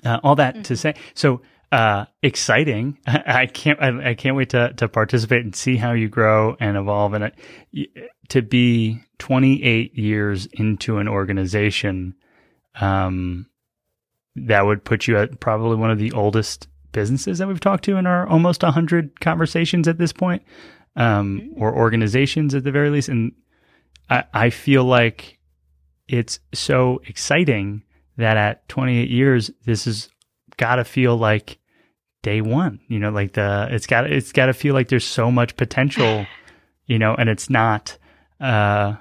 Uh, 0.05 0.19
all 0.23 0.35
that 0.35 0.55
mm-hmm. 0.55 0.63
to 0.63 0.77
say, 0.77 0.95
so 1.13 1.41
uh, 1.71 2.05
exciting. 2.21 2.97
I 3.07 3.45
can't, 3.47 3.81
I, 3.81 4.11
I, 4.11 4.13
can't 4.13 4.35
wait 4.35 4.49
to, 4.51 4.73
to 4.73 4.87
participate 4.87 5.43
and 5.43 5.55
see 5.55 5.77
how 5.77 5.93
you 5.93 6.07
grow 6.07 6.55
and 6.59 6.77
evolve. 6.77 7.13
And 7.13 7.31
it, 7.73 7.89
to 8.29 8.41
be 8.41 9.01
28 9.19 9.97
years 9.97 10.45
into 10.53 10.97
an 10.97 11.07
organization, 11.07 12.15
um, 12.79 13.47
that 14.35 14.65
would 14.65 14.83
put 14.83 15.07
you 15.07 15.17
at 15.17 15.39
probably 15.39 15.77
one 15.77 15.91
of 15.91 15.97
the 15.97 16.11
oldest 16.11 16.67
businesses 16.91 17.39
that 17.39 17.47
we've 17.47 17.59
talked 17.59 17.83
to 17.85 17.97
in 17.97 18.05
our 18.05 18.27
almost 18.27 18.63
100 18.63 19.19
conversations 19.19 19.87
at 19.87 19.97
this 19.97 20.13
point, 20.13 20.43
um, 20.95 21.41
mm-hmm. 21.41 21.61
or 21.61 21.75
organizations 21.75 22.53
at 22.55 22.63
the 22.63 22.71
very 22.71 22.89
least. 22.89 23.09
And 23.09 23.33
I, 24.09 24.23
I 24.33 24.49
feel 24.51 24.83
like 24.83 25.36
it's 26.07 26.39
so 26.53 27.01
exciting 27.05 27.83
that 28.17 28.37
at 28.37 28.67
28 28.69 29.09
years, 29.09 29.51
this 29.65 29.85
has 29.85 30.09
got 30.57 30.75
to 30.75 30.83
feel 30.83 31.17
like 31.17 31.59
day 32.23 32.41
one. 32.41 32.79
You 32.87 32.99
know, 32.99 33.09
like 33.09 33.33
the 33.33 33.67
it's 33.71 33.87
got 33.87 34.11
it's 34.11 34.31
got 34.31 34.47
to 34.47 34.53
feel 34.53 34.73
like 34.73 34.89
there's 34.89 35.05
so 35.05 35.31
much 35.31 35.55
potential. 35.55 36.25
You 36.89 36.99
know, 36.99 37.13
and 37.15 37.27
it's 37.27 37.49
not 37.49 37.97
uh, 38.39 38.95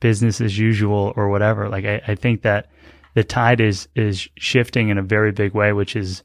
business 0.00 0.40
as 0.40 0.58
usual 0.58 1.12
or 1.14 1.28
whatever. 1.28 1.68
Like 1.68 1.84
I, 1.84 2.02
I 2.08 2.14
think 2.16 2.42
that 2.42 2.68
the 3.14 3.22
tide 3.22 3.60
is 3.60 3.86
is 3.94 4.28
shifting 4.36 4.88
in 4.88 4.98
a 4.98 5.02
very 5.02 5.30
big 5.30 5.54
way, 5.54 5.72
which 5.72 5.94
is 5.94 6.24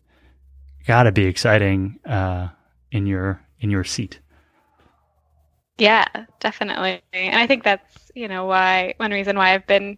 got 0.88 1.03
to 1.03 1.12
be 1.12 1.26
exciting 1.26 1.99
uh, 2.03 2.48
in 2.91 3.06
your 3.06 3.40
in 3.60 3.70
your 3.70 3.84
seat. 3.84 4.20
Yeah, 5.78 6.06
definitely. 6.40 7.02
And 7.14 7.36
I 7.36 7.48
think 7.48 7.64
that's, 7.64 8.05
you 8.16 8.28
know, 8.28 8.46
why 8.46 8.96
one 8.98 9.12
reason 9.12 9.38
why 9.38 9.54
I've 9.54 9.68
been 9.68 9.98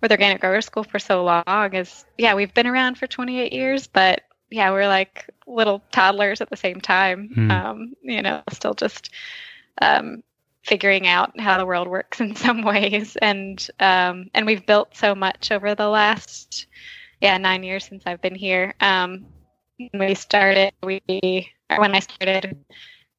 with 0.00 0.12
Organic 0.12 0.40
Grower 0.40 0.60
School 0.60 0.84
for 0.84 0.98
so 0.98 1.24
long 1.24 1.74
is, 1.74 2.04
yeah, 2.18 2.34
we've 2.34 2.54
been 2.54 2.66
around 2.66 2.98
for 2.98 3.06
28 3.06 3.52
years, 3.52 3.86
but 3.86 4.22
yeah, 4.50 4.70
we're 4.70 4.86
like 4.86 5.28
little 5.46 5.82
toddlers 5.90 6.40
at 6.40 6.50
the 6.50 6.56
same 6.56 6.80
time. 6.80 7.30
Mm. 7.34 7.50
Um, 7.50 7.94
you 8.02 8.22
know, 8.22 8.42
still 8.52 8.74
just 8.74 9.10
um, 9.80 10.22
figuring 10.62 11.06
out 11.06 11.38
how 11.40 11.58
the 11.58 11.66
world 11.66 11.88
works 11.88 12.20
in 12.20 12.36
some 12.36 12.62
ways, 12.62 13.16
and 13.16 13.66
um, 13.80 14.30
and 14.34 14.46
we've 14.46 14.66
built 14.66 14.96
so 14.96 15.14
much 15.14 15.50
over 15.50 15.74
the 15.74 15.88
last 15.88 16.66
yeah 17.20 17.38
nine 17.38 17.62
years 17.62 17.86
since 17.86 18.04
I've 18.06 18.20
been 18.20 18.34
here. 18.34 18.74
Um, 18.80 19.26
when 19.78 20.08
we 20.08 20.14
started, 20.14 20.72
we 20.82 21.00
when 21.76 21.94
I 21.94 22.00
started, 22.00 22.56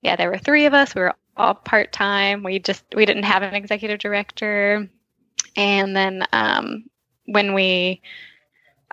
yeah, 0.02 0.16
there 0.16 0.30
were 0.30 0.38
three 0.38 0.66
of 0.66 0.74
us. 0.74 0.96
We 0.96 1.02
were 1.02 1.16
all 1.38 1.56
part 1.56 1.92
time. 1.92 2.44
We 2.44 2.60
just 2.60 2.84
we 2.96 3.06
didn't 3.06 3.24
have 3.24 3.44
an 3.44 3.54
executive 3.54 4.00
director, 4.00 4.90
and 5.56 5.96
then 5.96 6.26
um, 6.34 6.86
when 7.26 7.54
we 7.54 8.02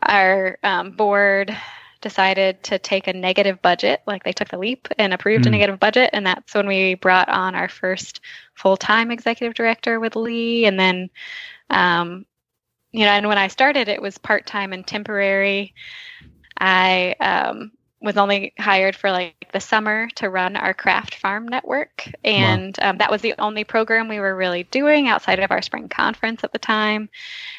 our 0.03 0.59
um, 0.63 0.93
board 0.93 1.57
decided 2.01 2.63
to 2.65 2.79
take 2.79 3.07
a 3.07 3.13
negative 3.13 3.63
budget, 3.63 4.03
like 4.07 4.25
they 4.25 4.33
took 4.33 4.49
the 4.49 4.59
leap 4.59 4.89
and 4.99 5.15
approved 5.15 5.45
mm. 5.45 5.49
a 5.49 5.51
negative 5.51 5.81
budget, 5.81 6.11
and 6.13 6.27
that's 6.27 6.55
when 6.55 6.67
we 6.67 6.95
brought 6.95 7.29
on 7.29 7.55
our 7.55 7.69
first 7.69 8.21
full 8.55 8.77
time 8.77 9.11
executive 9.11 9.55
director 9.55 10.01
with 10.01 10.17
Lee, 10.17 10.67
and 10.67 10.79
then. 10.79 11.11
Um, 11.71 12.27
you 12.93 13.05
know, 13.05 13.11
and 13.11 13.27
when 13.27 13.39
I 13.39 13.49
started, 13.49 13.89
it 13.89 14.01
was 14.01 14.19
part 14.19 14.47
time 14.47 14.73
and 14.73 14.87
temporary. 14.87 15.75
I 16.57 17.17
um, 17.19 17.73
was 18.05 18.19
only 18.19 18.53
hired 18.59 18.95
for 18.95 19.11
like 19.11 19.49
the 19.55 19.61
summer 19.61 20.09
to 20.17 20.29
run 20.29 20.57
our 20.57 20.75
craft 20.75 21.15
farm 21.15 21.49
network. 21.49 22.07
And 22.23 22.77
wow. 22.81 22.91
um, 22.91 22.99
that 22.99 23.11
was 23.11 23.23
the 23.23 23.35
only 23.39 23.65
program 23.65 24.09
we 24.09 24.21
were 24.21 24.37
really 24.37 24.65
doing 24.65 25.09
outside 25.09 25.39
of 25.39 25.51
our 25.51 25.63
spring 25.63 25.89
conference 25.89 26.45
at 26.45 26.53
the 26.53 26.59
time. 26.59 27.09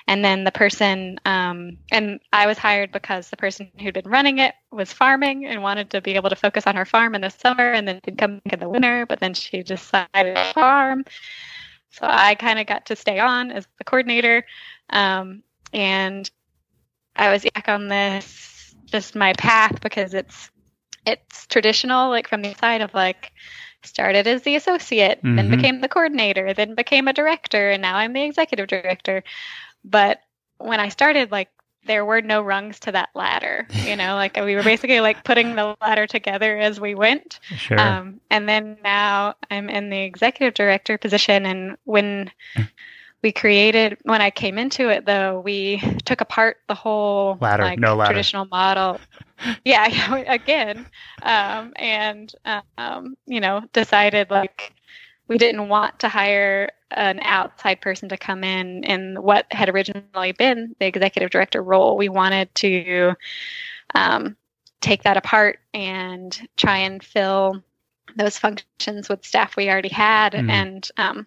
And 0.07 0.23
then 0.23 0.43
the 0.43 0.51
person 0.51 1.19
um, 1.26 1.77
and 1.91 2.19
i 2.31 2.45
was 2.45 2.59
hired 2.59 2.91
because 2.91 3.30
the 3.30 3.38
person 3.38 3.72
who'd 3.80 3.95
been 3.95 4.07
running 4.07 4.38
it 4.38 4.53
was 4.72 4.93
farming 4.93 5.45
and 5.45 5.63
wanted 5.63 5.89
to 5.89 6.01
be 6.01 6.13
able 6.13 6.30
to 6.30 6.35
focus 6.35 6.67
on 6.67 6.76
her 6.76 6.85
farm 6.85 7.15
in 7.15 7.22
the 7.22 7.30
summer 7.30 7.72
and 7.72 7.88
then 7.88 7.99
come 8.17 8.39
back 8.45 8.53
in 8.53 8.59
the 8.59 8.69
winter 8.69 9.05
but 9.07 9.19
then 9.19 9.34
she 9.34 9.63
decided 9.63 10.35
to 10.35 10.53
farm. 10.53 11.05
So 11.89 12.01
i 12.03 12.35
kind 12.35 12.59
of 12.59 12.67
got 12.67 12.85
to 12.88 12.95
stay 12.95 13.19
on 13.19 13.51
as 13.51 13.67
the 13.80 13.84
coordinator. 13.84 14.45
Um, 14.91 15.41
and 15.73 16.30
i 17.15 17.31
was 17.31 17.43
back 17.55 17.67
on 17.67 17.88
this 17.88 18.55
just 18.86 19.16
my 19.16 19.34
path 19.34 19.82
because 19.82 20.14
it's 20.14 20.49
it's 21.06 21.45
traditional, 21.48 22.10
like 22.10 22.28
from 22.28 22.41
the 22.41 22.53
side 22.56 22.82
of 22.82 22.94
like 22.94 23.32
started 23.84 24.28
as 24.28 24.41
the 24.41 24.56
associate, 24.56 25.20
mm-hmm. 25.20 25.36
then 25.36 25.49
became 25.49 25.82
the 25.82 25.88
coordinator, 25.88 26.53
then 26.53 26.76
became 26.76 27.07
a 27.07 27.14
director, 27.14 27.70
and 27.70 27.82
now 27.82 27.95
I'm 27.95 28.14
the 28.14 28.24
executive 28.24 28.68
director. 28.68 29.24
But 29.84 30.20
when 30.57 30.80
I 30.80 30.90
started, 30.90 31.32
like 31.32 31.49
there 31.86 32.03
were 32.03 32.22
no 32.22 32.41
rungs 32.41 32.80
to 32.80 32.91
that 32.94 33.10
ladder, 33.14 33.68
you 33.86 33.95
know, 33.95 34.16
like 34.16 34.36
we 34.38 34.56
were 34.56 34.64
basically 34.64 34.99
like 34.99 35.24
putting 35.24 35.56
the 35.56 35.76
ladder 35.82 36.07
together 36.07 36.57
as 36.57 36.80
we 36.80 36.95
went. 36.95 37.40
Sure. 37.56 37.80
Um, 37.80 38.20
and 38.32 38.49
then 38.49 38.78
now 38.84 39.36
I'm 39.52 39.70
in 39.70 39.90
the 39.90 40.02
executive 40.02 40.56
director 40.56 40.98
position, 40.98 41.45
and 41.45 41.78
when 41.84 42.32
mm 42.57 42.68
we 43.26 43.31
created 43.31 43.97
when 44.03 44.22
I 44.22 44.30
came 44.30 44.60
into 44.60 44.89
it 44.89 45.07
though, 45.07 45.39
we 45.39 45.81
took 46.06 46.22
apart 46.22 46.57
the 46.68 46.76
whole 46.76 47.39
ladder, 47.41 47.64
like, 47.64 47.80
no 47.80 47.95
ladder. 47.95 48.11
traditional 48.11 48.45
model. 48.45 48.99
yeah, 49.65 50.15
again, 50.27 50.85
um, 51.23 51.73
and 51.76 52.31
um, 52.77 53.18
you 53.26 53.41
know, 53.41 53.64
decided 53.73 54.30
like 54.30 54.73
we 55.27 55.39
didn't 55.39 55.69
want 55.69 55.97
to 56.02 56.07
hire 56.07 56.69
an 56.91 57.19
outside 57.23 57.81
person 57.81 58.10
to 58.10 58.18
come 58.18 58.43
in 58.43 58.84
in 58.84 59.15
what 59.19 59.47
had 59.49 59.69
originally 59.69 60.31
been 60.34 60.76
the 60.80 60.85
executive 60.85 61.31
director 61.31 61.64
role. 61.64 61.97
We 61.97 62.10
wanted 62.10 62.53
to 62.56 63.15
um, 63.95 64.38
take 64.81 65.02
that 65.02 65.18
apart 65.18 65.57
and 65.73 66.47
try 66.57 66.77
and 66.77 67.03
fill 67.03 67.64
those 68.15 68.38
functions 68.38 69.10
with 69.10 69.26
staff 69.26 69.56
we 69.56 69.68
already 69.68 69.89
had 69.89 70.34
mm. 70.34 70.47
and 70.49 70.91
um, 70.97 71.26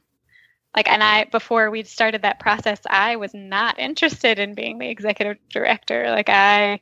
like 0.76 0.88
and 0.88 1.02
i 1.02 1.24
before 1.24 1.70
we 1.70 1.82
started 1.82 2.22
that 2.22 2.40
process 2.40 2.80
i 2.88 3.16
was 3.16 3.32
not 3.34 3.78
interested 3.78 4.38
in 4.38 4.54
being 4.54 4.78
the 4.78 4.88
executive 4.88 5.36
director 5.50 6.10
like 6.10 6.28
i 6.28 6.80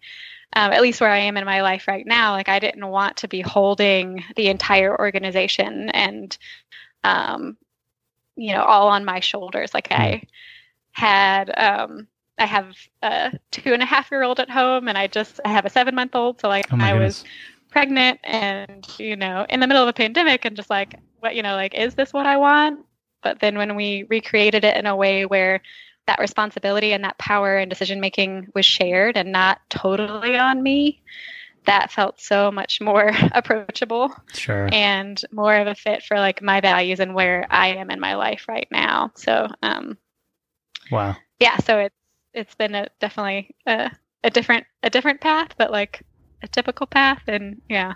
um, 0.52 0.72
at 0.72 0.82
least 0.82 1.00
where 1.00 1.10
i 1.10 1.18
am 1.18 1.36
in 1.36 1.44
my 1.44 1.62
life 1.62 1.88
right 1.88 2.06
now 2.06 2.32
like 2.32 2.48
i 2.48 2.58
didn't 2.58 2.86
want 2.86 3.16
to 3.16 3.28
be 3.28 3.40
holding 3.40 4.24
the 4.36 4.48
entire 4.48 4.98
organization 4.98 5.90
and 5.90 6.38
um, 7.04 7.56
you 8.36 8.52
know 8.52 8.62
all 8.62 8.88
on 8.88 9.04
my 9.04 9.20
shoulders 9.20 9.72
like 9.74 9.90
i 9.90 10.16
hmm. 10.16 10.26
had 10.92 11.58
um, 11.58 12.06
i 12.38 12.46
have 12.46 12.76
a 13.02 13.32
two 13.50 13.72
and 13.72 13.82
a 13.82 13.86
half 13.86 14.10
year 14.10 14.22
old 14.22 14.40
at 14.40 14.50
home 14.50 14.88
and 14.88 14.98
i 14.98 15.06
just 15.06 15.40
i 15.44 15.48
have 15.48 15.64
a 15.64 15.70
seven 15.70 15.94
month 15.94 16.14
old 16.14 16.40
so 16.40 16.48
like 16.48 16.66
oh 16.72 16.76
i 16.76 16.92
goodness. 16.92 17.22
was 17.22 17.30
pregnant 17.70 18.18
and 18.24 18.86
you 18.98 19.16
know 19.16 19.44
in 19.48 19.60
the 19.60 19.66
middle 19.66 19.82
of 19.82 19.88
a 19.88 19.92
pandemic 19.92 20.44
and 20.44 20.56
just 20.56 20.70
like 20.70 20.94
what 21.20 21.34
you 21.34 21.42
know 21.42 21.54
like 21.54 21.74
is 21.74 21.94
this 21.94 22.12
what 22.12 22.26
i 22.26 22.36
want 22.36 22.80
but 23.22 23.40
then 23.40 23.58
when 23.58 23.76
we 23.76 24.04
recreated 24.08 24.64
it 24.64 24.76
in 24.76 24.86
a 24.86 24.96
way 24.96 25.26
where 25.26 25.60
that 26.06 26.20
responsibility 26.20 26.92
and 26.92 27.04
that 27.04 27.18
power 27.18 27.56
and 27.56 27.68
decision 27.68 28.00
making 28.00 28.48
was 28.54 28.64
shared 28.64 29.16
and 29.16 29.32
not 29.32 29.60
totally 29.68 30.36
on 30.36 30.62
me, 30.62 31.02
that 31.66 31.90
felt 31.90 32.20
so 32.20 32.50
much 32.50 32.80
more 32.80 33.12
approachable. 33.32 34.14
Sure. 34.32 34.68
And 34.72 35.20
more 35.32 35.56
of 35.56 35.66
a 35.66 35.74
fit 35.74 36.02
for 36.04 36.16
like 36.16 36.42
my 36.42 36.60
values 36.60 37.00
and 37.00 37.14
where 37.14 37.46
I 37.50 37.68
am 37.68 37.90
in 37.90 38.00
my 38.00 38.14
life 38.14 38.46
right 38.48 38.68
now. 38.70 39.10
So, 39.16 39.48
um, 39.62 39.98
wow. 40.90 41.16
Yeah. 41.40 41.58
So 41.58 41.78
it's, 41.78 41.94
it's 42.32 42.54
been 42.54 42.74
a 42.74 42.88
definitely 43.00 43.54
a, 43.66 43.90
a 44.22 44.30
different, 44.30 44.66
a 44.82 44.90
different 44.90 45.20
path, 45.20 45.50
but 45.58 45.70
like 45.70 46.02
a 46.42 46.48
typical 46.48 46.86
path 46.86 47.22
and 47.26 47.60
yeah, 47.68 47.94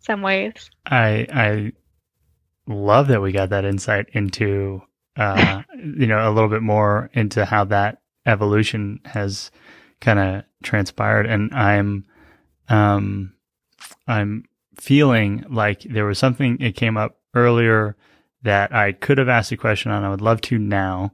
some 0.00 0.22
ways. 0.22 0.70
I, 0.86 1.26
I 1.32 1.72
love 2.66 3.08
that 3.08 3.22
we 3.22 3.32
got 3.32 3.50
that 3.50 3.64
insight 3.64 4.08
into, 4.12 4.82
uh, 5.16 5.62
you 5.76 6.06
know, 6.06 6.28
a 6.28 6.32
little 6.32 6.48
bit 6.48 6.62
more 6.62 7.10
into 7.12 7.44
how 7.44 7.64
that 7.64 8.02
evolution 8.26 9.00
has 9.04 9.50
kind 10.00 10.18
of 10.18 10.44
transpired. 10.62 11.26
And 11.26 11.52
I'm, 11.54 12.04
um, 12.68 13.34
I'm 14.06 14.44
feeling 14.78 15.44
like 15.48 15.82
there 15.82 16.04
was 16.04 16.18
something, 16.18 16.60
it 16.60 16.76
came 16.76 16.96
up 16.96 17.18
earlier 17.34 17.96
that 18.42 18.74
I 18.74 18.92
could 18.92 19.18
have 19.18 19.28
asked 19.28 19.52
a 19.52 19.56
question 19.56 19.90
on. 19.90 20.04
I 20.04 20.10
would 20.10 20.20
love 20.20 20.40
to 20.42 20.58
now, 20.58 21.12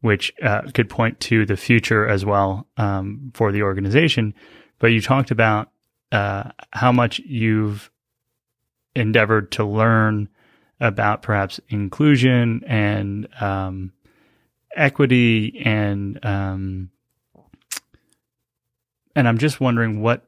which 0.00 0.32
uh, 0.42 0.62
could 0.72 0.90
point 0.90 1.20
to 1.20 1.46
the 1.46 1.56
future 1.56 2.06
as 2.06 2.24
well 2.24 2.66
um, 2.76 3.30
for 3.34 3.52
the 3.52 3.62
organization. 3.62 4.34
But 4.78 4.88
you 4.88 5.00
talked 5.00 5.30
about 5.30 5.70
uh, 6.12 6.50
how 6.72 6.92
much 6.92 7.20
you've 7.20 7.90
endeavored 8.94 9.50
to 9.52 9.64
learn 9.64 10.28
about 10.80 11.22
perhaps 11.22 11.60
inclusion 11.68 12.62
and 12.66 13.28
um, 13.40 13.92
equity 14.76 15.62
and 15.64 16.24
um, 16.24 16.90
and 19.16 19.28
I'm 19.28 19.38
just 19.38 19.60
wondering 19.60 20.00
what 20.00 20.26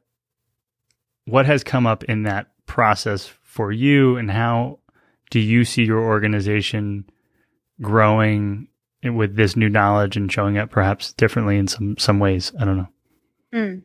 what 1.25 1.45
has 1.45 1.63
come 1.63 1.85
up 1.85 2.03
in 2.05 2.23
that 2.23 2.47
process 2.65 3.31
for 3.43 3.71
you 3.71 4.17
and 4.17 4.31
how 4.31 4.79
do 5.29 5.39
you 5.39 5.65
see 5.65 5.83
your 5.83 5.99
organization 5.99 7.05
growing 7.81 8.67
with 9.03 9.35
this 9.35 9.55
new 9.55 9.69
knowledge 9.69 10.17
and 10.17 10.31
showing 10.31 10.57
up 10.57 10.69
perhaps 10.69 11.13
differently 11.13 11.57
in 11.57 11.67
some 11.67 11.97
some 11.97 12.19
ways 12.19 12.51
i 12.59 12.65
don't 12.65 12.77
know 12.77 12.87
mm. 13.53 13.81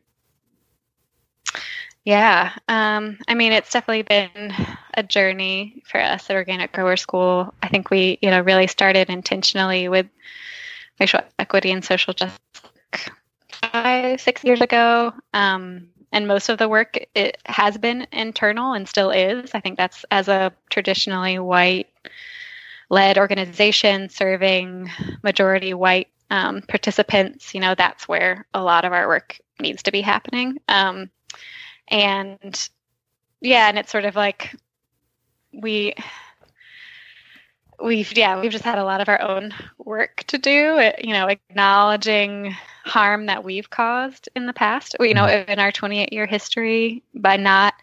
Yeah 2.05 2.51
um, 2.67 3.17
i 3.27 3.33
mean 3.33 3.51
it's 3.51 3.71
definitely 3.71 4.03
been 4.03 4.53
a 4.93 5.03
journey 5.03 5.81
for 5.85 5.99
us 5.99 6.29
at 6.29 6.35
organic 6.35 6.71
grower 6.71 6.97
school. 6.97 7.53
I 7.61 7.67
think 7.67 7.89
we 7.89 8.19
you 8.21 8.29
know 8.29 8.41
really 8.41 8.67
started 8.67 9.09
intentionally 9.09 9.89
with 9.89 10.07
racial 10.99 11.21
equity 11.39 11.71
and 11.71 11.83
social 11.83 12.13
justice 12.13 12.39
five 13.71 14.21
six 14.21 14.43
years 14.43 14.61
ago. 14.61 15.13
Um, 15.33 15.87
and 16.11 16.27
most 16.27 16.49
of 16.49 16.59
the 16.59 16.69
work 16.69 16.97
it 17.15 17.37
has 17.45 17.77
been 17.77 18.05
internal 18.11 18.73
and 18.73 18.87
still 18.87 19.09
is. 19.09 19.51
I 19.53 19.59
think 19.59 19.77
that's 19.77 20.05
as 20.11 20.27
a 20.27 20.53
traditionally 20.69 21.39
white 21.39 21.89
led 22.89 23.17
organization 23.17 24.09
serving 24.09 24.91
majority 25.23 25.73
white 25.73 26.09
um, 26.29 26.61
participants, 26.61 27.53
you 27.53 27.61
know, 27.61 27.75
that's 27.75 28.07
where 28.07 28.45
a 28.53 28.63
lot 28.63 28.85
of 28.85 28.93
our 28.93 29.07
work 29.07 29.39
needs 29.59 29.83
to 29.83 29.91
be 29.91 30.01
happening. 30.01 30.59
Um, 30.67 31.09
and 31.87 32.69
yeah, 33.41 33.67
and 33.67 33.77
it's 33.77 33.91
sort 33.91 34.05
of 34.05 34.15
like 34.15 34.55
we 35.51 35.93
we've 37.81 38.15
yeah 38.15 38.39
we've 38.39 38.51
just 38.51 38.63
had 38.63 38.77
a 38.77 38.83
lot 38.83 39.01
of 39.01 39.09
our 39.09 39.21
own 39.21 39.53
work 39.77 40.23
to 40.27 40.37
do 40.37 40.77
uh, 40.77 40.93
you 41.03 41.11
know 41.11 41.27
acknowledging 41.27 42.55
harm 42.85 43.25
that 43.25 43.43
we've 43.43 43.69
caused 43.69 44.29
in 44.35 44.45
the 44.45 44.53
past 44.53 44.95
you 44.99 45.13
know 45.13 45.23
mm-hmm. 45.23 45.51
in 45.51 45.59
our 45.59 45.71
28 45.71 46.13
year 46.13 46.25
history 46.25 47.03
by 47.13 47.35
not 47.35 47.73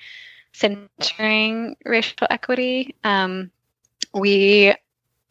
centering 0.52 1.76
racial 1.84 2.26
equity 2.30 2.94
um, 3.04 3.50
we 4.14 4.74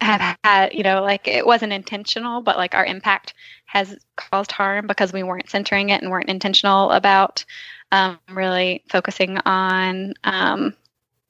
have 0.01 0.37
had, 0.43 0.73
you 0.73 0.83
know, 0.83 1.01
like 1.01 1.27
it 1.27 1.45
wasn't 1.45 1.73
intentional, 1.73 2.41
but 2.41 2.57
like 2.57 2.75
our 2.75 2.85
impact 2.85 3.33
has 3.65 3.97
caused 4.15 4.51
harm 4.51 4.87
because 4.87 5.13
we 5.13 5.23
weren't 5.23 5.49
centering 5.49 5.89
it 5.89 6.01
and 6.01 6.09
weren't 6.09 6.29
intentional 6.29 6.91
about 6.91 7.43
um, 7.91 8.17
really 8.29 8.83
focusing 8.89 9.37
on 9.39 10.13
um, 10.23 10.73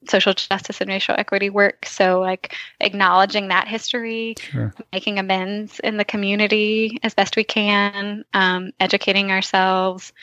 social 0.07 0.33
justice 0.33 0.81
and 0.81 0.89
racial 0.89 1.15
equity 1.17 1.49
work. 1.49 1.85
So, 1.85 2.19
like 2.19 2.55
acknowledging 2.79 3.47
that 3.47 3.67
history, 3.67 4.35
sure. 4.39 4.73
making 4.93 5.19
amends 5.19 5.79
in 5.79 5.97
the 5.97 6.05
community 6.05 6.99
as 7.03 7.13
best 7.13 7.35
we 7.35 7.43
can, 7.43 8.23
um, 8.33 8.71
educating 8.79 9.31
ourselves, 9.31 10.13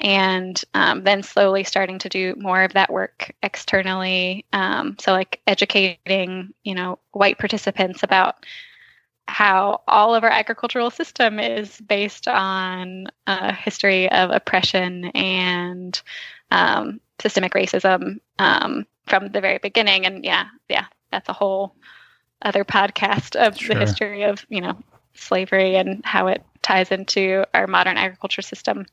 and 0.00 0.62
um, 0.74 1.04
then 1.04 1.22
slowly 1.22 1.64
starting 1.64 1.98
to 1.98 2.08
do 2.08 2.34
more 2.36 2.62
of 2.62 2.74
that 2.74 2.92
work 2.92 3.34
externally. 3.42 4.44
Um, 4.52 4.96
so, 5.00 5.12
like 5.12 5.40
educating, 5.46 6.52
you 6.62 6.74
know, 6.74 6.98
white 7.12 7.38
participants 7.38 8.02
about 8.02 8.46
how 9.26 9.82
all 9.86 10.14
of 10.14 10.24
our 10.24 10.30
agricultural 10.30 10.90
system 10.90 11.38
is 11.38 11.78
based 11.80 12.28
on 12.28 13.08
a 13.26 13.52
history 13.52 14.10
of 14.10 14.30
oppression 14.30 15.06
and 15.14 16.00
um, 16.50 17.00
systemic 17.20 17.52
racism 17.52 18.20
um, 18.38 18.86
from 19.06 19.28
the 19.28 19.40
very 19.40 19.58
beginning. 19.58 20.06
And 20.06 20.24
yeah, 20.24 20.46
yeah, 20.68 20.86
that's 21.10 21.28
a 21.28 21.34
whole 21.34 21.74
other 22.42 22.64
podcast 22.64 23.36
of 23.36 23.58
sure. 23.58 23.74
the 23.74 23.80
history 23.80 24.22
of 24.22 24.46
you 24.48 24.60
know 24.60 24.78
slavery 25.14 25.76
and 25.76 26.04
how 26.04 26.28
it 26.28 26.42
ties 26.62 26.92
into 26.92 27.44
our 27.52 27.66
modern 27.66 27.96
agriculture 27.96 28.42
system 28.42 28.86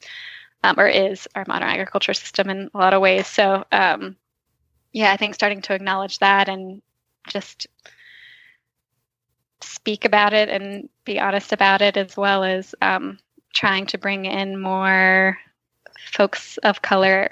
um, 0.65 0.79
or 0.79 0.87
is 0.87 1.27
our 1.35 1.45
modern 1.47 1.69
agriculture 1.69 2.13
system 2.13 2.49
in 2.49 2.71
a 2.73 2.77
lot 2.77 2.93
of 2.93 3.01
ways. 3.01 3.27
So, 3.27 3.63
um, 3.71 4.15
yeah, 4.91 5.11
I 5.11 5.17
think 5.17 5.35
starting 5.35 5.61
to 5.61 5.73
acknowledge 5.73 6.19
that 6.19 6.49
and 6.49 6.81
just 7.27 7.67
speak 9.61 10.05
about 10.05 10.33
it 10.33 10.49
and 10.49 10.89
be 11.05 11.19
honest 11.19 11.53
about 11.53 11.81
it, 11.81 11.97
as 11.97 12.17
well 12.17 12.43
as 12.43 12.73
um, 12.81 13.19
trying 13.53 13.85
to 13.87 13.99
bring 13.99 14.25
in 14.25 14.59
more 14.59 15.37
folks 16.11 16.57
of 16.57 16.81
color 16.81 17.29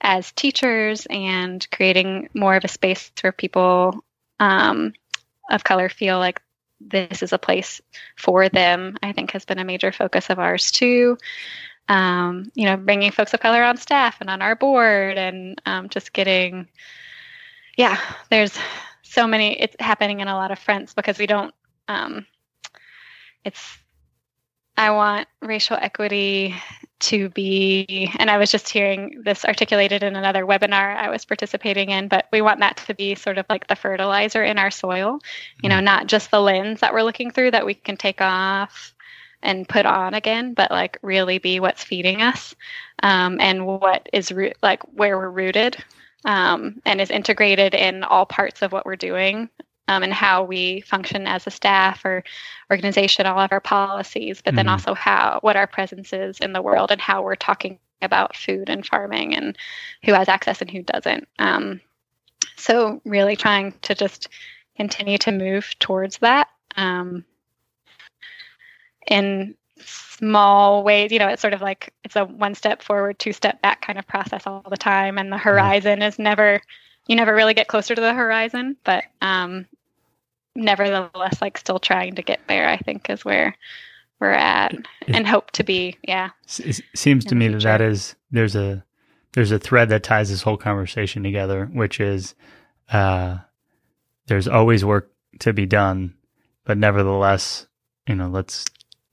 as 0.00 0.32
teachers 0.32 1.06
and 1.10 1.66
creating 1.70 2.30
more 2.34 2.56
of 2.56 2.64
a 2.64 2.68
space 2.68 3.12
where 3.20 3.32
people 3.32 4.02
um, 4.40 4.94
of 5.50 5.62
color 5.62 5.90
feel 5.90 6.18
like 6.18 6.40
this 6.80 7.22
is 7.22 7.32
a 7.32 7.38
place 7.38 7.82
for 8.16 8.48
them, 8.48 8.96
I 9.02 9.12
think 9.12 9.32
has 9.32 9.44
been 9.44 9.58
a 9.58 9.64
major 9.64 9.92
focus 9.92 10.30
of 10.30 10.38
ours 10.38 10.72
too 10.72 11.18
um, 11.88 12.50
you 12.54 12.64
know, 12.64 12.76
bringing 12.76 13.10
folks 13.10 13.34
of 13.34 13.40
color 13.40 13.62
on 13.62 13.76
staff 13.76 14.16
and 14.20 14.30
on 14.30 14.42
our 14.42 14.56
board, 14.56 15.18
and 15.18 15.60
um, 15.66 15.88
just 15.88 16.12
getting, 16.12 16.68
yeah, 17.76 17.98
there's 18.30 18.56
so 19.02 19.26
many. 19.26 19.60
It's 19.60 19.76
happening 19.80 20.20
in 20.20 20.28
a 20.28 20.34
lot 20.34 20.50
of 20.50 20.58
fronts 20.58 20.94
because 20.94 21.18
we 21.18 21.26
don't. 21.26 21.54
Um, 21.88 22.26
it's. 23.44 23.78
I 24.74 24.90
want 24.90 25.28
racial 25.42 25.76
equity 25.78 26.54
to 27.02 27.28
be, 27.30 28.10
and 28.18 28.30
I 28.30 28.38
was 28.38 28.50
just 28.50 28.68
hearing 28.68 29.22
this 29.24 29.44
articulated 29.44 30.02
in 30.02 30.14
another 30.14 30.46
webinar 30.46 30.96
I 30.96 31.10
was 31.10 31.24
participating 31.24 31.90
in, 31.90 32.08
but 32.08 32.26
we 32.32 32.40
want 32.40 32.60
that 32.60 32.76
to 32.86 32.94
be 32.94 33.16
sort 33.16 33.38
of 33.38 33.46
like 33.50 33.66
the 33.66 33.76
fertilizer 33.76 34.42
in 34.42 34.56
our 34.56 34.70
soil, 34.70 35.18
you 35.62 35.68
know, 35.68 35.76
mm-hmm. 35.76 35.84
not 35.84 36.06
just 36.06 36.30
the 36.30 36.40
lens 36.40 36.80
that 36.80 36.94
we're 36.94 37.02
looking 37.02 37.30
through 37.30 37.50
that 37.50 37.66
we 37.66 37.74
can 37.74 37.96
take 37.96 38.20
off 38.20 38.91
and 39.42 39.68
put 39.68 39.86
on 39.86 40.14
again, 40.14 40.54
but 40.54 40.70
like 40.70 40.98
really 41.02 41.38
be 41.38 41.60
what's 41.60 41.84
feeding 41.84 42.22
us 42.22 42.54
um, 43.02 43.40
and 43.40 43.66
what 43.66 44.08
is 44.12 44.32
root, 44.32 44.56
like 44.62 44.82
where 44.94 45.18
we're 45.18 45.30
rooted 45.30 45.82
um, 46.24 46.80
and 46.84 47.00
is 47.00 47.10
integrated 47.10 47.74
in 47.74 48.04
all 48.04 48.26
parts 48.26 48.62
of 48.62 48.72
what 48.72 48.86
we're 48.86 48.96
doing 48.96 49.48
um, 49.88 50.02
and 50.02 50.12
how 50.12 50.44
we 50.44 50.80
function 50.82 51.26
as 51.26 51.46
a 51.46 51.50
staff 51.50 52.04
or 52.04 52.22
organization, 52.70 53.26
all 53.26 53.38
of 53.38 53.52
our 53.52 53.60
policies, 53.60 54.40
but 54.40 54.50
mm-hmm. 54.50 54.56
then 54.56 54.68
also 54.68 54.94
how 54.94 55.38
what 55.42 55.56
our 55.56 55.66
presence 55.66 56.12
is 56.12 56.38
in 56.38 56.52
the 56.52 56.62
world 56.62 56.90
and 56.90 57.00
how 57.00 57.22
we're 57.22 57.34
talking 57.34 57.78
about 58.00 58.36
food 58.36 58.68
and 58.68 58.86
farming 58.86 59.34
and 59.34 59.56
who 60.04 60.12
has 60.12 60.28
access 60.28 60.60
and 60.60 60.70
who 60.70 60.82
doesn't. 60.82 61.28
Um, 61.38 61.80
so 62.56 63.00
really 63.04 63.36
trying 63.36 63.74
to 63.82 63.94
just 63.94 64.28
continue 64.76 65.18
to 65.18 65.32
move 65.32 65.76
towards 65.78 66.18
that. 66.18 66.48
Um, 66.76 67.24
in 69.08 69.54
small 69.84 70.84
ways 70.84 71.10
you 71.10 71.18
know 71.18 71.28
it's 71.28 71.42
sort 71.42 71.54
of 71.54 71.60
like 71.60 71.92
it's 72.04 72.14
a 72.14 72.24
one 72.24 72.54
step 72.54 72.82
forward 72.82 73.18
two 73.18 73.32
step 73.32 73.60
back 73.62 73.82
kind 73.82 73.98
of 73.98 74.06
process 74.06 74.46
all 74.46 74.64
the 74.68 74.76
time. 74.76 75.18
And 75.18 75.32
the 75.32 75.36
mm-hmm. 75.36 75.48
horizon 75.48 76.02
is 76.02 76.18
never 76.18 76.60
you 77.08 77.16
never 77.16 77.34
really 77.34 77.54
get 77.54 77.68
closer 77.68 77.94
to 77.94 78.00
the 78.00 78.14
horizon 78.14 78.76
but 78.84 79.04
um 79.20 79.66
nevertheless 80.54 81.40
like 81.40 81.58
still 81.58 81.78
trying 81.78 82.14
to 82.14 82.22
get 82.22 82.40
there 82.46 82.68
i 82.68 82.76
think 82.76 83.08
is 83.10 83.24
where 83.24 83.56
we're 84.22 84.30
at 84.30 84.72
and 85.08 85.26
hope 85.26 85.50
to 85.50 85.64
be. 85.64 85.96
Yeah. 86.06 86.30
It 86.58 86.80
seems 86.94 87.24
to 87.24 87.34
me 87.34 87.48
that 87.48 87.62
that 87.64 87.80
is 87.80 88.14
there's 88.30 88.54
a 88.54 88.84
there's 89.32 89.50
a 89.50 89.58
thread 89.58 89.88
that 89.88 90.04
ties 90.04 90.30
this 90.30 90.42
whole 90.42 90.56
conversation 90.56 91.24
together 91.24 91.68
which 91.72 91.98
is 92.00 92.34
uh 92.92 93.38
there's 94.28 94.46
always 94.46 94.84
work 94.84 95.10
to 95.40 95.52
be 95.52 95.66
done 95.66 96.14
but 96.64 96.78
nevertheless 96.78 97.66
you 98.06 98.14
know 98.14 98.28
let's 98.28 98.64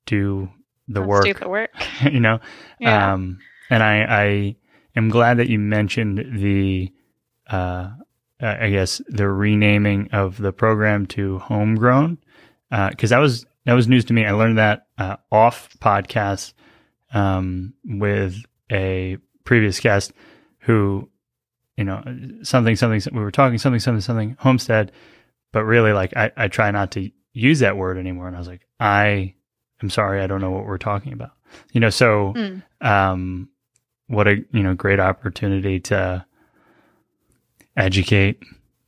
do 0.09 0.49
the 0.87 1.01
Let's 1.01 1.09
work. 1.09 1.25
Do 1.25 1.33
the 1.35 1.49
work. 1.49 1.71
you 2.03 2.19
know, 2.19 2.39
yeah. 2.79 3.13
um, 3.13 3.39
and 3.69 3.83
I, 3.83 4.03
I 4.03 4.55
am 4.95 5.09
glad 5.09 5.37
that 5.37 5.49
you 5.49 5.59
mentioned 5.59 6.39
the, 6.39 6.91
uh, 7.47 7.91
I 8.41 8.69
guess 8.69 9.01
the 9.07 9.29
renaming 9.29 10.09
of 10.11 10.37
the 10.37 10.51
program 10.51 11.05
to 11.07 11.39
homegrown, 11.39 12.17
because 12.69 13.11
uh, 13.11 13.15
that 13.15 13.21
was 13.21 13.45
that 13.65 13.73
was 13.73 13.87
news 13.87 14.05
to 14.05 14.13
me. 14.13 14.25
I 14.25 14.31
learned 14.31 14.57
that 14.57 14.87
uh, 14.97 15.17
off 15.31 15.69
podcast 15.79 16.53
um, 17.13 17.73
with 17.83 18.37
a 18.71 19.17
previous 19.43 19.79
guest 19.79 20.13
who, 20.59 21.09
you 21.77 21.83
know, 21.83 22.01
something 22.43 22.75
something 22.75 23.01
we 23.13 23.21
were 23.21 23.31
talking 23.31 23.57
something 23.57 23.79
something 23.79 24.01
something 24.01 24.37
homestead, 24.39 24.91
but 25.51 25.65
really 25.65 25.91
like 25.91 26.15
I, 26.15 26.31
I 26.37 26.47
try 26.47 26.71
not 26.71 26.91
to 26.91 27.11
use 27.33 27.59
that 27.59 27.77
word 27.77 27.97
anymore. 27.97 28.27
And 28.27 28.35
I 28.35 28.39
was 28.39 28.47
like, 28.47 28.65
I 28.79 29.35
I'm 29.81 29.89
sorry, 29.89 30.21
I 30.21 30.27
don't 30.27 30.41
know 30.41 30.51
what 30.51 30.65
we're 30.65 30.77
talking 30.77 31.13
about. 31.13 31.31
You 31.71 31.79
know, 31.79 31.89
so 31.89 32.33
mm. 32.35 32.63
um, 32.81 33.49
what 34.07 34.27
a 34.27 34.37
you 34.51 34.63
know 34.63 34.73
great 34.73 34.99
opportunity 34.99 35.79
to 35.81 36.25
educate, 37.75 38.43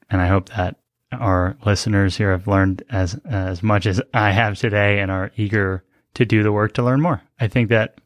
and 0.10 0.22
I 0.22 0.28
hope 0.28 0.50
that 0.50 0.78
our 1.12 1.58
listeners 1.66 2.18
here 2.18 2.32
have 2.32 2.48
learned 2.48 2.84
as 2.90 3.20
as 3.26 3.64
much 3.64 3.86
as 3.86 4.02
I 4.14 4.32
have 4.32 4.58
today 4.58 5.00
and 5.00 5.12
are 5.12 5.32
eager 5.36 5.84
to 6.14 6.26
do 6.26 6.44
the 6.44 6.52
work 6.52 6.74
to 6.74 6.84
learn 6.84 7.02
more. 7.02 7.22
I 7.40 7.48
think 7.48 7.70
that 7.70 8.00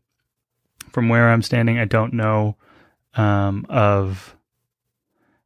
from 0.92 1.10
where 1.10 1.30
I'm 1.30 1.42
standing, 1.42 1.78
I 1.80 1.86
don't 1.86 2.14
know 2.14 2.56
um, 3.16 3.66
of 3.70 4.36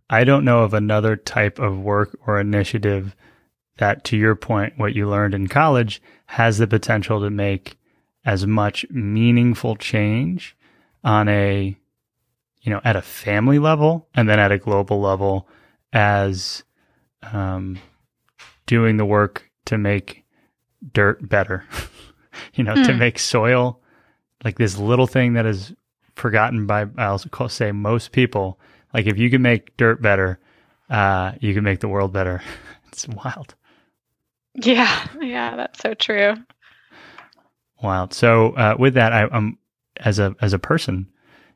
I 0.09 0.23
don't 0.23 0.45
know 0.45 0.63
of 0.63 0.73
another 0.73 1.15
type 1.15 1.59
of 1.59 1.79
work 1.79 2.17
or 2.25 2.39
initiative 2.39 3.15
that, 3.77 4.03
to 4.05 4.17
your 4.17 4.35
point, 4.35 4.73
what 4.77 4.95
you 4.95 5.07
learned 5.07 5.33
in 5.33 5.47
college 5.47 6.01
has 6.29 6.59
the 6.59 6.67
potential 6.67 7.19
to 7.21 7.29
make 7.31 7.75
as 8.23 8.45
much 8.45 8.85
meaningful 8.91 9.75
change 9.75 10.55
on 11.03 11.27
a, 11.27 11.75
you 12.61 12.69
know, 12.71 12.79
at 12.83 12.95
a 12.95 13.01
family 13.01 13.57
level 13.57 14.07
and 14.13 14.29
then 14.29 14.37
at 14.39 14.51
a 14.51 14.59
global 14.59 15.01
level 15.01 15.47
as 15.91 16.63
um, 17.33 17.79
doing 18.67 18.97
the 18.97 19.05
work 19.05 19.49
to 19.65 19.77
make 19.77 20.23
dirt 20.93 21.27
better, 21.27 21.63
you 22.53 22.63
know, 22.63 22.75
to 22.75 22.93
Hmm. 22.93 22.99
make 22.99 23.17
soil 23.17 23.81
like 24.43 24.57
this 24.59 24.77
little 24.77 25.07
thing 25.07 25.33
that 25.33 25.47
is 25.47 25.73
forgotten 26.15 26.67
by, 26.67 26.85
I'll 26.97 27.17
say 27.49 27.71
most 27.71 28.11
people. 28.11 28.59
Like 28.93 29.07
if 29.07 29.17
you 29.17 29.31
can 29.31 29.41
make 29.41 29.75
dirt 29.77 29.99
better, 29.99 30.37
uh, 30.91 31.31
you 31.39 31.55
can 31.55 31.63
make 31.63 31.79
the 31.79 31.87
world 31.87 32.13
better. 32.13 32.43
it's 32.91 33.07
wild. 33.07 33.55
Yeah, 34.61 35.07
yeah, 35.21 35.55
that's 35.55 35.79
so 35.79 35.93
true. 35.93 36.35
Wild. 37.81 38.13
So 38.13 38.51
uh, 38.51 38.75
with 38.77 38.93
that, 38.95 39.13
I, 39.13 39.23
um, 39.23 39.57
as 39.97 40.19
a 40.19 40.35
as 40.41 40.53
a 40.53 40.59
person, 40.59 41.07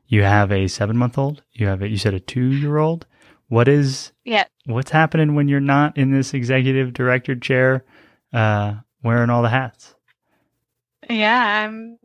you 0.06 0.22
have 0.22 0.50
a 0.52 0.68
seven 0.68 0.96
month 0.96 1.18
old. 1.18 1.42
You 1.52 1.66
have 1.66 1.82
a, 1.82 1.88
you 1.88 1.98
said 1.98 2.14
a 2.14 2.20
two 2.20 2.46
year 2.46 2.78
old. 2.78 3.06
What 3.48 3.68
is 3.68 4.12
Yeah. 4.24 4.44
what's 4.66 4.90
happening 4.90 5.34
when 5.34 5.48
you're 5.48 5.60
not 5.60 5.96
in 5.98 6.12
this 6.12 6.32
executive 6.34 6.92
director 6.94 7.34
chair, 7.36 7.84
uh, 8.32 8.76
wearing 9.02 9.30
all 9.30 9.42
the 9.42 9.50
hats? 9.50 9.94
Yeah, 11.10 11.64
I'm 11.66 11.98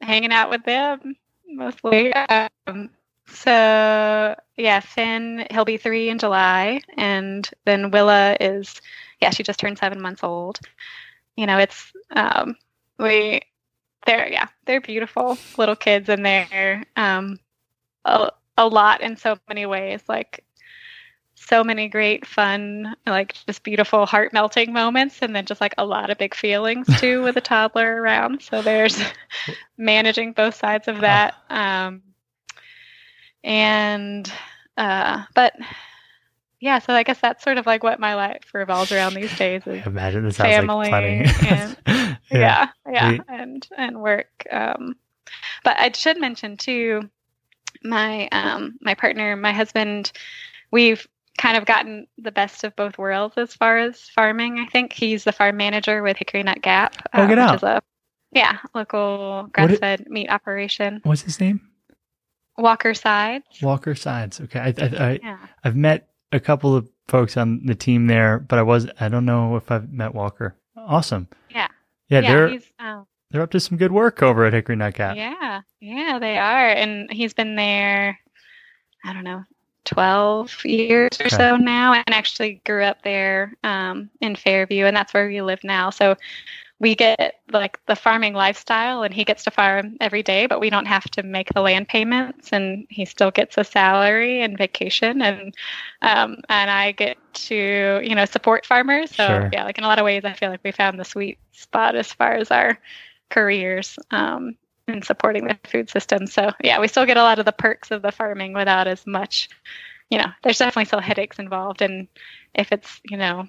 hanging 0.00 0.32
out 0.32 0.50
with 0.50 0.64
them 0.64 1.16
mostly. 1.46 2.12
Um, 2.14 2.90
so 3.26 4.34
yeah, 4.56 4.80
Finn, 4.80 5.46
he'll 5.50 5.64
be 5.66 5.76
three 5.76 6.08
in 6.08 6.18
July, 6.18 6.80
and 6.96 7.48
then 7.66 7.90
Willa 7.90 8.36
is, 8.40 8.80
yeah, 9.20 9.30
she 9.30 9.42
just 9.42 9.58
turned 9.58 9.78
seven 9.78 10.00
months 10.00 10.22
old. 10.22 10.60
You 11.36 11.46
know, 11.46 11.58
it's 11.58 11.92
um, 12.10 12.56
we, 12.98 13.42
they're 14.06 14.28
yeah, 14.28 14.48
they're 14.66 14.80
beautiful 14.80 15.38
little 15.56 15.76
kids, 15.76 16.08
and 16.08 16.24
they're 16.24 16.84
um, 16.96 17.38
a, 18.04 18.30
a 18.56 18.66
lot 18.66 19.00
in 19.00 19.16
so 19.16 19.36
many 19.48 19.66
ways, 19.66 20.02
like 20.08 20.44
so 21.40 21.62
many 21.62 21.88
great 21.88 22.26
fun 22.26 22.96
like 23.06 23.32
just 23.46 23.62
beautiful 23.62 24.06
heart 24.06 24.32
melting 24.32 24.72
moments 24.72 25.22
and 25.22 25.34
then 25.34 25.46
just 25.46 25.60
like 25.60 25.74
a 25.78 25.86
lot 25.86 26.10
of 26.10 26.18
big 26.18 26.34
feelings 26.34 26.86
too 27.00 27.22
with 27.24 27.36
a 27.36 27.40
toddler 27.40 28.02
around 28.02 28.42
so 28.42 28.60
there's 28.60 29.00
managing 29.78 30.32
both 30.32 30.56
sides 30.56 30.88
of 30.88 31.00
that 31.00 31.34
um 31.48 32.02
and 33.44 34.32
uh 34.76 35.22
but 35.34 35.54
yeah 36.60 36.78
so 36.78 36.92
i 36.92 37.02
guess 37.02 37.20
that's 37.20 37.42
sort 37.44 37.58
of 37.58 37.66
like 37.66 37.82
what 37.82 38.00
my 38.00 38.14
life 38.14 38.42
revolves 38.54 38.90
around 38.92 39.14
these 39.14 39.34
days 39.36 39.62
is 39.66 39.86
Imagine 39.86 40.24
this 40.24 40.36
sounds 40.36 40.54
Family 40.54 40.90
like 40.90 41.04
and- 41.04 41.76
yeah. 41.86 42.18
yeah 42.30 42.68
yeah 42.90 43.10
We- 43.10 43.20
and 43.28 43.68
and 43.76 44.00
work 44.00 44.46
um 44.50 44.94
but 45.64 45.76
i 45.78 45.90
should 45.92 46.20
mention 46.20 46.56
too 46.56 47.08
my 47.82 48.28
um 48.32 48.78
my 48.80 48.94
partner 48.94 49.36
my 49.36 49.52
husband 49.52 50.10
we've 50.70 51.06
kind 51.38 51.56
of 51.56 51.64
gotten 51.66 52.06
the 52.18 52.32
best 52.32 52.64
of 52.64 52.74
both 52.74 52.98
worlds 52.98 53.34
as 53.38 53.54
far 53.54 53.78
as 53.78 54.00
farming 54.10 54.58
i 54.58 54.66
think 54.66 54.92
he's 54.92 55.22
the 55.24 55.32
farm 55.32 55.56
manager 55.56 56.02
with 56.02 56.16
hickory 56.16 56.42
nut 56.42 56.60
gap 56.62 56.96
Oh, 57.14 57.26
get 57.26 57.30
which 57.30 57.38
out. 57.38 57.54
is 57.56 57.62
a 57.62 57.80
yeah 58.32 58.58
local 58.74 59.48
grass 59.52 59.78
fed 59.78 60.06
meat 60.08 60.28
operation 60.30 61.00
What's 61.04 61.22
his 61.22 61.38
name? 61.40 61.60
walker 62.56 62.92
sides 62.94 63.44
Walker 63.62 63.94
Sides. 63.94 64.40
Okay, 64.40 64.58
I, 64.58 64.74
I, 64.76 65.10
I 65.10 65.20
yeah 65.22 65.38
I've 65.62 65.76
met 65.76 66.07
a 66.32 66.40
couple 66.40 66.74
of 66.76 66.88
folks 67.08 67.36
on 67.36 67.64
the 67.66 67.74
team 67.74 68.06
there, 68.06 68.38
but 68.38 68.58
I 68.58 68.62
was 68.62 68.88
I 69.00 69.08
don't 69.08 69.24
know 69.24 69.56
if 69.56 69.70
I've 69.70 69.90
met 69.92 70.14
Walker. 70.14 70.56
Awesome. 70.76 71.28
Yeah. 71.50 71.68
Yeah, 72.08 72.20
they're 72.22 72.48
he's 72.48 72.72
um, 72.78 73.06
they're 73.30 73.42
up 73.42 73.50
to 73.50 73.60
some 73.60 73.76
good 73.76 73.92
work 73.92 74.22
over 74.22 74.44
at 74.46 74.52
Hickory 74.54 74.76
Nut 74.76 74.94
Gap. 74.94 75.16
Yeah, 75.16 75.60
yeah, 75.80 76.18
they 76.18 76.38
are. 76.38 76.68
And 76.68 77.12
he's 77.12 77.34
been 77.34 77.56
there, 77.56 78.18
I 79.04 79.12
don't 79.12 79.24
know, 79.24 79.44
12 79.84 80.64
years 80.64 81.20
or 81.20 81.26
Okay. 81.26 81.36
so 81.36 81.56
now, 81.56 81.92
and 81.92 82.04
actually 82.14 82.62
grew 82.64 82.82
up 82.84 83.02
there 83.02 83.52
um, 83.64 84.08
in 84.22 84.34
Fairview, 84.34 84.86
and 84.86 84.96
that's 84.96 85.12
where 85.12 85.28
we 85.28 85.42
live 85.42 85.62
now. 85.62 85.90
So 85.90 86.16
we 86.80 86.94
get 86.94 87.36
like 87.52 87.78
the 87.86 87.96
farming 87.96 88.34
lifestyle, 88.34 89.02
and 89.02 89.14
he 89.14 89.24
gets 89.24 89.44
to 89.44 89.50
farm 89.50 89.96
every 90.00 90.22
day, 90.22 90.46
but 90.46 90.60
we 90.60 90.70
don't 90.70 90.86
have 90.86 91.04
to 91.12 91.22
make 91.22 91.52
the 91.52 91.60
land 91.60 91.88
payments, 91.88 92.52
and 92.52 92.86
he 92.90 93.04
still 93.04 93.30
gets 93.30 93.56
a 93.58 93.64
salary 93.64 94.42
and 94.42 94.56
vacation, 94.58 95.22
and 95.22 95.54
um, 96.02 96.36
and 96.48 96.70
I 96.70 96.92
get 96.92 97.18
to 97.34 98.00
you 98.02 98.14
know 98.14 98.24
support 98.24 98.66
farmers. 98.66 99.12
So 99.12 99.40
Sure. 99.40 99.50
yeah, 99.52 99.64
like 99.64 99.78
in 99.78 99.84
a 99.84 99.88
lot 99.88 99.98
of 99.98 100.04
ways, 100.04 100.24
I 100.24 100.32
feel 100.34 100.50
like 100.50 100.62
we 100.64 100.72
found 100.72 100.98
the 100.98 101.04
sweet 101.04 101.38
spot 101.52 101.96
as 101.96 102.12
far 102.12 102.34
as 102.34 102.50
our 102.50 102.78
careers 103.30 103.98
um, 104.10 104.56
in 104.88 105.02
supporting 105.02 105.46
the 105.46 105.54
food 105.56 105.76
system. 105.76 106.14
So 106.16 106.42
yeah, 106.52 106.68
we 106.70 106.76
still 106.76 106.94
get 106.94 107.06
a 107.06 107.12
lot 107.22 107.30
of 107.30 107.36
the 107.36 107.42
perks 107.42 107.82
of 107.82 107.94
the 107.94 108.04
farming 108.04 108.52
without 108.52 108.86
as 108.86 109.06
much. 109.06 109.48
You 110.10 110.18
know, 110.18 110.26
there's 110.42 110.58
definitely 110.58 110.84
still 110.86 111.00
headaches 111.00 111.38
involved, 111.38 111.80
and 111.82 112.08
if 112.54 112.72
it's 112.72 113.00
you 113.08 113.16
know 113.16 113.46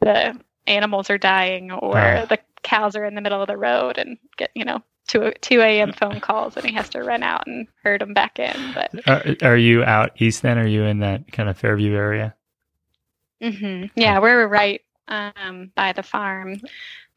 the 0.00 0.38
animals 0.66 1.10
are 1.10 1.18
dying 1.18 1.70
or 1.72 2.26
the 2.28 2.38
cows 2.64 2.96
are 2.96 3.04
in 3.04 3.14
the 3.14 3.20
middle 3.20 3.40
of 3.40 3.46
the 3.46 3.56
road 3.56 3.98
and 3.98 4.18
get 4.36 4.50
you 4.54 4.64
know 4.64 4.82
two 5.06 5.32
two 5.40 5.60
a.m. 5.60 5.92
phone 5.92 6.20
calls 6.20 6.56
and 6.56 6.66
he 6.66 6.72
has 6.74 6.88
to 6.90 7.02
run 7.02 7.22
out 7.22 7.46
and 7.46 7.68
herd 7.84 8.00
them 8.00 8.14
back 8.14 8.38
in. 8.40 8.56
But 8.74 8.90
Are, 9.08 9.50
are 9.50 9.56
you 9.56 9.84
out 9.84 10.20
east 10.20 10.42
then? 10.42 10.58
Are 10.58 10.66
you 10.66 10.82
in 10.84 10.98
that 11.00 11.30
kind 11.30 11.48
of 11.48 11.56
Fairview 11.58 11.94
area? 11.94 12.34
Mm-hmm. 13.42 13.86
yeah, 14.00 14.18
we're 14.20 14.46
right 14.46 14.80
um, 15.08 15.70
by 15.76 15.92
the 15.92 16.02
farm. 16.02 16.60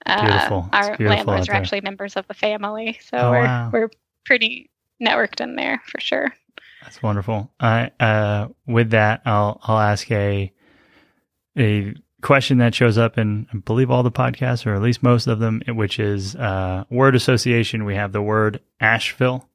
Uh, 0.05 0.21
Beautiful. 0.25 0.69
It's 0.73 0.89
Our 0.89 0.97
beautiful 0.97 1.07
landlords 1.15 1.49
are 1.49 1.53
there. 1.53 1.61
actually 1.61 1.81
members 1.81 2.15
of 2.15 2.27
the 2.27 2.33
family, 2.33 2.99
so 3.01 3.17
Oh, 3.17 3.31
we're 3.31 3.43
wow. 3.43 3.69
we're 3.71 3.89
pretty 4.25 4.69
networked 5.01 5.41
in 5.41 5.55
there 5.55 5.81
for 5.87 5.99
sure. 6.01 6.33
That's 6.81 7.01
wonderful. 7.01 7.51
I 7.59 7.91
uh, 7.99 8.49
with 8.65 8.91
that, 8.91 9.21
I'll 9.25 9.59
I'll 9.63 9.79
ask 9.79 10.09
a 10.11 10.51
a 11.57 11.93
question 12.27 12.59
that 12.59 12.75
shows 12.75 12.97
up 12.97 13.17
in 13.17 13.47
I 13.53 13.57
believe 13.57 13.89
all 13.89 14.03
the 14.03 14.11
podcasts, 14.11 14.65
or 14.67 14.75
at 14.75 14.81
least 14.81 15.01
most 15.01 15.25
of 15.27 15.39
them, 15.39 15.61
which 15.67 15.97
is 15.99 16.35
uh, 16.35 16.83
word 16.91 17.15
association. 17.15 17.85
We 17.85 17.95
have 17.95 18.11
the 18.11 18.21
word 18.21 18.59
Asheville, 18.79 19.49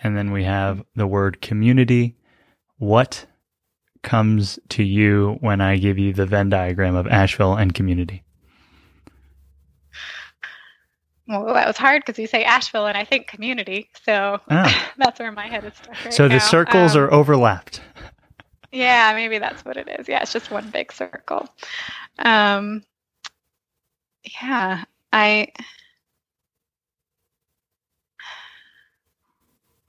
and 0.00 0.16
then 0.16 0.32
we 0.32 0.44
have 0.44 0.84
the 0.96 1.06
word 1.06 1.40
community. 1.40 2.16
What 2.78 3.26
comes 4.02 4.58
to 4.70 4.82
you 4.82 5.38
when 5.40 5.60
I 5.60 5.78
give 5.78 5.98
you 5.98 6.12
the 6.12 6.26
Venn 6.26 6.50
diagram 6.50 6.94
of 6.96 7.06
Asheville 7.06 7.54
and 7.54 7.72
community? 7.72 8.22
Well, 11.28 11.54
that 11.54 11.66
was 11.66 11.76
hard 11.76 12.02
because 12.06 12.20
you 12.20 12.28
say 12.28 12.44
Asheville 12.44 12.86
and 12.86 12.96
I 12.96 13.04
think 13.04 13.26
community, 13.26 13.88
so 14.04 14.40
Ah. 14.48 14.92
that's 14.98 15.18
where 15.18 15.32
my 15.32 15.48
head 15.48 15.64
is 15.64 15.74
stuck 15.74 16.04
right 16.04 16.14
so 16.14 16.28
the 16.28 16.34
now. 16.34 16.38
circles 16.40 16.94
Um, 16.94 17.02
are 17.02 17.12
overlapped. 17.12 17.80
Yeah, 18.76 19.12
maybe 19.14 19.38
that's 19.38 19.64
what 19.64 19.78
it 19.78 19.88
is. 19.98 20.06
Yeah, 20.06 20.20
it's 20.20 20.32
just 20.32 20.50
one 20.50 20.68
big 20.68 20.92
circle. 20.92 21.48
Um, 22.18 22.82
yeah, 24.42 24.84
I. 25.12 25.48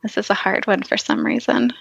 This 0.03 0.17
is 0.17 0.29
a 0.29 0.33
hard 0.33 0.67
one 0.67 0.83
for 0.83 0.95
some 0.95 1.25
reason. 1.25 1.73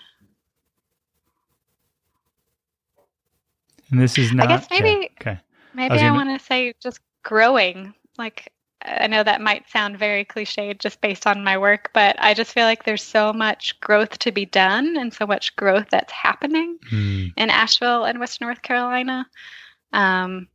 And 3.90 4.00
this 4.00 4.18
is 4.18 4.32
not. 4.32 4.46
I 4.50 4.56
guess 4.56 4.66
yeah, 4.70 4.80
maybe- 4.80 5.10
okay. 5.20 5.38
Maybe 5.74 5.92
was 5.92 6.02
I, 6.02 6.10
want 6.10 6.36
to 6.40 6.44
say 6.44 6.74
just 6.80 7.00
growing. 7.22 7.94
Like, 8.18 8.50
I 8.82 9.06
know 9.06 9.22
that 9.24 9.40
might 9.40 9.68
sound 9.68 9.98
very 9.98 10.24
cliched 10.24 10.78
just 10.78 11.00
based 11.00 11.26
on 11.26 11.42
my 11.42 11.56
work, 11.58 11.90
but 11.94 12.14
I 12.18 12.34
just 12.34 12.52
feel 12.52 12.64
like 12.64 12.84
there's 12.84 13.02
so 13.02 13.32
much 13.32 13.78
growth 13.80 14.18
to 14.20 14.30
be 14.32 14.44
done 14.44 14.96
and 14.96 15.12
so 15.12 15.26
much 15.26 15.56
growth 15.56 15.86
that's 15.90 16.12
happening 16.12 16.78
Hmm. 16.90 17.26
in 17.36 17.50
Asheville 17.50 18.04
and 18.04 18.20
Western 18.20 18.46
North 18.48 18.62
Carolina. 18.62 19.26
Um, 19.92 20.48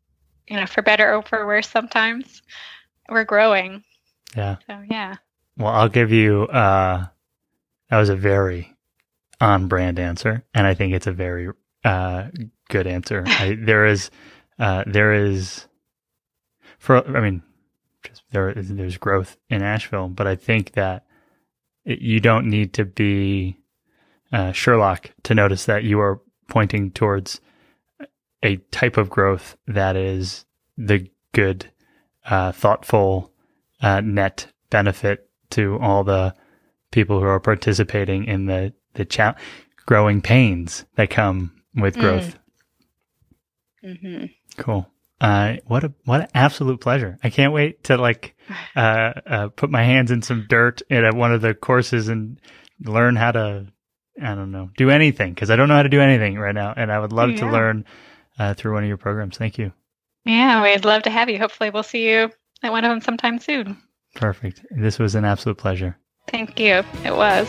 you 0.48 0.56
know, 0.58 0.66
for 0.66 0.82
better 0.82 1.14
or 1.14 1.24
for 1.24 1.46
worse, 1.48 1.68
sometimes 1.70 2.42
we're 3.10 3.24
growing. 3.26 3.84
yeah. 4.36 4.58
So 4.68 4.82
yeah, 4.90 5.16
Well, 5.58 5.74
I'll 5.74 5.90
give 5.90 6.12
you. 6.12 6.44
Uh, 6.44 7.08
that 7.90 7.98
was 7.98 8.10
a 8.10 8.16
very 8.16 8.76
on-brand 9.42 10.00
answer, 10.00 10.46
and 10.54 10.66
I 10.68 10.74
think 10.76 10.94
it's 10.94 11.08
a 11.08 11.12
very 11.12 11.50
uh, 11.84 12.28
good 12.70 12.88
answer. 12.88 13.24
I, 13.28 13.58
there 13.60 13.86
is, 13.86 14.10
uh, 14.60 14.84
there 14.88 15.14
is, 15.14 15.68
for 16.80 17.06
I 17.18 17.20
mean, 17.22 17.42
just 18.04 18.24
there 18.32 18.50
is 18.50 18.70
there's 18.70 18.98
growth 18.98 19.38
in 19.50 19.62
Asheville, 19.62 20.08
but 20.08 20.28
I 20.28 20.36
think 20.36 20.74
that 20.74 21.06
it, 21.86 22.00
you 22.00 22.20
don't 22.20 22.50
need 22.50 22.74
to 22.74 22.86
be 22.86 23.58
uh, 24.32 24.52
Sherlock 24.52 25.12
to 25.24 25.36
notice 25.36 25.66
that 25.66 25.84
you 25.84 26.00
are 26.00 26.22
pointing 26.50 26.92
towards 26.92 27.42
a 28.44 28.58
type 28.72 28.98
of 28.98 29.10
growth 29.10 29.56
that 29.68 29.96
is 29.96 30.46
the 30.78 31.10
good, 31.34 31.72
uh, 32.26 32.52
thoughtful, 32.52 33.32
uh, 33.82 34.02
net 34.02 34.48
benefit 34.70 35.30
to 35.52 35.78
all 35.80 36.04
the 36.04 36.34
people 36.92 37.20
who 37.20 37.26
are 37.26 37.40
participating 37.40 38.26
in 38.26 38.46
the 38.46 38.74
the 38.94 39.06
cha- 39.06 39.36
growing 39.86 40.22
pains 40.22 40.86
that 40.96 41.10
come 41.10 41.62
with 41.76 41.98
growth. 41.98 42.38
hmm 43.82 44.26
Cool. 44.58 44.91
Uh, 45.22 45.58
what 45.68 45.84
a 45.84 45.94
what 46.06 46.22
an 46.22 46.28
absolute 46.34 46.82
pleasure! 46.82 47.18
I 47.24 47.30
can't 47.30 47.54
wait 47.54 47.84
to 47.86 47.98
like 47.98 48.36
uh, 48.76 49.14
uh, 49.26 49.48
put 49.50 49.70
my 49.70 49.84
hands 49.84 50.10
in 50.10 50.24
some 50.24 50.48
dirt 50.50 50.82
at 50.90 51.14
one 51.14 51.32
of 51.32 51.42
the 51.42 51.54
courses 51.54 52.08
and 52.10 52.42
learn 52.84 53.16
how 53.16 53.32
to 53.32 53.68
I 54.22 54.36
don't 54.36 54.52
know 54.52 54.72
do 54.76 54.90
anything 54.90 55.34
because 55.34 55.52
I 55.52 55.56
don't 55.56 55.68
know 55.68 55.76
how 55.76 55.84
to 55.84 55.90
do 55.90 56.02
anything 56.02 56.40
right 56.40 56.56
now, 56.56 56.74
and 56.76 56.92
I 56.92 57.00
would 57.00 57.14
love 57.14 57.36
to 57.36 57.46
learn 57.46 57.86
uh, 58.40 58.56
through 58.56 58.74
one 58.74 58.84
of 58.84 58.88
your 58.88 58.98
programs. 58.98 59.38
Thank 59.38 59.60
you. 59.60 59.72
Yeah, 60.26 60.64
we'd 60.64 60.86
love 60.86 61.04
to 61.04 61.12
have 61.12 61.30
you. 61.30 61.38
Hopefully, 61.38 61.70
we'll 61.70 61.84
see 61.84 62.10
you 62.10 62.32
at 62.64 62.72
one 62.72 62.84
of 62.84 62.90
them 62.90 63.02
sometime 63.02 63.40
soon. 63.40 63.78
Perfect. 64.16 64.66
This 64.72 64.98
was 64.98 65.14
an 65.14 65.24
absolute 65.24 65.58
pleasure. 65.58 65.98
Thank 66.28 66.60
you. 66.60 66.84
It 67.06 67.16
was. 67.16 67.48